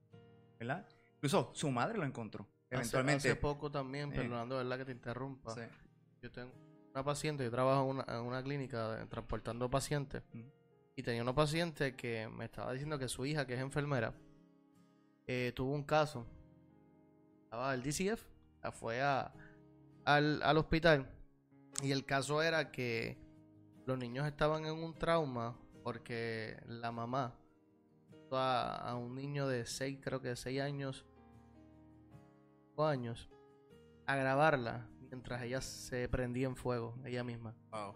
¿verdad? 0.60 0.88
Incluso 1.16 1.50
su 1.54 1.70
madre 1.72 1.98
lo 1.98 2.04
encontró. 2.04 2.46
Eventualmente. 2.70 3.28
hace 3.30 3.36
poco 3.40 3.70
también, 3.72 4.12
Eh. 4.12 4.16
perdonando, 4.16 4.56
¿verdad? 4.58 4.78
Que 4.78 4.84
te 4.84 4.92
interrumpa. 4.92 5.52
Sí. 5.54 5.62
Yo 6.22 6.30
tengo 6.30 6.52
una 6.94 7.02
paciente, 7.02 7.42
yo 7.42 7.50
trabajo 7.50 7.82
en 7.82 7.88
una, 7.96 8.04
en 8.08 8.20
una 8.24 8.42
clínica 8.42 8.90
de- 8.96 9.06
transportando 9.06 9.68
pacientes. 9.68 10.22
Y 10.98 11.02
tenía 11.04 11.22
una 11.22 11.32
paciente 11.32 11.94
que 11.94 12.26
me 12.26 12.46
estaba 12.46 12.72
diciendo 12.72 12.98
que 12.98 13.06
su 13.06 13.24
hija, 13.24 13.46
que 13.46 13.54
es 13.54 13.60
enfermera, 13.60 14.12
eh, 15.28 15.52
tuvo 15.54 15.72
un 15.72 15.84
caso. 15.84 16.26
Estaba 17.44 17.72
el 17.72 17.84
DCF, 17.84 18.20
la 18.64 18.72
fue 18.72 19.00
a, 19.00 19.32
al, 20.04 20.42
al 20.42 20.56
hospital. 20.56 21.08
Y 21.84 21.92
el 21.92 22.04
caso 22.04 22.42
era 22.42 22.72
que 22.72 23.16
los 23.86 23.96
niños 23.96 24.26
estaban 24.26 24.64
en 24.64 24.72
un 24.72 24.92
trauma 24.92 25.56
porque 25.84 26.60
la 26.66 26.90
mamá 26.90 27.38
a, 28.32 28.90
a 28.90 28.96
un 28.96 29.14
niño 29.14 29.46
de 29.46 29.66
6, 29.66 30.00
creo 30.02 30.20
que 30.20 30.34
6 30.34 30.60
años, 30.60 31.06
5 32.70 32.84
años, 32.84 33.30
a 34.04 34.16
grabarla 34.16 34.88
mientras 35.02 35.44
ella 35.44 35.60
se 35.60 36.08
prendía 36.08 36.48
en 36.48 36.56
fuego, 36.56 36.98
ella 37.04 37.22
misma. 37.22 37.54
Wow. 37.70 37.94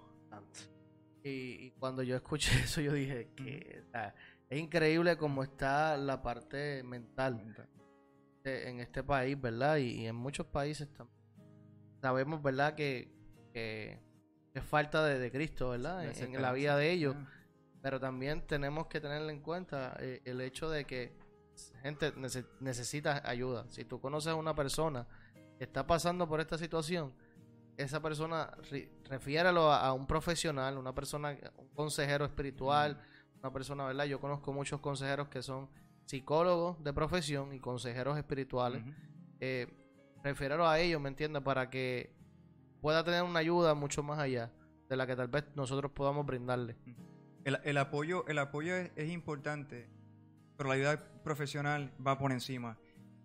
Y, 1.24 1.66
y 1.66 1.70
cuando 1.78 2.02
yo 2.02 2.16
escuché 2.16 2.50
eso, 2.62 2.80
yo 2.80 2.92
dije 2.92 3.28
que 3.36 3.82
o 3.86 3.90
sea, 3.90 4.14
es 4.50 4.58
increíble 4.58 5.16
cómo 5.16 5.42
está 5.42 5.96
la 5.96 6.22
parte 6.22 6.82
mental 6.82 7.54
de- 8.44 8.68
en 8.68 8.80
este 8.80 9.02
país, 9.02 9.40
¿verdad? 9.40 9.76
Y, 9.76 10.02
y 10.02 10.06
en 10.06 10.16
muchos 10.16 10.46
países 10.46 10.92
también. 10.92 11.16
Sabemos, 12.00 12.42
¿verdad? 12.42 12.74
Que, 12.74 13.08
que 13.52 14.00
es 14.54 14.64
falta 14.64 15.04
de, 15.06 15.18
de 15.18 15.30
Cristo, 15.30 15.70
¿verdad? 15.70 16.04
En, 16.04 16.14
en 16.24 16.42
la 16.42 16.52
vida 16.52 16.76
de 16.76 16.90
ellos. 16.90 17.14
Pero 17.82 17.98
también 18.00 18.46
tenemos 18.46 18.86
que 18.88 19.00
tener 19.00 19.28
en 19.28 19.40
cuenta 19.40 19.96
eh, 20.00 20.20
el 20.24 20.40
hecho 20.40 20.68
de 20.70 20.84
que 20.84 21.12
gente 21.82 22.14
nece- 22.14 22.46
necesita 22.60 23.22
ayuda. 23.28 23.66
Si 23.70 23.84
tú 23.84 24.00
conoces 24.00 24.32
a 24.32 24.34
una 24.36 24.54
persona 24.54 25.06
que 25.58 25.64
está 25.64 25.86
pasando 25.86 26.28
por 26.28 26.40
esta 26.40 26.58
situación, 26.58 27.12
esa 27.82 28.00
persona 28.00 28.50
refiéralo 29.04 29.70
a, 29.70 29.86
a 29.86 29.92
un 29.92 30.06
profesional, 30.06 30.78
una 30.78 30.94
persona, 30.94 31.36
un 31.56 31.68
consejero 31.68 32.24
espiritual, 32.24 33.00
una 33.40 33.52
persona, 33.52 33.86
¿verdad? 33.86 34.04
Yo 34.04 34.20
conozco 34.20 34.52
muchos 34.52 34.80
consejeros 34.80 35.28
que 35.28 35.42
son 35.42 35.68
psicólogos 36.06 36.82
de 36.82 36.92
profesión 36.92 37.52
y 37.52 37.60
consejeros 37.60 38.16
espirituales. 38.18 38.82
Eh, 39.40 39.66
refiéralo 40.22 40.68
a 40.68 40.78
ellos, 40.78 41.00
¿me 41.00 41.08
entiendes? 41.08 41.42
Para 41.42 41.70
que 41.70 42.14
pueda 42.80 43.04
tener 43.04 43.22
una 43.22 43.40
ayuda 43.40 43.74
mucho 43.74 44.02
más 44.02 44.18
allá 44.18 44.52
de 44.88 44.96
la 44.96 45.06
que 45.06 45.16
tal 45.16 45.28
vez 45.28 45.44
nosotros 45.54 45.90
podamos 45.92 46.26
brindarle. 46.26 46.76
El, 47.44 47.58
el 47.64 47.78
apoyo, 47.78 48.26
el 48.28 48.38
apoyo 48.38 48.74
es, 48.74 48.90
es 48.96 49.10
importante, 49.10 49.88
pero 50.56 50.68
la 50.68 50.74
ayuda 50.74 50.98
profesional 51.24 51.92
va 52.04 52.18
por 52.18 52.30
encima. 52.30 52.78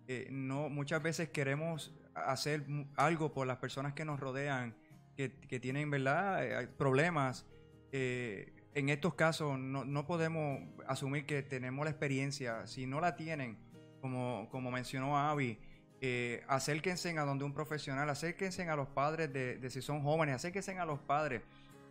Eh, 0.06 0.28
no, 0.30 0.70
muchas 0.70 1.02
veces 1.02 1.28
queremos 1.28 1.92
hacer 2.26 2.64
algo 2.96 3.32
por 3.32 3.46
las 3.46 3.58
personas 3.58 3.94
que 3.94 4.04
nos 4.04 4.20
rodean, 4.20 4.74
que, 5.16 5.32
que 5.32 5.60
tienen, 5.60 5.90
¿verdad?, 5.90 6.44
Eh, 6.44 6.68
problemas. 6.68 7.46
Eh, 7.92 8.52
en 8.74 8.90
estos 8.90 9.14
casos 9.14 9.58
no, 9.58 9.84
no 9.84 10.06
podemos 10.06 10.60
asumir 10.86 11.26
que 11.26 11.42
tenemos 11.42 11.84
la 11.84 11.90
experiencia. 11.90 12.66
Si 12.66 12.86
no 12.86 13.00
la 13.00 13.16
tienen, 13.16 13.58
como, 14.00 14.48
como 14.50 14.70
mencionó 14.70 15.18
Avi, 15.18 15.58
eh, 16.00 16.44
acérquense 16.46 17.18
a 17.18 17.24
donde 17.24 17.44
un 17.44 17.52
profesional, 17.52 18.08
acérquense 18.08 18.68
a 18.68 18.76
los 18.76 18.88
padres 18.88 19.32
de, 19.32 19.58
de 19.58 19.70
si 19.70 19.82
son 19.82 20.02
jóvenes, 20.02 20.36
acérquense 20.36 20.78
a 20.78 20.84
los 20.84 21.00
padres 21.00 21.42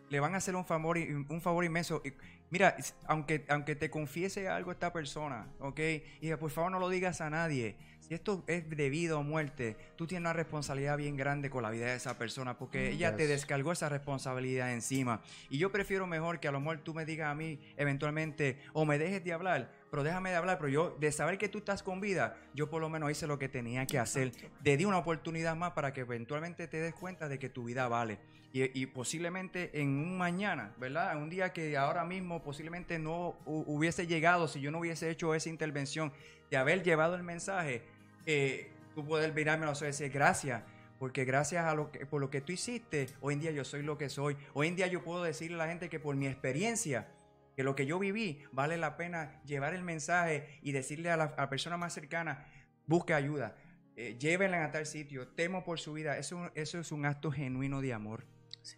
le 0.10 0.20
van 0.20 0.34
a 0.34 0.38
hacer 0.38 0.56
un 0.56 0.66
favor, 0.66 0.98
un 0.98 1.42
favor 1.42 1.66
inmenso. 1.66 2.02
Mira, 2.50 2.76
aunque, 3.08 3.46
aunque 3.50 3.76
te 3.76 3.90
confiese 3.90 4.48
algo 4.48 4.72
esta 4.72 4.94
persona, 4.94 5.48
¿ok? 5.60 5.80
Y 6.22 6.34
por 6.36 6.50
favor 6.50 6.72
no 6.72 6.80
lo 6.80 6.90
digas 6.90 7.20
a 7.22 7.30
nadie. 7.30 7.76
Si 8.08 8.14
esto 8.14 8.44
es 8.48 8.70
debido 8.70 9.20
a 9.20 9.22
muerte, 9.22 9.76
tú 9.98 10.08
tienes 10.08 10.22
una 10.22 10.34
responsabilidad 10.34 10.96
bien 10.98 11.18
grande 11.18 11.50
con 11.50 11.62
la 11.64 11.70
vida 11.70 11.88
de 11.88 11.96
esa 11.96 12.18
persona 12.18 12.58
porque 12.58 12.92
ella 12.92 13.16
te 13.18 13.28
descargó 13.28 13.74
esa 13.74 13.90
responsabilidad 13.90 14.72
encima. 14.72 15.22
Y 15.50 15.58
yo 15.58 15.72
prefiero 15.74 16.08
mejor 16.08 16.40
que 16.40 16.48
a 16.48 16.52
lo 16.52 16.60
mejor 16.62 16.78
tú 16.80 16.94
me 16.94 17.04
digas 17.06 17.30
a 17.30 17.36
mí 17.36 17.60
eventualmente 17.76 18.60
o 18.74 18.86
me 18.86 18.98
dejes 18.98 19.24
de 19.24 19.34
hablar, 19.34 19.72
pero 19.92 20.04
déjame 20.04 20.30
de 20.30 20.36
hablar, 20.38 20.58
pero 20.58 20.70
yo 20.70 20.96
de 21.00 21.12
saber 21.12 21.38
que 21.38 21.50
tú 21.50 21.58
estás 21.58 21.84
con 21.84 22.00
vida, 22.00 22.38
yo 22.54 22.70
por 22.70 22.80
lo 22.82 22.88
menos 22.90 23.12
hice 23.12 23.28
lo 23.28 23.38
que 23.40 23.50
tenía 23.50 23.86
que 23.86 24.00
hacer. 24.00 24.32
Te 24.64 24.78
di 24.78 24.86
una 24.86 25.00
oportunidad 25.00 25.56
más 25.56 25.72
para 25.72 25.92
que 25.92 26.02
eventualmente 26.02 26.68
te 26.68 26.78
des 26.80 26.94
cuenta 26.94 27.28
de 27.28 27.40
que 27.40 27.50
tu 27.50 27.66
vida 27.66 27.88
vale. 27.88 28.20
Y, 28.54 28.82
y 28.82 28.86
posiblemente 28.86 29.82
en 29.82 29.90
un 29.90 30.18
mañana, 30.18 30.74
¿verdad? 30.80 31.12
En 31.12 31.24
un 31.24 31.30
día 31.30 31.52
que 31.52 31.76
ahora 31.76 32.06
mismo 32.06 32.42
posiblemente 32.42 32.98
no 32.98 33.38
hu- 33.46 33.66
hubiese 33.68 34.08
llegado 34.08 34.48
si 34.48 34.62
yo 34.62 34.72
no 34.72 34.80
hubiese 34.80 35.10
hecho 35.10 35.36
esa 35.36 35.50
intervención 35.50 36.14
de 36.50 36.56
haber 36.56 36.82
llevado 36.82 37.16
el 37.16 37.24
mensaje, 37.24 37.82
eh, 38.28 38.70
tú 38.94 39.04
puedes 39.04 39.34
mirarme 39.34 39.66
a 39.66 39.70
los 39.70 39.82
ojos 39.82 40.00
y 40.00 40.04
decir 40.04 40.12
gracias. 40.12 40.62
Porque 41.00 41.26
gracias 41.26 41.66
a 41.66 41.76
lo 41.76 41.92
que, 41.92 42.06
por 42.06 42.22
lo 42.22 42.30
que 42.30 42.42
tú 42.42 42.52
hiciste, 42.52 43.08
hoy 43.22 43.36
en 43.36 43.40
día 43.40 43.52
yo 43.52 43.64
soy 43.64 43.84
lo 43.84 43.98
que 43.98 44.10
soy. 44.10 44.36
Hoy 44.54 44.68
en 44.68 44.76
día 44.76 44.88
yo 44.88 45.04
puedo 45.04 45.24
decirle 45.24 45.56
a 45.56 45.60
la 45.60 45.68
gente 45.68 45.90
que 45.90 46.00
por 46.00 46.16
mi 46.16 46.26
experiencia, 46.26 47.08
que 47.56 47.64
lo 47.64 47.76
que 47.76 47.86
yo 47.86 48.00
viví, 48.00 48.44
vale 48.52 48.78
la 48.78 48.98
pena 48.98 49.42
llevar 49.44 49.76
el 49.76 49.84
mensaje 49.84 50.60
y 50.64 50.72
decirle 50.72 51.12
a 51.12 51.18
la, 51.18 51.26
a 51.26 51.42
la 51.42 51.50
persona 51.50 51.78
más 51.78 51.94
cercana, 51.94 52.48
busque 52.88 53.14
ayuda, 53.14 53.56
eh, 53.96 54.16
llévenla 54.20 54.64
a 54.64 54.72
tal 54.72 54.86
sitio, 54.86 55.28
temo 55.30 55.64
por 55.64 55.80
su 55.80 55.94
vida. 55.94 56.18
Eso, 56.18 56.52
eso 56.54 56.80
es 56.80 56.92
un 56.92 57.06
acto 57.06 57.32
genuino 57.32 57.82
de 57.82 57.94
amor. 57.94 58.26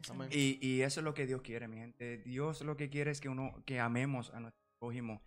Amén. 0.10 0.30
Y, 0.32 0.60
y 0.66 0.82
eso 0.82 1.02
es 1.02 1.04
lo 1.04 1.14
que 1.14 1.26
Dios 1.26 1.42
quiere, 1.42 1.68
mi 1.68 1.78
gente. 1.78 2.18
Dios 2.20 2.62
lo 2.62 2.78
que 2.78 2.90
quiere 2.90 3.12
es 3.12 3.20
que 3.20 3.28
uno, 3.28 3.62
que 3.66 3.80
amemos 3.80 4.34
a 4.34 4.40
nuestro 4.40 4.62
prójimo. 4.80 5.22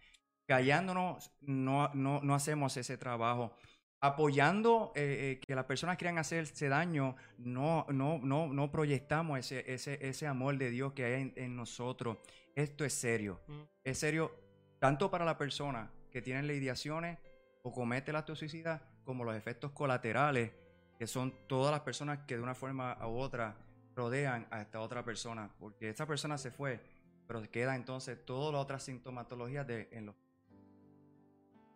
Callándonos, 0.47 1.31
no, 1.41 1.91
no, 1.95 2.21
no 2.23 2.35
hacemos 2.35 2.77
ese 2.77 2.97
trabajo. 2.97 3.55
Apoyando 4.03 4.93
eh, 4.95 5.39
eh, 5.41 5.41
que 5.47 5.55
las 5.55 5.65
personas 5.65 5.97
quieran 5.97 6.19
hacerse 6.19 6.69
daño, 6.69 7.17
no, 7.39 7.87
no, 7.89 8.19
no, 8.19 8.49
no 8.53 8.71
proyectamos 8.71 9.39
ese, 9.39 9.73
ese, 9.73 9.99
ese 10.07 10.27
amor 10.27 10.59
de 10.59 10.71
Dios 10.71 10.93
que 10.93 11.05
hay 11.05 11.23
en, 11.23 11.33
en 11.37 11.57
nosotros. 11.57 12.19
Esto 12.55 12.85
es 12.85 12.93
serio. 12.93 13.41
Mm. 13.47 13.63
Es 13.85 13.99
serio 13.99 14.33
tanto 14.79 15.11
para 15.11 15.25
la 15.25 15.39
persona 15.39 15.91
que 16.11 16.21
tiene 16.21 16.43
la 16.43 16.53
ideaciones 16.53 17.19
o 17.63 17.73
comete 17.73 18.11
el 18.11 18.17
acto 18.17 18.35
suicida, 18.35 18.83
como 19.05 19.25
los 19.25 19.37
efectos 19.37 19.71
colaterales, 19.73 20.51
que 20.99 21.07
son 21.07 21.33
todas 21.47 21.73
las 21.73 21.81
personas 21.81 22.21
que 22.27 22.37
de 22.37 22.43
una 22.43 22.55
forma 22.55 22.99
u 23.07 23.19
otra 23.19 23.57
rodean 23.95 24.47
a 24.51 24.61
esta 24.61 24.81
otra 24.81 25.05
persona, 25.05 25.51
porque 25.59 25.89
esta 25.89 26.07
persona 26.07 26.39
se 26.39 26.51
fue, 26.51 26.81
pero 27.27 27.43
queda 27.51 27.75
entonces 27.77 28.25
todas 28.25 28.53
las 28.53 28.63
otras 28.63 28.83
sintomatologías 28.83 29.67
de, 29.67 29.89
en 29.93 30.07
los... 30.07 30.15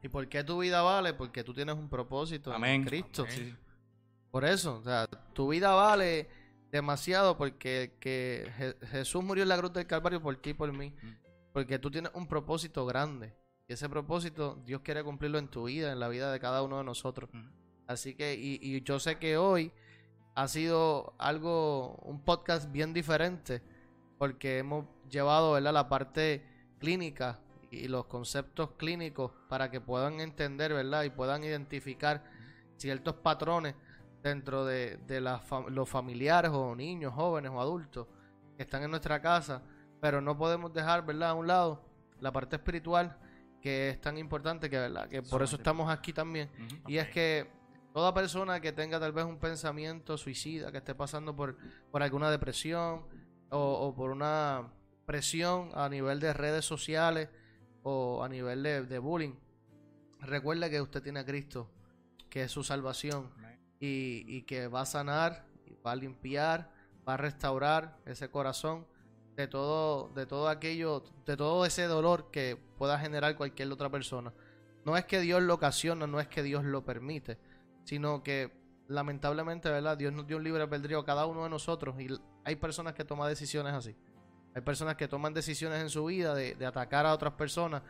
¿Y 0.06 0.08
por 0.08 0.28
qué 0.28 0.44
tu 0.44 0.58
vida 0.60 0.82
vale? 0.82 1.14
Porque 1.14 1.42
tú 1.42 1.52
tienes 1.52 1.74
un 1.74 1.88
propósito 1.88 2.52
Amén. 2.52 2.82
en 2.82 2.84
Cristo. 2.84 3.22
Amén. 3.24 3.34
Sí. 3.36 3.54
Por 4.30 4.44
eso, 4.44 4.76
o 4.76 4.82
sea, 4.84 5.08
tu 5.32 5.48
vida 5.48 5.74
vale 5.74 6.28
demasiado 6.70 7.36
porque 7.36 7.96
que 7.98 8.48
Je- 8.56 8.86
Jesús 8.86 9.24
murió 9.24 9.42
en 9.42 9.48
la 9.48 9.58
cruz 9.58 9.72
del 9.72 9.86
Calvario 9.88 10.22
por 10.22 10.36
ti 10.36 10.50
y 10.50 10.54
por 10.54 10.72
mí. 10.72 10.90
Mm. 11.02 11.08
Porque 11.52 11.80
tú 11.80 11.90
tienes 11.90 12.12
un 12.14 12.28
propósito 12.28 12.86
grande. 12.86 13.34
Y 13.66 13.72
ese 13.72 13.88
propósito 13.88 14.62
Dios 14.64 14.82
quiere 14.82 15.02
cumplirlo 15.02 15.38
en 15.38 15.48
tu 15.48 15.64
vida, 15.64 15.90
en 15.90 15.98
la 15.98 16.06
vida 16.08 16.30
de 16.30 16.38
cada 16.38 16.62
uno 16.62 16.78
de 16.78 16.84
nosotros. 16.84 17.28
Mm. 17.32 17.48
Así 17.88 18.14
que, 18.14 18.34
y, 18.34 18.60
y 18.62 18.80
yo 18.82 19.00
sé 19.00 19.18
que 19.18 19.36
hoy 19.36 19.72
ha 20.36 20.46
sido 20.46 21.14
algo, 21.18 21.96
un 22.04 22.20
podcast 22.24 22.70
bien 22.70 22.92
diferente, 22.92 23.60
porque 24.18 24.58
hemos 24.58 24.84
llevado 25.10 25.52
¿verdad? 25.52 25.72
la 25.72 25.88
parte 25.88 26.44
clínica 26.78 27.40
y 27.70 27.88
los 27.88 28.06
conceptos 28.06 28.72
clínicos 28.76 29.32
para 29.48 29.70
que 29.70 29.80
puedan 29.80 30.20
entender, 30.20 30.72
¿verdad? 30.72 31.04
Y 31.04 31.10
puedan 31.10 31.44
identificar 31.44 32.24
ciertos 32.76 33.16
patrones 33.16 33.74
dentro 34.22 34.64
de, 34.64 34.98
de 35.06 35.20
los 35.20 35.88
familiares 35.88 36.50
o 36.52 36.74
niños, 36.74 37.14
jóvenes 37.14 37.50
o 37.52 37.60
adultos 37.60 38.06
que 38.56 38.62
están 38.62 38.82
en 38.82 38.90
nuestra 38.90 39.20
casa, 39.20 39.62
pero 40.00 40.20
no 40.20 40.36
podemos 40.36 40.72
dejar, 40.72 41.04
¿verdad? 41.04 41.30
A 41.30 41.34
un 41.34 41.46
lado 41.46 41.84
la 42.20 42.32
parte 42.32 42.56
espiritual 42.56 43.18
que 43.60 43.90
es 43.90 44.00
tan 44.00 44.16
importante 44.18 44.70
que, 44.70 44.78
¿verdad? 44.78 45.08
Que 45.08 45.22
por 45.22 45.42
eso 45.42 45.56
estamos 45.56 45.90
aquí 45.90 46.12
también. 46.12 46.50
Y 46.86 46.98
es 46.98 47.08
que 47.08 47.50
toda 47.92 48.14
persona 48.14 48.60
que 48.60 48.72
tenga 48.72 49.00
tal 49.00 49.12
vez 49.12 49.24
un 49.24 49.38
pensamiento 49.38 50.16
suicida, 50.16 50.70
que 50.70 50.78
esté 50.78 50.94
pasando 50.94 51.34
por, 51.34 51.56
por 51.90 52.02
alguna 52.02 52.30
depresión 52.30 53.06
o, 53.50 53.58
o 53.58 53.94
por 53.94 54.10
una 54.10 54.72
presión 55.06 55.70
a 55.74 55.88
nivel 55.88 56.20
de 56.20 56.32
redes 56.32 56.64
sociales 56.64 57.28
o 57.88 58.24
a 58.24 58.28
nivel 58.28 58.64
de, 58.64 58.82
de 58.82 58.98
bullying, 58.98 59.34
recuerde 60.18 60.68
que 60.68 60.80
usted 60.80 61.00
tiene 61.04 61.20
a 61.20 61.24
Cristo, 61.24 61.70
que 62.28 62.42
es 62.42 62.50
su 62.50 62.64
salvación 62.64 63.30
y, 63.78 64.24
y 64.26 64.42
que 64.42 64.66
va 64.66 64.80
a 64.80 64.86
sanar, 64.86 65.46
va 65.86 65.92
a 65.92 65.96
limpiar, 65.96 66.72
va 67.08 67.14
a 67.14 67.16
restaurar 67.16 67.96
ese 68.04 68.28
corazón 68.28 68.88
de 69.36 69.46
todo, 69.46 70.08
de 70.16 70.26
todo 70.26 70.48
aquello, 70.48 71.04
de 71.26 71.36
todo 71.36 71.64
ese 71.64 71.84
dolor 71.84 72.32
que 72.32 72.56
pueda 72.76 72.98
generar 72.98 73.36
cualquier 73.36 73.70
otra 73.70 73.88
persona. 73.88 74.34
No 74.84 74.96
es 74.96 75.04
que 75.04 75.20
Dios 75.20 75.40
lo 75.42 75.54
ocasiona, 75.54 76.08
no 76.08 76.18
es 76.18 76.26
que 76.26 76.42
Dios 76.42 76.64
lo 76.64 76.84
permite, 76.84 77.38
sino 77.84 78.24
que 78.24 78.50
lamentablemente, 78.88 79.70
¿verdad? 79.70 79.96
Dios 79.96 80.12
nos 80.12 80.26
dio 80.26 80.38
un 80.38 80.42
libre 80.42 80.64
albedrío 80.64 80.98
a 80.98 81.04
cada 81.04 81.26
uno 81.26 81.44
de 81.44 81.50
nosotros 81.50 81.94
y 82.00 82.08
hay 82.42 82.56
personas 82.56 82.94
que 82.94 83.04
toman 83.04 83.28
decisiones 83.28 83.74
así. 83.74 83.96
Hay 84.56 84.62
personas 84.62 84.96
que 84.96 85.06
toman 85.06 85.34
decisiones 85.34 85.82
en 85.82 85.90
su 85.90 86.06
vida 86.06 86.34
de, 86.34 86.54
de 86.54 86.64
atacar 86.64 87.04
a 87.04 87.12
otras 87.12 87.34
personas 87.34 87.82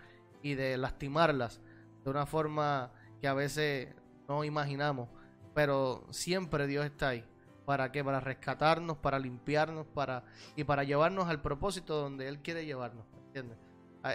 y 0.43 0.55
de 0.55 0.77
lastimarlas 0.77 1.61
de 2.03 2.11
una 2.11 2.27
forma 2.27 2.91
que 3.21 3.29
a 3.29 3.35
veces 3.35 3.95
no 4.29 4.43
imaginamos. 4.43 5.09
Pero 5.55 6.05
siempre 6.11 6.67
Dios 6.67 6.85
está 6.85 7.11
ahí. 7.11 7.25
¿Para 7.65 7.93
qué? 7.93 8.03
Para 8.03 8.19
rescatarnos, 8.19 8.97
para 8.97 9.21
limpiarnos, 9.21 9.87
para 9.87 10.25
y 10.57 10.65
para 10.65 10.83
llevarnos 10.83 11.29
al 11.29 11.41
propósito 11.41 12.01
donde 12.01 12.27
Él 12.27 12.41
quiere 12.41 12.67
llevarnos. 12.67 13.07
¿Entiendes? 13.27 13.59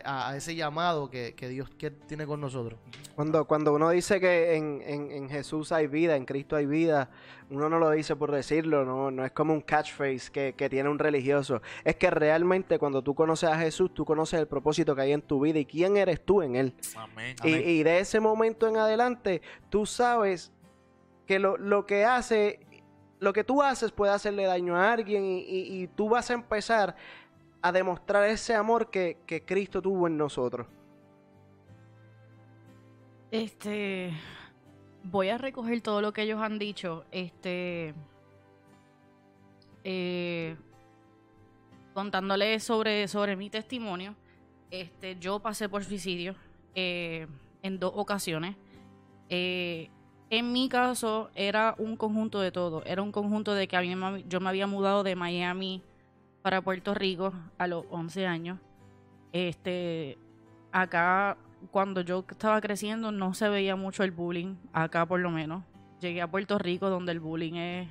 A, 0.03 0.35
ese 0.37 0.55
llamado 0.55 1.09
que, 1.09 1.33
que 1.35 1.47
Dios 1.49 1.69
quiere- 1.77 1.95
tiene 2.07 2.25
con 2.25 2.39
nosotros. 2.41 2.79
Cuando, 3.15 3.45
cuando 3.45 3.73
uno 3.73 3.89
dice 3.89 4.19
que 4.19 4.55
en, 4.55 4.81
en- 4.85 5.11
en 5.11 5.29
Jesús 5.29 5.71
hay 5.71 5.87
vida, 5.87 6.15
en 6.15 6.25
Cristo 6.25 6.55
hay 6.55 6.65
vida, 6.65 7.09
uno 7.49 7.69
no 7.69 7.79
lo 7.79 7.89
dice 7.91 8.15
por 8.15 8.31
decirlo, 8.31 8.85
no, 8.85 9.11
no 9.11 9.25
es 9.25 9.31
como 9.31 9.53
un 9.53 9.61
catchphrase 9.61 10.31
que, 10.31 10.53
que 10.55 10.69
tiene 10.69 10.87
un 10.89 10.97
religioso. 10.99 11.61
Es 11.83 11.95
que 11.97 12.09
realmente 12.09 12.79
cuando 12.79 13.01
tú 13.03 13.13
conoces 13.13 13.49
a 13.49 13.57
Jesús, 13.57 13.93
tú 13.93 14.05
conoces 14.05 14.39
el 14.39 14.47
propósito 14.47 14.95
que 14.95 15.01
hay 15.01 15.11
en 15.11 15.21
tu 15.21 15.39
vida 15.41 15.59
y 15.59 15.65
quién 15.65 15.97
eres 15.97 16.23
tú 16.23 16.41
en 16.41 16.55
Él. 16.55 16.73
Amén. 16.95 17.35
Y, 17.43 17.49
y 17.55 17.83
de 17.83 17.99
ese 17.99 18.19
momento 18.19 18.67
en 18.67 18.77
adelante, 18.77 19.41
tú 19.69 19.85
sabes 19.85 20.51
que 21.27 21.39
lo, 21.39 21.57
lo 21.57 21.85
que 21.85 22.05
hace, 22.05 22.59
lo 23.19 23.33
que 23.33 23.43
tú 23.43 23.61
haces 23.61 23.91
puede 23.91 24.11
hacerle 24.13 24.45
daño 24.45 24.75
a 24.75 24.91
alguien 24.93 25.23
y, 25.25 25.39
y- 25.41 25.83
y 25.83 25.87
tú 25.87 26.09
vas 26.09 26.29
a 26.31 26.33
empezar 26.33 26.95
a 27.61 27.71
demostrar 27.71 28.27
ese 28.29 28.55
amor 28.55 28.89
que, 28.89 29.17
que 29.25 29.43
Cristo 29.45 29.81
tuvo 29.81 30.07
en 30.07 30.17
nosotros. 30.17 30.67
Este, 33.31 34.11
voy 35.03 35.29
a 35.29 35.37
recoger 35.37 35.81
todo 35.81 36.01
lo 36.01 36.11
que 36.11 36.23
ellos 36.23 36.41
han 36.41 36.59
dicho. 36.59 37.05
Este, 37.11 37.93
eh, 39.83 40.55
contándoles 41.93 42.63
sobre, 42.63 43.07
sobre 43.07 43.35
mi 43.35 43.49
testimonio. 43.49 44.15
Este, 44.69 45.17
yo 45.19 45.39
pasé 45.39 45.67
por 45.69 45.83
suicidio 45.83 46.35
eh, 46.75 47.27
en 47.61 47.79
dos 47.79 47.91
ocasiones. 47.95 48.55
Eh, 49.29 49.89
en 50.29 50.53
mi 50.53 50.69
caso 50.69 51.29
era 51.35 51.75
un 51.77 51.97
conjunto 51.97 52.39
de 52.39 52.51
todo. 52.51 52.83
Era 52.85 53.01
un 53.01 53.11
conjunto 53.11 53.53
de 53.53 53.67
que 53.67 54.23
yo 54.27 54.39
me 54.39 54.49
había 54.49 54.67
mudado 54.67 55.03
de 55.03 55.15
Miami 55.15 55.81
para 56.41 56.61
Puerto 56.61 56.93
Rico 56.93 57.33
a 57.57 57.67
los 57.67 57.85
11 57.89 58.27
años. 58.27 58.59
Este, 59.31 60.17
acá 60.71 61.37
cuando 61.69 62.01
yo 62.01 62.25
estaba 62.29 62.59
creciendo 62.59 63.11
no 63.11 63.33
se 63.33 63.47
veía 63.49 63.75
mucho 63.75 64.03
el 64.03 64.11
bullying, 64.11 64.55
acá 64.73 65.05
por 65.05 65.19
lo 65.19 65.29
menos. 65.29 65.63
Llegué 65.99 66.21
a 66.21 66.29
Puerto 66.29 66.57
Rico 66.57 66.89
donde 66.89 67.11
el 67.11 67.19
bullying 67.19 67.53
es... 67.53 67.87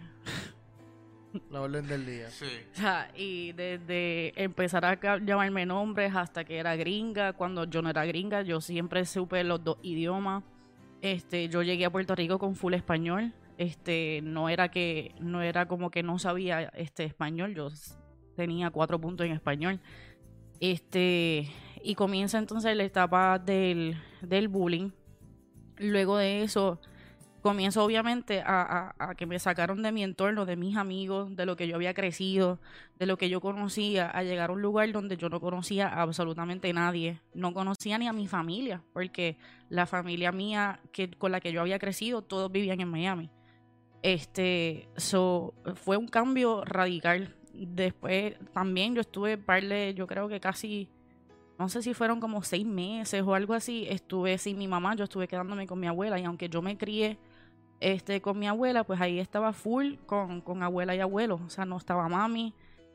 La 1.50 1.60
orden 1.60 1.86
del 1.86 2.04
día. 2.04 2.28
Sí. 2.28 2.46
o 2.72 2.76
sea, 2.76 3.08
y 3.14 3.52
desde 3.52 4.32
empezar 4.42 4.84
a 4.84 5.18
llamarme 5.18 5.64
nombres 5.64 6.12
hasta 6.16 6.44
que 6.44 6.58
era 6.58 6.74
gringa, 6.74 7.34
cuando 7.34 7.64
yo 7.64 7.82
no 7.82 7.90
era 7.90 8.04
gringa, 8.04 8.42
yo 8.42 8.60
siempre 8.60 9.04
supe 9.06 9.44
los 9.44 9.62
dos 9.62 9.78
idiomas. 9.82 10.42
Este, 11.02 11.48
yo 11.48 11.62
llegué 11.62 11.84
a 11.84 11.90
Puerto 11.90 12.16
Rico 12.16 12.40
con 12.40 12.56
full 12.56 12.74
español. 12.74 13.32
Este, 13.58 14.20
no 14.24 14.48
era 14.48 14.70
que, 14.72 15.14
no 15.20 15.40
era 15.40 15.68
como 15.68 15.92
que 15.92 16.02
no 16.02 16.18
sabía 16.18 16.62
este 16.74 17.04
español, 17.04 17.54
yo 17.54 17.70
tenía 18.40 18.70
cuatro 18.70 18.98
puntos 18.98 19.26
en 19.26 19.32
español. 19.32 19.80
Este, 20.60 21.48
y 21.82 21.94
comienza 21.94 22.38
entonces 22.38 22.74
la 22.74 22.84
etapa 22.84 23.38
del, 23.38 23.96
del 24.22 24.48
bullying. 24.48 24.90
Luego 25.76 26.16
de 26.16 26.42
eso, 26.42 26.80
comienzo 27.40 27.84
obviamente 27.84 28.42
a, 28.44 29.14
que 29.16 29.26
me 29.26 29.38
sacaron 29.38 29.82
de 29.82 29.92
mi 29.92 30.02
entorno, 30.02 30.46
de 30.46 30.56
mis 30.56 30.76
amigos, 30.76 31.34
de 31.36 31.46
lo 31.46 31.56
que 31.56 31.66
yo 31.68 31.76
había 31.76 31.94
crecido, 31.94 32.60
de 32.98 33.06
lo 33.06 33.16
que 33.16 33.28
yo 33.28 33.40
conocía, 33.40 34.08
a 34.08 34.22
llegar 34.22 34.50
a 34.50 34.52
un 34.52 34.62
lugar 34.62 34.90
donde 34.92 35.16
yo 35.16 35.28
no 35.28 35.40
conocía 35.40 35.88
a 35.88 36.02
absolutamente 36.02 36.72
nadie. 36.72 37.20
No 37.34 37.52
conocía 37.52 37.98
ni 37.98 38.08
a 38.08 38.12
mi 38.12 38.26
familia, 38.26 38.82
porque 38.92 39.36
la 39.68 39.86
familia 39.86 40.32
mía 40.32 40.80
que, 40.92 41.10
con 41.10 41.32
la 41.32 41.40
que 41.40 41.52
yo 41.52 41.60
había 41.60 41.78
crecido, 41.78 42.22
todos 42.22 42.50
vivían 42.50 42.80
en 42.80 42.88
Miami. 42.88 43.30
Este, 44.02 44.88
so, 44.96 45.54
fue 45.74 45.96
un 45.96 46.08
cambio 46.08 46.64
radical. 46.64 47.36
Después 47.54 48.34
también 48.52 48.94
yo 48.94 49.00
estuve, 49.00 49.36
par 49.38 49.62
de- 49.64 49.94
yo 49.94 50.06
creo 50.06 50.28
que 50.28 50.40
casi, 50.40 50.88
no 51.58 51.68
sé 51.68 51.82
si 51.82 51.94
fueron 51.94 52.20
como 52.20 52.42
seis 52.42 52.66
meses 52.66 53.22
o 53.22 53.34
algo 53.34 53.54
así, 53.54 53.86
estuve 53.88 54.38
sin 54.38 54.56
mi 54.58 54.68
mamá, 54.68 54.94
yo 54.94 55.04
estuve 55.04 55.28
quedándome 55.28 55.66
con 55.66 55.78
mi 55.80 55.86
abuela 55.86 56.18
y 56.18 56.24
aunque 56.24 56.48
yo 56.48 56.62
me 56.62 56.76
crié 56.78 57.18
este, 57.80 58.20
con 58.20 58.38
mi 58.38 58.46
abuela, 58.46 58.84
pues 58.84 59.00
ahí 59.00 59.18
estaba 59.18 59.52
full 59.52 59.94
con, 60.06 60.40
con 60.42 60.62
abuela 60.62 60.94
y 60.94 61.00
abuelo, 61.00 61.40
o 61.44 61.50
sea, 61.50 61.64
no 61.64 61.76
estaba 61.76 62.08
mami. 62.08 62.54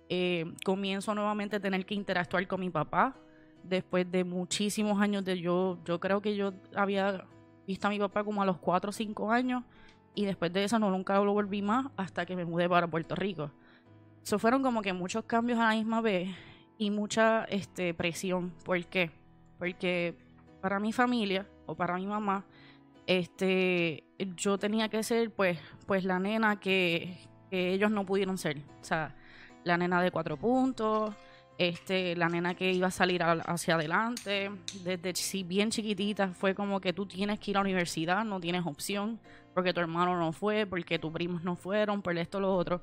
Eh, 0.09 0.53
comienzo 0.63 1.15
nuevamente 1.15 1.55
a 1.55 1.59
tener 1.59 1.83
que 1.85 1.95
interactuar 1.95 2.45
con 2.47 2.59
mi 2.59 2.69
papá 2.69 3.15
después 3.63 4.09
de 4.11 4.23
muchísimos 4.23 5.01
años 5.01 5.25
de 5.25 5.39
yo, 5.39 5.79
yo 5.83 5.99
creo 5.99 6.21
que 6.21 6.35
yo 6.35 6.53
había 6.75 7.25
visto 7.65 7.87
a 7.87 7.89
mi 7.89 7.97
papá 7.97 8.23
como 8.23 8.43
a 8.43 8.45
los 8.45 8.59
4 8.59 8.91
o 8.91 8.93
5 8.93 9.31
años 9.31 9.63
y 10.13 10.25
después 10.25 10.53
de 10.53 10.63
eso 10.63 10.77
no 10.77 10.91
nunca 10.91 11.19
lo 11.19 11.33
volví 11.33 11.63
más 11.63 11.87
hasta 11.97 12.25
que 12.27 12.35
me 12.35 12.45
mudé 12.45 12.69
para 12.69 12.87
Puerto 12.87 13.15
Rico. 13.15 13.49
Eso 14.25 14.39
fueron 14.39 14.63
como 14.63 14.81
que 14.81 14.91
muchos 14.91 15.23
cambios 15.25 15.59
a 15.59 15.69
la 15.69 15.75
misma 15.75 16.01
vez 16.01 16.35
y 16.79 16.89
mucha 16.89 17.43
este, 17.43 17.93
presión. 17.93 18.49
¿Por 18.63 18.83
qué? 18.87 19.11
Porque 19.59 20.15
para 20.61 20.79
mi 20.79 20.91
familia 20.91 21.45
o 21.67 21.75
para 21.75 21.95
mi 21.95 22.07
mamá, 22.07 22.43
este, 23.05 24.03
yo 24.35 24.57
tenía 24.57 24.89
que 24.89 25.03
ser 25.03 25.29
pues, 25.29 25.59
pues 25.85 26.03
la 26.05 26.17
nena 26.17 26.59
que, 26.59 27.19
que 27.51 27.71
ellos 27.73 27.91
no 27.91 28.03
pudieron 28.03 28.39
ser. 28.39 28.57
O 28.81 28.83
sea, 28.83 29.15
la 29.63 29.77
nena 29.77 30.01
de 30.01 30.09
cuatro 30.09 30.37
puntos, 30.37 31.13
este, 31.59 32.15
la 32.15 32.27
nena 32.27 32.55
que 32.55 32.71
iba 32.71 32.87
a 32.87 32.91
salir 32.91 33.21
a- 33.21 33.33
hacia 33.33 33.75
adelante. 33.75 34.49
Desde 34.83 35.13
si 35.13 35.43
bien 35.43 35.69
chiquitita 35.69 36.29
fue 36.29 36.55
como 36.55 36.81
que 36.81 36.93
tú 36.93 37.05
tienes 37.05 37.39
que 37.39 37.51
ir 37.51 37.57
a 37.57 37.59
la 37.59 37.65
universidad, 37.65 38.25
no 38.25 38.39
tienes 38.39 38.65
opción, 38.65 39.19
porque 39.53 39.71
tu 39.71 39.81
hermano 39.81 40.17
no 40.17 40.31
fue, 40.31 40.65
porque 40.65 40.97
tus 40.97 41.11
primos 41.11 41.43
no 41.43 41.55
fueron, 41.55 42.01
por 42.01 42.17
esto 42.17 42.39
lo 42.39 42.55
otro. 42.55 42.81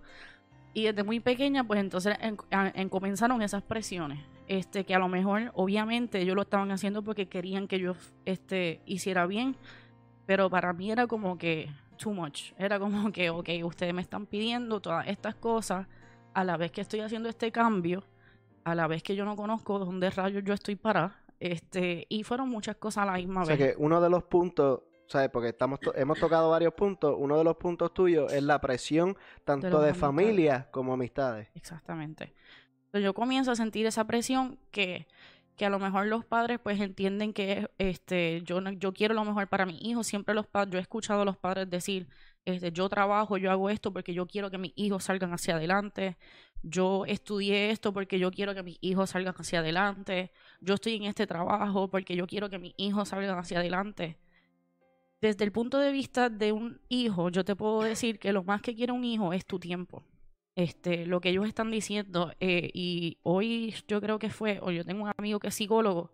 Y 0.74 0.84
desde 0.84 1.02
muy 1.04 1.20
pequeña, 1.20 1.64
pues 1.64 1.80
entonces 1.80 2.16
en- 2.20 2.88
comenzaron 2.88 3.42
esas 3.42 3.62
presiones. 3.62 4.20
Este, 4.48 4.84
que 4.84 4.94
a 4.94 4.98
lo 4.98 5.08
mejor, 5.08 5.50
obviamente, 5.54 6.20
ellos 6.20 6.34
lo 6.34 6.42
estaban 6.42 6.70
haciendo 6.72 7.02
porque 7.02 7.26
querían 7.28 7.68
que 7.68 7.78
yo 7.78 7.94
este, 8.24 8.80
hiciera 8.86 9.26
bien, 9.26 9.56
pero 10.26 10.50
para 10.50 10.72
mí 10.72 10.90
era 10.90 11.06
como 11.06 11.38
que 11.38 11.68
too 11.96 12.12
much. 12.12 12.52
Era 12.58 12.78
como 12.78 13.10
que, 13.12 13.30
ok, 13.30 13.48
ustedes 13.64 13.94
me 13.94 14.02
están 14.02 14.26
pidiendo 14.26 14.80
todas 14.80 15.06
estas 15.08 15.34
cosas 15.36 15.86
a 16.34 16.44
la 16.44 16.56
vez 16.56 16.70
que 16.72 16.80
estoy 16.80 17.00
haciendo 17.00 17.28
este 17.28 17.52
cambio, 17.52 18.04
a 18.64 18.74
la 18.74 18.86
vez 18.86 19.02
que 19.02 19.14
yo 19.14 19.24
no 19.24 19.36
conozco 19.36 19.78
dónde 19.78 20.10
rayos 20.10 20.42
yo 20.44 20.54
estoy 20.54 20.76
para. 20.76 21.16
Este, 21.38 22.06
y 22.08 22.22
fueron 22.22 22.48
muchas 22.48 22.76
cosas 22.76 23.02
a 23.02 23.06
la 23.06 23.12
misma 23.18 23.42
O 23.42 23.46
sea 23.46 23.56
vez. 23.56 23.74
que 23.74 23.82
uno 23.82 24.00
de 24.00 24.08
los 24.10 24.22
puntos, 24.24 24.80
¿sabes? 25.12 25.30
Porque 25.30 25.50
estamos 25.50 25.78
to- 25.80 25.94
hemos 25.94 26.18
tocado 26.18 26.50
varios 26.50 26.74
puntos, 26.74 27.14
uno 27.18 27.38
de 27.38 27.44
los 27.44 27.56
puntos 27.56 27.92
tuyos 27.94 28.32
es 28.32 28.42
la 28.42 28.60
presión 28.60 29.16
tanto 29.44 29.80
de, 29.80 29.94
familia 29.94 30.68
como 30.70 30.94
amistades. 30.94 31.48
Exactamente. 31.54 32.34
Entonces 32.86 33.04
yo 33.04 33.14
comienzo 33.14 33.52
a 33.52 33.56
sentir 33.56 33.86
esa 33.86 34.06
presión 34.06 34.58
que 34.70 35.06
que 35.56 35.66
a 35.66 35.70
lo 35.70 35.78
mejor 35.78 36.06
los 36.06 36.24
padres 36.24 36.58
pues 36.62 36.80
entienden 36.80 37.32
que 37.32 37.70
este 37.78 38.42
yo 38.44 38.60
yo 38.72 38.92
quiero 38.92 39.14
lo 39.14 39.24
mejor 39.24 39.48
para 39.48 39.66
mi 39.66 39.78
hijo 39.82 40.02
siempre 40.02 40.34
los 40.34 40.46
padres 40.46 40.72
yo 40.72 40.78
he 40.78 40.82
escuchado 40.82 41.22
a 41.22 41.24
los 41.24 41.36
padres 41.36 41.68
decir 41.68 42.08
este 42.44 42.72
yo 42.72 42.88
trabajo 42.88 43.36
yo 43.36 43.50
hago 43.50 43.68
esto 43.70 43.92
porque 43.92 44.14
yo 44.14 44.26
quiero 44.26 44.50
que 44.50 44.58
mis 44.58 44.72
hijos 44.76 45.04
salgan 45.04 45.32
hacia 45.32 45.56
adelante 45.56 46.16
yo 46.62 47.04
estudié 47.06 47.70
esto 47.70 47.92
porque 47.92 48.18
yo 48.18 48.30
quiero 48.30 48.54
que 48.54 48.62
mis 48.62 48.78
hijos 48.80 49.10
salgan 49.10 49.34
hacia 49.36 49.58
adelante 49.60 50.32
yo 50.60 50.74
estoy 50.74 50.96
en 50.96 51.04
este 51.04 51.26
trabajo 51.26 51.88
porque 51.88 52.16
yo 52.16 52.26
quiero 52.26 52.48
que 52.48 52.58
mis 52.58 52.74
hijos 52.78 53.10
salgan 53.10 53.38
hacia 53.38 53.58
adelante 53.58 54.18
desde 55.22 55.44
el 55.44 55.52
punto 55.52 55.78
de 55.78 55.92
vista 55.92 56.28
de 56.28 56.52
un 56.52 56.80
hijo 56.90 57.30
yo 57.30 57.44
te 57.44 57.56
puedo 57.56 57.82
decir 57.82 58.18
que 58.18 58.34
lo 58.34 58.44
más 58.44 58.60
que 58.60 58.74
quiere 58.74 58.92
un 58.92 59.04
hijo 59.04 59.32
es 59.32 59.46
tu 59.46 59.58
tiempo 59.58 60.04
este, 60.54 61.06
lo 61.06 61.20
que 61.20 61.30
ellos 61.30 61.46
están 61.46 61.70
diciendo, 61.70 62.32
eh, 62.40 62.70
y 62.74 63.18
hoy 63.22 63.74
yo 63.88 64.00
creo 64.00 64.18
que 64.18 64.30
fue, 64.30 64.58
o 64.62 64.70
yo 64.70 64.84
tengo 64.84 65.04
un 65.04 65.12
amigo 65.16 65.38
que 65.38 65.48
es 65.48 65.54
psicólogo, 65.54 66.10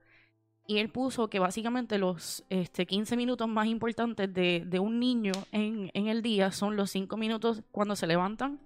y 0.66 0.78
él 0.78 0.90
puso 0.90 1.28
que 1.28 1.38
básicamente 1.38 1.98
los 1.98 2.44
este, 2.50 2.86
15 2.86 3.16
minutos 3.16 3.48
más 3.48 3.66
importantes 3.66 4.32
de, 4.32 4.64
de 4.66 4.78
un 4.78 5.00
niño 5.00 5.32
en, 5.50 5.90
en 5.94 6.08
el 6.08 6.22
día 6.22 6.52
son 6.52 6.76
los 6.76 6.90
5 6.90 7.16
minutos 7.16 7.62
cuando 7.72 7.96
se 7.96 8.06
levantan, 8.06 8.60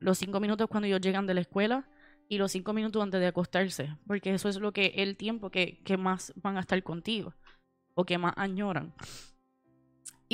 los 0.00 0.18
5 0.18 0.40
minutos 0.40 0.68
cuando 0.68 0.86
ellos 0.86 1.00
llegan 1.00 1.26
de 1.26 1.34
la 1.34 1.42
escuela 1.42 1.86
y 2.28 2.38
los 2.38 2.50
5 2.52 2.72
minutos 2.72 3.02
antes 3.02 3.20
de 3.20 3.26
acostarse, 3.26 3.94
porque 4.06 4.32
eso 4.32 4.48
es 4.48 4.56
lo 4.58 4.72
que 4.72 4.94
el 4.96 5.16
tiempo 5.16 5.50
que, 5.50 5.80
que 5.84 5.96
más 5.96 6.32
van 6.36 6.56
a 6.56 6.60
estar 6.60 6.82
contigo 6.82 7.34
o 7.94 8.04
que 8.04 8.18
más 8.18 8.32
añoran. 8.36 8.94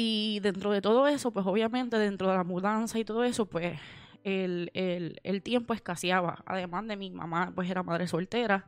Y 0.02 0.40
dentro 0.40 0.70
de 0.70 0.80
todo 0.80 1.06
eso, 1.08 1.30
pues 1.30 1.44
obviamente 1.46 1.98
dentro 1.98 2.30
de 2.30 2.34
la 2.34 2.44
mudanza 2.44 2.98
y 2.98 3.04
todo 3.04 3.22
eso, 3.22 3.44
pues 3.44 3.78
el, 4.24 4.70
el, 4.72 5.20
el 5.24 5.42
tiempo 5.42 5.74
escaseaba. 5.74 6.42
Además 6.46 6.86
de 6.86 6.96
mi 6.96 7.10
mamá, 7.10 7.52
pues 7.54 7.68
era 7.70 7.82
madre 7.82 8.06
soltera, 8.06 8.66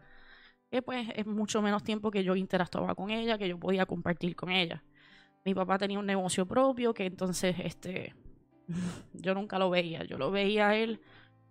que 0.70 0.82
pues 0.82 1.08
es 1.16 1.26
mucho 1.26 1.62
menos 1.62 1.82
tiempo 1.84 2.10
que 2.10 2.22
yo 2.22 2.36
interactuaba 2.36 2.94
con 2.94 3.08
ella, 3.10 3.38
que 3.38 3.48
yo 3.48 3.58
podía 3.58 3.86
compartir 3.86 4.36
con 4.36 4.50
ella. 4.50 4.84
Mi 5.46 5.54
papá 5.54 5.78
tenía 5.78 5.98
un 5.98 6.04
negocio 6.06 6.46
propio, 6.46 6.92
que 6.92 7.06
entonces 7.06 7.56
este 7.64 8.14
yo 9.14 9.32
nunca 9.34 9.58
lo 9.58 9.70
veía. 9.70 10.04
Yo 10.04 10.18
lo 10.18 10.30
veía 10.30 10.68
a 10.68 10.76
él 10.76 11.00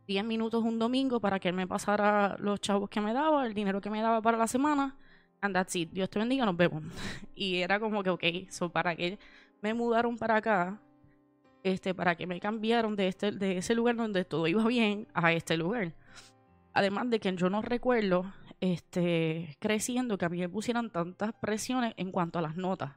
10 0.05 0.23
minutos 0.25 0.63
un 0.63 0.77
domingo 0.77 1.19
para 1.19 1.39
que 1.39 1.49
él 1.49 1.55
me 1.55 1.65
pasara 1.65 2.37
los 2.39 2.61
chavos 2.61 2.87
que 2.87 3.01
me 3.01 3.13
daba, 3.13 3.47
el 3.47 3.55
dinero 3.55 3.81
que 3.81 3.89
me 3.89 4.01
daba 4.01 4.21
para 4.21 4.37
la 4.37 4.47
semana. 4.47 4.95
And 5.41 5.55
that's 5.55 5.75
it. 5.75 5.89
Dios 5.91 6.07
te 6.07 6.19
bendiga, 6.19 6.45
nos 6.45 6.55
vemos. 6.55 6.83
Y 7.35 7.57
era 7.57 7.79
como 7.79 8.03
que, 8.03 8.11
ok, 8.11 8.23
so 8.49 8.69
para 8.69 8.95
que 8.95 9.17
me 9.61 9.73
mudaron 9.73 10.17
para 10.17 10.37
acá, 10.37 10.81
este, 11.63 11.93
para 11.93 12.15
que 12.15 12.27
me 12.27 12.39
cambiaron 12.39 12.95
de, 12.95 13.07
este, 13.07 13.31
de 13.31 13.57
ese 13.57 13.75
lugar 13.75 13.95
donde 13.95 14.25
todo 14.25 14.47
iba 14.47 14.65
bien 14.65 15.07
a 15.13 15.31
este 15.33 15.57
lugar. 15.57 15.93
Además 16.73 17.09
de 17.09 17.19
que 17.19 17.35
yo 17.35 17.49
no 17.49 17.61
recuerdo 17.61 18.31
este, 18.59 19.57
creciendo 19.59 20.17
que 20.17 20.25
a 20.25 20.29
mí 20.29 20.39
me 20.39 20.49
pusieran 20.49 20.89
tantas 20.89 21.33
presiones 21.33 21.93
en 21.97 22.11
cuanto 22.11 22.39
a 22.39 22.41
las 22.41 22.55
notas. 22.55 22.93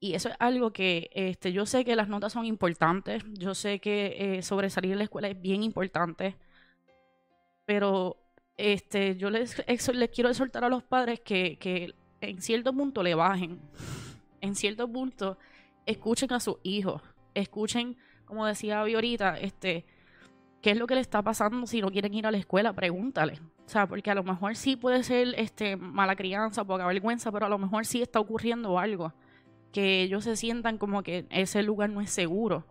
Y 0.00 0.14
eso 0.14 0.28
es 0.28 0.36
algo 0.38 0.72
que 0.72 1.10
este, 1.14 1.52
yo 1.52 1.64
sé 1.64 1.84
que 1.84 1.96
las 1.96 2.08
notas 2.08 2.32
son 2.32 2.44
importantes, 2.44 3.24
yo 3.32 3.54
sé 3.54 3.78
que 3.78 4.16
eh, 4.18 4.42
sobresalir 4.42 4.92
en 4.92 4.98
la 4.98 5.04
escuela 5.04 5.28
es 5.28 5.40
bien 5.40 5.62
importante, 5.62 6.36
pero 7.64 8.18
este, 8.58 9.16
yo 9.16 9.30
les, 9.30 9.64
les 9.66 10.10
quiero 10.10 10.28
exhortar 10.28 10.64
a 10.64 10.68
los 10.68 10.82
padres 10.82 11.20
que, 11.20 11.56
que 11.58 11.94
en 12.20 12.42
cierto 12.42 12.74
punto 12.74 13.02
le 13.02 13.14
bajen, 13.14 13.58
en 14.42 14.54
cierto 14.54 14.86
punto 14.86 15.38
escuchen 15.86 16.32
a 16.32 16.40
sus 16.40 16.56
hijos, 16.62 17.02
escuchen, 17.34 17.96
como 18.24 18.46
decía 18.46 18.80
Abby 18.80 18.94
ahorita, 18.94 19.38
este, 19.38 19.84
qué 20.62 20.70
es 20.70 20.78
lo 20.78 20.86
que 20.86 20.94
le 20.94 21.00
está 21.00 21.22
pasando 21.22 21.66
si 21.66 21.80
no 21.80 21.90
quieren 21.90 22.14
ir 22.14 22.26
a 22.26 22.30
la 22.30 22.38
escuela, 22.38 22.72
pregúntale. 22.72 23.40
O 23.66 23.68
sea, 23.68 23.86
porque 23.86 24.10
a 24.10 24.14
lo 24.14 24.24
mejor 24.24 24.56
sí 24.56 24.76
puede 24.76 25.02
ser 25.02 25.34
este, 25.36 25.76
mala 25.76 26.16
crianza, 26.16 26.64
poca 26.64 26.86
vergüenza, 26.86 27.32
pero 27.32 27.46
a 27.46 27.48
lo 27.48 27.58
mejor 27.58 27.86
sí 27.86 28.02
está 28.02 28.20
ocurriendo 28.20 28.78
algo. 28.78 29.12
Que 29.72 30.02
ellos 30.02 30.24
se 30.24 30.36
sientan 30.36 30.78
como 30.78 31.02
que 31.02 31.26
ese 31.30 31.62
lugar 31.62 31.90
no 31.90 32.00
es 32.00 32.10
seguro. 32.10 32.66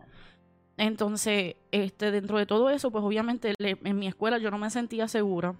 Entonces, 0.76 1.56
este, 1.70 2.10
dentro 2.10 2.38
de 2.38 2.46
todo 2.46 2.70
eso, 2.70 2.90
pues 2.90 3.04
obviamente 3.04 3.54
en 3.58 3.96
mi 3.96 4.06
escuela 4.06 4.38
yo 4.38 4.50
no 4.50 4.58
me 4.58 4.70
sentía 4.70 5.08
segura. 5.08 5.54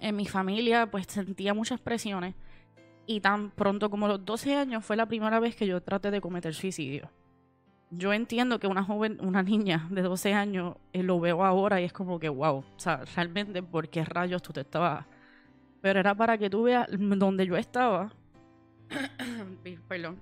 En 0.00 0.16
mi 0.16 0.26
familia, 0.26 0.90
pues 0.90 1.06
sentía 1.08 1.54
muchas 1.54 1.80
presiones. 1.80 2.34
Y 3.10 3.20
tan 3.20 3.50
pronto 3.50 3.88
como 3.88 4.06
los 4.06 4.22
12 4.22 4.54
años 4.54 4.84
fue 4.84 4.94
la 4.94 5.06
primera 5.06 5.40
vez 5.40 5.56
que 5.56 5.66
yo 5.66 5.80
traté 5.80 6.10
de 6.10 6.20
cometer 6.20 6.52
suicidio. 6.54 7.08
Yo 7.90 8.12
entiendo 8.12 8.60
que 8.60 8.66
una 8.66 8.84
joven, 8.84 9.16
una 9.22 9.42
niña 9.42 9.88
de 9.90 10.02
12 10.02 10.34
años, 10.34 10.76
eh, 10.92 11.02
lo 11.02 11.18
veo 11.18 11.42
ahora 11.42 11.80
y 11.80 11.84
es 11.84 11.92
como 11.94 12.18
que, 12.18 12.28
wow, 12.28 12.56
o 12.56 12.64
sea, 12.76 13.02
realmente, 13.16 13.62
¿por 13.62 13.88
qué 13.88 14.04
rayos 14.04 14.42
tú 14.42 14.52
te 14.52 14.60
estabas? 14.60 15.06
Pero 15.80 16.00
era 16.00 16.14
para 16.14 16.36
que 16.36 16.50
tú 16.50 16.64
veas 16.64 16.86
donde 16.90 17.46
yo 17.46 17.56
estaba, 17.56 18.12
perdón, 19.88 20.20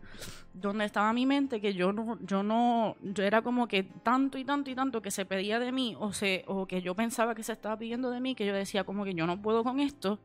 donde 0.54 0.84
estaba 0.84 1.12
mi 1.12 1.26
mente, 1.26 1.60
que 1.60 1.74
yo 1.74 1.92
no, 1.92 2.20
yo 2.20 2.44
no, 2.44 2.94
yo 3.02 3.24
era 3.24 3.42
como 3.42 3.66
que 3.66 3.82
tanto 3.82 4.38
y 4.38 4.44
tanto 4.44 4.70
y 4.70 4.76
tanto 4.76 5.02
que 5.02 5.10
se 5.10 5.24
pedía 5.24 5.58
de 5.58 5.72
mí, 5.72 5.96
o, 5.98 6.12
se, 6.12 6.44
o 6.46 6.66
que 6.66 6.82
yo 6.82 6.94
pensaba 6.94 7.34
que 7.34 7.42
se 7.42 7.50
estaba 7.50 7.76
pidiendo 7.76 8.10
de 8.10 8.20
mí, 8.20 8.36
que 8.36 8.46
yo 8.46 8.54
decía 8.54 8.84
como 8.84 9.04
que 9.04 9.12
yo 9.12 9.26
no 9.26 9.42
puedo 9.42 9.64
con 9.64 9.80
esto, 9.80 10.20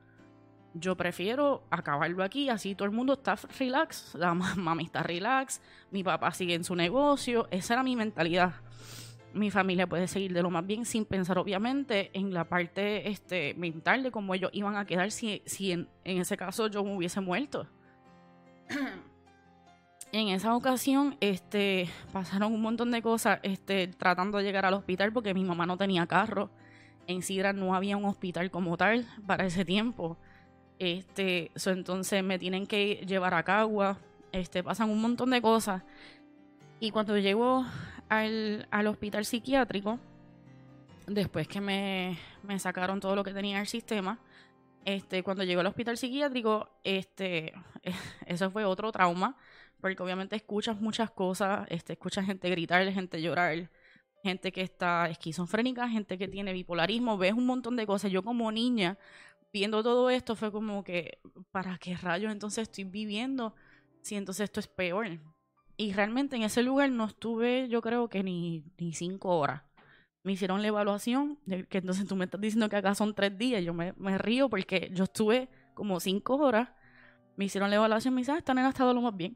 yo 0.73 0.95
prefiero 0.95 1.63
acabarlo 1.69 2.23
aquí, 2.23 2.49
así 2.49 2.75
todo 2.75 2.85
el 2.85 2.91
mundo 2.91 3.13
está 3.13 3.35
relax, 3.59 4.15
la 4.15 4.33
ma- 4.33 4.55
mami 4.55 4.85
está 4.85 5.03
relax, 5.03 5.61
mi 5.91 6.03
papá 6.03 6.31
sigue 6.31 6.53
en 6.55 6.63
su 6.63 6.75
negocio, 6.75 7.47
esa 7.51 7.73
era 7.73 7.83
mi 7.83 7.95
mentalidad. 7.95 8.53
Mi 9.33 9.49
familia 9.49 9.87
puede 9.87 10.07
seguir 10.09 10.33
de 10.33 10.41
lo 10.41 10.49
más 10.49 10.65
bien 10.65 10.85
sin 10.85 11.05
pensar 11.05 11.37
obviamente 11.37 12.11
en 12.13 12.33
la 12.33 12.43
parte 12.45 13.09
este, 13.09 13.53
mental 13.53 14.03
de 14.03 14.11
cómo 14.11 14.33
ellos 14.33 14.51
iban 14.53 14.75
a 14.75 14.85
quedar 14.85 15.09
si, 15.11 15.41
si 15.45 15.71
en, 15.71 15.87
en 16.03 16.19
ese 16.19 16.35
caso 16.35 16.67
yo 16.67 16.83
me 16.83 16.95
hubiese 16.95 17.21
muerto. 17.21 17.65
en 20.11 20.27
esa 20.29 20.55
ocasión 20.55 21.15
este, 21.21 21.89
pasaron 22.11 22.53
un 22.53 22.61
montón 22.61 22.91
de 22.91 23.01
cosas 23.01 23.39
este, 23.43 23.87
tratando 23.87 24.37
de 24.37 24.43
llegar 24.43 24.65
al 24.65 24.73
hospital 24.73 25.13
porque 25.13 25.33
mi 25.33 25.45
mamá 25.45 25.65
no 25.65 25.77
tenía 25.77 26.05
carro. 26.07 26.49
En 27.07 27.21
Sidra 27.21 27.53
no 27.53 27.73
había 27.73 27.95
un 27.97 28.05
hospital 28.05 28.51
como 28.51 28.75
tal 28.77 29.07
para 29.25 29.45
ese 29.45 29.63
tiempo. 29.63 30.17
Este, 30.81 31.51
entonces 31.67 32.23
me 32.23 32.39
tienen 32.39 32.65
que 32.65 33.05
llevar 33.05 33.35
a 33.35 33.43
Cagua. 33.43 33.99
Este, 34.31 34.63
pasan 34.63 34.89
un 34.89 34.99
montón 34.99 35.29
de 35.29 35.39
cosas. 35.39 35.83
Y 36.79 36.89
cuando 36.89 37.19
llego 37.19 37.63
al, 38.09 38.67
al 38.71 38.87
hospital 38.87 39.23
psiquiátrico, 39.23 39.99
después 41.05 41.47
que 41.47 41.61
me, 41.61 42.17
me 42.41 42.57
sacaron 42.57 42.99
todo 42.99 43.15
lo 43.15 43.23
que 43.23 43.31
tenía 43.31 43.59
el 43.59 43.67
sistema, 43.67 44.17
este, 44.83 45.21
cuando 45.21 45.43
llego 45.43 45.61
al 45.61 45.67
hospital 45.67 45.97
psiquiátrico, 45.97 46.67
este, 46.83 47.53
eso 48.25 48.49
fue 48.49 48.65
otro 48.65 48.91
trauma, 48.91 49.37
porque 49.81 50.01
obviamente 50.01 50.35
escuchas 50.35 50.81
muchas 50.81 51.11
cosas, 51.11 51.67
este, 51.69 51.93
escuchas 51.93 52.25
gente 52.25 52.49
gritar, 52.49 52.91
gente 52.91 53.21
llorar, 53.21 53.69
gente 54.23 54.51
que 54.51 54.61
está 54.61 55.09
esquizofrénica, 55.09 55.87
gente 55.89 56.17
que 56.17 56.27
tiene 56.27 56.53
bipolarismo, 56.53 57.19
ves 57.19 57.33
un 57.33 57.45
montón 57.45 57.75
de 57.75 57.85
cosas. 57.85 58.11
Yo 58.11 58.23
como 58.23 58.51
niña, 58.51 58.97
viendo 59.53 59.83
todo 59.83 60.09
esto, 60.09 60.35
fue 60.35 60.51
como 60.51 60.83
que, 60.83 61.19
¿para 61.51 61.77
qué 61.77 61.95
rayos 61.95 62.31
entonces 62.31 62.63
estoy 62.63 62.85
viviendo 62.85 63.55
si 64.01 64.15
entonces 64.15 64.45
esto 64.45 64.59
es 64.59 64.67
peor? 64.67 65.07
Y 65.77 65.93
realmente 65.93 66.35
en 66.35 66.43
ese 66.43 66.63
lugar 66.63 66.91
no 66.91 67.05
estuve, 67.05 67.67
yo 67.67 67.81
creo 67.81 68.07
que 68.07 68.23
ni, 68.23 68.63
ni 68.77 68.93
cinco 68.93 69.37
horas. 69.37 69.63
Me 70.23 70.33
hicieron 70.33 70.61
la 70.61 70.67
evaluación, 70.67 71.39
que 71.69 71.79
entonces 71.79 72.05
tú 72.07 72.15
me 72.15 72.25
estás 72.25 72.39
diciendo 72.39 72.69
que 72.69 72.75
acá 72.75 72.93
son 72.93 73.15
tres 73.15 73.35
días. 73.37 73.63
Yo 73.63 73.73
me, 73.73 73.93
me 73.97 74.17
río 74.19 74.49
porque 74.49 74.91
yo 74.93 75.05
estuve 75.05 75.49
como 75.73 75.99
cinco 75.99 76.35
horas. 76.35 76.69
Me 77.35 77.45
hicieron 77.45 77.71
la 77.71 77.77
evaluación 77.77 78.13
y 78.13 78.15
me 78.15 78.21
dicen, 78.21 78.35
ah, 78.35 78.37
esta 78.37 78.53
nena 78.53 78.69
estado 78.69 78.93
lo 78.93 79.01
más 79.01 79.15
bien. 79.15 79.35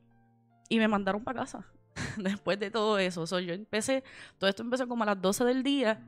Y 0.70 0.78
me 0.78 0.88
mandaron 0.88 1.24
para 1.24 1.40
casa 1.40 1.66
después 2.18 2.60
de 2.60 2.70
todo 2.70 3.00
eso. 3.00 3.26
So, 3.26 3.40
yo 3.40 3.54
empecé, 3.54 4.04
todo 4.38 4.48
esto 4.48 4.62
empezó 4.62 4.88
como 4.88 5.04
a 5.04 5.08
las 5.08 5.22
12 5.22 5.44
del 5.46 5.64
día. 5.64 6.06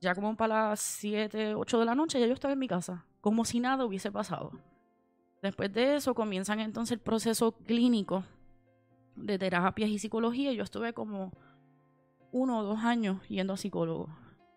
Ya 0.00 0.14
como 0.14 0.36
para 0.36 0.70
las 0.70 0.80
7, 0.80 1.56
8 1.56 1.80
de 1.80 1.84
la 1.84 1.96
noche, 1.96 2.20
ya 2.20 2.26
yo 2.26 2.34
estaba 2.34 2.52
en 2.52 2.60
mi 2.60 2.68
casa. 2.68 3.04
Como 3.22 3.46
si 3.46 3.60
nada 3.60 3.86
hubiese 3.86 4.12
pasado. 4.12 4.50
Después 5.40 5.72
de 5.72 5.94
eso 5.94 6.14
comienzan 6.14 6.60
entonces 6.60 6.92
el 6.92 6.98
proceso 6.98 7.52
clínico 7.52 8.24
de 9.16 9.38
terapias 9.38 9.90
y 9.90 9.98
psicología. 9.98 10.52
Yo 10.52 10.64
estuve 10.64 10.92
como 10.92 11.32
uno 12.32 12.58
o 12.58 12.62
dos 12.64 12.80
años 12.80 13.26
yendo 13.28 13.52
a 13.52 13.56
psicólogo. 13.56 14.08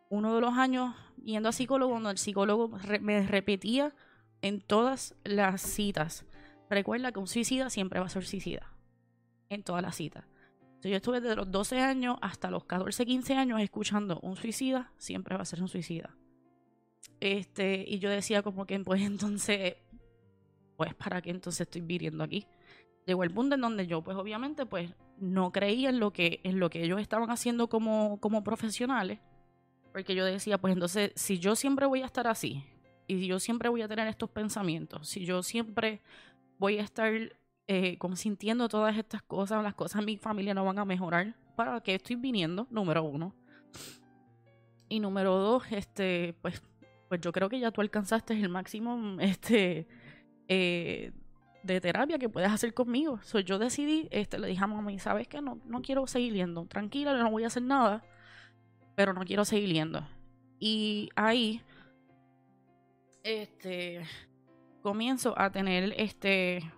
Uno 0.10 0.34
de 0.34 0.42
los 0.42 0.56
años 0.56 0.96
yendo 1.24 1.48
a 1.50 1.52
psicólogo, 1.52 1.94
donde 1.94 2.10
el 2.10 2.18
psicólogo 2.18 2.70
me 3.02 3.26
repetía 3.26 3.94
en 4.42 4.62
todas 4.62 5.16
las 5.24 5.62
citas. 5.62 6.26
Recuerda 6.68 7.12
que 7.12 7.20
un 7.20 7.28
suicida 7.28 7.70
siempre 7.70 8.00
va 8.00 8.08
a 8.08 8.10
ser 8.10 8.26
suicida. 8.26 8.74
En 9.50 9.62
todas 9.62 9.84
las 9.84 9.96
citas. 9.96 10.26
Yo 10.82 10.96
estuve 10.96 11.22
desde 11.22 11.36
los 11.36 11.52
12 11.52 11.80
años 11.82 12.18
hasta 12.22 12.50
los 12.50 12.66
14, 12.66 13.06
15 13.06 13.36
años 13.36 13.62
escuchando 13.62 14.20
un 14.22 14.36
suicida 14.36 14.92
siempre 14.98 15.36
va 15.36 15.44
a 15.44 15.46
ser 15.46 15.62
un 15.62 15.68
suicida. 15.68 16.16
Este, 17.19 17.86
y 17.88 17.99
yo 17.99 18.10
decía 18.10 18.41
como 18.41 18.65
que 18.65 18.80
pues 18.80 19.02
entonces, 19.03 19.76
pues 20.77 20.94
para 20.94 21.22
qué 21.22 21.32
entonces 21.32 21.61
estoy 21.61 21.82
viviendo 21.82 22.23
aquí. 22.23 22.48
Llegó 23.06 23.23
el 23.23 23.32
punto 23.32 23.56
en 23.56 23.61
donde 23.61 23.88
yo 23.88 24.02
pues 24.02 24.18
obviamente 24.18 24.65
pues 24.65 24.91
no 25.18 25.52
creía 25.52 25.90
en 25.90 25.99
lo 25.99 26.11
que, 26.11 26.41
en 26.44 26.60
lo 26.60 26.69
que 26.69 26.84
ellos 26.84 26.99
estaban 26.99 27.30
haciendo 27.30 27.69
como, 27.69 28.19
como 28.19 28.44
profesionales. 28.44 29.19
Porque 29.91 30.15
yo 30.15 30.26
decía, 30.26 30.57
pues 30.57 30.73
entonces, 30.73 31.11
si 31.15 31.40
yo 31.40 31.56
siempre 31.56 31.86
voy 31.86 32.02
a 32.02 32.06
estar 32.06 32.27
así, 32.27 32.65
y 33.07 33.27
yo 33.27 33.40
siempre 33.40 33.69
voy 33.69 33.82
a 33.82 33.88
tener 33.88 34.07
estos 34.07 34.30
pensamientos, 34.30 35.07
si 35.07 35.26
yo 35.26 35.44
siempre 35.44 36.02
voy 36.57 36.80
a 36.80 36.84
estar 36.84 37.14
eh, 37.68 37.98
como 37.98 38.15
sintiendo 38.15 38.68
todas 38.68 38.98
estas 38.98 39.22
cosas, 39.22 39.64
las 39.64 39.73
cosas 39.73 39.99
en 39.99 40.06
mi 40.06 40.18
familia 40.18 40.53
no 40.53 40.65
van 40.65 40.80
a 40.80 40.86
mejorar, 40.86 41.36
¿para 41.56 41.80
qué 41.82 41.95
estoy 41.95 42.15
viniendo? 42.15 42.68
Número 42.69 43.03
uno. 43.03 43.34
Y 44.88 44.99
número 44.99 45.36
dos, 45.38 45.64
este, 45.72 46.36
pues, 46.41 46.61
pues 47.10 47.22
yo 47.22 47.32
creo 47.32 47.49
que 47.49 47.60
ya 47.60 47.72
tú 47.72 47.82
alcanzaste 47.82 48.34
el 48.34 48.49
máximo 48.49 49.18
este, 49.19 49.88
eh, 50.48 51.11
de 51.64 51.82
terapia 51.82 52.18
que 52.19 52.30
puedes 52.30 52.52
hacer 52.52 52.73
conmigo. 52.73 53.19
So, 53.23 53.40
yo 53.40 53.60
decidí, 53.60 54.07
este, 54.11 54.40
le 54.40 54.48
dije 54.48 54.64
a 54.64 54.68
mami, 54.68 54.99
¿sabes 54.99 55.27
qué? 55.27 55.41
No, 55.41 55.60
no 55.65 55.82
quiero 55.82 56.07
seguir 56.07 56.34
yendo. 56.34 56.65
Tranquila, 56.65 57.14
no 57.18 57.32
voy 57.32 57.44
a 57.44 57.48
hacer 57.48 57.64
nada, 57.64 58.03
pero 58.95 59.14
no 59.14 59.22
quiero 59.26 59.45
seguir 59.45 59.72
yendo. 59.73 60.07
Y 60.60 61.10
ahí, 61.15 61.61
este, 63.23 64.03
comienzo 64.82 65.34
a 65.38 65.52
tener, 65.52 65.94
este, 65.98 66.72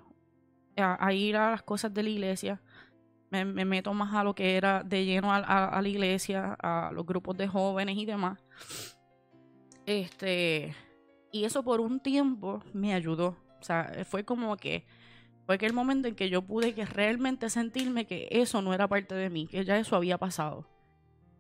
a, 0.78 1.14
ir 1.14 1.36
a 1.38 1.52
las 1.52 1.64
cosas 1.64 1.94
de 1.94 2.04
la 2.04 2.10
iglesia. 2.10 2.62
Me, 3.30 3.44
me 3.44 3.66
meto 3.66 3.94
más 3.94 4.14
a 4.16 4.24
lo 4.24 4.34
que 4.34 4.56
era 4.56 4.84
de 4.84 5.04
lleno 5.04 5.34
a- 5.34 5.40
a 5.68 5.82
la 5.82 5.90
iglesia, 5.90 6.56
a 6.62 6.92
los 6.94 7.06
grupos 7.06 7.36
de 7.36 7.48
jóvenes 7.48 7.98
y 7.98 8.06
demás. 8.06 8.40
Este, 9.88 10.76
y 11.32 11.46
eso 11.46 11.64
por 11.64 11.80
un 11.80 12.00
tiempo 12.00 12.62
me 12.74 12.94
ayudó. 12.94 13.38
O 13.60 13.64
sea, 13.64 14.06
fue 14.06 14.24
como 14.24 14.56
que 14.58 14.86
fue 15.48 15.56
aquel 15.56 15.72
momento 15.72 16.10
en 16.10 16.16
que 16.16 16.30
yo 16.30 16.42
pude 16.42 16.76
que 16.76 16.86
realmente 16.86 17.50
sentirme 17.50 18.06
que 18.06 18.28
eso 18.30 18.62
no 18.62 18.74
era 18.74 18.88
parte 18.88 19.16
de 19.16 19.30
mí, 19.30 19.48
que 19.48 19.64
ya 19.64 19.80
eso 19.80 19.96
había 19.96 20.18
pasado. 20.18 20.68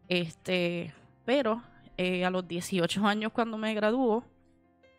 Este, 0.08 0.94
pero 1.26 1.62
eh, 1.98 2.24
a 2.24 2.30
los 2.30 2.48
18 2.48 3.06
años 3.06 3.34
cuando 3.34 3.58
me 3.58 3.74
graduó, 3.74 4.24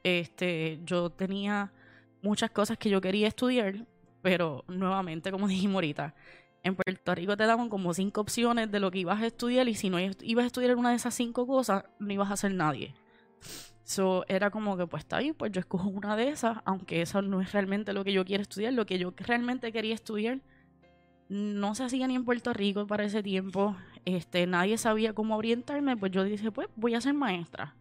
este, 0.05 0.81
yo 0.85 1.09
tenía 1.09 1.73
muchas 2.20 2.51
cosas 2.51 2.77
que 2.77 2.91
yo 2.91 3.01
quería 3.01 3.29
estudiar, 3.29 3.87
pero 4.20 4.62
nuevamente, 4.69 5.31
como 5.31 5.49
dijimos 5.49 5.77
ahorita, 5.77 6.15
en 6.62 6.77
Puerto 6.77 7.15
Rico 7.15 7.35
te 7.35 7.47
daban 7.47 7.70
como 7.70 7.95
cinco 7.95 8.20
opciones 8.20 8.70
de 8.70 8.79
lo 8.79 8.91
que 8.91 8.99
ibas 8.99 9.23
a 9.23 9.27
estudiar 9.27 9.69
y 9.69 9.75
si 9.75 9.89
no 9.89 9.99
ibas 9.99 10.45
a 10.45 10.47
estudiar 10.49 10.77
una 10.77 10.91
de 10.91 10.97
esas 10.97 11.15
cinco 11.15 11.47
cosas, 11.47 11.85
no 11.99 12.12
ibas 12.12 12.31
a 12.31 12.37
ser 12.37 12.53
nadie. 12.53 12.95
So, 13.85 14.24
era 14.28 14.51
como 14.51 14.77
que, 14.77 14.86
pues 14.86 15.02
está 15.05 15.19
bien, 15.19 15.35
pues 15.35 15.51
yo 15.51 15.60
escojo 15.60 15.89
una 15.89 16.15
de 16.16 16.28
esas, 16.28 16.59
aunque 16.66 17.01
eso 17.01 17.23
no 17.23 17.40
es 17.40 17.52
realmente 17.52 17.93
lo 17.94 18.05
que 18.05 18.12
yo 18.12 18.24
quiero 18.24 18.43
estudiar, 18.43 18.74
lo 18.74 18.85
que 18.85 18.98
yo 18.98 19.15
realmente 19.16 19.73
quería 19.73 19.94
estudiar 19.94 20.40
no 21.31 21.74
se 21.74 21.85
hacía 21.85 22.06
ni 22.06 22.15
en 22.15 22.24
Puerto 22.24 22.52
Rico 22.52 22.86
para 22.86 23.05
ese 23.05 23.23
tiempo, 23.23 23.77
este, 24.05 24.47
nadie 24.47 24.78
sabía 24.78 25.12
cómo 25.15 25.36
orientarme, 25.36 25.97
pues 25.97 26.12
yo 26.12 26.24
dije, 26.24 26.51
pues 26.51 26.69
voy 26.77 26.94
a 26.94 27.01
ser 27.01 27.15
maestra. 27.15 27.74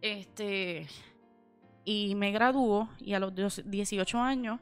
Este, 0.00 0.86
y 1.84 2.14
me 2.16 2.32
graduó 2.32 2.88
y 3.00 3.14
a 3.14 3.20
los 3.20 3.34
dos- 3.34 3.62
18 3.64 4.18
años 4.20 4.60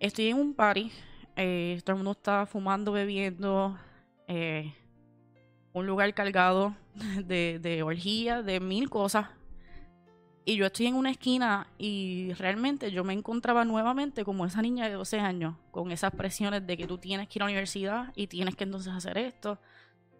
estoy 0.00 0.28
en 0.28 0.38
un 0.38 0.54
party, 0.54 0.90
eh, 1.36 1.80
todo 1.84 1.94
el 1.94 1.98
mundo 1.98 2.12
está 2.12 2.46
fumando, 2.46 2.92
bebiendo, 2.92 3.78
eh, 4.26 4.72
un 5.74 5.86
lugar 5.86 6.14
cargado 6.14 6.74
de, 7.26 7.58
de 7.60 7.82
orgía, 7.82 8.42
de 8.42 8.60
mil 8.60 8.88
cosas. 8.88 9.28
Y 10.46 10.56
yo 10.56 10.66
estoy 10.66 10.86
en 10.86 10.94
una 10.94 11.10
esquina 11.10 11.68
y 11.78 12.32
realmente 12.34 12.90
yo 12.90 13.02
me 13.02 13.14
encontraba 13.14 13.64
nuevamente 13.64 14.24
como 14.24 14.44
esa 14.44 14.60
niña 14.60 14.86
de 14.86 14.94
12 14.94 15.18
años, 15.18 15.56
con 15.70 15.90
esas 15.90 16.12
presiones 16.12 16.66
de 16.66 16.76
que 16.76 16.86
tú 16.86 16.98
tienes 16.98 17.28
que 17.28 17.38
ir 17.38 17.42
a 17.42 17.46
la 17.46 17.50
universidad 17.50 18.12
y 18.14 18.26
tienes 18.26 18.54
que 18.54 18.64
entonces 18.64 18.92
hacer 18.92 19.16
esto. 19.16 19.58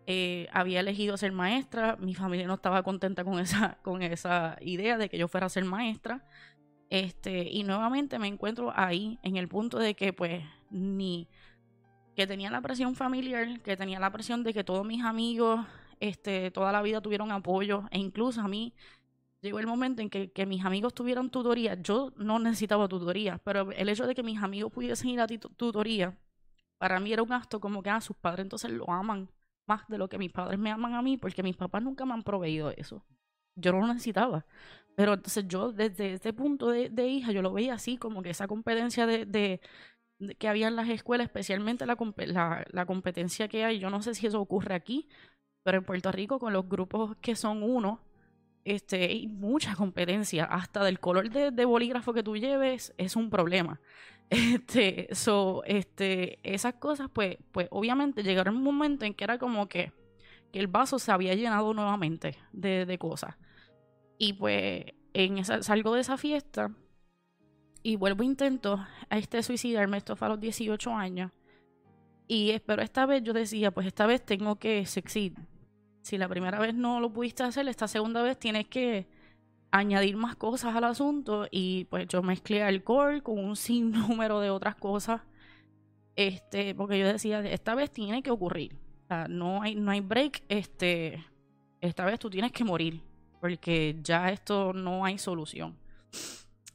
Eh, 0.07 0.49
había 0.53 0.81
elegido 0.81 1.17
ser 1.19 1.33
maestra, 1.33 1.97
mi 1.97 2.15
familia 2.15 2.47
no 2.47 2.55
estaba 2.55 2.83
contenta 2.83 3.23
con 3.23 3.39
esa, 3.39 3.79
con 3.83 4.03
esa 4.03 4.57
idea 4.63 4.97
de 4.97 5.11
que 5.11 5.19
yo 5.19 5.29
fuera 5.29 5.47
a 5.47 5.51
ser 5.51 5.65
maestra. 5.67 6.25
Este, 6.89 7.43
y 7.51 7.63
nuevamente 7.63 8.19
me 8.19 8.29
encuentro 8.29 8.73
ahí, 8.75 9.19
en 9.23 9.37
el 9.37 9.49
punto 9.49 9.79
de 9.79 9.95
que 9.95 10.15
pues 10.15 10.43
ni 10.71 11.29
que 12.15 12.27
tenía 12.27 12.51
la 12.51 12.61
presión 12.61 12.95
familiar, 12.95 13.61
que 13.61 13.77
tenía 13.77 13.99
la 14.01 14.11
presión 14.13 14.43
de 14.45 14.53
que 14.55 14.65
todos 14.65 14.87
mis 14.87 15.03
amigos, 15.05 15.67
este, 16.01 16.51
toda 16.51 16.73
la 16.73 16.83
vida 16.83 17.01
tuvieron 17.01 17.31
apoyo, 17.33 17.85
e 17.91 17.99
incluso 17.99 18.41
a 18.41 18.49
mí 18.49 18.75
llegó 19.41 19.59
el 19.59 19.67
momento 19.67 20.03
en 20.03 20.11
que, 20.11 20.31
que 20.33 20.47
mis 20.47 20.65
amigos 20.65 20.95
tuvieron 20.95 21.31
tutoría. 21.31 21.75
Yo 21.81 22.13
no 22.17 22.39
necesitaba 22.39 22.89
tutoría, 22.89 23.39
pero 23.45 23.71
el 23.73 23.89
hecho 23.89 24.07
de 24.07 24.15
que 24.15 24.23
mis 24.23 24.43
amigos 24.43 24.73
pudiesen 24.73 25.11
ir 25.11 25.21
a 25.21 25.27
tutoría, 25.27 26.17
para 26.79 27.01
mí 27.01 27.13
era 27.13 27.23
un 27.23 27.33
acto 27.33 27.61
como 27.61 27.83
que 27.83 27.91
a 27.91 28.01
sus 28.01 28.17
padres 28.17 28.45
entonces 28.45 28.71
lo 28.71 28.91
aman 28.91 29.29
más 29.67 29.87
de 29.89 29.99
lo 29.99 30.09
que 30.09 30.19
mis 30.19 30.33
padres 30.33 30.59
me 30.59 30.71
aman 30.71 30.95
a 30.95 31.03
mí, 31.03 31.17
porque 31.17 31.43
mis 31.43 31.57
papás 31.57 31.83
nunca 31.83 32.05
me 32.05 32.13
han 32.15 32.23
proveído 32.23 32.71
eso. 32.71 33.05
Yo 33.57 33.73
no 33.73 33.81
lo 33.81 33.87
necesitaba. 33.89 34.45
Pero 34.97 35.15
entonces 35.15 35.47
yo 35.49 35.73
desde 35.73 36.15
este 36.15 36.33
punto 36.33 36.69
de, 36.69 37.09
hija, 37.09 37.33
yo 37.33 37.43
lo 37.43 37.53
veía 37.53 37.75
así, 37.75 37.97
como 37.97 38.23
que 38.23 38.31
esa 38.31 38.47
competencia 38.47 39.07
de- 39.07 39.61
que 40.39 40.49
había 40.49 40.69
en 40.69 40.77
las 40.77 40.89
escuelas, 40.89 41.27
especialmente 41.27 41.87
la, 41.87 42.65
la 42.71 42.87
competencia 42.87 43.49
que 43.49 43.65
hay, 43.65 43.79
yo 43.79 43.91
no 43.91 44.03
sé 44.03 44.15
si 44.15 44.27
eso 44.27 44.41
ocurre 44.41 44.75
aquí, 44.75 45.09
pero 45.63 45.79
en 45.79 45.85
Puerto 45.85 46.13
Rico 46.13 46.39
con 46.39 46.53
los 46.53 46.69
grupos 46.69 47.17
que 47.21 47.37
son 47.37 47.63
uno, 47.63 48.01
este, 48.65 49.05
hay 49.05 49.29
mucha 49.29 49.75
competencia, 49.75 50.45
hasta 50.45 50.85
del 50.85 51.01
color 51.01 51.31
de, 51.31 51.51
de 51.51 51.65
bolígrafo 51.65 52.13
que 52.13 52.23
tú 52.23 52.37
lleves 52.37 52.95
es 52.99 53.17
un 53.17 53.31
problema. 53.31 53.81
Este, 54.31 55.09
so, 55.13 55.63
este, 55.67 56.39
esas 56.43 56.75
cosas, 56.75 57.09
pues, 57.13 57.37
pues 57.53 57.69
obviamente 57.71 58.23
llegaron 58.23 58.57
un 58.57 58.63
momento 58.63 59.05
en 59.05 59.13
que 59.15 59.23
era 59.23 59.39
como 59.39 59.69
que, 59.69 59.93
que 60.51 60.59
el 60.61 60.67
vaso 60.67 60.99
se 60.99 61.13
había 61.13 61.35
llenado 61.35 61.75
nuevamente 61.75 62.39
de, 62.51 62.87
de 62.87 62.99
cosas. 62.99 63.37
Y 64.19 64.33
pues 64.33 64.87
en 65.13 65.39
esa, 65.39 65.63
salgo 65.63 65.95
de 65.95 66.01
esa 66.01 66.17
fiesta 66.17 66.75
y 67.85 67.97
vuelvo 67.97 68.25
intento 68.25 68.85
a 69.11 69.19
este 69.19 69.43
suicidarme, 69.45 69.99
esto 69.99 70.17
fue 70.17 70.27
a 70.27 70.31
los 70.31 70.41
18 70.41 70.93
años. 70.97 71.31
Y 72.27 72.51
es- 72.51 72.61
pero 72.63 72.83
esta 72.83 73.07
vez 73.07 73.23
yo 73.23 73.33
decía, 73.33 73.71
pues 73.71 73.87
esta 73.87 74.07
vez 74.07 74.25
tengo 74.27 74.57
que 74.57 74.87
succeed. 74.87 75.35
Si 76.03 76.19
la 76.19 76.29
primera 76.29 76.59
vez 76.59 76.75
no 76.75 77.01
lo 77.01 77.13
pudiste 77.13 77.43
hacer, 77.45 77.69
esta 77.69 77.89
segunda 77.89 78.23
vez 78.23 78.39
tienes 78.39 78.67
que 78.69 79.07
añadir 79.71 80.17
más 80.17 80.37
cosas 80.37 80.75
al 80.77 80.85
asunto 80.85 81.47
y 81.51 81.85
pues 81.87 82.09
yo 82.09 82.23
mezclé 82.23 82.63
alcohol 82.63 83.23
con 83.23 83.39
un 83.39 83.57
sinnúmero 83.57 84.41
de 84.41 84.51
otras 84.51 84.77
cosas. 84.77 85.23
Este, 86.17 86.75
porque 86.75 86.99
yo 86.99 87.07
decía, 87.07 87.41
esta 87.41 87.75
vez 87.75 87.91
tiene 87.91 88.23
que 88.23 88.31
ocurrir. 88.31 88.77
O 89.05 89.07
sea, 89.09 89.29
no 89.29 89.63
hay, 89.63 89.75
no 89.75 89.91
hay 89.91 90.01
break, 90.01 90.43
este, 90.49 91.25
esta 91.81 92.05
vez 92.07 92.19
tú 92.19 92.31
tienes 92.31 92.53
que 92.53 92.65
morir, 92.65 93.03
porque 93.41 93.97
ya 94.03 94.31
esto 94.31 94.73
no 94.73 95.05
hay 95.05 95.19
solución. 95.19 95.77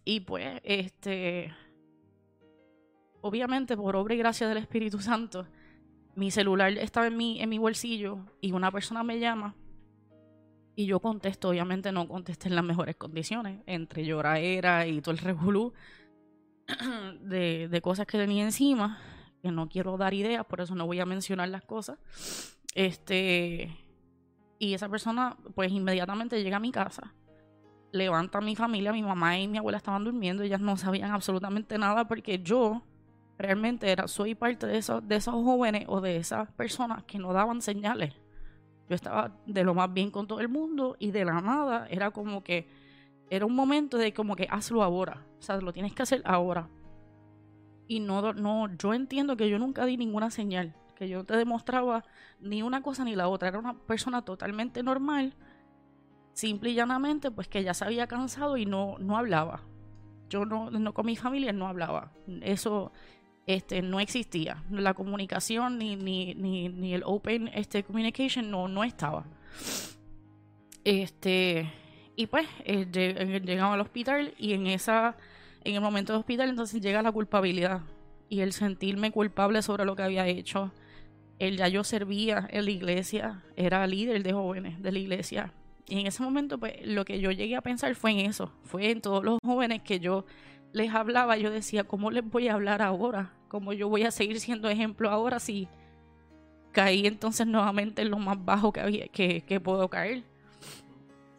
Y 0.10 0.22
pues, 0.22 0.60
este, 0.64 1.54
obviamente 3.22 3.78
por 3.78 3.96
obra 3.96 4.16
y 4.16 4.18
gracia 4.18 4.48
del 4.48 4.58
Espíritu 4.58 4.98
Santo, 4.98 5.46
mi 6.16 6.32
celular 6.32 6.72
estaba 6.80 7.06
en 7.06 7.16
mi, 7.16 7.40
en 7.40 7.48
mi 7.48 7.60
bolsillo 7.60 8.18
y 8.42 8.52
una 8.52 8.72
persona 8.72 9.04
me 9.04 9.20
llama 9.20 9.56
y 10.76 10.88
yo 10.88 11.00
contesto, 11.00 11.50
obviamente 11.50 11.92
no 11.92 12.08
contesté 12.08 12.48
en 12.48 12.56
las 12.56 12.64
mejores 12.64 12.96
condiciones, 12.96 13.62
entre 13.68 14.04
lloradera 14.04 14.88
y 14.88 15.00
todo 15.00 15.12
el 15.12 15.20
revolú 15.20 15.74
de, 17.22 17.68
de 17.68 17.82
cosas 17.82 18.08
que 18.08 18.18
tenía 18.18 18.44
encima, 18.44 18.98
que 19.44 19.52
no 19.52 19.70
quiero 19.70 19.96
dar 19.96 20.16
ideas, 20.16 20.44
por 20.44 20.60
eso 20.60 20.74
no 20.74 20.88
voy 20.88 21.00
a 21.00 21.06
mencionar 21.06 21.50
las 21.50 21.66
cosas. 21.66 22.00
Este, 22.74 23.78
y 24.58 24.74
esa 24.74 24.90
persona, 24.90 25.38
pues 25.54 25.72
inmediatamente 25.72 26.42
llega 26.42 26.58
a 26.58 26.62
mi 26.62 26.72
casa, 26.72 27.14
levanta 27.92 28.38
a 28.38 28.42
mi 28.42 28.56
familia, 28.56 28.92
mi 28.94 29.04
mamá 29.04 29.38
y 29.40 29.48
mi 29.48 29.58
abuela 29.58 29.78
estaban 29.78 30.04
durmiendo, 30.04 30.44
ellas 30.44 30.62
no 30.62 30.78
sabían 30.78 31.12
absolutamente 31.12 31.78
nada 31.78 32.08
porque 32.08 32.40
yo 32.40 32.84
realmente 33.38 33.92
era, 33.92 34.08
soy 34.08 34.36
parte 34.36 34.68
de 34.68 34.78
esos, 34.78 35.08
de 35.08 35.16
esos 35.16 35.34
jóvenes 35.34 35.86
o 35.88 36.02
de 36.02 36.18
esas 36.18 36.52
personas 36.52 37.04
que 37.06 37.18
no 37.18 37.34
daban 37.34 37.62
señales. 37.62 38.14
Yo 38.90 38.96
estaba 38.96 39.32
de 39.46 39.64
lo 39.64 39.74
más 39.74 39.92
bien 39.94 40.12
con 40.12 40.28
todo 40.28 40.40
el 40.40 40.50
mundo 40.50 40.96
y 41.00 41.12
de 41.12 41.24
la 41.26 41.42
nada 41.42 41.88
era 41.90 42.12
como 42.12 42.44
que 42.44 42.68
era 43.30 43.46
un 43.46 43.56
momento 43.56 43.98
de 43.98 44.14
como 44.14 44.36
que 44.36 44.48
hazlo 44.50 44.84
ahora, 44.84 45.26
o 45.40 45.42
sea, 45.42 45.58
lo 45.58 45.72
tienes 45.72 45.94
que 45.94 46.04
hacer 46.04 46.22
ahora. 46.26 46.68
Y 47.88 48.00
no, 48.00 48.34
no, 48.34 48.68
yo 48.78 48.94
entiendo 48.94 49.38
que 49.38 49.50
yo 49.50 49.58
nunca 49.58 49.86
di 49.86 49.98
ninguna 49.98 50.32
señal, 50.32 50.76
que 50.96 51.08
yo 51.08 51.20
no 51.20 51.24
te 51.24 51.38
demostraba 51.38 52.04
ni 52.40 52.62
una 52.62 52.82
cosa 52.82 53.04
ni 53.04 53.16
la 53.16 53.28
otra, 53.28 53.50
era 53.50 53.60
una 53.60 53.78
persona 53.78 54.24
totalmente 54.24 54.84
normal, 54.84 55.34
simple 56.40 56.72
y 56.72 56.74
llanamente, 56.74 57.32
pues 57.32 57.48
que 57.48 57.64
ya 57.64 57.74
se 57.74 57.86
había 57.86 58.08
cansado 58.08 58.58
y 58.58 58.66
no, 58.66 58.98
no 59.00 59.18
hablaba. 59.18 59.62
Yo 60.30 60.46
no, 60.46 60.72
no 60.72 60.94
con 60.94 61.06
mi 61.06 61.16
familia 61.16 61.52
no 61.54 61.68
hablaba. 61.68 62.12
Eso 62.42 62.92
este, 63.46 63.82
no 63.82 64.00
existía. 64.00 64.64
La 64.72 64.94
comunicación 64.94 65.78
ni, 65.78 65.96
ni, 65.96 66.34
ni, 66.36 66.70
ni 66.70 66.94
el 66.94 67.04
open 67.06 67.50
este, 67.54 67.84
communication 67.84 68.50
no, 68.50 68.68
no 68.68 68.84
estaba. 68.84 69.26
Este, 70.84 71.72
y 72.16 72.28
pues 72.28 72.48
eh, 72.64 72.88
eh, 72.94 73.42
llegamos 73.44 73.74
al 73.74 73.82
hospital 73.82 74.34
y 74.38 74.54
en 74.54 74.68
esa 74.68 75.18
en 75.64 75.76
el 75.76 75.82
momento 75.82 76.14
del 76.14 76.22
hospital 76.22 76.50
entonces 76.50 76.82
llega 76.82 77.02
la 77.02 77.12
culpabilidad 77.12 77.82
y 78.30 78.40
el 78.40 78.54
sentirme 78.54 79.12
culpable 79.12 79.62
sobre 79.62 79.86
lo 79.86 79.96
que 79.96 80.04
había 80.04 80.28
hecho. 80.28 80.72
El 81.38 81.58
ya 81.58 81.68
yo 81.68 81.84
servía 81.84 82.48
en 82.52 82.66
la 82.66 82.72
iglesia, 82.72 83.44
era 83.56 83.86
líder 83.88 84.24
de 84.24 84.34
jóvenes 84.34 84.82
de 84.82 84.92
la 84.92 85.00
iglesia. 85.00 85.54
Y 85.90 86.00
en 86.00 86.08
ese 86.08 86.22
momento, 86.22 86.60
pues, 86.60 86.86
lo 86.86 87.04
que 87.04 87.20
yo 87.20 87.32
llegué 87.32 87.56
a 87.56 87.62
pensar 87.62 87.96
fue 87.96 88.12
en 88.12 88.20
eso, 88.20 88.54
fue 88.64 88.92
en 88.92 89.02
todos 89.02 89.24
los 89.24 89.40
jóvenes 89.44 89.82
que 89.82 90.00
yo 90.00 90.24
les 90.72 90.94
hablaba, 90.94 91.36
yo 91.36 91.50
decía, 91.50 91.84
¿cómo 91.84 92.12
les 92.12 92.24
voy 92.24 92.48
a 92.48 92.54
hablar 92.54 92.84
ahora? 92.84 93.34
¿Cómo 93.48 93.74
yo 93.74 93.90
voy 93.90 94.04
a 94.04 94.12
seguir 94.12 94.40
siendo 94.40 94.70
ejemplo 94.70 95.10
ahora 95.10 95.40
si 95.40 95.68
caí 96.72 97.08
entonces 97.08 97.48
nuevamente 97.48 98.04
en 98.04 98.12
lo 98.12 98.20
más 98.20 98.38
bajo 98.46 98.72
que, 98.72 98.82
había, 98.82 99.08
que, 99.08 99.42
que 99.42 99.60
puedo 99.60 99.90
caer? 99.90 100.24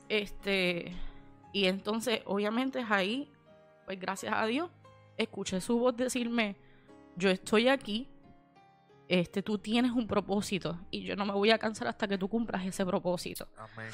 Este, 0.09 0.97
y 1.53 1.67
entonces, 1.67 2.23
obviamente, 2.27 2.85
ahí, 2.89 3.31
pues 3.87 4.01
gracias 4.01 4.35
a 4.35 4.45
Dios, 4.47 4.69
escuché 5.17 5.61
su 5.61 5.79
voz 5.79 5.97
decirme, 5.97 6.57
yo 7.15 7.31
estoy 7.31 7.69
aquí, 7.69 8.09
este, 9.07 9.45
tú 9.45 9.59
tienes 9.59 9.93
un 9.93 10.09
propósito 10.09 10.77
y 10.91 11.03
yo 11.03 11.15
no 11.15 11.25
me 11.25 11.33
voy 11.35 11.53
a 11.53 11.59
cansar 11.59 11.87
hasta 11.87 12.09
que 12.09 12.19
tú 12.19 12.29
cumplas 12.29 12.67
ese 12.67 12.85
propósito. 12.85 13.47
Amén. 13.57 13.91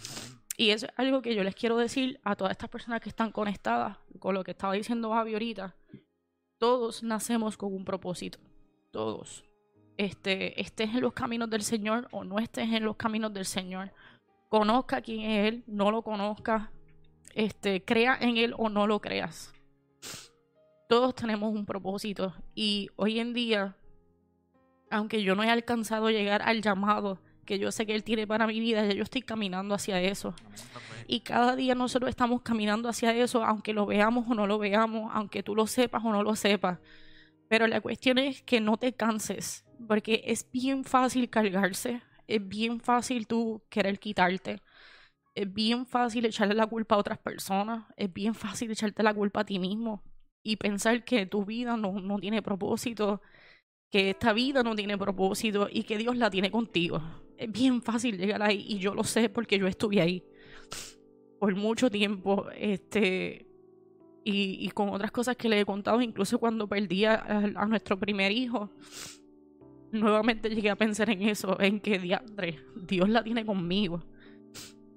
Y 0.56 0.70
eso 0.70 0.86
es 0.86 0.92
algo 0.96 1.20
que 1.20 1.34
yo 1.34 1.44
les 1.44 1.54
quiero 1.54 1.76
decir 1.76 2.18
a 2.24 2.34
todas 2.34 2.52
estas 2.52 2.70
personas 2.70 3.00
que 3.00 3.10
están 3.10 3.30
conectadas 3.30 3.98
con 4.18 4.34
lo 4.34 4.42
que 4.42 4.52
estaba 4.52 4.72
diciendo 4.72 5.10
Javi 5.10 5.34
ahorita. 5.34 5.76
Todos 6.58 7.02
nacemos 7.02 7.56
con 7.56 7.74
un 7.74 7.84
propósito. 7.84 8.38
Todos. 8.90 9.44
Este, 9.98 10.60
estés 10.60 10.90
en 10.94 11.00
los 11.02 11.12
caminos 11.12 11.50
del 11.50 11.62
Señor 11.62 12.08
o 12.10 12.24
no 12.24 12.38
estés 12.38 12.72
en 12.72 12.84
los 12.84 12.96
caminos 12.96 13.34
del 13.34 13.44
Señor. 13.44 13.92
Conozca 14.48 15.02
quién 15.02 15.30
es 15.30 15.48
Él, 15.48 15.64
no 15.66 15.90
lo 15.90 16.02
conozca. 16.02 16.72
Este, 17.34 17.84
crea 17.84 18.16
en 18.18 18.38
Él 18.38 18.54
o 18.56 18.70
no 18.70 18.86
lo 18.86 19.00
creas. 19.00 19.52
Todos 20.88 21.14
tenemos 21.14 21.52
un 21.52 21.66
propósito. 21.66 22.32
Y 22.54 22.88
hoy 22.96 23.20
en 23.20 23.34
día, 23.34 23.76
aunque 24.90 25.22
yo 25.22 25.34
no 25.34 25.42
he 25.42 25.50
alcanzado 25.50 26.06
a 26.06 26.12
llegar 26.12 26.40
al 26.40 26.62
llamado 26.62 27.18
que 27.46 27.58
yo 27.58 27.72
sé 27.72 27.86
que 27.86 27.94
Él 27.94 28.04
tiene 28.04 28.26
para 28.26 28.46
mi 28.46 28.60
vida, 28.60 28.84
ya 28.84 28.92
yo 28.92 29.02
estoy 29.02 29.22
caminando 29.22 29.74
hacia 29.74 30.00
eso. 30.02 30.34
Y 31.06 31.20
cada 31.20 31.56
día 31.56 31.74
nosotros 31.74 32.10
estamos 32.10 32.42
caminando 32.42 32.88
hacia 32.88 33.14
eso, 33.14 33.44
aunque 33.44 33.72
lo 33.72 33.86
veamos 33.86 34.26
o 34.28 34.34
no 34.34 34.46
lo 34.46 34.58
veamos, 34.58 35.10
aunque 35.14 35.42
tú 35.42 35.54
lo 35.54 35.66
sepas 35.66 36.04
o 36.04 36.12
no 36.12 36.22
lo 36.22 36.36
sepas. 36.36 36.78
Pero 37.48 37.66
la 37.66 37.80
cuestión 37.80 38.18
es 38.18 38.42
que 38.42 38.60
no 38.60 38.76
te 38.76 38.92
canses, 38.92 39.64
porque 39.88 40.22
es 40.26 40.50
bien 40.50 40.84
fácil 40.84 41.30
cargarse, 41.30 42.02
es 42.26 42.46
bien 42.46 42.80
fácil 42.80 43.26
tú 43.26 43.62
querer 43.70 43.98
quitarte, 43.98 44.60
es 45.34 45.52
bien 45.52 45.86
fácil 45.86 46.24
echarle 46.24 46.54
la 46.54 46.66
culpa 46.66 46.96
a 46.96 46.98
otras 46.98 47.18
personas, 47.18 47.84
es 47.96 48.12
bien 48.12 48.34
fácil 48.34 48.70
echarte 48.70 49.02
la 49.02 49.14
culpa 49.14 49.40
a 49.40 49.44
ti 49.44 49.58
mismo 49.58 50.02
y 50.42 50.56
pensar 50.56 51.04
que 51.04 51.26
tu 51.26 51.44
vida 51.44 51.76
no, 51.76 52.00
no 52.00 52.18
tiene 52.18 52.42
propósito, 52.42 53.20
que 53.90 54.10
esta 54.10 54.32
vida 54.32 54.62
no 54.62 54.74
tiene 54.74 54.98
propósito 54.98 55.68
y 55.70 55.84
que 55.84 55.98
Dios 55.98 56.16
la 56.16 56.30
tiene 56.30 56.50
contigo. 56.50 57.02
Es 57.36 57.50
bien 57.50 57.82
fácil 57.82 58.16
llegar 58.16 58.42
ahí 58.42 58.64
y 58.68 58.78
yo 58.78 58.94
lo 58.94 59.04
sé 59.04 59.28
porque 59.28 59.58
yo 59.58 59.66
estuve 59.66 60.00
ahí 60.00 60.22
por 61.38 61.54
mucho 61.54 61.90
tiempo, 61.90 62.46
este, 62.56 63.46
y, 64.24 64.66
y 64.66 64.70
con 64.70 64.88
otras 64.88 65.10
cosas 65.10 65.36
que 65.36 65.48
le 65.48 65.60
he 65.60 65.64
contado, 65.64 66.00
incluso 66.00 66.38
cuando 66.38 66.68
perdí 66.68 67.04
a, 67.04 67.66
nuestro 67.68 67.98
primer 67.98 68.32
hijo, 68.32 68.70
nuevamente 69.92 70.48
llegué 70.48 70.70
a 70.70 70.76
pensar 70.76 71.10
en 71.10 71.22
eso, 71.22 71.60
en 71.60 71.80
que 71.80 71.98
diadre, 71.98 72.60
Dios 72.74 73.08
la 73.08 73.22
tiene 73.22 73.44
conmigo. 73.44 74.02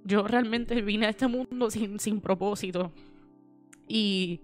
Yo 0.03 0.27
realmente 0.27 0.81
vine 0.81 1.07
a 1.07 1.09
este 1.09 1.27
mundo 1.27 1.69
sin, 1.69 1.99
sin 1.99 2.21
propósito. 2.21 2.91
Y 3.87 4.41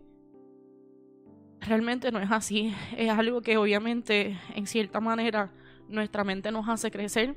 realmente 1.61 2.11
no 2.11 2.19
es 2.19 2.29
así. 2.29 2.73
Es 2.97 3.09
algo 3.09 3.41
que 3.41 3.57
obviamente, 3.57 4.37
en 4.53 4.67
cierta 4.67 4.99
manera, 4.99 5.51
nuestra 5.87 6.23
mente 6.23 6.51
nos 6.51 6.67
hace 6.67 6.91
crecer. 6.91 7.35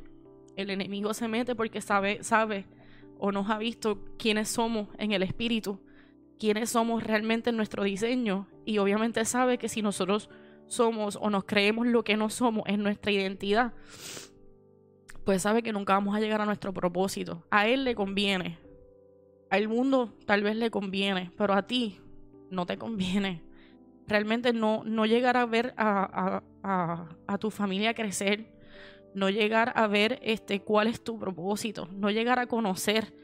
El 0.58 0.70
enemigo 0.70 1.14
se 1.14 1.28
mete 1.28 1.54
porque 1.54 1.80
sabe, 1.80 2.24
sabe 2.24 2.66
o 3.16 3.30
nos 3.30 3.48
ha 3.48 3.58
visto 3.58 4.04
quiénes 4.18 4.48
somos 4.48 4.88
en 4.98 5.12
el 5.12 5.22
espíritu, 5.22 5.78
quiénes 6.36 6.70
somos 6.70 7.04
realmente 7.04 7.50
en 7.50 7.56
nuestro 7.56 7.84
diseño 7.84 8.48
y 8.64 8.78
obviamente 8.78 9.24
sabe 9.24 9.56
que 9.58 9.68
si 9.68 9.82
nosotros 9.82 10.28
somos 10.66 11.16
o 11.20 11.30
nos 11.30 11.44
creemos 11.44 11.86
lo 11.86 12.02
que 12.02 12.16
no 12.16 12.28
somos 12.28 12.64
en 12.66 12.82
nuestra 12.82 13.12
identidad, 13.12 13.72
pues 15.24 15.42
sabe 15.42 15.62
que 15.62 15.72
nunca 15.72 15.92
vamos 15.92 16.16
a 16.16 16.20
llegar 16.20 16.40
a 16.40 16.44
nuestro 16.46 16.72
propósito. 16.74 17.44
A 17.50 17.68
él 17.68 17.84
le 17.84 17.94
conviene, 17.94 18.58
al 19.50 19.68
mundo 19.68 20.14
tal 20.26 20.42
vez 20.42 20.56
le 20.56 20.72
conviene, 20.72 21.30
pero 21.36 21.54
a 21.54 21.68
ti 21.68 22.00
no 22.50 22.66
te 22.66 22.78
conviene. 22.78 23.42
Realmente 24.08 24.52
no, 24.52 24.82
no 24.84 25.06
llegar 25.06 25.36
a 25.36 25.46
ver 25.46 25.72
a, 25.76 26.02
a- 26.02 26.42
a- 26.64 27.16
a 27.28 27.38
tu 27.38 27.50
familia 27.52 27.94
crecer, 27.94 28.57
no 29.14 29.30
llegar 29.30 29.72
a 29.74 29.86
ver 29.86 30.18
este 30.22 30.60
cuál 30.60 30.86
es 30.88 31.02
tu 31.02 31.18
propósito, 31.18 31.88
no 31.92 32.10
llegar 32.10 32.38
a 32.38 32.46
conocer 32.46 33.14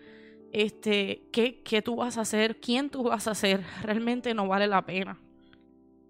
este 0.52 1.28
qué, 1.32 1.62
qué 1.62 1.82
tú 1.82 1.96
vas 1.96 2.18
a 2.18 2.22
hacer, 2.22 2.60
quién 2.60 2.90
tú 2.90 3.04
vas 3.04 3.26
a 3.26 3.34
ser, 3.34 3.62
realmente 3.82 4.34
no 4.34 4.48
vale 4.48 4.66
la 4.66 4.84
pena. 4.86 5.18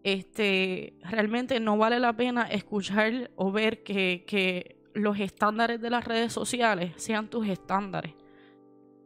Este, 0.02 0.94
realmente 1.02 1.60
no 1.60 1.78
vale 1.78 1.98
la 1.98 2.14
pena 2.14 2.42
escuchar 2.42 3.30
o 3.36 3.50
ver 3.50 3.82
que, 3.82 4.24
que 4.26 4.76
los 4.92 5.18
estándares 5.18 5.80
de 5.80 5.88
las 5.88 6.04
redes 6.04 6.32
sociales 6.32 6.92
sean 6.96 7.28
tus 7.28 7.48
estándares. 7.48 8.12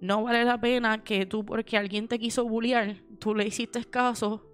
No 0.00 0.24
vale 0.24 0.44
la 0.44 0.60
pena 0.60 1.02
que 1.04 1.24
tú, 1.26 1.44
porque 1.44 1.76
alguien 1.76 2.08
te 2.08 2.18
quiso 2.18 2.44
bullear, 2.44 2.96
tú 3.20 3.34
le 3.34 3.46
hiciste 3.46 3.84
caso, 3.84 4.44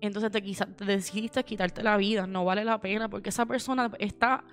entonces 0.00 0.30
te, 0.30 0.40
te 0.40 0.84
decidiste 0.84 1.44
quitarte 1.44 1.82
la 1.82 1.96
vida. 1.96 2.26
No 2.26 2.44
vale 2.44 2.64
la 2.64 2.80
pena 2.80 3.08
porque 3.08 3.30
esa 3.30 3.46
persona 3.46 3.90
está 3.98 4.44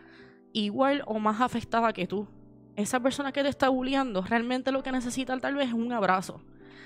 igual 0.53 1.03
o 1.05 1.19
más 1.19 1.41
afectada 1.41 1.91
que 1.91 2.07
tú. 2.07 2.27
Esa 2.75 2.99
persona 2.99 3.31
que 3.31 3.43
te 3.43 3.49
está 3.49 3.69
bulleando 3.69 4.21
realmente 4.21 4.71
lo 4.71 4.81
que 4.81 4.91
necesita 4.91 5.37
tal 5.39 5.55
vez 5.55 5.67
es 5.67 5.73
un 5.73 5.91
abrazo. 5.91 6.41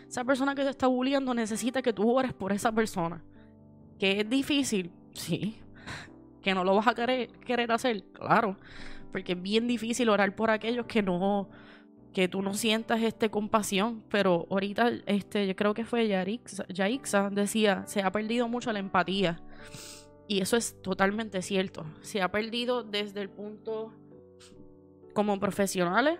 Esa 0.07 0.23
persona 0.23 0.55
que 0.55 0.63
te 0.63 0.69
está 0.69 0.87
bulleando 0.87 1.33
necesita 1.33 1.81
que 1.81 1.93
tú 1.93 2.09
ores 2.09 2.33
por 2.33 2.51
esa 2.51 2.71
persona. 2.71 3.23
Que 3.99 4.21
es 4.21 4.29
difícil, 4.29 4.91
sí. 5.13 5.59
Que 6.41 6.53
no 6.53 6.63
lo 6.63 6.75
vas 6.75 6.87
a 6.87 6.95
querer, 6.95 7.29
querer 7.39 7.71
hacer, 7.71 8.03
claro. 8.13 8.57
Porque 9.11 9.33
es 9.33 9.41
bien 9.41 9.67
difícil 9.67 10.09
orar 10.09 10.33
por 10.35 10.49
aquellos 10.49 10.85
que 10.85 11.01
no, 11.01 11.49
que 12.13 12.27
tú 12.27 12.41
no 12.41 12.53
sientas 12.53 13.01
este 13.01 13.29
compasión. 13.29 14.03
Pero 14.09 14.47
ahorita, 14.49 14.91
este, 15.05 15.45
yo 15.47 15.55
creo 15.55 15.73
que 15.73 15.83
fue 15.83 16.07
Yarixa, 16.07 16.65
Yaixa, 16.67 17.29
decía, 17.29 17.83
se 17.85 18.01
ha 18.01 18.11
perdido 18.11 18.47
mucho 18.47 18.71
la 18.71 18.79
empatía. 18.79 19.41
Y 20.27 20.41
eso 20.41 20.57
es 20.57 20.81
totalmente 20.81 21.41
cierto. 21.41 21.85
Se 22.01 22.21
ha 22.21 22.31
perdido 22.31 22.83
desde 22.83 23.21
el 23.21 23.29
punto 23.29 23.93
como 25.13 25.39
profesionales, 25.39 26.19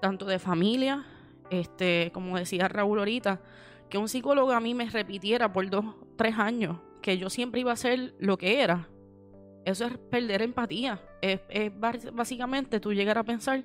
tanto 0.00 0.26
de 0.26 0.38
familia, 0.38 1.06
este, 1.50 2.10
como 2.12 2.36
decía 2.36 2.68
Raúl 2.68 2.98
ahorita, 2.98 3.40
que 3.88 3.98
un 3.98 4.08
psicólogo 4.08 4.52
a 4.52 4.60
mí 4.60 4.74
me 4.74 4.90
repitiera 4.90 5.52
por 5.52 5.68
dos, 5.70 5.84
tres 6.16 6.36
años 6.38 6.78
que 7.00 7.18
yo 7.18 7.30
siempre 7.30 7.60
iba 7.60 7.70
a 7.70 7.76
ser 7.76 8.14
lo 8.18 8.36
que 8.36 8.62
era. 8.62 8.88
Eso 9.64 9.86
es 9.86 9.96
perder 9.96 10.42
empatía. 10.42 11.00
Es, 11.22 11.40
es 11.48 11.72
básicamente 12.12 12.80
tú 12.80 12.92
llegar 12.92 13.18
a 13.18 13.24
pensar, 13.24 13.64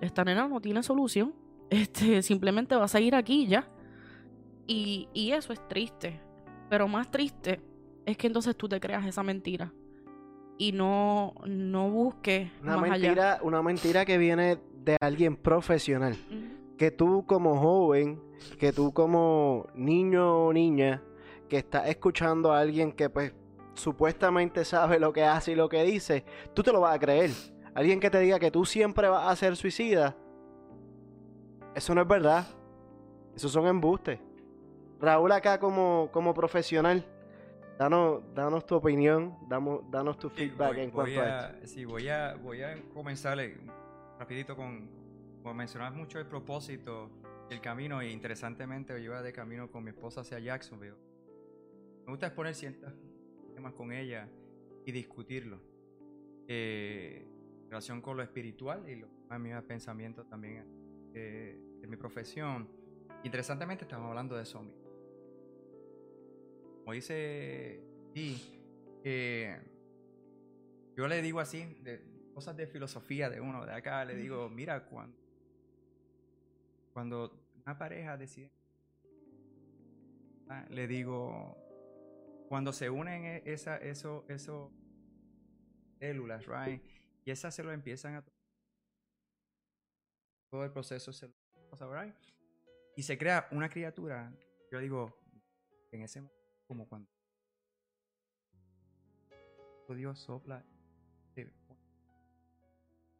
esta 0.00 0.24
nena 0.24 0.46
no 0.48 0.60
tiene 0.60 0.82
solución. 0.82 1.34
Este, 1.70 2.22
simplemente 2.22 2.76
va 2.76 2.84
a 2.84 2.88
seguir 2.88 3.14
aquí 3.14 3.46
ya. 3.46 3.66
Y, 4.66 5.08
y 5.14 5.32
eso 5.32 5.52
es 5.52 5.66
triste. 5.66 6.20
Pero 6.68 6.86
más 6.86 7.10
triste 7.10 7.60
es 8.06 8.16
que 8.16 8.26
entonces 8.26 8.56
tú 8.56 8.68
te 8.68 8.80
creas 8.80 9.06
esa 9.06 9.22
mentira. 9.22 9.72
Y 10.56 10.72
no, 10.72 11.34
no 11.46 11.90
busques 11.90 12.50
Una 12.62 12.76
más 12.76 12.90
allá. 12.92 13.06
mentira, 13.08 13.38
una 13.42 13.62
mentira 13.62 14.04
que 14.04 14.18
viene 14.18 14.58
de 14.84 14.96
alguien 15.00 15.36
profesional. 15.36 16.16
Que 16.78 16.90
tú 16.90 17.24
como 17.26 17.56
joven, 17.58 18.20
que 18.58 18.72
tú 18.72 18.92
como 18.92 19.66
niño 19.74 20.46
o 20.46 20.52
niña, 20.52 21.02
que 21.48 21.58
estás 21.58 21.88
escuchando 21.88 22.52
a 22.52 22.60
alguien 22.60 22.92
que 22.92 23.10
pues 23.10 23.32
supuestamente 23.74 24.64
sabe 24.64 25.00
lo 25.00 25.12
que 25.12 25.24
hace 25.24 25.52
y 25.52 25.54
lo 25.56 25.68
que 25.68 25.82
dice, 25.82 26.24
tú 26.54 26.62
te 26.62 26.72
lo 26.72 26.80
vas 26.80 26.94
a 26.94 26.98
creer. 27.00 27.30
Alguien 27.74 27.98
que 27.98 28.10
te 28.10 28.20
diga 28.20 28.38
que 28.38 28.52
tú 28.52 28.64
siempre 28.64 29.08
vas 29.08 29.26
a 29.28 29.34
ser 29.34 29.56
suicida, 29.56 30.16
eso 31.74 31.94
no 31.94 32.02
es 32.02 32.08
verdad. 32.08 32.46
Esos 33.34 33.50
son 33.50 33.66
embustes. 33.66 34.20
Raúl 35.00 35.32
acá 35.32 35.58
como, 35.58 36.08
como 36.12 36.32
profesional, 36.32 37.04
danos, 37.78 38.22
danos 38.34 38.66
tu 38.66 38.74
opinión, 38.76 39.36
damos, 39.48 39.90
danos 39.90 40.18
tu 40.18 40.28
Sí, 40.30 40.36
feedback 40.36 40.74
voy- 40.74 40.80
en 40.80 40.90
cuanto 40.90 41.20
a 41.20 41.26
esto. 41.48 41.64
a, 41.64 41.66
Sí, 41.66 41.84
voy 41.84 42.08
a, 42.08 42.34
voy 42.34 42.62
a 42.62 42.80
comenzar 42.92 43.38
eh, 43.40 43.56
rapidito 44.18 44.56
con, 44.56 44.88
como 45.42 45.54
mencionabas 45.54 45.94
mucho 45.96 46.18
el 46.18 46.26
propósito, 46.26 47.10
el 47.50 47.60
camino, 47.60 48.02
y 48.02 48.10
interesantemente 48.10 48.92
yo 48.94 48.98
iba 49.12 49.22
de 49.22 49.32
camino 49.32 49.70
con 49.70 49.84
mi 49.84 49.90
esposa 49.90 50.22
hacia 50.22 50.38
Jacksonville. 50.38 50.96
Me 52.06 52.10
gusta 52.12 52.26
exponer 52.26 52.54
ciertos 52.54 52.92
temas 53.54 53.72
con 53.74 53.92
ella 53.92 54.28
y 54.84 54.92
discutirlo. 54.92 55.60
Eh, 56.46 57.26
en 57.64 57.70
relación 57.70 58.00
con 58.02 58.16
lo 58.16 58.22
espiritual 58.22 58.88
y 58.88 58.96
los 58.96 59.10
mis 59.40 59.54
pensamientos 59.62 60.28
también 60.28 60.64
eh, 61.12 61.58
de 61.80 61.86
mi 61.88 61.96
profesión. 61.96 62.68
Interesantemente 63.24 63.84
estamos 63.84 64.08
hablando 64.08 64.36
de 64.36 64.42
eso 64.44 64.62
mismo. 64.62 64.83
Como 66.84 66.92
dice 66.92 67.82
eh, 69.04 69.58
yo 70.96 71.08
le 71.08 71.22
digo 71.22 71.40
así, 71.40 71.64
de 71.82 72.04
cosas 72.34 72.56
de 72.56 72.66
filosofía 72.66 73.30
de 73.30 73.40
uno, 73.40 73.64
de 73.64 73.72
acá, 73.72 74.04
le 74.04 74.16
digo, 74.16 74.48
mira, 74.50 74.86
cuando 74.86 75.24
cuando 76.92 77.48
una 77.66 77.76
pareja 77.76 78.16
decide, 78.16 78.52
ah, 80.48 80.64
le 80.70 80.86
digo, 80.86 81.56
cuando 82.48 82.72
se 82.72 82.88
unen 82.88 83.24
e- 83.24 83.42
esa, 83.46 83.76
eso, 83.78 84.24
eso 84.28 84.72
células, 85.98 86.46
right? 86.46 86.80
Y 87.24 87.30
esas 87.32 87.54
células 87.54 87.74
empiezan 87.74 88.14
a 88.14 88.24
todo 90.50 90.64
el 90.64 90.70
proceso 90.70 91.12
se 91.12 91.26
right? 91.80 92.14
Y 92.96 93.02
se 93.02 93.18
crea 93.18 93.48
una 93.50 93.68
criatura. 93.68 94.32
Yo 94.70 94.78
digo, 94.78 95.18
en 95.90 96.02
ese 96.02 96.20
momento, 96.20 96.43
como 96.74 96.88
cuando 96.88 97.08
Dios 99.94 100.18
sopla 100.18 100.64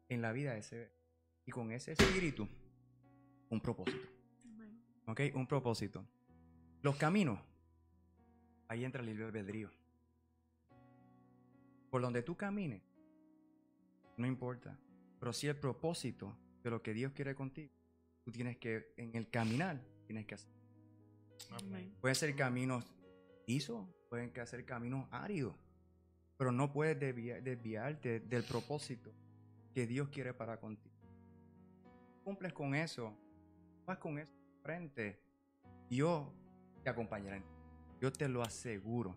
en 0.09 0.21
la 0.21 0.33
vida 0.33 0.53
de 0.53 0.59
ese. 0.59 0.91
Y 1.45 1.51
con 1.51 1.71
ese 1.71 1.93
espíritu, 1.93 2.49
un 3.49 3.61
propósito. 3.61 4.07
¿Ok? 5.05 5.21
Un 5.35 5.47
propósito. 5.47 6.05
Los 6.81 6.97
caminos, 6.97 7.39
ahí 8.67 8.83
entra 8.83 9.01
el 9.01 9.07
libre 9.07 9.25
albedrío. 9.25 9.69
Por 11.89 12.01
donde 12.01 12.23
tú 12.23 12.35
camines, 12.35 12.81
no 14.17 14.27
importa. 14.27 14.77
Pero 15.19 15.31
si 15.31 15.47
el 15.47 15.55
propósito 15.55 16.35
de 16.61 16.71
lo 16.71 16.81
que 16.81 16.93
Dios 16.93 17.13
quiere 17.13 17.35
contigo, 17.35 17.71
tú 18.23 18.31
tienes 18.31 18.57
que, 18.57 18.91
en 18.97 19.15
el 19.15 19.29
caminar, 19.29 19.79
tienes 20.07 20.25
que 20.25 20.35
hacer. 20.35 20.51
Pueden 22.01 22.15
ser 22.15 22.35
caminos 22.35 22.83
lisos, 23.47 23.87
pueden 24.09 24.31
que 24.31 24.45
ser 24.45 24.65
caminos 24.65 25.07
áridos, 25.11 25.55
pero 26.37 26.51
no 26.51 26.71
puedes 26.71 26.99
desvia- 26.99 27.41
desviarte 27.41 28.19
del 28.19 28.43
propósito 28.43 29.11
que 29.73 29.85
Dios 29.87 30.09
quiere 30.09 30.33
para 30.33 30.57
contigo. 30.59 30.93
Cumples 32.23 32.53
con 32.53 32.73
eso, 32.75 33.15
vas 33.85 33.97
con 33.99 34.17
eso 34.17 34.33
frente, 34.63 35.19
Dios 35.89 36.27
te 36.83 36.89
acompañará. 36.89 37.41
Yo 38.01 38.11
te 38.11 38.27
lo 38.27 38.41
aseguro. 38.41 39.15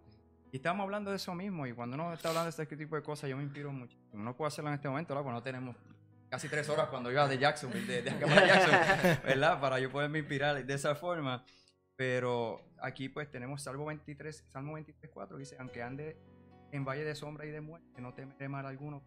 Y 0.53 0.57
estamos 0.57 0.85
hablando 0.85 1.11
de 1.11 1.17
eso 1.17 1.35
mismo, 1.35 1.67
y 1.67 1.73
cuando 1.73 1.95
uno 1.95 2.13
está 2.13 2.29
hablando 2.29 2.45
de 2.47 2.63
este 2.63 2.77
tipo 2.77 2.97
de 2.97 3.03
cosas, 3.03 3.29
yo 3.31 3.37
me 3.37 3.43
inspiro 3.43 3.73
muchísimo. 3.73 4.23
No 4.23 4.37
puedo 4.37 4.49
hacerlo 4.49 4.71
en 4.71 4.75
este 4.77 4.89
momento, 4.89 5.15
¿verdad? 5.15 5.25
Porque 5.25 5.35
no 5.35 5.43
tenemos 5.43 5.77
casi 6.31 6.49
tres 6.49 6.69
horas 6.69 6.89
cuando 6.89 7.11
iba 7.11 7.27
de 7.27 7.39
Jackson, 7.39 7.71
de, 7.73 8.03
de 8.03 8.11
acá 8.11 8.27
para 8.27 8.47
Jackson, 8.47 9.23
¿verdad? 9.25 9.61
Para 9.61 9.79
yo 9.81 9.91
poderme 9.91 10.19
inspirar 10.21 10.65
de 10.65 10.75
esa 10.75 10.95
forma. 10.95 11.45
Pero 11.99 12.61
aquí 12.81 13.09
pues 13.09 13.29
tenemos 13.29 13.61
Salmo 13.61 13.85
23, 13.87 14.45
Salmo 14.53 14.75
23, 14.75 15.11
4, 15.13 15.37
dice, 15.37 15.57
aunque 15.59 15.83
ande 15.83 16.17
en 16.71 16.85
valle 16.85 17.03
de 17.03 17.17
sombra 17.17 17.45
y 17.45 17.51
de 17.51 17.61
muerte, 17.61 18.01
no 18.01 18.15
temeré 18.15 18.49
mal 18.49 18.65
alguno. 18.67 19.03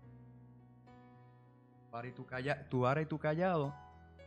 Tu 1.85 1.89
vara 1.89 2.07
y 2.09 2.11
tu, 2.11 2.25
calla- 2.25 2.67
tu 2.67 2.81
vara 2.81 3.01
y 3.01 3.05
tu 3.05 3.17
callado 3.17 3.73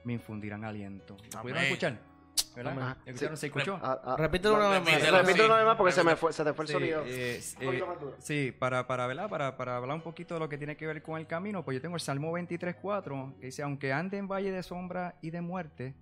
me 0.07 0.15
infundirán 0.15 0.65
aliento. 0.65 1.15
¿Lo 1.35 1.43
pudieron 1.43 1.59
Amén. 1.59 1.65
escuchar? 1.75 3.37
¿Se 3.37 3.47
escuchó? 3.49 3.79
Ah, 3.83 4.01
ah, 4.03 4.17
Repítelo 4.17 4.55
una 4.55 4.69
vez 4.71 4.81
más. 4.83 5.11
repítelo. 5.13 5.45
Una 5.47 5.57
vez 5.57 5.67
más 5.67 5.77
porque 5.77 5.93
se 5.93 6.03
me 6.03 6.17
fue, 6.17 6.33
se 6.33 6.43
te 6.43 6.55
fue 6.55 6.63
el 6.65 6.69
Sí, 6.69 6.73
sonido. 6.73 7.03
eh, 7.05 7.41
eh, 7.61 8.15
sí, 8.19 8.51
para, 8.59 8.87
para, 8.87 9.07
¿verdad? 9.07 9.29
para, 9.29 9.59
para 9.59 9.77
hablar 9.77 9.95
un 9.97 10.03
poquito 10.03 10.33
de 10.33 10.41
lo 10.41 10.49
que 10.49 10.57
tiene 10.57 10.75
que 10.79 10.87
ver 10.87 11.03
con 11.03 11.19
el 11.21 11.27
camino, 11.27 11.63
pues 11.67 11.75
yo 11.75 11.83
tengo 11.83 11.97
el 11.97 12.01
Salmo 12.01 12.33
23, 12.33 12.77
4, 12.81 13.35
que 13.41 13.47
dice, 13.47 13.63
aunque 13.63 13.93
ande 13.93 14.17
en 14.17 14.27
valle 14.27 14.51
de 14.53 14.63
sombra 14.63 15.17
y 15.21 15.29
de 15.31 15.43
muerte, 15.43 15.95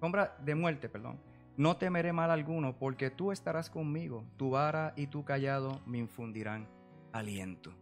sombra 0.00 0.34
de 0.40 0.54
muerte, 0.54 0.88
perdón, 0.88 1.20
no 1.56 1.76
temeré 1.76 2.12
mal 2.12 2.30
alguno, 2.30 2.76
porque 2.78 3.10
tú 3.10 3.32
estarás 3.32 3.70
conmigo, 3.70 4.24
tu 4.36 4.50
vara 4.50 4.92
y 4.96 5.06
tu 5.06 5.24
callado 5.24 5.80
me 5.86 5.98
infundirán 5.98 6.68
aliento. 7.12 7.72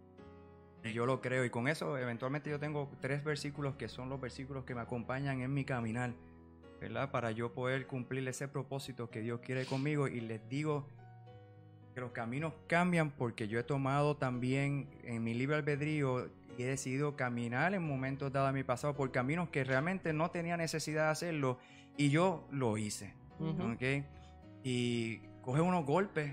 Yo 0.93 1.07
lo 1.07 1.21
creo, 1.21 1.45
y 1.45 1.51
con 1.51 1.67
eso 1.67 1.97
eventualmente 1.97 2.51
yo 2.51 2.61
tengo 2.61 2.91
tres 3.01 3.25
versículos 3.25 3.75
que 3.77 3.89
son 3.89 4.11
los 4.11 4.21
versículos 4.21 4.65
que 4.65 4.75
me 4.75 4.83
acompañan 4.83 5.41
en 5.41 5.53
mi 5.53 5.65
caminar, 5.65 6.13
¿verdad? 6.81 7.11
Para 7.11 7.31
yo 7.31 7.55
poder 7.55 7.87
cumplir 7.87 8.29
ese 8.29 8.49
propósito 8.49 9.09
que 9.11 9.21
Dios 9.21 9.41
quiere 9.41 9.65
conmigo, 9.65 10.09
y 10.09 10.21
les 10.21 10.47
digo 10.49 10.87
que 11.95 12.01
los 12.01 12.11
caminos 12.11 12.53
cambian 12.67 13.11
porque 13.11 13.49
yo 13.49 13.59
he 13.59 13.63
tomado 13.63 14.17
también 14.17 14.91
en 15.05 15.23
mi 15.25 15.33
libre 15.33 15.57
albedrío 15.57 16.29
y 16.59 16.63
he 16.63 16.67
decidido 16.67 17.17
caminar 17.17 17.73
en 17.73 17.83
momentos 17.83 18.33
dados 18.33 18.49
en 18.51 18.57
mi 18.57 18.65
pasado 18.65 18.95
por 18.95 19.11
caminos 19.13 19.49
que 19.49 19.65
realmente 19.65 20.13
no 20.13 20.31
tenía 20.31 20.57
necesidad 20.57 21.05
de 21.05 21.11
hacerlo 21.11 21.59
y 21.97 22.11
yo 22.11 22.47
lo 22.51 22.77
hice. 22.79 23.15
Ujú. 23.39 23.73
¿ok? 23.73 24.05
Y 24.63 25.19
coge 25.43 25.61
unos 25.61 25.85
golpes, 25.85 26.33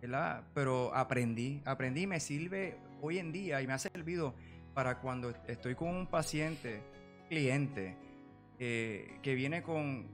¿verdad? 0.00 0.44
Pero 0.54 0.94
aprendí, 0.94 1.62
aprendí 1.64 2.02
y 2.02 2.06
me 2.06 2.20
sirve 2.20 2.78
hoy 3.02 3.18
en 3.18 3.32
día 3.32 3.60
y 3.62 3.66
me 3.66 3.72
ha 3.72 3.78
servido 3.78 4.34
para 4.74 5.00
cuando 5.00 5.30
estoy 5.48 5.74
con 5.74 5.88
un 5.88 6.06
paciente, 6.06 6.80
cliente, 7.28 7.96
eh, 8.58 9.18
que 9.22 9.34
viene 9.34 9.62
con, 9.62 10.08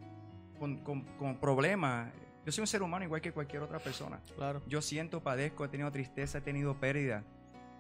con, 0.59 0.79
con- 0.79 1.03
con 1.19 1.37
problemas. 1.39 2.11
Yo 2.45 2.53
soy 2.53 2.63
un 2.63 2.67
ser 2.69 2.83
humano 2.83 3.05
igual 3.05 3.21
que 3.21 3.33
cualquier 3.33 3.63
otra 3.63 3.79
persona. 3.79 4.21
Claro. 4.37 4.63
Yo 4.67 4.81
siento, 4.81 5.23
padezco, 5.23 5.65
he 5.65 5.69
tenido 5.69 5.91
tristeza, 5.91 6.39
he 6.39 6.41
tenido 6.41 6.79
pérdida. 6.79 7.25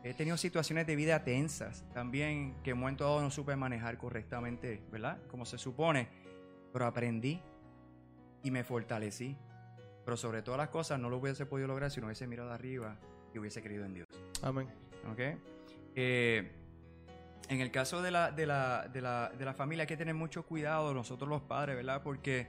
He 0.04 0.14
tenido 0.14 0.36
situaciones 0.36 0.86
de 0.86 0.94
vida 0.94 1.24
tensas 1.24 1.84
también 1.92 2.54
que 2.62 2.70
en 2.70 2.74
un 2.76 2.80
momento 2.80 3.04
dado 3.04 3.22
no 3.22 3.30
supe 3.30 3.56
manejar 3.56 3.96
correctamente, 3.98 4.80
¿verdad? 4.92 5.18
Como 5.28 5.44
se 5.44 5.58
supone. 5.58 6.08
Pero 6.72 6.86
aprendí 6.86 7.40
y 8.42 8.50
me 8.50 8.64
fortalecí. 8.64 9.36
Pero 10.04 10.16
sobre 10.16 10.42
todas 10.42 10.58
las 10.58 10.68
cosas 10.68 11.00
no 11.00 11.10
lo 11.10 11.18
hubiese 11.18 11.46
podido 11.46 11.66
lograr 11.68 11.90
si 11.90 12.00
no 12.00 12.06
hubiese 12.06 12.26
mirado 12.26 12.52
arriba 12.52 12.96
y 13.34 13.38
hubiese 13.38 13.62
creído 13.62 13.84
en 13.84 13.94
Dios. 13.94 14.06
Amén. 14.42 14.68
¿ok? 15.10 15.20
Eh, 15.94 16.52
en 17.48 17.60
el 17.60 17.70
caso 17.70 18.02
de 18.02 18.10
la, 18.10 18.30
de, 18.30 18.46
la, 18.46 18.88
de, 18.92 19.00
la, 19.00 19.30
de 19.36 19.44
la 19.44 19.54
familia 19.54 19.82
hay 19.82 19.88
que 19.88 19.96
tener 19.96 20.14
mucho 20.14 20.44
cuidado 20.44 20.92
nosotros 20.92 21.28
los 21.28 21.42
padres, 21.42 21.76
¿verdad? 21.76 22.02
Porque 22.02 22.46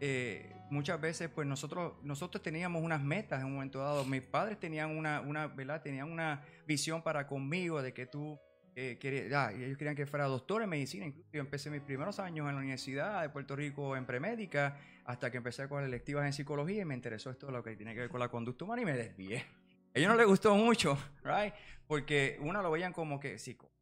eh, 0.00 0.52
muchas 0.70 1.00
veces 1.00 1.28
pues 1.28 1.46
nosotros, 1.46 1.94
nosotros 2.02 2.42
teníamos 2.42 2.82
unas 2.82 3.02
metas 3.02 3.40
en 3.40 3.46
un 3.46 3.54
momento 3.54 3.80
dado. 3.80 4.04
Mis 4.04 4.22
padres 4.22 4.58
tenían 4.58 4.96
una, 4.96 5.20
una, 5.20 5.48
¿verdad? 5.48 5.82
Tenían 5.82 6.10
una 6.10 6.42
visión 6.66 7.02
para 7.02 7.26
conmigo 7.26 7.82
de 7.82 7.92
que 7.92 8.06
tú 8.06 8.38
eh, 8.78 8.98
querías, 9.00 9.32
ah, 9.32 9.52
y 9.52 9.64
ellos 9.64 9.78
querían 9.78 9.96
que 9.96 10.06
fuera 10.06 10.26
doctor 10.26 10.62
en 10.62 10.68
medicina. 10.68 11.06
Incluso 11.06 11.28
yo 11.32 11.40
empecé 11.40 11.70
mis 11.70 11.80
primeros 11.80 12.18
años 12.20 12.46
en 12.48 12.54
la 12.54 12.60
Universidad 12.60 13.22
de 13.22 13.30
Puerto 13.30 13.56
Rico 13.56 13.96
en 13.96 14.04
premédica 14.06 14.78
hasta 15.06 15.30
que 15.30 15.38
empecé 15.38 15.62
a 15.62 15.68
coger 15.68 15.86
electivas 15.86 16.26
en 16.26 16.32
psicología 16.34 16.82
y 16.82 16.84
me 16.84 16.94
interesó 16.94 17.30
esto 17.30 17.50
lo 17.50 17.62
que 17.62 17.74
tiene 17.74 17.94
que 17.94 18.00
ver 18.00 18.10
con 18.10 18.20
la 18.20 18.28
conducta 18.28 18.64
humana 18.64 18.82
y 18.82 18.84
me 18.84 18.92
desvié. 18.92 19.38
A 19.38 19.98
ellos 19.98 20.10
no 20.10 20.16
les 20.16 20.26
gustó 20.26 20.54
mucho, 20.54 20.96
right? 21.24 21.54
Porque 21.86 22.36
uno 22.40 22.60
lo 22.60 22.70
veían 22.70 22.92
como 22.92 23.18
que 23.18 23.38
psico, 23.38 23.72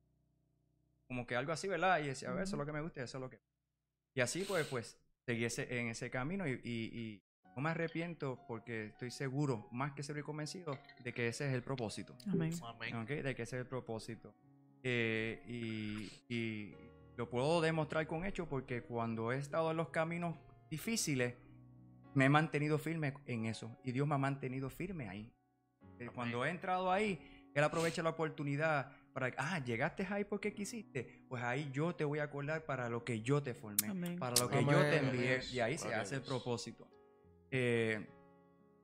como 1.09 1.27
que 1.27 1.37
algo 1.37 1.53
así, 1.53 1.67
¿verdad? 1.69 1.99
Y 2.01 2.07
decía, 2.07 2.31
a 2.31 2.33
ver, 2.35 2.45
eso 2.45 2.55
es 2.57 2.59
lo 2.59 2.67
que 2.67 2.73
me 2.73 2.81
gusta, 2.81 3.01
y 3.01 3.05
eso 3.05 3.19
es 3.19 3.21
lo 3.23 3.29
que. 3.31 3.41
Y 4.15 4.21
así, 4.21 4.45
pues, 4.47 4.67
pues, 4.69 4.97
seguí 5.27 5.45
ese- 5.45 5.81
en 5.81 5.89
ese 5.89 6.09
camino 6.11 6.47
y, 6.47 6.53
y- 6.63 6.99
y 7.01 7.23
no 7.57 7.63
me 7.63 7.71
arrepiento 7.71 8.39
porque 8.47 8.87
estoy 8.87 9.11
seguro, 9.11 9.69
más 9.73 9.93
que 9.93 10.03
seguro 10.03 10.21
y 10.21 10.25
convencido, 10.25 10.79
de 11.03 11.13
que 11.13 11.29
ese 11.29 11.49
es 11.49 11.55
el 11.55 11.63
propósito. 11.63 12.17
Amén. 12.29 12.53
Amén. 12.63 12.95
¿ok? 12.97 13.09
De 13.09 13.35
que 13.35 13.43
ese 13.43 13.57
es 13.57 13.61
el 13.63 13.67
propósito. 13.67 14.35
Eh, 14.87 15.43
y, 15.49 16.13
y 16.35 16.75
lo 17.17 17.29
puedo 17.31 17.61
demostrar 17.63 18.07
con 18.07 18.25
hechos 18.27 18.47
porque 18.49 18.83
cuando 18.83 19.33
he 19.33 19.39
estado 19.39 19.71
en 19.71 19.79
los 19.79 19.89
caminos 19.89 20.37
difíciles, 20.71 21.35
me 22.15 22.27
he 22.27 22.29
mantenido 22.29 22.79
firme 22.79 23.15
en 23.27 23.47
eso. 23.47 23.77
Y 23.83 23.93
Dios 23.93 24.07
me 24.07 24.15
ha 24.15 24.19
mantenido 24.19 24.69
firme 24.71 25.09
ahí. 25.09 25.33
Eh, 25.99 26.09
Cuando 26.15 26.45
he 26.45 26.51
entrado 26.51 26.93
ahí, 26.93 27.19
Él 27.55 27.65
aprovecha 27.65 28.03
la 28.03 28.11
oportunidad 28.11 28.93
para, 29.13 29.33
ah, 29.39 29.59
llegaste 29.65 30.07
ahí 30.11 30.25
porque 30.25 30.53
quisiste. 30.53 31.25
Pues 31.29 31.43
ahí 31.43 31.71
yo 31.73 31.95
te 31.95 32.05
voy 32.05 32.19
a 32.19 32.25
acordar 32.25 32.65
para 32.65 32.89
lo 32.89 33.05
que 33.05 33.23
yo 33.23 33.43
te 33.43 33.55
formé, 33.55 33.89
Amén. 33.89 34.19
para 34.19 34.35
lo 34.41 34.49
que 34.51 34.63
yo 34.65 34.81
te 34.83 34.97
envié. 34.99 35.41
Y 35.53 35.61
ahí 35.61 35.79
se 35.79 35.95
hace 35.95 36.17
el 36.17 36.23
propósito. 36.23 36.87
Eh, 37.51 38.07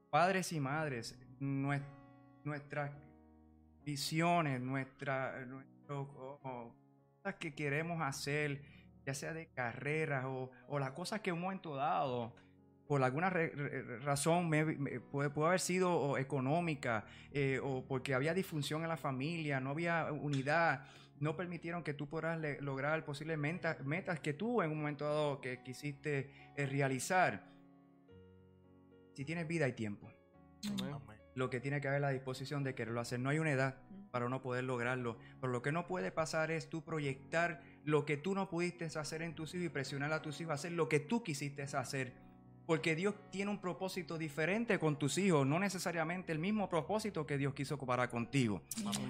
padres 0.09 0.53
y 0.53 0.61
madres, 0.61 1.19
nue- 1.41 1.83
nuestras 2.45 2.93
visiones, 3.85 4.61
nuestra, 4.61 5.45
oh, 5.91 6.75
cosas 7.23 7.35
que 7.39 7.55
queremos 7.55 8.01
hacer, 8.03 8.63
ya 9.07 9.15
sea 9.15 9.33
de 9.33 9.49
carreras 9.49 10.25
o, 10.27 10.51
o 10.69 10.79
las 10.79 10.93
cosas 10.93 11.21
que 11.21 11.31
en 11.31 11.37
un 11.37 11.43
momento 11.43 11.75
dado, 11.77 12.35
por 12.87 13.03
alguna 13.03 13.31
re- 13.31 13.51
re- 13.51 13.99
razón, 14.01 14.49
me- 14.49 14.65
me- 14.65 15.01
puede, 15.01 15.31
puede 15.31 15.49
haber 15.49 15.61
sido 15.61 15.93
o 15.93 16.19
económica 16.19 17.05
eh, 17.33 17.61
o 17.63 17.85
porque 17.87 18.15
había 18.15 18.35
disfunción 18.35 18.83
en 18.83 18.89
la 18.89 18.97
familia, 18.97 19.61
no 19.61 19.71
había 19.71 20.11
unidad, 20.13 20.85
no 21.21 21.37
permitieron 21.37 21.83
que 21.85 21.95
tú 21.95 22.09
puedas 22.09 22.39
le- 22.41 22.61
lograr 22.61 23.05
posibles 23.05 23.39
metas 23.39 24.21
que 24.21 24.33
tú 24.33 24.63
en 24.63 24.71
un 24.73 24.79
momento 24.79 25.05
dado 25.05 25.41
que 25.41 25.63
quisiste 25.63 26.31
eh, 26.57 26.67
realizar. 26.67 27.49
Si 29.15 29.25
tienes 29.25 29.47
vida 29.47 29.69
y 29.69 29.73
tiempo 29.75 30.11
Amén. 30.81 30.97
lo 31.35 31.51
que 31.51 31.61
tiene 31.61 31.81
que 31.81 31.89
haber 31.89 32.01
la 32.01 32.11
disposición 32.11 32.65
de 32.65 32.75
quererlo 32.75 33.01
hacer. 33.01 33.21
No 33.21 33.29
hay 33.29 33.39
una 33.39 33.51
edad 33.53 33.77
para 34.11 34.29
no 34.29 34.43
poder 34.43 34.65
lograrlo. 34.65 35.17
Pero 35.41 35.53
lo 35.53 35.63
que 35.63 35.73
no 35.73 35.87
puede 35.87 36.11
pasar 36.11 36.51
es 36.51 36.69
tú 36.69 36.83
proyectar 36.83 37.63
lo 37.85 38.05
que 38.05 38.17
tú 38.17 38.35
no 38.35 38.49
pudiste 38.49 38.85
hacer 38.85 39.23
en 39.23 39.35
tus 39.35 39.55
hijos 39.55 39.67
y 39.67 39.69
presionar 39.69 40.13
a 40.13 40.23
tus 40.23 40.41
hijos 40.41 40.53
a 40.53 40.55
hacer 40.55 40.73
lo 40.73 40.89
que 40.89 41.01
tú 41.01 41.23
quisiste 41.23 41.63
hacer. 41.63 42.13
Porque 42.67 42.95
Dios 42.95 43.15
tiene 43.33 43.51
un 43.51 43.61
propósito 43.61 44.17
diferente 44.17 44.79
con 44.79 44.97
tus 44.97 45.19
hijos, 45.19 45.45
no 45.45 45.59
necesariamente 45.59 46.31
el 46.31 46.39
mismo 46.39 46.69
propósito 46.69 47.27
que 47.27 47.37
Dios 47.37 47.53
quiso 47.53 47.77
para 47.79 48.09
contigo. 48.09 48.63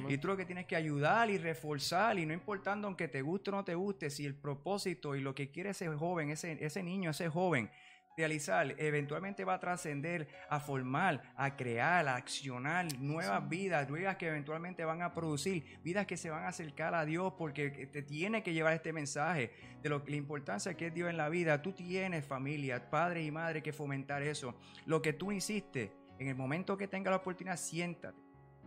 Y 0.08 0.16
tú 0.16 0.28
lo 0.28 0.36
que 0.38 0.46
tienes 0.46 0.64
que 0.64 0.76
ayudar 0.76 1.28
y 1.28 1.36
reforzar, 1.36 2.18
y 2.18 2.24
no 2.24 2.32
importando 2.32 2.86
aunque 2.86 3.06
te 3.06 3.20
guste 3.20 3.50
o 3.50 3.52
no 3.52 3.62
te 3.62 3.74
guste, 3.74 4.08
si 4.08 4.24
el 4.24 4.34
propósito 4.34 5.14
y 5.14 5.20
lo 5.20 5.34
que 5.34 5.50
quiere 5.50 5.70
ese 5.70 5.88
joven, 5.88 6.30
ese, 6.30 6.64
ese 6.64 6.82
niño, 6.82 7.10
ese 7.10 7.28
joven, 7.28 7.70
realizar, 8.16 8.74
eventualmente 8.78 9.44
va 9.44 9.54
a 9.54 9.60
trascender 9.60 10.28
a 10.48 10.60
formar, 10.60 11.22
a 11.36 11.56
crear, 11.56 12.06
a 12.08 12.16
accionar 12.16 12.86
nuevas 12.98 13.48
vidas, 13.48 13.90
vidas 13.90 14.16
que 14.16 14.28
eventualmente 14.28 14.84
van 14.84 15.02
a 15.02 15.14
producir, 15.14 15.78
vidas 15.82 16.06
que 16.06 16.16
se 16.16 16.30
van 16.30 16.44
a 16.44 16.48
acercar 16.48 16.94
a 16.94 17.04
Dios, 17.04 17.34
porque 17.38 17.70
te 17.70 18.02
tiene 18.02 18.42
que 18.42 18.52
llevar 18.52 18.74
este 18.74 18.92
mensaje 18.92 19.52
de 19.82 19.88
lo, 19.88 20.02
la 20.06 20.16
importancia 20.16 20.74
que 20.74 20.88
es 20.88 20.94
Dios 20.94 21.08
en 21.08 21.16
la 21.16 21.28
vida. 21.28 21.62
Tú 21.62 21.72
tienes 21.72 22.24
familia, 22.24 22.90
padre 22.90 23.22
y 23.22 23.30
madre 23.30 23.62
que 23.62 23.72
fomentar 23.72 24.22
eso. 24.22 24.54
Lo 24.86 25.00
que 25.00 25.12
tú 25.12 25.32
hiciste, 25.32 25.92
en 26.18 26.28
el 26.28 26.34
momento 26.34 26.76
que 26.76 26.88
tenga 26.88 27.10
la 27.10 27.18
oportunidad, 27.18 27.56
siéntate, 27.56 28.18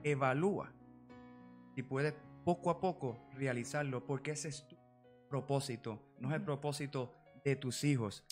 evalúa 0.04 0.74
y 1.76 1.84
puedes 1.84 2.16
poco 2.44 2.70
a 2.70 2.80
poco 2.80 3.30
realizarlo, 3.34 4.06
porque 4.06 4.32
ese 4.32 4.50
es 4.50 4.68
tu 4.68 4.78
propósito, 5.30 6.00
no 6.20 6.30
es 6.30 6.36
el 6.36 6.42
propósito 6.42 7.14
de 7.44 7.56
tus 7.56 7.84
hijos. 7.84 8.26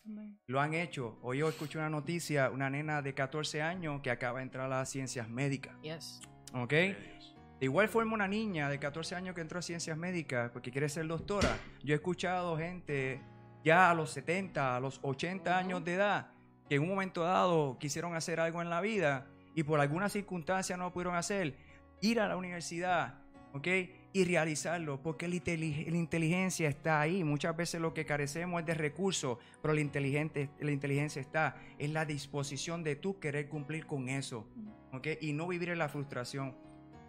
Lo 0.47 0.61
han 0.61 0.73
hecho. 0.73 1.19
Hoy 1.21 1.39
yo 1.39 1.49
escuché 1.49 1.77
una 1.77 1.89
noticia, 1.89 2.49
una 2.49 2.69
nena 2.69 3.01
de 3.01 3.13
14 3.13 3.61
años 3.61 4.01
que 4.01 4.11
acaba 4.11 4.39
de 4.39 4.43
entrar 4.43 4.65
a 4.65 4.69
las 4.69 4.89
ciencias 4.89 5.29
médicas. 5.29 5.75
Yes. 5.81 6.21
¿Ok? 6.53 6.71
De 6.71 7.65
igual 7.65 7.89
forma 7.89 8.13
una 8.13 8.27
niña 8.27 8.69
de 8.69 8.79
14 8.79 9.15
años 9.15 9.35
que 9.35 9.41
entró 9.41 9.59
a 9.59 9.61
ciencias 9.61 9.97
médicas 9.97 10.49
porque 10.51 10.71
quiere 10.71 10.89
ser 10.89 11.07
doctora. 11.07 11.57
Yo 11.83 11.93
he 11.93 11.95
escuchado 11.95 12.57
gente 12.57 13.21
ya 13.63 13.91
a 13.91 13.93
los 13.93 14.11
70, 14.11 14.75
a 14.75 14.79
los 14.79 14.99
80 15.03 15.57
años 15.57 15.85
de 15.85 15.93
edad 15.93 16.31
que 16.71 16.75
en 16.75 16.83
un 16.83 16.87
momento 16.87 17.23
dado 17.23 17.77
quisieron 17.79 18.15
hacer 18.15 18.39
algo 18.39 18.61
en 18.61 18.69
la 18.69 18.79
vida 18.79 19.27
y 19.53 19.63
por 19.63 19.81
alguna 19.81 20.07
circunstancia 20.07 20.77
no 20.77 20.85
lo 20.85 20.93
pudieron 20.93 21.15
hacer. 21.15 21.57
Ir 21.99 22.21
a 22.21 22.29
la 22.29 22.37
universidad, 22.37 23.19
¿ok? 23.51 23.67
Y 24.13 24.25
realizarlo, 24.25 25.01
porque 25.01 25.27
la, 25.29 25.35
inteli- 25.35 25.89
la 25.89 25.95
inteligencia 25.95 26.67
está 26.67 26.99
ahí. 26.99 27.23
Muchas 27.23 27.55
veces 27.55 27.79
lo 27.79 27.93
que 27.93 28.05
carecemos 28.05 28.59
es 28.59 28.65
de 28.67 28.73
recursos, 28.73 29.37
pero 29.61 29.73
la, 29.73 29.79
inteligente, 29.79 30.49
la 30.59 30.71
inteligencia 30.71 31.21
está 31.21 31.55
en 31.79 31.93
la 31.93 32.03
disposición 32.03 32.83
de 32.83 32.97
tú 32.97 33.19
querer 33.19 33.47
cumplir 33.47 33.85
con 33.85 34.09
eso, 34.09 34.45
¿ok? 34.91 35.07
Y 35.21 35.31
no 35.31 35.47
vivir 35.47 35.69
en 35.69 35.77
la 35.77 35.87
frustración. 35.87 36.53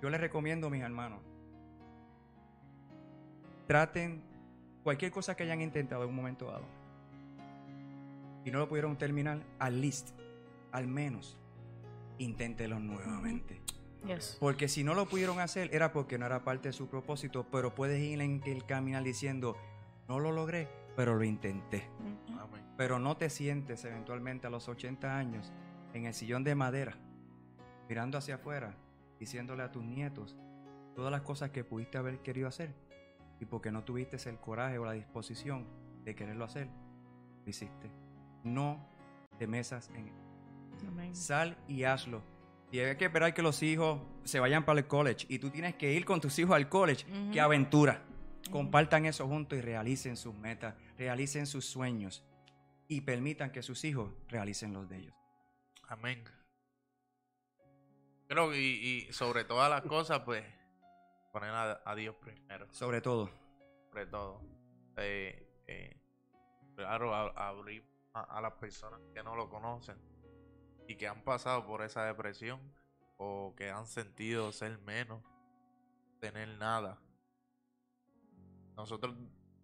Yo 0.00 0.10
les 0.10 0.20
recomiendo, 0.20 0.70
mis 0.70 0.82
hermanos, 0.82 1.20
traten 3.66 4.22
cualquier 4.84 5.10
cosa 5.10 5.34
que 5.34 5.42
hayan 5.42 5.60
intentado 5.60 6.04
en 6.04 6.10
un 6.10 6.16
momento 6.16 6.46
dado 6.46 6.66
y 8.44 8.50
no 8.52 8.60
lo 8.60 8.68
pudieron 8.68 8.96
terminar, 8.96 9.40
al 9.58 9.80
least, 9.80 10.10
al 10.70 10.86
menos, 10.86 11.36
inténtelo 12.18 12.78
nuevamente. 12.78 13.60
Yes. 14.06 14.36
Porque 14.40 14.68
si 14.68 14.84
no 14.84 14.94
lo 14.94 15.06
pudieron 15.06 15.40
hacer 15.40 15.74
era 15.74 15.92
porque 15.92 16.18
no 16.18 16.26
era 16.26 16.44
parte 16.44 16.68
de 16.68 16.72
su 16.72 16.88
propósito, 16.88 17.46
pero 17.50 17.74
puedes 17.74 18.00
ir 18.00 18.20
en 18.20 18.42
el 18.44 18.64
caminar 18.64 19.02
diciendo, 19.02 19.56
no 20.08 20.18
lo 20.18 20.32
logré, 20.32 20.68
pero 20.96 21.14
lo 21.14 21.24
intenté. 21.24 21.88
Amén. 22.38 22.64
Pero 22.76 22.98
no 22.98 23.16
te 23.16 23.30
sientes 23.30 23.84
eventualmente 23.84 24.46
a 24.46 24.50
los 24.50 24.68
80 24.68 25.16
años 25.16 25.52
en 25.94 26.06
el 26.06 26.14
sillón 26.14 26.42
de 26.42 26.54
madera, 26.54 26.96
mirando 27.88 28.18
hacia 28.18 28.36
afuera, 28.36 28.74
diciéndole 29.20 29.62
a 29.62 29.70
tus 29.70 29.84
nietos 29.84 30.36
todas 30.94 31.10
las 31.10 31.22
cosas 31.22 31.50
que 31.50 31.64
pudiste 31.64 31.98
haber 31.98 32.18
querido 32.20 32.48
hacer 32.48 32.74
y 33.40 33.46
porque 33.46 33.72
no 33.72 33.84
tuviste 33.84 34.16
el 34.28 34.38
coraje 34.38 34.78
o 34.78 34.84
la 34.84 34.92
disposición 34.92 35.66
de 36.04 36.14
quererlo 36.14 36.44
hacer, 36.44 36.68
lo 37.44 37.50
hiciste. 37.50 37.90
No 38.44 38.86
te 39.38 39.46
mesas 39.46 39.90
en 39.94 40.08
él. 40.08 40.14
Amén. 40.86 41.14
Sal 41.14 41.56
y 41.68 41.84
hazlo. 41.84 42.22
Y 42.72 42.80
hay 42.80 42.96
que 42.96 43.04
esperar 43.04 43.32
que 43.34 43.42
los 43.42 43.62
hijos 43.62 44.00
se 44.24 44.40
vayan 44.40 44.64
para 44.64 44.80
el 44.80 44.86
college 44.86 45.26
y 45.28 45.38
tú 45.38 45.50
tienes 45.50 45.74
que 45.76 45.92
ir 45.92 46.04
con 46.04 46.20
tus 46.20 46.36
hijos 46.38 46.56
al 46.56 46.68
college. 46.68 47.04
Ujú. 47.10 47.30
¡Qué 47.32 47.40
aventura! 47.40 48.02
Compartan 48.50 49.04
eso 49.06 49.28
juntos 49.28 49.58
y 49.58 49.62
realicen 49.62 50.16
sus 50.16 50.34
metas, 50.34 50.74
realicen 50.98 51.46
sus 51.46 51.64
sueños 51.66 52.24
y 52.88 53.02
permitan 53.02 53.52
que 53.52 53.62
sus 53.62 53.84
hijos 53.84 54.10
realicen 54.28 54.72
los 54.72 54.88
de 54.88 54.96
ellos. 54.98 55.14
Amén. 55.88 56.24
Creo 58.26 58.50
que 58.50 58.58
y, 58.60 59.06
y 59.08 59.12
sobre 59.12 59.44
todas 59.44 59.68
las 59.70 59.82
cosas, 59.82 60.20
pues, 60.20 60.42
poner 61.32 61.50
a, 61.50 61.82
a 61.84 61.94
Dios 61.94 62.16
primero, 62.16 62.66
Sobre 62.72 63.00
todo. 63.00 63.30
sobre 63.90 64.06
todo. 64.06 64.40
Eh, 64.96 65.62
eh, 65.66 65.96
claro, 66.74 67.14
a- 67.14 67.48
abrir 67.48 67.84
a, 68.14 68.38
a 68.38 68.40
las 68.40 68.52
personas 68.54 69.00
que 69.14 69.22
no 69.22 69.36
lo 69.36 69.48
conocen 69.50 69.96
y 70.86 70.96
que 70.96 71.08
han 71.08 71.22
pasado 71.24 71.66
por 71.66 71.82
esa 71.82 72.04
depresión 72.04 72.60
o 73.16 73.54
que 73.56 73.70
han 73.70 73.86
sentido 73.86 74.52
ser 74.52 74.78
menos, 74.78 75.22
tener 76.20 76.48
nada. 76.58 77.00
Nosotros 78.76 79.14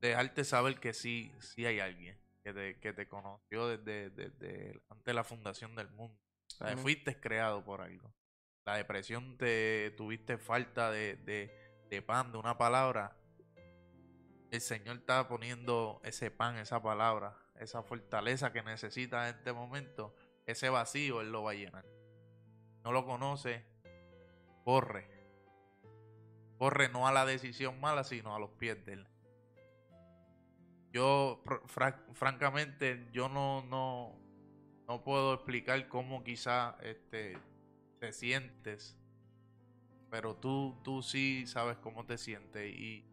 dejarte 0.01 0.45
saber 0.45 0.79
que 0.79 0.93
sí, 0.93 1.33
sí 1.41 1.67
hay 1.67 1.81
alguien 1.81 2.19
que 2.43 2.53
te, 2.53 2.79
que 2.81 2.93
te 2.93 3.09
conoció 3.09 3.69
desde, 3.69 4.11
desde 4.11 4.81
antes 4.89 5.05
de 5.05 5.15
la 5.15 5.25
fundación 5.25 5.75
del 5.75 5.89
mundo. 5.91 6.19
O 6.47 6.51
sea, 6.51 6.73
Ujú. 6.73 6.83
fuiste 6.83 7.19
creado 7.21 7.65
por 7.65 7.81
algo. 7.81 8.13
La 8.65 8.77
depresión 8.77 9.37
te 9.39 9.93
tuviste 9.97 10.39
falta 10.39 10.91
de, 10.91 11.17
de, 11.17 11.51
de 11.89 12.03
pan, 12.03 12.33
de 12.33 12.39
una 12.39 12.59
palabra. 12.59 13.17
El 14.51 14.61
Señor 14.61 14.99
está 14.99 15.27
poniendo 15.29 16.01
ese 16.05 16.31
pan, 16.31 16.57
esa 16.57 16.83
palabra, 16.83 17.37
esa 17.57 17.83
fortaleza 17.83 18.53
que 18.53 18.63
necesitas 18.63 19.29
en 19.31 19.37
este 19.39 19.53
momento. 19.53 20.15
Ese 20.49 20.71
vacío 20.71 21.21
Él 21.21 21.31
lo 21.31 21.43
va 21.43 21.51
a 21.51 21.55
llenar. 21.55 21.85
No 22.83 22.91
lo 22.91 23.05
conoce, 23.05 23.65
corre. 24.65 25.07
Corre 26.57 26.89
no 26.89 27.07
a 27.07 27.13
la 27.13 27.27
decisión 27.27 27.79
mala, 27.81 28.03
sino 28.03 28.35
a 28.35 28.39
los 28.41 28.51
pies 28.53 28.83
de 28.87 28.95
Él. 28.95 29.07
Yo, 30.91 31.43
fr- 31.45 31.61
fra- 31.67 32.03
francamente, 32.15 33.09
yo 33.13 33.29
no, 33.29 33.63
no, 33.65 34.19
no 34.89 35.05
puedo 35.05 35.35
explicar 35.35 35.87
cómo 35.89 36.25
quizá 36.25 36.79
este, 36.83 37.37
te 38.01 38.13
sientes, 38.13 38.97
pero 40.11 40.35
tú, 40.35 40.81
tú 40.83 41.03
sí 41.03 41.47
sabes 41.47 41.77
cómo 41.77 42.07
te 42.07 42.17
sientes 42.17 42.75
y, 42.75 43.05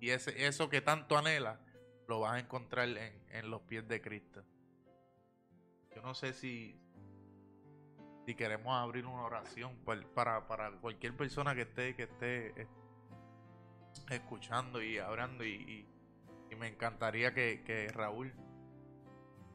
y 0.00 0.10
ese, 0.10 0.44
eso 0.44 0.68
que 0.68 0.80
tanto 0.80 1.16
anhelas 1.16 1.60
lo 2.08 2.18
vas 2.20 2.32
a 2.34 2.40
encontrar 2.40 2.88
en, 2.88 3.24
en 3.30 3.48
los 3.48 3.62
pies 3.62 3.86
de 3.86 4.00
Cristo. 4.02 4.44
Yo 5.94 6.02
no 6.02 6.14
sé 6.14 6.32
si, 6.32 6.76
si 8.26 8.34
queremos 8.34 8.72
abrir 8.74 9.06
una 9.06 9.22
oración 9.22 9.76
para, 10.14 10.46
para 10.46 10.70
cualquier 10.80 11.16
persona 11.16 11.54
que 11.54 11.62
esté, 11.62 11.94
que 11.94 12.04
esté 12.04 12.62
eh, 12.62 12.66
escuchando 14.10 14.82
y 14.82 14.98
hablando 14.98 15.44
y, 15.44 15.50
y- 15.54 15.86
y 16.50 16.56
me 16.56 16.68
encantaría 16.68 17.32
que, 17.34 17.62
que 17.64 17.88
Raúl 17.88 18.32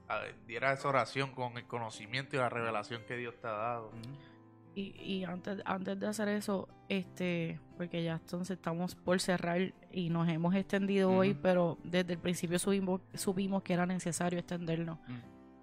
ver, 0.07 0.35
diera 0.47 0.73
esa 0.73 0.89
oración 0.89 1.31
con 1.33 1.57
el 1.57 1.65
conocimiento 1.67 2.35
y 2.35 2.39
la 2.39 2.49
revelación 2.49 3.03
que 3.07 3.15
Dios 3.15 3.35
te 3.39 3.47
ha 3.47 3.51
dado. 3.51 3.91
Y, 4.75 4.95
y 5.01 5.23
antes, 5.23 5.61
antes 5.65 5.99
de 5.99 6.07
hacer 6.07 6.29
eso, 6.29 6.67
este, 6.89 7.59
porque 7.77 8.03
ya 8.03 8.13
entonces 8.13 8.57
estamos 8.57 8.95
por 8.95 9.19
cerrar 9.19 9.73
y 9.91 10.09
nos 10.09 10.27
hemos 10.29 10.55
extendido 10.55 11.11
hoy, 11.11 11.33
pero 11.41 11.77
desde 11.83 12.13
el 12.13 12.19
principio 12.19 12.57
subimos, 12.59 13.01
supimos 13.13 13.61
que 13.63 13.73
era 13.73 13.85
necesario 13.85 14.39
extendernos. 14.39 14.99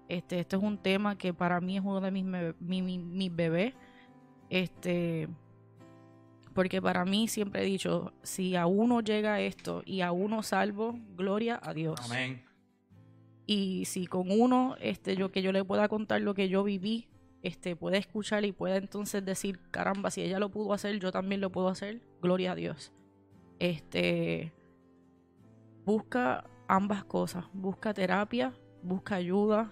Este, 0.09 0.39
este 0.39 0.55
es 0.55 0.63
un 0.63 0.77
tema 0.77 1.17
que 1.17 1.33
para 1.33 1.59
mí 1.59 1.77
es 1.77 1.83
uno 1.83 1.99
de 2.01 2.11
mis, 2.11 2.23
me- 2.23 2.53
mi- 2.59 2.81
mi- 2.81 2.97
mis 2.99 3.35
bebés. 3.35 3.73
Este, 4.49 5.27
porque 6.53 6.81
para 6.81 7.03
mí 7.05 7.27
siempre 7.27 7.61
he 7.61 7.65
dicho, 7.65 8.13
si 8.23 8.55
a 8.55 8.65
uno 8.65 9.01
llega 9.01 9.41
esto 9.41 9.83
y 9.85 10.01
a 10.01 10.11
uno 10.11 10.43
salvo, 10.43 10.97
gloria 11.15 11.59
a 11.61 11.73
Dios. 11.73 11.99
Amén. 12.05 12.43
Y 13.45 13.85
si 13.85 14.07
con 14.07 14.31
uno, 14.31 14.75
este, 14.81 15.15
yo 15.15 15.31
que 15.31 15.41
yo 15.41 15.51
le 15.51 15.63
pueda 15.63 15.87
contar 15.87 16.21
lo 16.21 16.33
que 16.33 16.49
yo 16.49 16.63
viví, 16.63 17.07
este, 17.43 17.75
puede 17.75 17.97
escuchar 17.97 18.43
y 18.45 18.51
puede 18.51 18.77
entonces 18.77 19.23
decir, 19.23 19.59
caramba, 19.71 20.09
si 20.11 20.21
ella 20.21 20.39
lo 20.39 20.49
pudo 20.49 20.73
hacer, 20.73 20.99
yo 20.99 21.11
también 21.11 21.39
lo 21.41 21.51
puedo 21.51 21.67
hacer, 21.67 22.01
gloria 22.21 22.53
a 22.53 22.55
Dios. 22.55 22.91
Este, 23.59 24.51
busca 25.85 26.45
ambas 26.67 27.03
cosas, 27.05 27.45
busca 27.53 27.93
terapia, 27.93 28.53
busca 28.83 29.15
ayuda. 29.15 29.71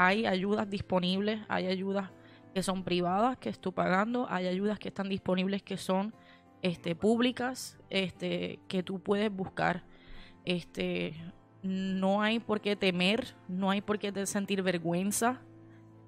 Hay 0.00 0.26
ayudas 0.26 0.70
disponibles, 0.70 1.40
hay 1.48 1.66
ayudas 1.66 2.08
que 2.54 2.62
son 2.62 2.84
privadas, 2.84 3.36
que 3.36 3.48
estoy 3.48 3.72
pagando, 3.72 4.28
hay 4.30 4.46
ayudas 4.46 4.78
que 4.78 4.90
están 4.90 5.08
disponibles 5.08 5.60
que 5.60 5.76
son 5.76 6.14
este, 6.62 6.94
públicas, 6.94 7.76
este, 7.90 8.60
que 8.68 8.84
tú 8.84 9.00
puedes 9.00 9.28
buscar. 9.28 9.82
Este, 10.44 11.14
no 11.64 12.22
hay 12.22 12.38
por 12.38 12.60
qué 12.60 12.76
temer, 12.76 13.34
no 13.48 13.72
hay 13.72 13.80
por 13.80 13.98
qué 13.98 14.24
sentir 14.24 14.62
vergüenza. 14.62 15.40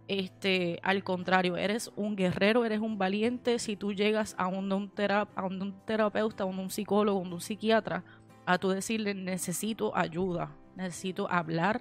Este, 0.06 0.78
al 0.84 1.02
contrario, 1.02 1.56
eres 1.56 1.90
un 1.96 2.14
guerrero, 2.14 2.64
eres 2.64 2.78
un 2.78 2.96
valiente 2.96 3.58
si 3.58 3.74
tú 3.74 3.92
llegas 3.92 4.36
a 4.38 4.46
un 4.46 4.88
terapeuta, 4.94 6.44
a 6.44 6.46
un, 6.46 6.58
un 6.60 6.70
psicólogo, 6.70 7.18
a 7.18 7.22
un 7.22 7.40
psiquiatra, 7.40 8.04
a 8.46 8.56
tú 8.56 8.68
decirle 8.68 9.14
necesito 9.14 9.96
ayuda, 9.96 10.54
necesito 10.76 11.28
hablar, 11.28 11.80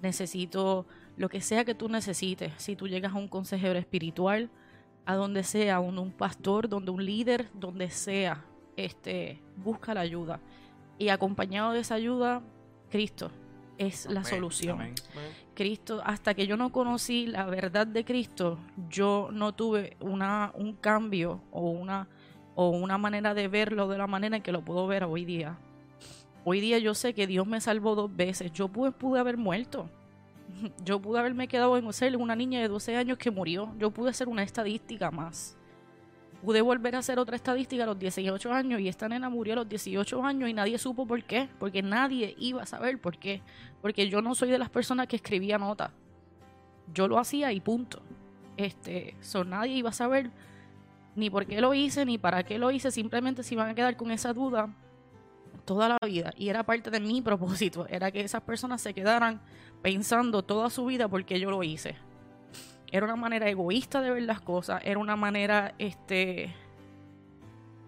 necesito 0.00 0.86
lo 1.20 1.28
que 1.28 1.42
sea 1.42 1.66
que 1.66 1.74
tú 1.74 1.90
necesites, 1.90 2.50
si 2.56 2.76
tú 2.76 2.88
llegas 2.88 3.12
a 3.12 3.18
un 3.18 3.28
consejero 3.28 3.78
espiritual, 3.78 4.48
a 5.04 5.16
donde 5.16 5.42
sea, 5.42 5.78
un, 5.78 5.98
un 5.98 6.12
pastor, 6.12 6.66
donde 6.66 6.92
un 6.92 7.04
líder, 7.04 7.50
donde 7.52 7.90
sea, 7.90 8.42
este, 8.74 9.38
busca 9.58 9.92
la 9.92 10.00
ayuda. 10.00 10.40
Y 10.96 11.10
acompañado 11.10 11.72
de 11.72 11.80
esa 11.80 11.96
ayuda, 11.96 12.40
Cristo 12.88 13.30
es 13.76 14.06
la 14.06 14.20
Amén, 14.20 14.24
solución. 14.24 14.80
Amén. 14.80 14.94
Cristo, 15.54 16.00
hasta 16.06 16.32
que 16.32 16.46
yo 16.46 16.56
no 16.56 16.72
conocí 16.72 17.26
la 17.26 17.44
verdad 17.44 17.86
de 17.86 18.02
Cristo, 18.06 18.58
yo 18.88 19.28
no 19.30 19.52
tuve 19.52 19.98
una, 20.00 20.52
un 20.54 20.72
cambio 20.72 21.42
o 21.50 21.68
una, 21.68 22.08
o 22.54 22.70
una 22.70 22.96
manera 22.96 23.34
de 23.34 23.46
verlo 23.46 23.88
de 23.88 23.98
la 23.98 24.06
manera 24.06 24.36
en 24.36 24.42
que 24.42 24.52
lo 24.52 24.64
puedo 24.64 24.86
ver 24.86 25.04
hoy 25.04 25.26
día. 25.26 25.58
Hoy 26.46 26.60
día 26.60 26.78
yo 26.78 26.94
sé 26.94 27.12
que 27.12 27.26
Dios 27.26 27.46
me 27.46 27.60
salvó 27.60 27.94
dos 27.94 28.16
veces. 28.16 28.52
Yo 28.52 28.68
pude, 28.68 28.90
pude 28.90 29.20
haber 29.20 29.36
muerto. 29.36 29.90
Yo 30.84 31.00
pude 31.00 31.18
haberme 31.18 31.48
quedado 31.48 31.76
en 31.76 31.92
ser 31.92 32.16
una 32.16 32.36
niña 32.36 32.60
de 32.60 32.68
12 32.68 32.96
años 32.96 33.18
que 33.18 33.30
murió. 33.30 33.72
Yo 33.78 33.90
pude 33.90 34.12
ser 34.12 34.28
una 34.28 34.42
estadística 34.42 35.10
más. 35.10 35.56
Pude 36.42 36.62
volver 36.62 36.96
a 36.96 37.00
hacer 37.00 37.18
otra 37.18 37.36
estadística 37.36 37.82
a 37.82 37.86
los 37.86 37.98
18 37.98 38.52
años 38.52 38.80
y 38.80 38.88
esta 38.88 39.08
nena 39.08 39.28
murió 39.28 39.52
a 39.52 39.56
los 39.56 39.68
18 39.68 40.24
años 40.24 40.48
y 40.48 40.54
nadie 40.54 40.78
supo 40.78 41.06
por 41.06 41.22
qué. 41.24 41.48
Porque 41.58 41.82
nadie 41.82 42.34
iba 42.38 42.62
a 42.62 42.66
saber 42.66 42.98
por 43.00 43.18
qué. 43.18 43.42
Porque 43.82 44.08
yo 44.08 44.22
no 44.22 44.34
soy 44.34 44.50
de 44.50 44.58
las 44.58 44.70
personas 44.70 45.06
que 45.06 45.16
escribía 45.16 45.58
notas. 45.58 45.90
Yo 46.92 47.08
lo 47.08 47.18
hacía 47.18 47.52
y 47.52 47.60
punto. 47.60 48.02
Este, 48.56 49.16
so, 49.20 49.44
nadie 49.44 49.74
iba 49.74 49.90
a 49.90 49.92
saber 49.92 50.30
ni 51.14 51.28
por 51.28 51.46
qué 51.46 51.60
lo 51.60 51.74
hice, 51.74 52.04
ni 52.06 52.16
para 52.16 52.42
qué 52.44 52.58
lo 52.58 52.70
hice. 52.70 52.90
Simplemente 52.90 53.42
se 53.42 53.54
iban 53.54 53.68
a 53.68 53.74
quedar 53.74 53.96
con 53.96 54.10
esa 54.10 54.32
duda 54.32 54.74
toda 55.70 55.88
la 55.88 55.98
vida. 56.04 56.32
Y 56.36 56.48
era 56.48 56.64
parte 56.64 56.90
de 56.90 56.98
mi 56.98 57.22
propósito. 57.30 57.86
Era 57.88 58.10
que 58.10 58.22
esas 58.22 58.42
personas 58.42 58.80
se 58.80 58.92
quedaran 58.92 59.40
pensando 59.82 60.42
toda 60.42 60.68
su 60.68 60.84
vida 60.84 61.06
por 61.06 61.24
qué 61.24 61.38
yo 61.38 61.48
lo 61.52 61.62
hice. 61.62 61.94
Era 62.90 63.06
una 63.06 63.14
manera 63.14 63.48
egoísta 63.48 64.00
de 64.00 64.10
ver 64.10 64.24
las 64.24 64.40
cosas. 64.40 64.82
Era 64.84 64.98
una 64.98 65.14
manera, 65.14 65.72
este, 65.78 66.52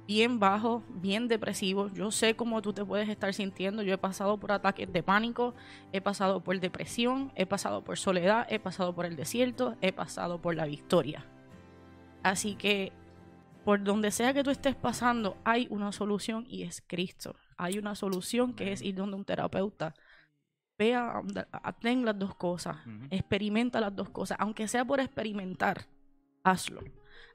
bien 0.06 0.38
bajo, 0.38 0.84
bien 0.90 1.26
depresivo. 1.26 1.90
Yo 1.92 2.12
sé 2.12 2.36
cómo 2.36 2.62
tú 2.62 2.72
te 2.72 2.84
puedes 2.84 3.08
estar 3.08 3.34
sintiendo. 3.34 3.82
Yo 3.82 3.94
he 3.94 3.98
pasado 3.98 4.38
por 4.38 4.52
ataques 4.52 4.92
de 4.92 5.02
pánico, 5.02 5.56
he 5.90 6.00
pasado 6.00 6.40
por 6.40 6.60
depresión, 6.60 7.32
he 7.34 7.46
pasado 7.46 7.82
por 7.82 7.98
soledad, 7.98 8.46
he 8.48 8.60
pasado 8.60 8.94
por 8.94 9.06
el 9.06 9.16
desierto, 9.16 9.74
he 9.80 9.92
pasado 9.92 10.40
por 10.40 10.54
la 10.54 10.66
victoria. 10.66 11.26
Así 12.22 12.54
que 12.54 12.92
por 13.64 13.82
donde 13.82 14.12
sea 14.12 14.32
que 14.34 14.44
tú 14.44 14.50
estés 14.50 14.76
pasando, 14.76 15.36
hay 15.42 15.66
una 15.68 15.90
solución 15.90 16.46
y 16.48 16.62
es 16.62 16.80
Cristo. 16.86 17.34
Hay 17.56 17.78
una 17.78 17.94
solución 17.94 18.54
que 18.54 18.72
es 18.72 18.82
ir 18.82 18.94
donde 18.94 19.16
un 19.16 19.24
terapeuta. 19.24 19.94
Vea, 20.78 21.22
ten 21.80 22.04
las 22.04 22.18
dos 22.18 22.34
cosas, 22.34 22.76
experimenta 23.10 23.80
las 23.80 23.94
dos 23.94 24.08
cosas, 24.08 24.36
aunque 24.40 24.66
sea 24.66 24.84
por 24.84 25.00
experimentar, 25.00 25.86
hazlo. 26.42 26.82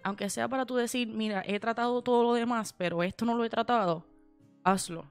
Aunque 0.03 0.29
sea 0.29 0.47
para 0.47 0.65
tú 0.65 0.75
decir, 0.75 1.07
mira, 1.07 1.43
he 1.45 1.59
tratado 1.59 2.01
todo 2.01 2.23
lo 2.23 2.33
demás, 2.33 2.73
pero 2.73 3.03
esto 3.03 3.25
no 3.25 3.35
lo 3.35 3.45
he 3.45 3.49
tratado, 3.49 4.05
hazlo. 4.63 5.05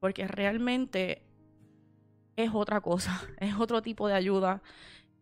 Porque 0.00 0.26
realmente 0.26 1.22
es 2.36 2.50
otra 2.52 2.80
cosa, 2.80 3.20
es 3.38 3.54
otro 3.54 3.82
tipo 3.82 4.08
de 4.08 4.14
ayuda, 4.14 4.62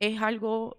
es 0.00 0.20
algo 0.22 0.78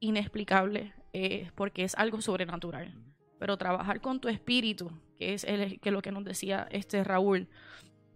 inexplicable, 0.00 0.94
eh, 1.12 1.50
porque 1.54 1.84
es 1.84 1.94
algo 1.96 2.20
sobrenatural. 2.20 2.94
Pero 3.38 3.56
trabajar 3.56 4.00
con 4.00 4.20
tu 4.20 4.28
espíritu, 4.28 4.90
que 5.16 5.34
es 5.34 5.44
el, 5.44 5.80
que 5.80 5.90
lo 5.90 6.02
que 6.02 6.12
nos 6.12 6.24
decía 6.24 6.66
este 6.70 7.04
Raúl, 7.04 7.48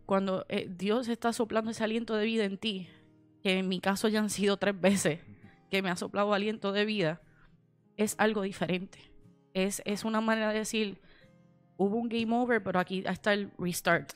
cuando 0.07 0.45
eh, 0.49 0.69
Dios 0.69 1.09
está 1.09 1.33
soplando 1.33 1.71
ese 1.71 1.85
aliento 1.85 2.17
de 2.17 2.25
vida 2.25 2.45
en 2.45 2.59
ti, 2.59 2.89
que 3.43 3.59
en 3.59 3.69
mi 3.69 3.81
caso 3.81 4.09
ya 4.09 4.21
han 4.21 4.31
sido 4.31 4.57
tres 4.57 4.79
veces 4.81 5.21
que 5.71 5.83
me 5.83 5.91
ha 5.91 5.97
soplado 5.97 6.35
aliento 6.35 6.73
de 6.73 6.85
vida, 6.85 7.21
es 7.97 8.15
algo 8.19 8.43
diferente. 8.43 8.99
Es, 9.55 9.83
es 9.85 10.05
una 10.05 10.21
manera 10.21 10.53
de 10.53 10.59
decir, 10.59 11.01
hubo 11.77 11.97
un 11.97 12.09
game 12.09 12.35
over, 12.35 12.63
pero 12.63 12.79
aquí 12.79 13.03
está 13.07 13.33
el 13.33 13.51
restart. 13.59 14.13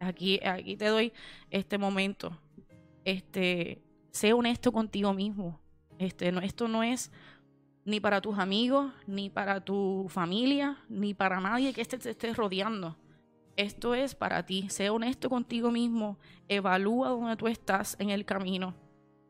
Aquí, 0.00 0.40
aquí 0.44 0.76
te 0.76 0.86
doy 0.86 1.12
este 1.50 1.78
momento. 1.78 2.38
Este, 3.04 3.82
sé 4.10 4.32
honesto 4.32 4.72
contigo 4.72 5.12
mismo. 5.12 5.60
Este, 5.98 6.30
no, 6.30 6.40
esto 6.40 6.68
no 6.68 6.82
es 6.82 7.10
ni 7.88 8.00
para 8.00 8.20
tus 8.20 8.38
amigos, 8.38 8.92
ni 9.06 9.30
para 9.30 9.64
tu 9.64 10.06
familia, 10.10 10.76
ni 10.90 11.14
para 11.14 11.40
nadie 11.40 11.72
que 11.72 11.80
este 11.80 11.96
te 11.96 12.10
esté 12.10 12.34
rodeando. 12.34 12.98
Esto 13.56 13.94
es 13.94 14.14
para 14.14 14.44
ti. 14.44 14.68
Sé 14.68 14.90
honesto 14.90 15.30
contigo 15.30 15.70
mismo. 15.70 16.18
Evalúa 16.48 17.08
dónde 17.08 17.34
tú 17.36 17.48
estás 17.48 17.96
en 17.98 18.10
el 18.10 18.26
camino. 18.26 18.74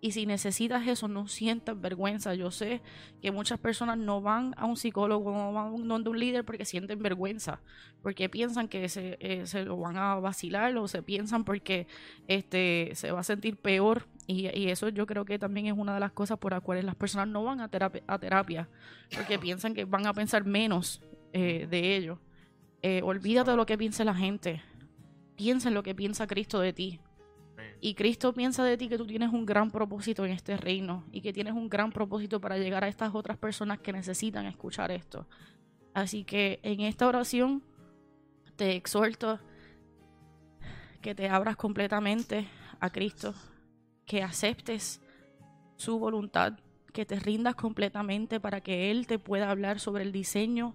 Y 0.01 0.11
si 0.11 0.27
necesitas 0.27 0.89
eso, 0.89 1.07
no 1.07 1.29
sientas 1.29 1.81
vergüenza. 1.81 2.35
Yo 2.35 2.51
sé 2.51 2.83
que 3.23 3.31
muchas 3.31 3.61
personas 3.61 3.97
no 3.97 4.21
van 4.21 4.55
a 4.57 4.67
un 4.67 4.77
psicólogo, 4.77 5.31
no 5.31 5.53
van 5.53 5.87
donde 5.87 6.11
un 6.11 6.19
líder 6.19 6.45
porque 6.45 6.65
sienten 6.65 7.01
vergüenza, 7.01 7.61
porque 8.03 8.29
piensan 8.29 8.67
que 8.67 8.89
se, 8.89 9.19
eh, 9.21 9.47
se 9.47 9.65
lo 9.65 9.77
van 9.77 9.97
a 9.97 10.17
vacilar 10.17 10.77
o 10.77 10.89
se 10.89 11.03
piensan 11.05 11.45
porque 11.45 11.87
este, 12.27 12.91
se 12.95 13.13
va 13.13 13.21
a 13.21 13.25
sentir 13.25 13.57
peor. 13.57 14.09
Y, 14.29 14.47
y 14.57 14.69
eso 14.69 14.91
yo 14.91 15.07
creo 15.07 15.25
que 15.25 15.39
también 15.39 15.67
es 15.67 15.73
una 15.73 15.95
de 15.95 16.01
las 16.01 16.13
cosas 16.13 16.39
por 16.39 16.53
las 16.53 16.61
cuales 16.61 16.85
las 16.85 16.95
personas 16.95 17.29
no 17.29 17.43
van 17.43 17.63
a 17.63 17.69
terapia, 17.69 18.03
a 18.07 18.19
terapia 18.19 18.69
porque 19.15 19.39
piensan 19.39 19.73
que 19.73 19.87
van 19.87 20.07
a 20.07 20.13
pensar 20.13 20.45
menos 20.45 21.01
eh, 21.33 21.67
de 21.69 21.97
ello. 21.97 22.21
Eh, 22.83 23.01
olvídate 23.03 23.51
de 23.51 23.57
lo 23.57 23.67
que 23.67 23.79
piense 23.79 24.05
la 24.05 24.15
gente. 24.15 24.63
Piensa 25.35 25.69
en 25.69 25.75
lo 25.75 25.83
que 25.83 25.95
piensa 25.95 26.27
Cristo 26.27 26.61
de 26.61 26.75
ti. 26.75 27.01
Y 27.81 27.95
Cristo 27.95 28.33
piensa 28.35 28.65
de 28.65 28.77
ti 28.77 28.89
que 28.89 28.99
tú 28.99 29.07
tienes 29.07 29.33
un 29.33 29.47
gran 29.47 29.71
propósito 29.71 30.25
en 30.25 30.33
este 30.33 30.57
reino 30.57 31.05
y 31.11 31.21
que 31.21 31.33
tienes 31.33 31.55
un 31.55 31.69
gran 31.69 31.91
propósito 31.91 32.41
para 32.41 32.59
llegar 32.59 32.85
a 32.85 32.89
estas 32.89 33.15
otras 33.15 33.39
personas 33.39 33.79
que 33.79 33.93
necesitan 33.93 34.47
escuchar 34.47 34.91
esto. 34.91 35.27
Así 35.95 36.25
que 36.25 36.61
en 36.63 36.81
esta 36.81 37.09
oración 37.09 37.63
te 38.57 38.77
exhorto 38.77 39.41
que 41.01 41.15
te 41.15 41.29
abras 41.29 41.57
completamente 41.57 42.49
a 42.81 42.91
Cristo, 42.91 43.35
que 44.09 44.23
aceptes 44.23 45.01
su 45.77 45.99
voluntad, 46.01 46.55
que 46.93 47.05
te 47.05 47.21
rindas 47.21 47.55
completamente 47.55 48.41
para 48.41 48.63
que 48.63 48.91
Él 48.91 49.07
te 49.07 49.21
pueda 49.21 49.51
hablar 49.51 49.79
sobre 49.79 50.03
el 50.03 50.11
diseño 50.11 50.75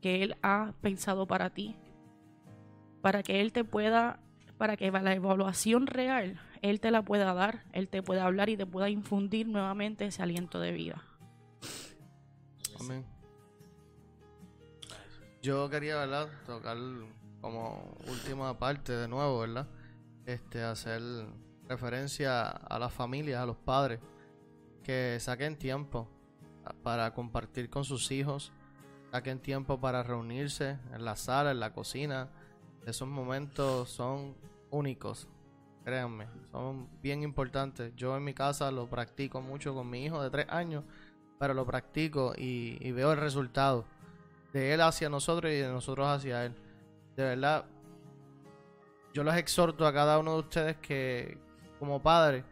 que 0.00 0.22
Él 0.22 0.36
ha 0.42 0.72
pensado 0.80 1.26
para 1.26 1.50
ti, 1.50 1.76
para 3.02 3.22
que 3.22 3.42
Él 3.42 3.52
te 3.52 3.64
pueda 3.64 4.20
para 4.56 4.76
que 4.76 4.90
la 4.90 5.14
evaluación 5.14 5.86
real 5.86 6.38
Él 6.62 6.80
te 6.80 6.90
la 6.90 7.02
pueda 7.02 7.34
dar, 7.34 7.64
Él 7.72 7.88
te 7.88 8.02
pueda 8.02 8.24
hablar 8.24 8.48
y 8.48 8.56
te 8.56 8.66
pueda 8.66 8.88
infundir 8.88 9.48
nuevamente 9.48 10.06
ese 10.06 10.22
aliento 10.22 10.60
de 10.60 10.72
vida. 10.72 11.02
Amén. 12.78 13.04
Yo 15.42 15.68
quería, 15.70 15.96
¿verdad? 15.96 16.28
Tocar 16.46 16.76
como 17.40 17.96
última 18.06 18.58
parte 18.58 18.92
de 18.92 19.08
nuevo, 19.08 19.40
¿verdad? 19.40 19.66
Este, 20.26 20.62
hacer 20.62 21.02
referencia 21.70 22.48
a 22.48 22.78
las 22.80 22.92
familias, 22.92 23.40
a 23.40 23.46
los 23.46 23.56
padres, 23.56 24.00
que 24.82 25.18
saquen 25.20 25.56
tiempo 25.56 26.08
para 26.82 27.14
compartir 27.14 27.70
con 27.70 27.84
sus 27.84 28.10
hijos, 28.10 28.52
saquen 29.12 29.38
tiempo 29.38 29.80
para 29.80 30.02
reunirse 30.02 30.78
en 30.92 31.04
la 31.04 31.14
sala, 31.14 31.52
en 31.52 31.60
la 31.60 31.72
cocina. 31.72 32.28
Esos 32.86 33.06
momentos 33.06 33.88
son 33.88 34.36
únicos, 34.70 35.28
créanme, 35.84 36.26
son 36.50 36.88
bien 37.00 37.22
importantes. 37.22 37.92
Yo 37.94 38.16
en 38.16 38.24
mi 38.24 38.34
casa 38.34 38.72
lo 38.72 38.88
practico 38.88 39.40
mucho 39.40 39.72
con 39.72 39.88
mi 39.88 40.04
hijo 40.04 40.20
de 40.20 40.30
tres 40.30 40.46
años, 40.48 40.82
pero 41.38 41.54
lo 41.54 41.64
practico 41.64 42.34
y, 42.36 42.78
y 42.80 42.90
veo 42.90 43.12
el 43.12 43.18
resultado 43.18 43.84
de 44.52 44.74
él 44.74 44.80
hacia 44.80 45.08
nosotros 45.08 45.52
y 45.52 45.56
de 45.56 45.68
nosotros 45.68 46.08
hacia 46.08 46.46
él. 46.46 46.54
De 47.14 47.22
verdad, 47.22 47.64
yo 49.12 49.22
los 49.22 49.36
exhorto 49.36 49.86
a 49.86 49.92
cada 49.92 50.18
uno 50.18 50.34
de 50.34 50.40
ustedes 50.40 50.76
que, 50.78 51.38
como 51.80 52.00
padres, 52.00 52.44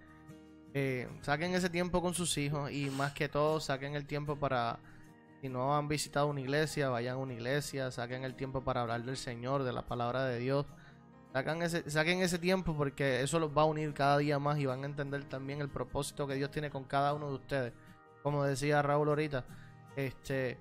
eh, 0.74 1.06
saquen 1.20 1.54
ese 1.54 1.70
tiempo 1.70 2.02
con 2.02 2.14
sus 2.14 2.36
hijos 2.38 2.72
y 2.72 2.90
más 2.90 3.12
que 3.12 3.28
todo 3.28 3.60
saquen 3.60 3.94
el 3.94 4.06
tiempo 4.06 4.36
para, 4.36 4.80
si 5.40 5.48
no 5.48 5.76
han 5.76 5.86
visitado 5.86 6.26
una 6.26 6.40
iglesia, 6.40 6.88
vayan 6.88 7.14
a 7.14 7.18
una 7.18 7.34
iglesia, 7.34 7.90
saquen 7.90 8.24
el 8.24 8.34
tiempo 8.34 8.64
para 8.64 8.80
hablar 8.80 9.04
del 9.04 9.16
Señor, 9.16 9.62
de 9.62 9.72
la 9.72 9.82
palabra 9.82 10.24
de 10.24 10.38
Dios. 10.38 10.66
Saquen 11.34 11.62
ese, 11.62 11.88
saquen 11.90 12.22
ese 12.22 12.38
tiempo 12.38 12.74
porque 12.74 13.22
eso 13.22 13.38
los 13.38 13.56
va 13.56 13.62
a 13.62 13.66
unir 13.66 13.92
cada 13.92 14.16
día 14.18 14.38
más 14.38 14.58
y 14.58 14.66
van 14.66 14.82
a 14.82 14.86
entender 14.86 15.24
también 15.24 15.60
el 15.60 15.68
propósito 15.68 16.26
que 16.26 16.34
Dios 16.34 16.50
tiene 16.50 16.70
con 16.70 16.84
cada 16.84 17.12
uno 17.12 17.28
de 17.28 17.34
ustedes. 17.34 17.72
Como 18.22 18.44
decía 18.44 18.80
Raúl 18.80 19.08
ahorita, 19.10 19.44
este, 19.94 20.58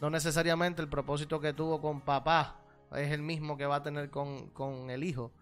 no 0.00 0.08
necesariamente 0.08 0.80
el 0.80 0.88
propósito 0.88 1.38
que 1.38 1.52
tuvo 1.52 1.80
con 1.82 2.00
papá 2.00 2.60
es 2.92 3.12
el 3.12 3.22
mismo 3.22 3.56
que 3.58 3.66
va 3.66 3.76
a 3.76 3.82
tener 3.82 4.08
con, 4.10 4.48
con 4.48 4.90
el 4.90 5.04
hijo. 5.04 5.32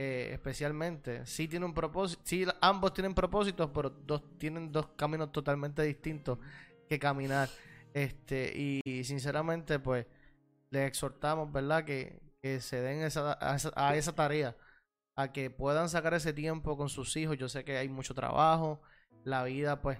Eh, 0.00 0.30
especialmente, 0.32 1.26
sí 1.26 1.48
tiene 1.48 1.66
un 1.66 1.74
propósito, 1.74 2.22
sí 2.24 2.46
ambos 2.60 2.94
tienen 2.94 3.14
propósitos, 3.14 3.68
pero 3.74 3.90
dos 3.90 4.22
tienen 4.38 4.70
dos 4.70 4.90
caminos 4.94 5.32
totalmente 5.32 5.82
distintos 5.82 6.38
que 6.88 7.00
caminar. 7.00 7.48
Este, 7.92 8.52
y, 8.56 9.02
sinceramente, 9.02 9.80
pues, 9.80 10.06
les 10.70 10.86
exhortamos, 10.86 11.50
¿verdad? 11.50 11.84
Que, 11.84 12.20
que 12.40 12.60
se 12.60 12.80
den 12.80 13.02
a, 13.02 13.06
esa, 13.08 13.36
a 13.74 13.96
esa 13.96 14.14
tarea, 14.14 14.56
a 15.16 15.32
que 15.32 15.50
puedan 15.50 15.88
sacar 15.88 16.14
ese 16.14 16.32
tiempo 16.32 16.76
con 16.76 16.88
sus 16.88 17.16
hijos. 17.16 17.36
Yo 17.36 17.48
sé 17.48 17.64
que 17.64 17.76
hay 17.76 17.88
mucho 17.88 18.14
trabajo, 18.14 18.80
la 19.24 19.42
vida, 19.42 19.82
pues, 19.82 19.98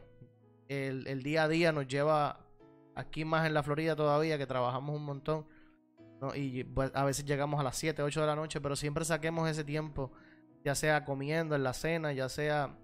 el, 0.68 1.08
el 1.08 1.24
día 1.24 1.42
a 1.42 1.48
día 1.48 1.72
nos 1.72 1.88
lleva 1.88 2.46
aquí 2.94 3.24
más 3.24 3.48
en 3.48 3.54
la 3.54 3.64
Florida 3.64 3.96
todavía, 3.96 4.38
que 4.38 4.46
trabajamos 4.46 4.94
un 4.94 5.04
montón. 5.04 5.57
Y 6.34 6.64
pues, 6.64 6.90
a 6.94 7.04
veces 7.04 7.24
llegamos 7.24 7.60
a 7.60 7.62
las 7.62 7.76
7, 7.76 8.02
8 8.02 8.20
de 8.20 8.26
la 8.26 8.36
noche, 8.36 8.60
pero 8.60 8.74
siempre 8.76 9.04
saquemos 9.04 9.48
ese 9.48 9.64
tiempo, 9.64 10.12
ya 10.64 10.74
sea 10.74 11.04
comiendo 11.04 11.54
en 11.54 11.62
la 11.62 11.72
cena, 11.72 12.12
ya 12.12 12.28
sea 12.28 12.76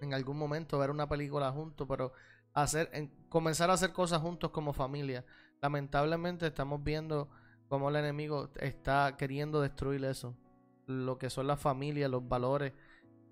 en 0.00 0.14
algún 0.14 0.38
momento 0.38 0.78
ver 0.78 0.90
una 0.90 1.08
película 1.08 1.50
juntos, 1.52 1.86
pero 1.88 2.12
hacer, 2.54 2.88
en- 2.92 3.10
comenzar 3.28 3.70
a 3.70 3.74
hacer 3.74 3.92
cosas 3.92 4.20
juntos 4.22 4.50
como 4.50 4.72
familia. 4.72 5.24
Lamentablemente 5.60 6.46
estamos 6.46 6.82
viendo 6.82 7.28
cómo 7.68 7.88
el 7.90 7.96
enemigo 7.96 8.50
está 8.56 9.16
queriendo 9.18 9.60
destruir 9.60 10.04
eso. 10.04 10.36
Lo 10.86 11.18
que 11.18 11.30
son 11.30 11.46
las 11.46 11.60
familias, 11.60 12.10
los 12.10 12.26
valores 12.28 12.72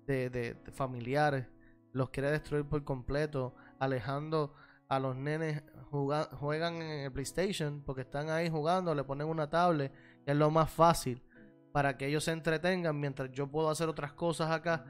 de 0.07 0.57
familiares, 0.73 1.47
los 1.93 2.09
quiere 2.09 2.31
destruir 2.31 2.65
por 2.65 2.83
completo, 2.83 3.55
alejando 3.79 4.53
a 4.89 4.99
los 4.99 5.15
nenes 5.15 5.63
juegan 5.91 6.75
en 6.81 6.99
el 7.05 7.11
PlayStation 7.11 7.81
porque 7.85 8.01
están 8.01 8.29
ahí 8.29 8.49
jugando, 8.49 8.93
le 8.93 9.03
ponen 9.03 9.27
una 9.27 9.49
tablet, 9.49 9.91
que 10.25 10.31
es 10.31 10.37
lo 10.37 10.51
más 10.51 10.69
fácil 10.71 11.23
para 11.71 11.97
que 11.97 12.07
ellos 12.07 12.23
se 12.23 12.31
entretengan 12.31 12.99
mientras 12.99 13.31
yo 13.31 13.47
puedo 13.47 13.69
hacer 13.69 13.87
otras 13.89 14.13
cosas 14.13 14.51
acá 14.51 14.85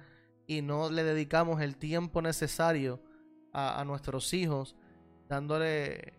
y 0.47 0.61
no 0.61 0.89
le 0.89 1.03
dedicamos 1.03 1.61
el 1.61 1.77
tiempo 1.77 2.21
necesario 2.21 3.01
a, 3.53 3.79
a 3.79 3.85
nuestros 3.85 4.33
hijos, 4.33 4.75
dándole 5.27 6.13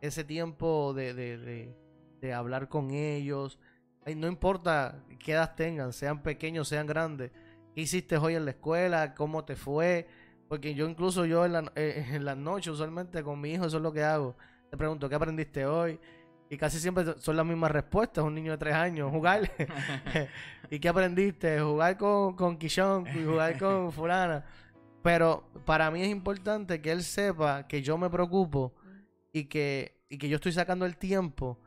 ese 0.00 0.24
tiempo 0.24 0.92
de, 0.94 1.14
de, 1.14 1.38
de- 1.38 1.76
de 2.20 2.32
hablar 2.32 2.68
con 2.68 2.90
ellos. 2.92 3.58
Ay, 4.04 4.14
no 4.14 4.26
importa 4.26 5.04
qué 5.18 5.32
edad 5.32 5.54
tengan, 5.54 5.92
sean 5.92 6.22
pequeños, 6.22 6.68
sean 6.68 6.86
grandes. 6.86 7.30
¿Qué 7.74 7.82
hiciste 7.82 8.16
hoy 8.16 8.34
en 8.34 8.44
la 8.46 8.52
escuela? 8.52 9.14
¿Cómo 9.14 9.44
te 9.44 9.54
fue? 9.56 10.08
Porque 10.48 10.74
yo 10.74 10.88
incluso 10.88 11.24
yo 11.24 11.44
en 11.44 11.52
la, 11.52 11.72
eh, 11.74 12.06
en 12.12 12.24
las 12.24 12.36
noches 12.36 12.68
usualmente 12.68 13.22
con 13.22 13.40
mi 13.40 13.52
hijo 13.52 13.66
eso 13.66 13.78
es 13.78 13.82
lo 13.82 13.92
que 13.92 14.02
hago. 14.02 14.36
Le 14.70 14.76
pregunto, 14.76 15.08
¿qué 15.08 15.14
aprendiste 15.14 15.66
hoy? 15.66 15.98
Y 16.48 16.56
casi 16.56 16.78
siempre 16.78 17.04
son 17.18 17.36
las 17.36 17.46
mismas 17.46 17.70
respuestas. 17.70 18.24
Un 18.24 18.34
niño 18.34 18.52
de 18.52 18.58
tres 18.58 18.74
años, 18.74 19.10
jugar. 19.10 19.50
¿Y 20.70 20.78
qué 20.78 20.88
aprendiste? 20.88 21.60
Jugar 21.60 21.96
con, 21.96 22.34
con 22.36 22.58
y 22.60 23.24
jugar 23.24 23.58
con 23.58 23.92
fulana. 23.92 24.44
Pero 25.02 25.48
para 25.64 25.90
mí 25.90 26.02
es 26.02 26.08
importante 26.08 26.80
que 26.80 26.90
él 26.90 27.02
sepa 27.02 27.66
que 27.66 27.82
yo 27.82 27.96
me 27.96 28.10
preocupo 28.10 28.74
y 29.32 29.44
que, 29.44 30.00
y 30.08 30.18
que 30.18 30.28
yo 30.28 30.36
estoy 30.36 30.52
sacando 30.52 30.84
el 30.84 30.96
tiempo 30.96 31.60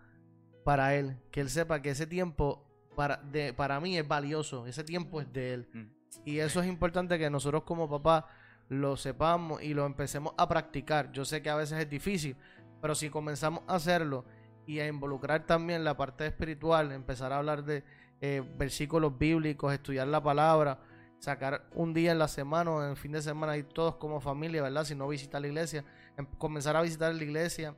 para 0.63 0.95
él. 0.95 1.17
Que 1.31 1.41
él 1.41 1.49
sepa 1.49 1.81
que 1.81 1.91
ese 1.91 2.05
tiempo 2.05 2.65
para, 2.95 3.17
de, 3.17 3.53
para 3.53 3.79
mí 3.79 3.97
es 3.97 4.07
valioso. 4.07 4.65
Ese 4.65 4.83
tiempo 4.83 5.21
es 5.21 5.31
de 5.31 5.53
él. 5.53 5.69
Mm. 5.73 5.85
Y 6.25 6.39
eso 6.39 6.61
es 6.61 6.67
importante 6.67 7.17
que 7.17 7.29
nosotros 7.29 7.63
como 7.63 7.89
papá 7.89 8.27
lo 8.69 8.95
sepamos 8.95 9.61
y 9.61 9.73
lo 9.73 9.85
empecemos 9.85 10.33
a 10.37 10.47
practicar. 10.47 11.11
Yo 11.11 11.25
sé 11.25 11.41
que 11.41 11.49
a 11.49 11.55
veces 11.55 11.79
es 11.79 11.89
difícil, 11.89 12.37
pero 12.81 12.95
si 12.95 13.09
comenzamos 13.09 13.63
a 13.67 13.75
hacerlo 13.75 14.25
y 14.65 14.79
a 14.79 14.87
involucrar 14.87 15.45
también 15.45 15.83
la 15.83 15.97
parte 15.97 16.25
espiritual, 16.27 16.91
empezar 16.91 17.33
a 17.33 17.37
hablar 17.37 17.63
de 17.63 17.83
eh, 18.21 18.43
versículos 18.57 19.17
bíblicos, 19.17 19.73
estudiar 19.73 20.07
la 20.07 20.21
palabra, 20.21 20.79
sacar 21.17 21.67
un 21.73 21.93
día 21.93 22.11
en 22.11 22.19
la 22.19 22.27
semana 22.27 22.71
o 22.71 22.83
en 22.83 22.91
el 22.91 22.95
fin 22.95 23.11
de 23.11 23.21
semana 23.21 23.57
y 23.57 23.63
todos 23.63 23.95
como 23.95 24.21
familia, 24.21 24.61
¿verdad? 24.61 24.85
Si 24.85 24.93
no 24.93 25.07
visitar 25.07 25.41
la 25.41 25.47
iglesia, 25.47 25.83
em- 26.15 26.27
comenzar 26.37 26.75
a 26.75 26.81
visitar 26.81 27.13
la 27.13 27.23
iglesia, 27.23 27.75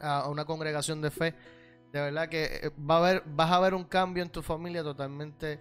a 0.00 0.28
una 0.28 0.44
congregación 0.44 1.00
de 1.00 1.10
fe. 1.10 1.34
De 1.92 2.00
verdad 2.00 2.28
que 2.28 2.44
eh, 2.44 2.70
va 2.78 2.96
a 2.96 2.98
haber, 2.98 3.22
vas 3.26 3.50
a 3.50 3.60
ver 3.60 3.72
un 3.72 3.84
cambio 3.84 4.22
en 4.22 4.30
tu 4.30 4.42
familia 4.42 4.82
totalmente, 4.82 5.58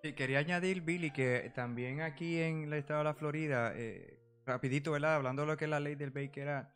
Sí, 0.02 0.12
quería 0.12 0.38
añadir, 0.38 0.82
Billy, 0.82 1.10
que 1.10 1.50
también 1.54 2.00
aquí 2.02 2.40
en 2.40 2.64
el 2.64 2.72
estado 2.74 3.00
de 3.00 3.04
la 3.04 3.14
Florida, 3.14 3.72
eh, 3.74 4.20
rapidito, 4.46 4.92
¿verdad? 4.92 5.16
Hablando 5.16 5.42
de 5.42 5.48
lo 5.48 5.56
que 5.56 5.64
es 5.64 5.70
la 5.70 5.80
ley 5.80 5.96
del 5.96 6.10
Baker, 6.10 6.66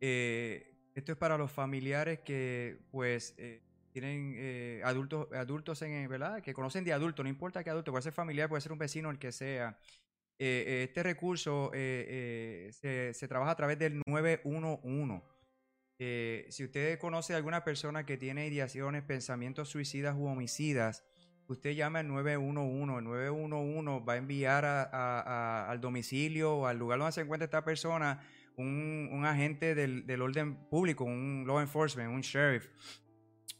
eh, 0.00 0.76
esto 0.94 1.12
es 1.12 1.18
para 1.18 1.36
los 1.36 1.50
familiares 1.52 2.20
que, 2.20 2.78
pues, 2.90 3.34
eh, 3.38 3.62
tienen 3.96 4.34
eh, 4.36 4.82
adultos, 4.84 5.32
adultos 5.32 5.80
en, 5.80 6.06
¿verdad? 6.06 6.42
Que 6.42 6.52
conocen 6.52 6.84
de 6.84 6.92
adultos, 6.92 7.24
no 7.24 7.30
importa 7.30 7.64
qué 7.64 7.70
adulto, 7.70 7.92
puede 7.92 8.02
ser 8.02 8.12
familiar, 8.12 8.46
puede 8.46 8.60
ser 8.60 8.72
un 8.72 8.78
vecino, 8.78 9.10
el 9.10 9.18
que 9.18 9.32
sea. 9.32 9.78
Eh, 10.38 10.84
este 10.86 11.02
recurso 11.02 11.70
se, 11.72 13.26
trabaja 13.26 13.52
a 13.52 13.56
través 13.56 13.78
del 13.78 14.02
911. 14.06 15.22
Eh, 15.98 16.46
si 16.50 16.64
usted 16.64 16.98
conoce 16.98 17.32
a 17.32 17.38
alguna 17.38 17.64
persona 17.64 18.04
que 18.04 18.18
tiene 18.18 18.46
ideaciones, 18.46 19.02
pensamientos 19.02 19.70
suicidas 19.70 20.14
u 20.14 20.26
homicidas, 20.26 21.02
usted 21.46 21.70
llama 21.70 22.00
al 22.00 22.08
911. 22.08 22.98
El 22.98 23.04
911 23.04 24.04
va 24.04 24.12
a 24.12 24.16
enviar 24.16 24.64
al 24.66 25.80
domicilio 25.80 26.54
o 26.54 26.66
al 26.66 26.78
lugar 26.78 26.98
donde 26.98 27.12
se 27.12 27.22
encuentra 27.22 27.46
esta 27.46 27.64
persona 27.64 28.20
un, 28.56 29.08
un 29.12 29.24
agente 29.24 29.74
del, 29.74 30.06
del 30.06 30.22
orden 30.22 30.56
público, 30.68 31.04
un 31.04 31.44
law 31.46 31.60
enforcement, 31.60 32.10
un 32.12 32.20
sheriff, 32.22 32.68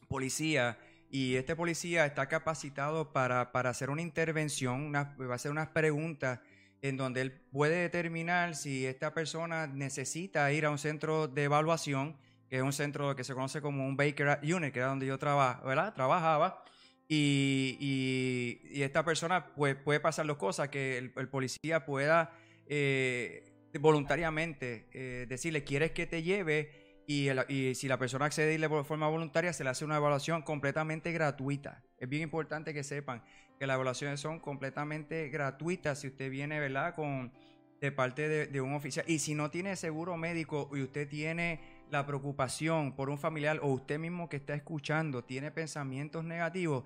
policía. 0.09 0.79
Y 1.11 1.37
este 1.37 1.55
policía 1.55 2.05
está 2.07 2.29
capacitado 2.29 3.13
para, 3.13 3.53
para 3.53 3.71
hacer 3.71 3.91
una 3.91 4.03
intervención, 4.03 4.83
una- 4.83 5.15
va 5.19 5.33
a 5.33 5.37
hacer 5.37 5.51
unas 5.51 5.69
preguntas 5.69 6.41
en 6.83 6.97
donde 6.97 7.21
él 7.23 7.33
puede 7.33 7.77
determinar 7.83 8.55
si 8.55 8.85
esta 8.87 9.15
persona 9.15 9.67
necesita 9.67 10.53
ir 10.53 10.67
a 10.67 10.71
un 10.71 10.79
centro 10.79 11.27
de 11.29 11.45
evaluación, 11.45 12.17
que 12.49 12.57
es 12.57 12.63
un 12.63 12.73
centro 12.73 13.15
que 13.17 13.25
se 13.25 13.35
conoce 13.35 13.61
como 13.61 13.87
un 13.87 13.97
Baker 13.97 14.41
Unit, 14.43 14.73
que 14.73 14.79
era 14.81 14.89
donde 14.89 15.07
yo 15.07 15.19
trabajaba. 15.19 16.63
Y, 17.09 17.77
y- 17.81 18.83
esta 18.83 19.05
persona 19.05 19.55
puede 19.55 20.01
pasar 20.01 20.27
dos 20.27 20.37
cosas, 20.37 20.69
que 20.69 20.99
el, 20.99 21.13
el 21.17 21.29
policía 21.29 21.87
pueda 21.87 22.33
eh, 22.67 23.46
voluntariamente 23.79 24.89
eh, 24.93 25.27
decirle, 25.29 25.65
¿quieres 25.65 25.93
que 25.93 26.07
te 26.07 26.23
lleve? 26.23 27.05
Y, 27.07 27.29
si 27.75 27.87
la 27.87 27.99
persona 27.99 28.27
accede 28.27 28.55
y 28.55 28.85
forma 28.85 29.09
voluntaria, 29.09 29.53
se 29.53 29.63
le 29.63 29.71
hace 29.71 29.85
una 29.85 29.97
evaluación 29.97 30.43
completamente 30.43 31.13
gratuita. 31.13 31.85
Es 31.99 32.09
bien 32.09 32.23
importante 32.23 32.75
que 32.75 32.83
sepan 32.83 33.23
que 33.61 33.67
las 33.67 33.75
evaluaciones 33.75 34.19
son 34.19 34.41
completamente 34.41 35.29
gratuitas 35.29 36.01
si 36.01 36.09
usted 36.09 36.31
viene, 36.31 36.59
¿verdad? 36.59 36.95
Con, 36.97 37.33
de 37.81 37.93
parte 37.93 38.49
de 38.49 38.61
un 38.61 38.75
oficial. 38.75 39.05
Y 39.09 39.21
si 39.21 39.35
no 39.35 39.51
tiene 39.51 39.77
seguro 39.77 40.17
médico 40.17 40.69
y 40.75 40.83
usted 40.83 41.09
tiene 41.09 41.61
la 41.91 42.05
preocupación 42.07 42.95
por 42.97 43.09
un 43.09 43.19
familiar 43.19 43.61
o 43.63 43.69
usted 43.69 43.99
mismo 43.99 44.29
que 44.29 44.37
está 44.37 44.55
escuchando 44.55 45.23
tiene 45.25 45.51
pensamientos 45.51 46.25
negativos, 46.25 46.85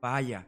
vaya. 0.00 0.46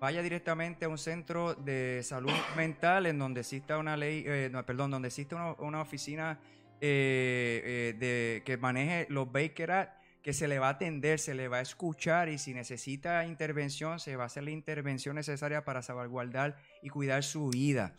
Vaya 0.00 0.22
directamente 0.22 0.84
a 0.84 0.88
un 0.88 0.98
centro 0.98 1.54
de 1.54 2.02
salud 2.04 2.32
mental 2.56 3.06
en 3.06 3.18
donde 3.18 3.40
exista 3.40 3.78
una 3.78 3.96
ley, 3.96 4.22
eh, 4.26 4.50
perdón, 4.64 4.92
donde 4.92 5.08
exista 5.08 5.56
una, 5.58 5.80
oficina 5.80 6.38
eh, 6.80 7.96
eh, 8.00 8.42
que 8.44 8.56
maneje 8.58 9.06
los 9.10 9.30
Baker 9.32 9.90
que 10.22 10.32
se 10.32 10.46
le 10.46 10.60
va 10.60 10.68
a 10.68 10.70
atender, 10.70 11.18
se 11.18 11.34
le 11.34 11.48
va 11.48 11.56
a 11.58 11.60
escuchar 11.62 12.28
y 12.28 12.38
si 12.38 12.54
necesita 12.54 13.24
intervención, 13.24 13.98
se 13.98 14.14
va 14.14 14.24
a 14.24 14.26
hacer 14.26 14.44
la 14.44 14.50
intervención 14.50 15.16
necesaria 15.16 15.64
para 15.64 15.82
salvaguardar 15.82 16.56
y 16.80 16.90
cuidar 16.90 17.24
su 17.24 17.48
vida. 17.48 17.96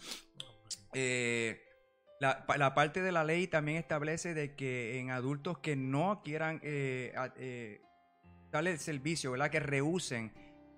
La, 2.21 2.45
pa- 2.45 2.57
la 2.57 2.73
parte 2.73 3.01
de 3.01 3.11
la 3.11 3.23
ley 3.25 3.47
también 3.47 3.77
establece 3.77 4.33
de 4.33 4.55
que 4.55 4.99
en 4.99 5.09
adultos 5.11 5.59
que 5.59 5.75
no 5.75 6.21
quieran 6.23 6.61
darle 8.51 8.71
el 8.71 8.79
servicio, 8.79 9.31
¿verdad? 9.31 9.49
Que 9.49 9.59
rehúsen, 9.59 10.31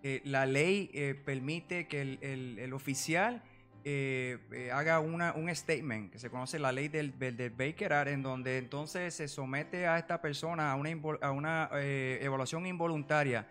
eh, 0.04 0.22
la 0.26 0.48
ley 0.48 0.90
eh, 0.94 1.14
permite 1.14 1.88
que 1.88 2.02
el, 2.02 2.58
el- 2.60 2.74
oficial 2.74 3.44
eh, 3.84 4.72
haga 4.74 5.00
una, 5.00 5.34
un 5.34 5.54
statement, 5.56 6.12
que 6.12 6.18
se 6.20 6.30
conoce 6.30 6.58
la 6.58 6.72
ley 6.72 6.88
del, 6.88 7.18
del, 7.20 7.50
Baker 7.52 7.94
Act, 7.94 8.10
en 8.10 8.24
donde 8.24 8.58
entonces 8.58 9.14
se 9.14 9.28
somete 9.28 9.86
a 9.88 10.00
esta 10.00 10.22
persona 10.22 10.72
a 10.72 10.76
una, 10.76 10.92
a 11.22 11.32
una 11.32 11.70
evaluación 11.74 12.66
involuntaria, 12.66 13.48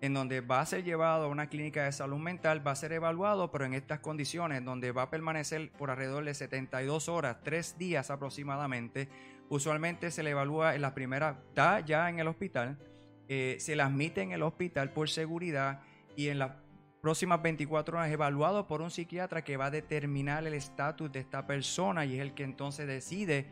en 0.00 0.12
donde 0.12 0.42
va 0.42 0.60
a 0.60 0.66
ser 0.66 0.84
llevado 0.84 1.24
a 1.24 1.28
una 1.28 1.48
clínica 1.48 1.84
de 1.84 1.92
salud 1.92 2.18
mental, 2.18 2.66
va 2.66 2.72
a 2.72 2.76
ser 2.76 2.92
evaluado, 2.92 3.50
pero 3.50 3.64
en 3.64 3.72
estas 3.72 4.00
condiciones, 4.00 4.62
donde 4.64 4.92
va 4.92 5.02
a 5.02 5.10
permanecer 5.10 5.70
por 5.72 5.90
alrededor 5.90 6.24
de 6.24 6.34
72 6.34 7.08
horas, 7.08 7.38
tres 7.42 7.78
días 7.78 8.10
aproximadamente. 8.10 9.08
Usualmente 9.48 10.10
se 10.10 10.22
le 10.22 10.30
evalúa 10.30 10.74
en 10.74 10.82
la 10.82 10.94
primera, 10.94 11.42
está 11.48 11.80
ya 11.80 12.10
en 12.10 12.18
el 12.18 12.28
hospital, 12.28 12.78
se 13.26 13.76
le 13.76 13.82
admite 13.82 14.20
en 14.20 14.32
el 14.32 14.42
hospital 14.42 14.92
por 14.92 15.08
seguridad 15.08 15.80
y 16.16 16.28
en 16.28 16.38
las 16.38 16.52
próximas 17.00 17.42
24 17.42 17.98
horas 17.98 18.10
evaluado 18.10 18.66
por 18.66 18.80
un 18.80 18.90
psiquiatra 18.90 19.44
que 19.44 19.56
va 19.56 19.66
a 19.66 19.70
determinar 19.70 20.46
el 20.46 20.54
estatus 20.54 21.12
de 21.12 21.20
esta 21.20 21.46
persona 21.46 22.06
y 22.06 22.14
es 22.14 22.20
el 22.20 22.32
que 22.32 22.44
entonces 22.44 22.86
decide 22.86 23.46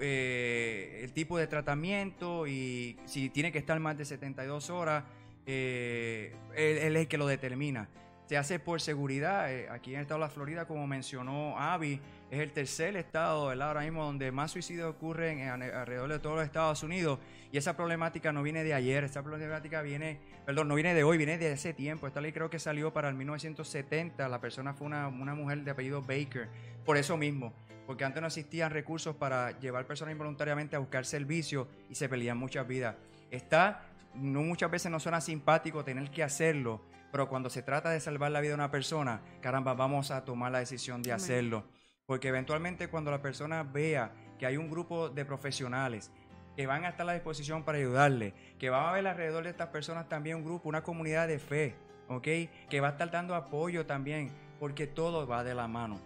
eh, 0.00 1.00
el 1.02 1.12
tipo 1.12 1.38
de 1.38 1.46
tratamiento 1.46 2.46
y 2.46 2.98
si 3.04 3.30
tiene 3.30 3.52
que 3.52 3.58
estar 3.58 3.78
más 3.80 3.96
de 3.96 4.04
72 4.04 4.70
horas, 4.70 5.04
eh, 5.46 6.34
él, 6.54 6.78
es 6.78 6.84
el 6.84 7.08
que 7.08 7.18
lo 7.18 7.26
determina. 7.26 7.88
Se 8.26 8.36
hace 8.36 8.58
por 8.58 8.80
seguridad. 8.80 9.52
eh, 9.52 9.68
aquí 9.70 9.90
en 9.90 9.96
el 9.96 10.02
estado 10.02 10.20
de 10.20 10.26
la 10.26 10.30
Florida, 10.30 10.66
como 10.66 10.86
mencionó 10.86 11.58
Avi, 11.58 12.00
es 12.30 12.38
el 12.40 12.52
tercer 12.52 12.96
estado 12.96 13.46
¿verdad? 13.48 13.68
ahora 13.68 13.80
mismo 13.80 14.04
donde 14.04 14.30
más 14.30 14.52
suicidios 14.52 14.88
ocurren 14.88 15.40
en- 15.40 15.48
alrededor 15.62 16.08
de 16.10 16.18
todos 16.20 16.36
los 16.36 16.44
Estados 16.44 16.82
Unidos. 16.82 17.18
Y 17.52 17.58
esa 17.58 17.76
problemática 17.76 18.32
no 18.32 18.42
viene 18.44 18.62
de 18.62 18.72
ayer, 18.72 19.02
esa 19.02 19.22
problemática 19.22 19.82
viene, 19.82 20.20
perdón, 20.46 20.68
no 20.68 20.76
viene 20.76 20.94
de 20.94 21.02
hoy, 21.02 21.16
viene 21.18 21.36
de 21.38 21.52
hace 21.52 21.74
tiempo. 21.74 22.06
Esta 22.06 22.20
ley 22.20 22.32
creo 22.32 22.48
que 22.48 22.60
salió 22.60 22.92
para 22.92 23.08
el 23.08 23.16
1970. 23.16 24.28
La 24.28 24.40
persona 24.40 24.72
fue 24.74 24.86
una, 24.86 25.08
una 25.08 25.34
mujer 25.34 25.64
de 25.64 25.70
apellido 25.72 26.02
Baker. 26.02 26.48
Por 26.84 26.96
eso 26.96 27.16
mismo, 27.16 27.52
porque 27.86 28.04
antes 28.04 28.20
no 28.20 28.28
existían 28.28 28.70
recursos 28.70 29.16
para 29.16 29.58
llevar 29.58 29.86
personas 29.86 30.12
involuntariamente 30.12 30.76
a 30.76 30.78
buscar 30.78 31.04
servicios 31.04 31.66
y 31.88 31.96
se 31.96 32.08
perdían 32.08 32.38
muchas 32.38 32.66
vidas. 32.68 32.94
Está, 33.32 33.82
no 34.14 34.42
muchas 34.42 34.70
veces 34.70 34.90
no 34.92 35.00
suena 35.00 35.20
simpático 35.20 35.84
tener 35.84 36.10
que 36.10 36.22
hacerlo, 36.22 36.80
pero 37.10 37.28
cuando 37.28 37.50
se 37.50 37.62
trata 37.62 37.90
de 37.90 37.98
salvar 37.98 38.30
la 38.30 38.40
vida 38.40 38.50
de 38.50 38.54
una 38.54 38.70
persona, 38.70 39.20
caramba, 39.40 39.74
vamos 39.74 40.12
a 40.12 40.24
tomar 40.24 40.52
la 40.52 40.60
decisión 40.60 41.02
de 41.02 41.10
Amén. 41.10 41.24
hacerlo. 41.24 41.64
Porque 42.10 42.26
eventualmente 42.26 42.88
cuando 42.88 43.12
la 43.12 43.22
persona 43.22 43.62
vea 43.62 44.10
que 44.36 44.44
hay 44.44 44.56
un 44.56 44.68
grupo 44.68 45.10
de 45.10 45.24
profesionales 45.24 46.10
que 46.56 46.66
van 46.66 46.84
a 46.84 46.88
estar 46.88 47.02
a 47.02 47.04
la 47.04 47.12
disposición 47.12 47.62
para 47.62 47.78
ayudarle, 47.78 48.34
que 48.58 48.68
va 48.68 48.82
a 48.82 48.90
haber 48.90 49.06
alrededor 49.06 49.44
de 49.44 49.50
estas 49.50 49.68
personas 49.68 50.08
también 50.08 50.38
un 50.38 50.44
grupo, 50.44 50.68
una 50.68 50.82
comunidad 50.82 51.28
de 51.28 51.38
fe, 51.38 51.76
¿ok? 52.08 52.26
Que 52.68 52.80
va 52.80 52.88
a 52.88 52.90
estar 52.90 53.12
dando 53.12 53.36
apoyo 53.36 53.86
también, 53.86 54.32
porque 54.58 54.88
todo 54.88 55.24
va 55.28 55.44
de 55.44 55.54
la 55.54 55.68
mano. 55.68 56.00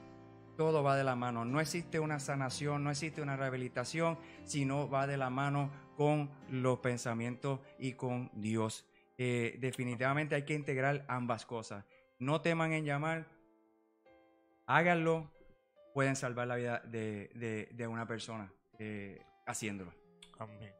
Todo 0.58 0.82
va 0.82 0.94
de 0.94 1.04
la 1.04 1.16
mano. 1.16 1.46
No 1.46 1.58
existe 1.58 1.98
una 1.98 2.20
sanación, 2.20 2.84
no 2.84 2.90
existe 2.90 3.22
una 3.22 3.38
rehabilitación, 3.38 4.18
sino 4.44 4.90
va 4.90 5.06
de 5.06 5.16
la 5.16 5.30
mano 5.30 5.70
con 5.96 6.28
los 6.50 6.80
pensamientos 6.80 7.60
y 7.78 7.94
con 7.94 8.30
Dios. 8.34 8.84
Eh, 9.16 9.56
definitivamente 9.58 10.34
hay 10.34 10.42
que 10.42 10.52
integrar 10.52 11.06
ambas 11.08 11.46
cosas. 11.46 11.86
No 12.18 12.42
teman 12.42 12.74
en 12.74 12.84
llamar, 12.84 13.26
háganlo, 14.66 15.30
pueden 15.94 16.14
salvar 16.16 16.46
la 16.48 16.56
vida 16.56 16.82
de, 16.84 17.30
de- 17.34 17.68
de 17.72 17.86
una 17.86 18.06
persona 18.06 18.52
eh, 18.78 19.22
haciéndolo. 19.46 19.94
Amén. 20.38 20.74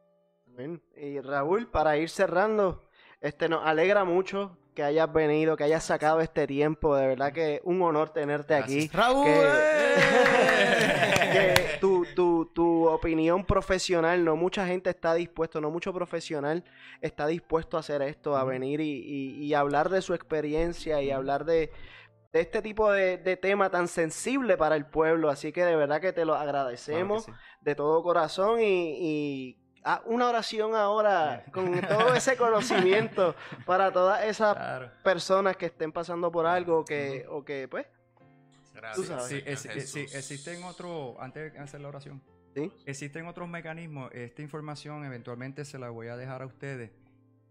Amén. 0.47 0.83
Y 0.95 1.19
Raúl, 1.21 1.67
para 1.71 1.97
ir 1.97 2.09
cerrando, 2.09 2.87
este 3.21 3.49
nos 3.49 3.65
alegra 3.65 4.03
mucho 4.03 4.57
que 4.75 4.83
hayas 4.83 5.11
venido, 5.11 5.55
que 5.55 5.63
hayas 5.63 5.83
sacado 5.85 6.19
este 6.19 6.45
tiempo. 6.47 6.95
De 6.97 7.07
verdad 7.07 7.31
que 7.31 7.61
un 7.63 7.81
honor 7.81 8.09
tenerte 8.09 8.53
aquí. 8.55 8.89
Raúl. 8.93 9.25
Que- 9.25 9.95
que 11.31 11.77
tu, 11.79 12.05
tu, 12.15 12.51
tu 12.53 12.87
opinión 12.87 13.45
profesional, 13.45 14.23
no 14.23 14.35
mucha 14.35 14.65
gente 14.67 14.89
está 14.89 15.13
dispuesto, 15.13 15.61
no 15.61 15.71
mucho 15.71 15.93
profesional 15.93 16.63
está 17.01 17.27
dispuesto 17.27 17.77
a 17.77 17.79
hacer 17.81 18.01
esto, 18.01 18.35
a 18.35 18.43
venir 18.43 18.81
y, 18.81 18.99
y- 19.05 19.43
y 19.45 19.53
hablar 19.53 19.89
de 19.89 20.01
su 20.01 20.13
experiencia 20.13 21.01
y 21.01 21.11
hablar 21.11 21.45
de, 21.45 21.71
de 22.35 22.41
este 22.41 22.61
tipo 22.61 22.91
de, 22.91 23.17
de 23.17 23.37
tema 23.37 23.69
tan 23.69 23.87
sensible 23.87 24.57
para 24.57 24.75
el 24.75 24.85
pueblo. 24.85 25.29
Así 25.29 25.53
que 25.53 25.63
de 25.63 25.73
verdad 25.77 26.01
que 26.01 26.11
te 26.11 26.25
lo 26.25 26.35
agradecemos 26.35 27.23
Claro 27.23 27.39
que 27.39 27.45
sí. 27.45 27.59
de 27.61 27.75
todo 27.75 28.03
corazón 28.03 28.59
y, 28.59 28.97
y 28.99 29.57
haz 29.85 30.01
una 30.03 30.27
oración 30.27 30.75
ahora 30.75 31.45
con 31.53 31.79
todo 31.79 32.13
ese 32.13 32.35
conocimiento 32.37 33.35
para 33.65 33.89
todas 33.93 34.25
esas 34.25 34.53
Claro. 34.53 34.91
personas 35.01 35.55
que 35.55 35.67
estén 35.67 35.93
pasando 35.93 36.29
por 36.29 36.45
algo 36.45 36.79
o 36.79 36.83
que, 36.83 37.25
o 37.29 37.45
que 37.45 37.69
pues, 37.69 37.85
Gracias, 38.73 39.07
sabes. 39.07 39.25
Sí, 39.27 39.35
Señor 39.39 39.47
es- 39.53 39.65
es- 39.65 39.91
sí, 39.91 39.99
Jesús. 40.01 40.15
existen 40.15 40.63
otros, 40.65 41.15
antes 41.21 41.53
de 41.53 41.59
hacer 41.59 41.79
la 41.79 41.87
oración, 41.87 42.21
¿sí? 42.53 42.69
existen 42.85 43.27
otros 43.27 43.47
mecanismos. 43.47 44.11
Esta 44.13 44.41
información 44.41 45.05
eventualmente 45.05 45.63
se 45.63 45.79
la 45.79 45.89
voy 45.89 46.09
a 46.09 46.17
dejar 46.17 46.41
a 46.41 46.45
ustedes. 46.47 46.91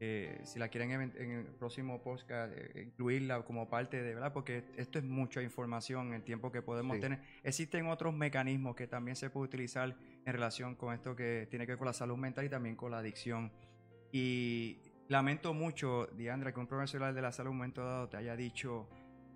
Eh, 0.06 0.40
si 0.44 0.58
la 0.58 0.68
quieren 0.68 0.90
en, 0.90 1.12
en 1.16 1.30
el 1.30 1.46
próximo 1.46 2.02
podcast, 2.02 2.52
eh, 2.54 2.82
incluirla 2.88 3.42
como 3.44 3.68
parte 3.68 4.02
de, 4.02 4.14
¿verdad? 4.14 4.32
Porque 4.32 4.64
esto 4.76 4.98
es 4.98 5.04
mucha 5.04 5.40
información 5.42 6.08
en 6.08 6.14
el 6.14 6.22
tiempo 6.24 6.52
que 6.52 6.60
podemos 6.60 6.96
Sí. 6.96 7.00
tener. 7.00 7.20
Existen 7.42 7.86
otros 7.86 8.12
mecanismos 8.14 8.74
que 8.76 8.86
también 8.86 9.16
se 9.16 9.30
puede 9.30 9.46
utilizar 9.46 9.96
en 10.26 10.32
relación 10.32 10.74
con 10.74 10.92
esto 10.92 11.16
que 11.16 11.46
tiene 11.48 11.64
que 11.64 11.72
ver 11.72 11.78
con 11.78 11.86
la 11.86 11.92
salud 11.94 12.16
mental 12.18 12.44
y 12.44 12.48
también 12.50 12.76
con 12.76 12.90
la 12.90 12.98
adicción. 12.98 13.50
Y 14.12 14.78
lamento 15.08 15.54
mucho, 15.54 16.06
Diandra, 16.16 16.52
que 16.52 16.60
un 16.60 16.66
profesional 16.66 17.14
de 17.14 17.22
la 17.22 17.32
salud 17.32 17.52
momento 17.52 17.84
dado 17.84 18.08
te 18.08 18.16
haya 18.16 18.36
dicho 18.36 18.88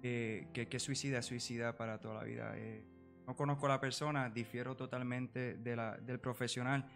eh, 0.02 0.48
que, 0.52 0.68
que 0.68 0.78
suicida 0.78 1.18
es 1.18 1.26
suicida 1.26 1.76
para 1.76 1.98
toda 1.98 2.14
la 2.14 2.24
vida. 2.24 2.54
No 3.26 3.34
conozco 3.36 3.66
a 3.66 3.70
la 3.70 3.80
persona, 3.80 4.28
difiero 4.30 4.76
totalmente 4.76 5.54
de 5.56 5.76
la, 5.76 5.96
del 5.98 6.18
profesional 6.20 6.86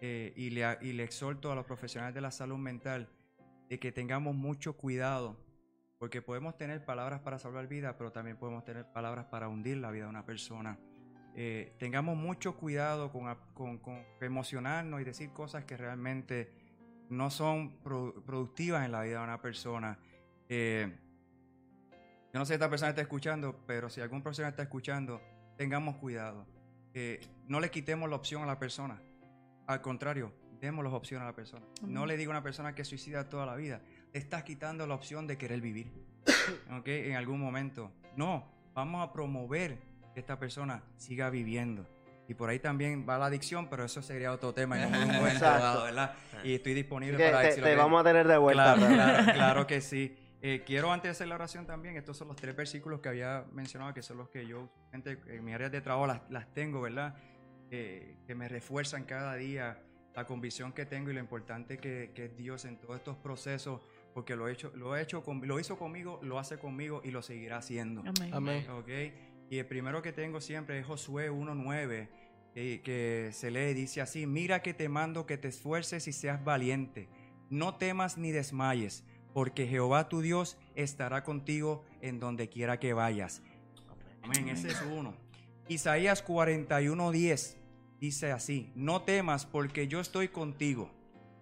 eh, 0.00 0.32
y, 0.36 0.50
le, 0.50 0.64
a- 0.64 0.78
y 0.82 0.92
le 0.92 1.04
exhorto 1.04 1.50
a 1.52 1.54
los 1.54 1.64
profesionales 1.64 2.14
de 2.14 2.20
la 2.20 2.30
salud 2.30 2.58
mental 2.58 3.08
de 3.68 3.78
que 3.78 3.92
tengamos 3.92 4.34
mucho 4.34 4.76
cuidado, 4.76 5.36
porque 5.98 6.22
podemos 6.22 6.56
tener 6.56 6.84
palabras 6.84 7.20
para 7.20 7.38
salvar 7.38 7.66
vidas, 7.66 7.94
pero 7.98 8.12
también 8.12 8.36
podemos 8.36 8.64
tener 8.64 8.90
palabras 8.92 9.26
para 9.26 9.48
hundir 9.48 9.78
la 9.78 9.90
vida 9.90 10.04
de 10.04 10.10
una 10.10 10.24
persona. 10.26 10.78
Eh, 11.34 11.74
tengamos 11.78 12.16
mucho 12.16 12.56
cuidado 12.56 13.12
con, 13.12 13.34
con- 13.54 13.78
con 13.78 14.04
emocionarnos 14.20 15.00
y 15.00 15.04
decir 15.04 15.30
cosas 15.32 15.64
que 15.64 15.76
realmente 15.76 16.50
no 17.10 17.30
son 17.30 17.82
produ- 17.82 18.22
productivas 18.24 18.84
en 18.84 18.92
la 18.92 19.02
vida 19.02 19.18
de 19.18 19.24
una 19.24 19.40
persona. 19.42 19.98
Eh, 20.48 20.96
yo 22.32 22.38
no 22.38 22.44
sé 22.44 22.50
si 22.50 22.54
esta 22.54 22.70
persona 22.70 22.90
está 22.90 23.02
escuchando, 23.02 23.60
pero 23.66 23.88
si 23.88 24.00
algún 24.00 24.22
profesional 24.22 24.52
está 24.52 24.62
escuchando, 24.62 25.20
tengamos 25.56 25.96
cuidado. 25.96 26.46
Eh, 26.94 27.20
no 27.48 27.60
le 27.60 27.70
quitemos 27.70 28.08
la 28.08 28.16
opción 28.16 28.42
a 28.42 28.46
la 28.46 28.58
persona. 28.58 29.00
Al 29.66 29.80
contrario, 29.82 30.32
demos 30.60 30.84
las 30.84 30.92
opciones 30.92 31.22
a 31.24 31.26
la 31.26 31.34
persona. 31.36 31.64
No 31.82 32.06
le 32.06 32.16
diga 32.16 32.28
a 32.30 32.32
una 32.32 32.42
persona 32.42 32.74
que 32.74 32.84
suicida 32.84 33.28
toda 33.28 33.46
la 33.46 33.56
vida. 33.56 33.80
Le 34.12 34.18
estás 34.18 34.42
quitando 34.44 34.86
la 34.86 34.94
opción 34.94 35.26
de 35.26 35.36
querer 35.38 35.60
vivir. 35.60 35.92
¿Ok? 36.78 36.88
En 36.88 37.16
algún 37.16 37.40
momento. 37.40 37.92
No, 38.16 38.46
vamos 38.74 39.06
a 39.06 39.12
promover 39.12 39.78
que 40.14 40.20
esta 40.20 40.38
persona 40.38 40.82
siga 40.96 41.30
viviendo. 41.30 41.86
Y 42.28 42.34
por 42.34 42.48
ahí 42.48 42.58
también 42.58 43.06
va 43.08 43.18
la 43.18 43.26
adicción, 43.26 43.68
pero 43.68 43.84
eso 43.84 44.02
sería 44.02 44.32
otro 44.32 44.52
tema 44.52 44.82
en 44.82 44.92
un 44.92 45.14
momento 45.14 45.40
dado, 45.44 45.84
¿verdad? 45.84 46.14
Y 46.42 46.54
estoy 46.54 46.74
disponible 46.74 47.16
que 47.16 47.30
para 47.30 47.48
te, 47.48 47.54
te 47.54 47.62
que- 47.62 47.76
vamos 47.76 48.00
a 48.00 48.04
tener 48.04 48.26
de 48.26 48.36
vuelta. 48.36 48.74
Claro, 48.74 48.94
claro, 48.94 49.32
claro 49.34 49.66
que 49.66 49.80
sí. 49.80 50.16
Eh, 50.42 50.62
quiero 50.66 50.92
antes 50.92 51.08
de 51.08 51.10
hacer 51.12 51.28
la 51.28 51.36
oración 51.36 51.66
también, 51.66 51.96
estos 51.96 52.16
son 52.16 52.28
los 52.28 52.36
tres 52.36 52.54
versículos 52.54 53.00
que 53.00 53.08
había 53.08 53.44
mencionado, 53.52 53.94
que 53.94 54.02
son 54.02 54.18
los 54.18 54.28
que 54.28 54.46
yo 54.46 54.68
gente, 54.90 55.18
en 55.28 55.44
mi 55.44 55.52
área 55.52 55.68
de 55.70 55.80
trabajo 55.80 56.06
las, 56.06 56.20
las 56.30 56.52
tengo, 56.52 56.80
¿verdad? 56.80 57.14
Eh, 57.70 58.16
que 58.26 58.34
me 58.34 58.48
refuerzan 58.48 59.04
cada 59.04 59.34
día 59.34 59.78
la 60.16 60.26
convicción 60.26 60.72
que 60.72 60.86
tengo 60.86 61.10
y 61.10 61.14
lo 61.14 61.20
importante 61.20 61.76
que, 61.78 62.10
que 62.14 62.24
es 62.24 62.36
Dios 62.36 62.64
en 62.64 62.78
todos 62.78 62.96
estos 62.96 63.16
procesos, 63.18 63.82
porque 64.14 64.34
lo, 64.34 64.48
he 64.48 64.52
hecho, 64.52 64.72
lo, 64.74 64.96
he 64.96 65.02
hecho 65.02 65.22
con- 65.22 65.46
lo 65.46 65.60
hizo 65.60 65.78
conmigo, 65.78 66.18
lo 66.22 66.38
hace 66.38 66.58
conmigo 66.58 67.02
y 67.04 67.10
lo 67.10 67.20
seguirá 67.20 67.58
haciendo. 67.58 68.00
Amén. 68.00 68.32
Amén. 68.32 68.66
¿ok? 68.70 68.88
Y 69.50 69.58
el 69.58 69.66
primero 69.66 70.00
que 70.00 70.12
tengo 70.12 70.40
siempre 70.40 70.78
es 70.80 70.86
Josué 70.86 71.30
1.9, 71.30 72.08
eh, 72.54 72.80
que 72.82 73.28
se 73.32 73.50
lee, 73.50 73.74
dice 73.74 74.00
así, 74.00 74.26
mira 74.26 74.62
que 74.62 74.72
te 74.72 74.88
mando 74.88 75.26
que 75.26 75.36
te 75.36 75.48
esfuerces 75.48 76.08
y 76.08 76.12
seas 76.12 76.42
valiente, 76.42 77.08
no 77.50 77.74
temas 77.76 78.16
ni 78.16 78.32
desmayes, 78.32 79.04
porque 79.34 79.66
Jehová 79.66 80.08
tu 80.08 80.22
Dios 80.22 80.56
estará 80.74 81.22
contigo 81.24 81.84
en 82.00 82.18
donde 82.18 82.48
quiera 82.48 82.80
que 82.80 82.94
vayas. 82.94 83.42
Amén, 84.22 84.48
ese 84.48 84.68
es 84.68 84.82
uno. 84.90 85.14
Isaías 85.68 86.24
41.10 86.26 87.56
dice 88.00 88.32
así, 88.32 88.72
no 88.74 89.02
temas 89.02 89.46
porque 89.46 89.88
yo 89.88 90.00
estoy 90.00 90.28
contigo, 90.28 90.90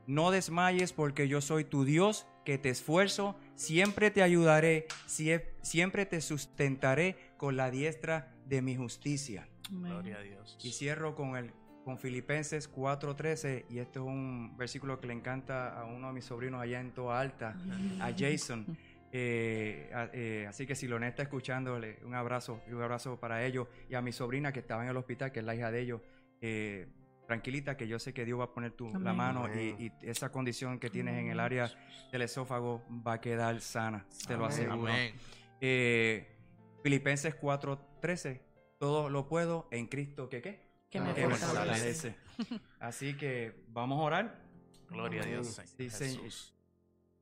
no 0.06 0.31
desmayes 0.31 0.93
porque 0.93 1.28
yo 1.28 1.40
soy 1.40 1.64
tu 1.64 1.85
Dios, 1.85 2.26
que 2.44 2.59
te 2.59 2.68
esfuerzo, 2.68 3.36
siempre 3.55 4.10
te 4.10 4.22
ayudaré, 4.22 4.86
sie- 5.06 5.43
siempre 5.62 6.05
te 6.06 6.20
sustentaré 6.20 7.16
con 7.39 7.56
la 7.56 7.70
diestra 7.70 8.35
de 8.47 8.60
mi 8.62 8.76
justicia. 8.76 9.48
Gloria 9.70 10.18
a 10.18 10.20
Dios. 10.20 10.59
Y 10.62 10.72
cierro 10.72 11.14
con 11.14 11.36
el 11.36 11.52
con 11.85 11.98
Filipenses 11.98 12.66
4:13 12.70 13.66
y 13.68 13.78
este 13.78 13.98
es 13.98 14.05
un 14.05 14.56
versículo 14.56 15.01
que 15.01 15.06
le 15.06 15.12
encanta 15.12 15.78
a 15.78 15.85
uno 15.85 16.06
de 16.09 16.12
mis 16.14 16.24
sobrinos 16.24 16.62
allá 16.62 16.81
en 16.81 16.93
Toa 16.93 17.20
Alta, 17.20 17.56
a 18.01 18.12
Jason. 18.16 18.66
Eh, 19.16 19.90
eh, 20.12 20.44
así 20.48 20.66
que 20.66 20.74
si 20.74 20.89
lo 20.89 20.98
está 20.98 21.22
escuchándole, 21.22 22.01
un 22.05 22.16
abrazo, 22.16 22.60
y 22.68 22.72
un 22.72 22.82
abrazo 22.82 23.16
para 23.20 23.44
ellos 23.47 23.68
y 23.89 23.94
a 23.94 24.01
mi 24.02 24.10
sobrina 24.10 24.52
que 24.52 24.59
estaba 24.59 24.82
en 24.82 24.89
el 24.90 24.97
hospital, 24.97 25.31
que 25.31 25.39
es 25.39 25.47
la 25.47 25.55
hija 25.55 25.70
de 25.70 25.82
ellos. 25.82 26.01
Eh, 26.46 26.86
tranquilita, 27.26 27.74
que 27.74 27.88
yo 27.88 27.98
sé 27.98 28.12
que 28.12 28.26
Dios 28.26 28.38
va 28.38 28.44
a 28.44 28.52
poner 28.52 28.72
tu, 28.72 28.92
la 28.98 29.14
mano 29.14 29.48
y, 29.48 29.70
Amén. 29.70 29.92
y 30.02 30.06
esa 30.06 30.30
condición 30.30 30.78
que 30.78 30.90
tienes 30.90 31.18
en 31.18 31.28
el 31.28 31.40
área 31.40 31.72
del 32.12 32.20
esófago 32.20 32.82
va 32.90 33.14
a 33.14 33.20
quedar 33.22 33.62
sana, 33.62 34.04
te 34.26 34.36
lo 34.36 34.44
aseguro. 34.44 34.92
Amén. 34.92 35.14
Eh, 35.62 36.36
Filipenses 36.82 37.34
4:13, 37.40 38.42
todo 38.78 39.08
lo 39.08 39.26
puedo 39.26 39.68
en 39.70 39.86
Cristo 39.86 40.28
que 40.28 40.42
qué? 40.42 40.60
Que 40.90 41.00
me 41.00 41.14
Que 41.14 41.26
me 41.26 41.34
fortalece. 41.34 42.14
Así 42.78 43.16
que 43.16 43.64
vamos 43.68 43.98
a 44.00 44.02
orar. 44.02 44.44
Gloria 44.90 45.22
a 45.22 45.24
Dios. 45.24 45.62
Sí. 45.78 46.20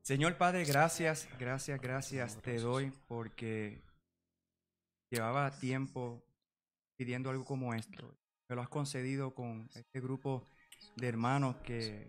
Señor 0.01 0.35
Padre, 0.35 0.65
gracias, 0.65 1.29
gracias, 1.39 1.79
gracias 1.79 2.41
te 2.41 2.57
doy 2.57 2.91
porque 3.07 3.81
llevaba 5.09 5.49
tiempo 5.61 6.21
pidiendo 6.97 7.29
algo 7.29 7.45
como 7.45 7.73
esto. 7.73 8.13
Me 8.49 8.55
lo 8.55 8.61
has 8.61 8.69
concedido 8.69 9.33
con 9.33 9.69
este 9.75 10.01
grupo 10.01 10.47
de 10.97 11.07
hermanos 11.07 11.55
que, 11.63 12.07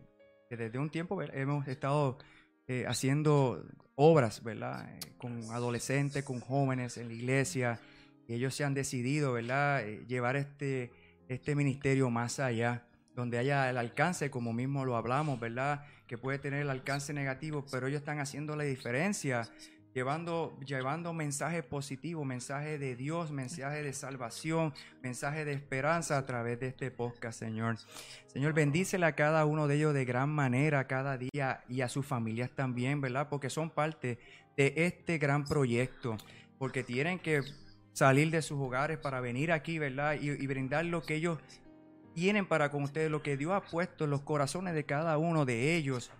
que 0.49 0.57
desde 0.57 0.79
un 0.79 0.91
tiempo 0.91 1.17
¿verdad? 1.17 1.37
hemos 1.37 1.67
estado 1.69 2.19
eh, 2.67 2.85
haciendo 2.89 3.63
obras, 3.95 4.43
¿verdad? 4.43 4.89
Eh, 4.89 5.13
con 5.19 5.43
adolescentes, 5.51 6.25
con 6.25 6.41
jóvenes 6.41 6.97
en 6.97 7.09
la 7.09 7.15
iglesia. 7.15 7.81
Y 8.27 8.35
ellos 8.35 8.55
se 8.55 8.65
han 8.65 8.73
decidido, 8.73 9.35
¿verdad? 9.35 9.87
Eh, 9.87 10.05
llevar 10.09 10.37
este, 10.37 10.91
este 11.29 11.55
ministerio 11.55 12.09
más 12.09 12.41
allá, 12.41 12.87
donde 13.15 13.39
haya 13.39 13.69
el 13.69 13.77
alcance, 13.77 14.31
como 14.31 14.53
mismo 14.53 14.85
lo 14.85 14.97
hablamos, 14.97 15.39
¿verdad? 15.39 15.85
Que 16.07 16.17
puede 16.17 16.39
tener 16.39 16.63
el 16.63 16.71
alcance 16.71 17.13
negativo, 17.13 17.65
pero 17.71 17.87
ellos 17.87 18.01
están 18.01 18.19
haciendo 18.19 18.57
la 18.57 18.65
diferencia, 18.65 19.49
llevando, 19.95 20.59
llevando 20.67 21.13
mensaje 21.13 21.63
positivo, 21.63 22.25
mensaje 22.25 22.79
de 22.79 22.97
Dios, 22.97 23.31
mensaje 23.31 23.83
de 23.83 23.93
salvación, 23.93 24.75
mensaje 25.03 25.45
de 25.45 25.53
esperanza 25.53 26.19
a 26.19 26.27
través 26.27 26.59
de 26.61 26.67
este 26.67 26.91
podcast, 26.91 27.39
Señor. 27.39 27.79
Señor, 28.27 28.53
bendícele 28.53 29.07
a 29.07 29.15
cada 29.15 29.47
uno 29.47 29.69
de 29.69 29.77
ellos 29.77 29.95
de 29.95 30.05
gran 30.05 30.31
manera 30.31 30.87
cada 30.87 31.17
día 31.17 31.65
y 31.69 31.81
a 31.81 31.89
sus 31.89 32.05
familias 32.05 32.51
también, 32.51 33.01
¿verdad? 33.01 33.29
Porque 33.29 33.49
son 33.49 33.71
parte 33.71 34.19
de 34.57 34.75
este 34.77 35.19
gran 35.19 35.45
proyecto, 35.45 36.17
porque 36.59 36.83
tienen 36.83 37.21
que 37.21 37.43
salir 37.93 38.31
de 38.31 38.43
sus 38.43 38.59
hogares 38.61 38.99
para 38.99 39.21
venir 39.21 39.53
aquí, 39.53 39.79
¿verdad? 39.79 40.17
Y, 40.21 40.31
y 40.31 40.47
brindar 40.49 40.85
lo 40.85 41.03
que 41.03 41.15
ellos 41.15 41.39
tienen 42.15 42.47
para 42.47 42.71
con 42.71 42.83
ustedes, 42.83 43.11
lo 43.11 43.23
que 43.23 43.37
Dios 43.37 43.53
ha 43.53 43.61
puesto 43.61 44.05
en 44.05 44.11
los 44.11 44.23
corazones 44.23 44.75
de 44.75 44.85
cada 44.85 45.19
uno 45.19 45.45
de 45.45 45.77
ellos. 45.77 46.11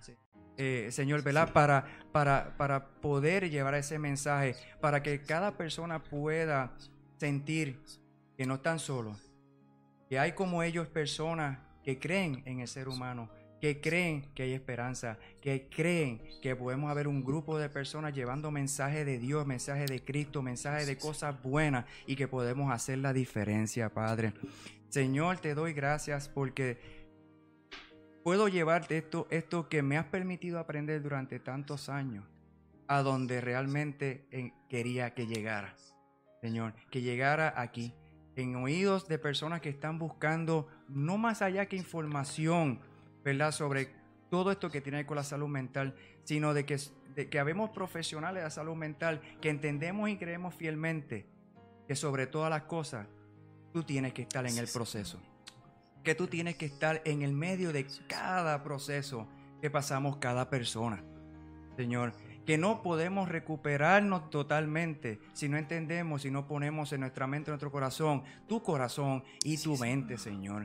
Eh, 0.57 0.89
Señor, 0.91 1.23
¿verdad? 1.23 1.53
Para, 1.53 1.87
para, 2.13 2.57
para 2.57 2.87
poder 3.01 3.51
llevar 3.51 3.75
ese 3.75 3.99
mensaje, 3.99 4.55
para 4.81 5.03
que 5.03 5.23
cada 5.23 5.57
persona 5.57 6.03
pueda 6.03 6.73
sentir 7.17 7.81
que 8.37 8.47
no 8.47 8.55
están 8.55 8.79
solos, 8.79 9.19
que 10.09 10.19
hay 10.19 10.33
como 10.33 10.63
ellos 10.63 10.87
personas 10.89 11.59
que 11.83 11.99
creen 11.99 12.43
en 12.47 12.61
el 12.61 12.69
ser 12.69 12.89
humano, 12.89 13.31
que 13.61 13.81
creen 13.81 14.31
que 14.35 14.43
hay 14.43 14.53
esperanza, 14.53 15.19
que 15.41 15.69
creen 15.69 16.21
que 16.43 16.55
podemos 16.55 16.91
haber 16.91 17.09
un 17.09 17.25
grupo 17.25 17.59
de 17.59 17.69
personas 17.69 18.15
llevando 18.15 18.51
mensaje 18.51 19.05
de 19.05 19.19
Dios, 19.19 19.47
mensaje 19.47 19.87
de 19.87 20.05
Cristo, 20.05 20.43
mensaje 20.43 20.85
de 20.85 20.99
cosas 20.99 21.43
buenas 21.43 21.87
y 22.07 22.15
que 22.15 22.29
podemos 22.29 22.71
hacer 22.71 22.99
la 22.99 23.13
diferencia, 23.13 23.89
Padre. 23.89 24.35
Señor, 24.91 25.39
te 25.39 25.55
doy 25.55 25.73
gracias 25.73 26.29
porque 26.29 26.94
puedo 28.25 28.49
llevarte 28.49 28.97
esto, 28.97 29.29
esto 29.31 29.69
que 29.69 29.83
me 29.83 29.99
has 29.99 30.07
permitido 30.07 30.59
aprender 30.59 31.03
durante 31.03 31.39
tantos 31.39 31.91
años 31.91 32.25
a 32.89 33.03
donde 33.03 33.41
realmente 33.41 34.27
eh, 34.31 34.53
quería 34.69 35.15
que 35.15 35.27
llegara. 35.27 35.77
Señor, 36.41 36.75
que 36.91 37.03
llegara 37.03 37.55
aquí, 37.57 37.95
en 38.35 38.57
oídos 38.57 39.07
de 39.09 39.19
personas 39.19 39.61
que 39.61 39.69
están 39.69 39.99
buscando 39.99 40.67
no 40.89 41.19
más 41.19 41.43
allá 41.43 41.67
que 41.67 41.77
información, 41.77 42.81
¿verdad? 43.23 43.53
Sobre 43.53 43.91
todo 44.31 44.51
esto 44.51 44.71
que 44.71 44.81
tiene 44.81 44.97
que 44.97 45.03
ver 45.03 45.07
con 45.07 45.17
la 45.17 45.25
salud 45.25 45.49
mental, 45.49 45.95
sino 46.25 46.55
de 46.55 46.65
que, 46.65 46.79
de 47.15 47.29
que 47.29 47.39
habemos 47.39 47.71
profesionales 47.71 48.41
de 48.41 48.45
la 48.45 48.51
salud 48.51 48.75
mental 48.75 49.21
que 49.41 49.51
entendemos 49.51 50.09
y 50.09 50.17
creemos 50.17 50.55
fielmente 50.55 51.27
que 51.87 51.95
sobre 51.95 52.27
todas 52.27 52.51
las 52.51 52.63
cosas 52.63 53.07
tú 53.73 53.83
tienes 53.83 54.15
que 54.15 54.23
estar 54.23 54.47
en 54.47 54.57
el 54.57 54.69
proceso. 54.69 55.21
Que 56.05 56.15
tú 56.15 56.29
tienes 56.29 56.57
que 56.57 56.67
estar 56.67 57.03
en 57.05 57.23
el 57.23 57.33
medio 57.33 57.73
de 57.73 57.87
cada 58.07 58.63
proceso 58.63 59.27
que 59.61 59.71
pasamos 59.71 60.19
cada 60.19 60.51
persona. 60.51 61.03
Señor, 61.77 62.13
que 62.45 62.59
no 62.59 62.83
podemos 62.83 63.29
recuperarnos 63.29 64.31
totalmente 64.31 65.19
si 65.33 65.49
no 65.49 65.57
entendemos, 65.57 66.23
si 66.23 66.31
no 66.31 66.47
ponemos 66.47 66.93
en 66.93 67.01
nuestra 67.01 67.27
mente, 67.27 67.51
en 67.51 67.53
nuestro 67.53 67.73
corazón, 67.73 68.23
tu 68.47 68.63
corazón 68.63 69.25
y 69.43 69.57
tu 69.57 69.77
mente, 69.79 70.19
Señor. 70.19 70.65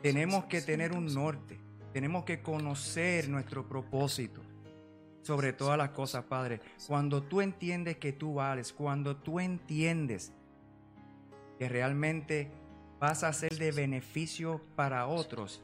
Tenemos 0.00 0.46
que 0.46 0.62
tener 0.62 0.92
un 0.92 1.12
norte, 1.12 1.60
tenemos 1.92 2.24
que 2.24 2.40
conocer 2.40 3.28
nuestro 3.28 3.68
propósito. 3.68 4.42
Sobre 5.22 5.52
todas 5.52 5.78
las 5.78 5.90
cosas, 5.90 6.24
Padre, 6.24 6.60
cuando 6.88 7.22
tú 7.22 7.40
entiendes 7.40 7.98
que 7.98 8.12
tú 8.12 8.34
vales, 8.34 8.72
cuando 8.72 9.16
tú 9.16 9.38
entiendes 9.38 10.32
que 11.60 11.68
realmente 11.68 12.50
vas 13.02 13.24
a 13.24 13.32
ser 13.32 13.58
de 13.58 13.72
beneficio 13.72 14.60
para 14.76 15.08
otros, 15.08 15.60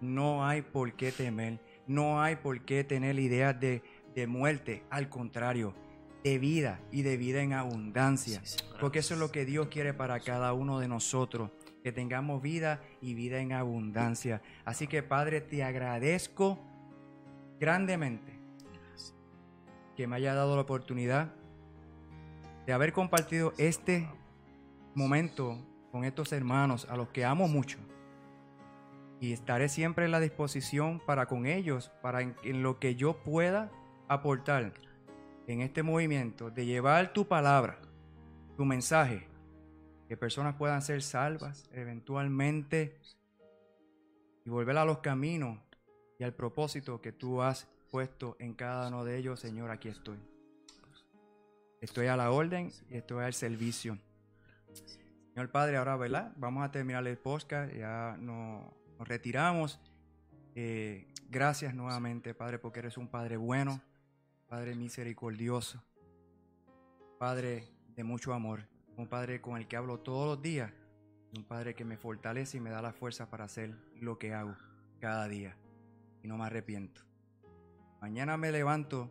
no 0.00 0.46
hay 0.46 0.62
por 0.62 0.94
qué 0.94 1.12
temer, 1.12 1.60
no 1.86 2.22
hay 2.22 2.36
por 2.36 2.62
qué 2.62 2.84
tener 2.84 3.18
ideas 3.18 3.60
de, 3.60 3.82
de 4.14 4.26
muerte, 4.26 4.82
al 4.88 5.10
contrario, 5.10 5.74
de 6.24 6.38
vida 6.38 6.80
y 6.90 7.02
de 7.02 7.18
vida 7.18 7.42
en 7.42 7.52
abundancia, 7.52 8.42
porque 8.80 9.00
eso 9.00 9.12
es 9.12 9.20
lo 9.20 9.30
que 9.30 9.44
Dios 9.44 9.68
quiere 9.68 9.92
para 9.92 10.20
cada 10.20 10.54
uno 10.54 10.78
de 10.78 10.88
nosotros, 10.88 11.50
que 11.82 11.92
tengamos 11.92 12.40
vida 12.40 12.80
y 13.02 13.12
vida 13.12 13.40
en 13.40 13.52
abundancia. 13.52 14.40
Así 14.64 14.86
que 14.86 15.02
Padre, 15.02 15.42
te 15.42 15.62
agradezco 15.62 16.58
grandemente 17.60 18.32
que 19.98 20.06
me 20.06 20.16
haya 20.16 20.32
dado 20.32 20.56
la 20.56 20.62
oportunidad 20.62 21.34
de 22.64 22.72
haber 22.72 22.94
compartido 22.94 23.52
este 23.58 24.08
momento 24.94 25.58
con 25.92 26.04
estos 26.04 26.32
hermanos 26.32 26.86
a 26.88 26.96
los 26.96 27.08
que 27.10 27.24
amo 27.24 27.46
mucho. 27.46 27.78
Y 29.20 29.32
estaré 29.32 29.68
siempre 29.68 30.06
en 30.06 30.10
la 30.10 30.18
disposición 30.18 31.00
para 31.06 31.26
con 31.26 31.46
ellos, 31.46 31.92
para 32.00 32.22
en, 32.22 32.62
lo 32.62 32.80
que 32.80 32.96
yo 32.96 33.22
pueda 33.22 33.70
aportar 34.08 34.72
en 35.46 35.60
este 35.60 35.82
movimiento 35.82 36.50
de 36.50 36.66
llevar 36.66 37.12
tu 37.12 37.28
palabra, 37.28 37.78
tu 38.56 38.64
mensaje, 38.64 39.28
que 40.08 40.16
personas 40.16 40.56
puedan 40.56 40.82
ser 40.82 41.02
salvas 41.02 41.68
eventualmente 41.72 42.98
y 44.44 44.50
volver 44.50 44.76
a 44.78 44.84
los 44.84 44.98
caminos 44.98 45.58
y 46.18 46.24
al 46.24 46.34
propósito 46.34 47.00
que 47.00 47.12
tú 47.12 47.42
has 47.42 47.68
puesto 47.90 48.36
en 48.40 48.54
cada 48.54 48.88
uno 48.88 49.04
de 49.04 49.18
ellos, 49.18 49.38
Señor, 49.38 49.70
aquí 49.70 49.88
estoy. 49.88 50.18
Estoy 51.80 52.06
a 52.06 52.16
la 52.16 52.30
orden 52.30 52.72
y 52.88 52.96
estoy 52.96 53.24
al 53.24 53.34
servicio. 53.34 53.98
Señor 55.34 55.50
Padre, 55.50 55.76
ahora, 55.78 55.96
¿verdad? 55.96 56.32
Vamos 56.36 56.64
a 56.64 56.70
terminar 56.70 57.06
el 57.06 57.16
podcast, 57.18 57.72
ya 57.72 58.16
no- 58.20 58.72
nos 58.98 59.08
retiramos. 59.08 59.80
Eh, 60.54 61.08
gracias 61.30 61.74
nuevamente, 61.74 62.34
Padre, 62.34 62.58
porque 62.58 62.80
eres 62.80 62.98
un 62.98 63.08
Padre 63.08 63.38
bueno, 63.38 63.80
Padre 64.48 64.74
misericordioso, 64.74 65.82
Padre 67.18 67.68
de 67.96 68.04
mucho 68.04 68.34
amor, 68.34 68.68
un 68.96 69.08
Padre 69.08 69.40
con 69.40 69.56
el 69.56 69.66
que 69.66 69.76
hablo 69.76 70.00
todos 70.00 70.26
los 70.36 70.42
días, 70.42 70.70
un 71.34 71.44
Padre 71.44 71.74
que 71.74 71.86
me 71.86 71.96
fortalece 71.96 72.58
y 72.58 72.60
me 72.60 72.68
da 72.70 72.82
la 72.82 72.92
fuerza 72.92 73.30
para 73.30 73.44
hacer 73.44 73.74
lo 73.94 74.18
que 74.18 74.34
hago 74.34 74.54
cada 75.00 75.26
día 75.28 75.56
y 76.22 76.28
no 76.28 76.36
me 76.36 76.44
arrepiento. 76.44 77.00
Mañana 78.02 78.36
me 78.36 78.52
levanto, 78.52 79.10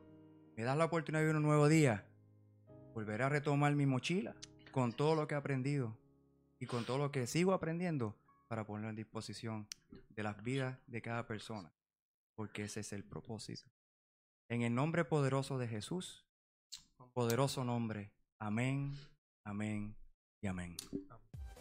me 0.56 0.64
das 0.64 0.78
la 0.78 0.86
oportunidad 0.86 1.24
de 1.24 1.32
un 1.32 1.42
nuevo 1.42 1.68
día, 1.68 2.06
volveré 2.94 3.24
a 3.24 3.30
retomar 3.30 3.74
mi 3.74 3.88
mochila 3.88 4.36
con 4.72 4.94
todo 4.94 5.16
lo 5.16 5.28
que 5.28 5.34
he 5.34 5.38
aprendido 5.38 5.98
y 6.62 6.68
con 6.68 6.86
todo 6.86 7.00
lo 7.00 7.12
que 7.12 7.26
sigo 7.26 7.54
aprendiendo 7.54 8.16
para 8.48 8.66
ponerlo 8.66 8.92
en 8.92 8.96
disposición 8.96 9.68
de 10.10 10.22
las 10.22 10.44
vidas 10.44 10.78
de 10.86 11.02
cada 11.02 11.26
persona, 11.26 11.74
porque 12.36 12.66
ese 12.66 12.82
es 12.82 12.94
el 12.94 13.04
propósito. 13.04 13.68
En 14.48 14.62
el 14.62 14.76
nombre 14.76 15.04
poderoso 15.04 15.58
de 15.58 15.68
Jesús, 15.68 16.24
poderoso 17.14 17.64
nombre, 17.64 18.14
amén, 18.38 18.94
amén 19.44 19.96
y 20.40 20.48
amén. 20.48 20.78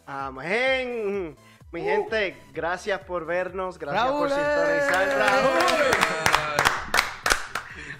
Amén. 0.05 1.35
Mi 1.71 1.81
gente, 1.81 2.37
gracias 2.53 3.01
por 3.01 3.25
vernos, 3.25 3.79
gracias 3.79 4.03
Raúl, 4.03 4.29
por 4.29 4.37
¡eh! 4.37 4.81
sintonizar. 4.81 5.07
Raúl. 5.17 5.61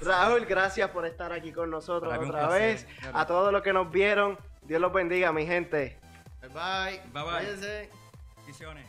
Raúl, 0.01 0.45
gracias 0.45 0.89
por 0.91 1.05
estar 1.07 1.31
aquí 1.33 1.51
con 1.51 1.71
nosotros 1.71 2.13
Para 2.13 2.27
otra 2.27 2.47
placer. 2.47 2.61
vez. 2.61 2.87
A 3.13 3.25
todos 3.25 3.51
los 3.51 3.63
que 3.63 3.73
nos 3.73 3.89
vieron, 3.91 4.37
Dios 4.63 4.79
los 4.79 4.93
bendiga, 4.93 5.31
mi 5.31 5.47
gente. 5.47 6.00
Bye 6.41 6.49
bye. 6.49 7.01
Bye 7.13 7.23
bye. 7.23 7.45
Cuídense. 7.45 7.89
Bendiciones. 8.37 8.85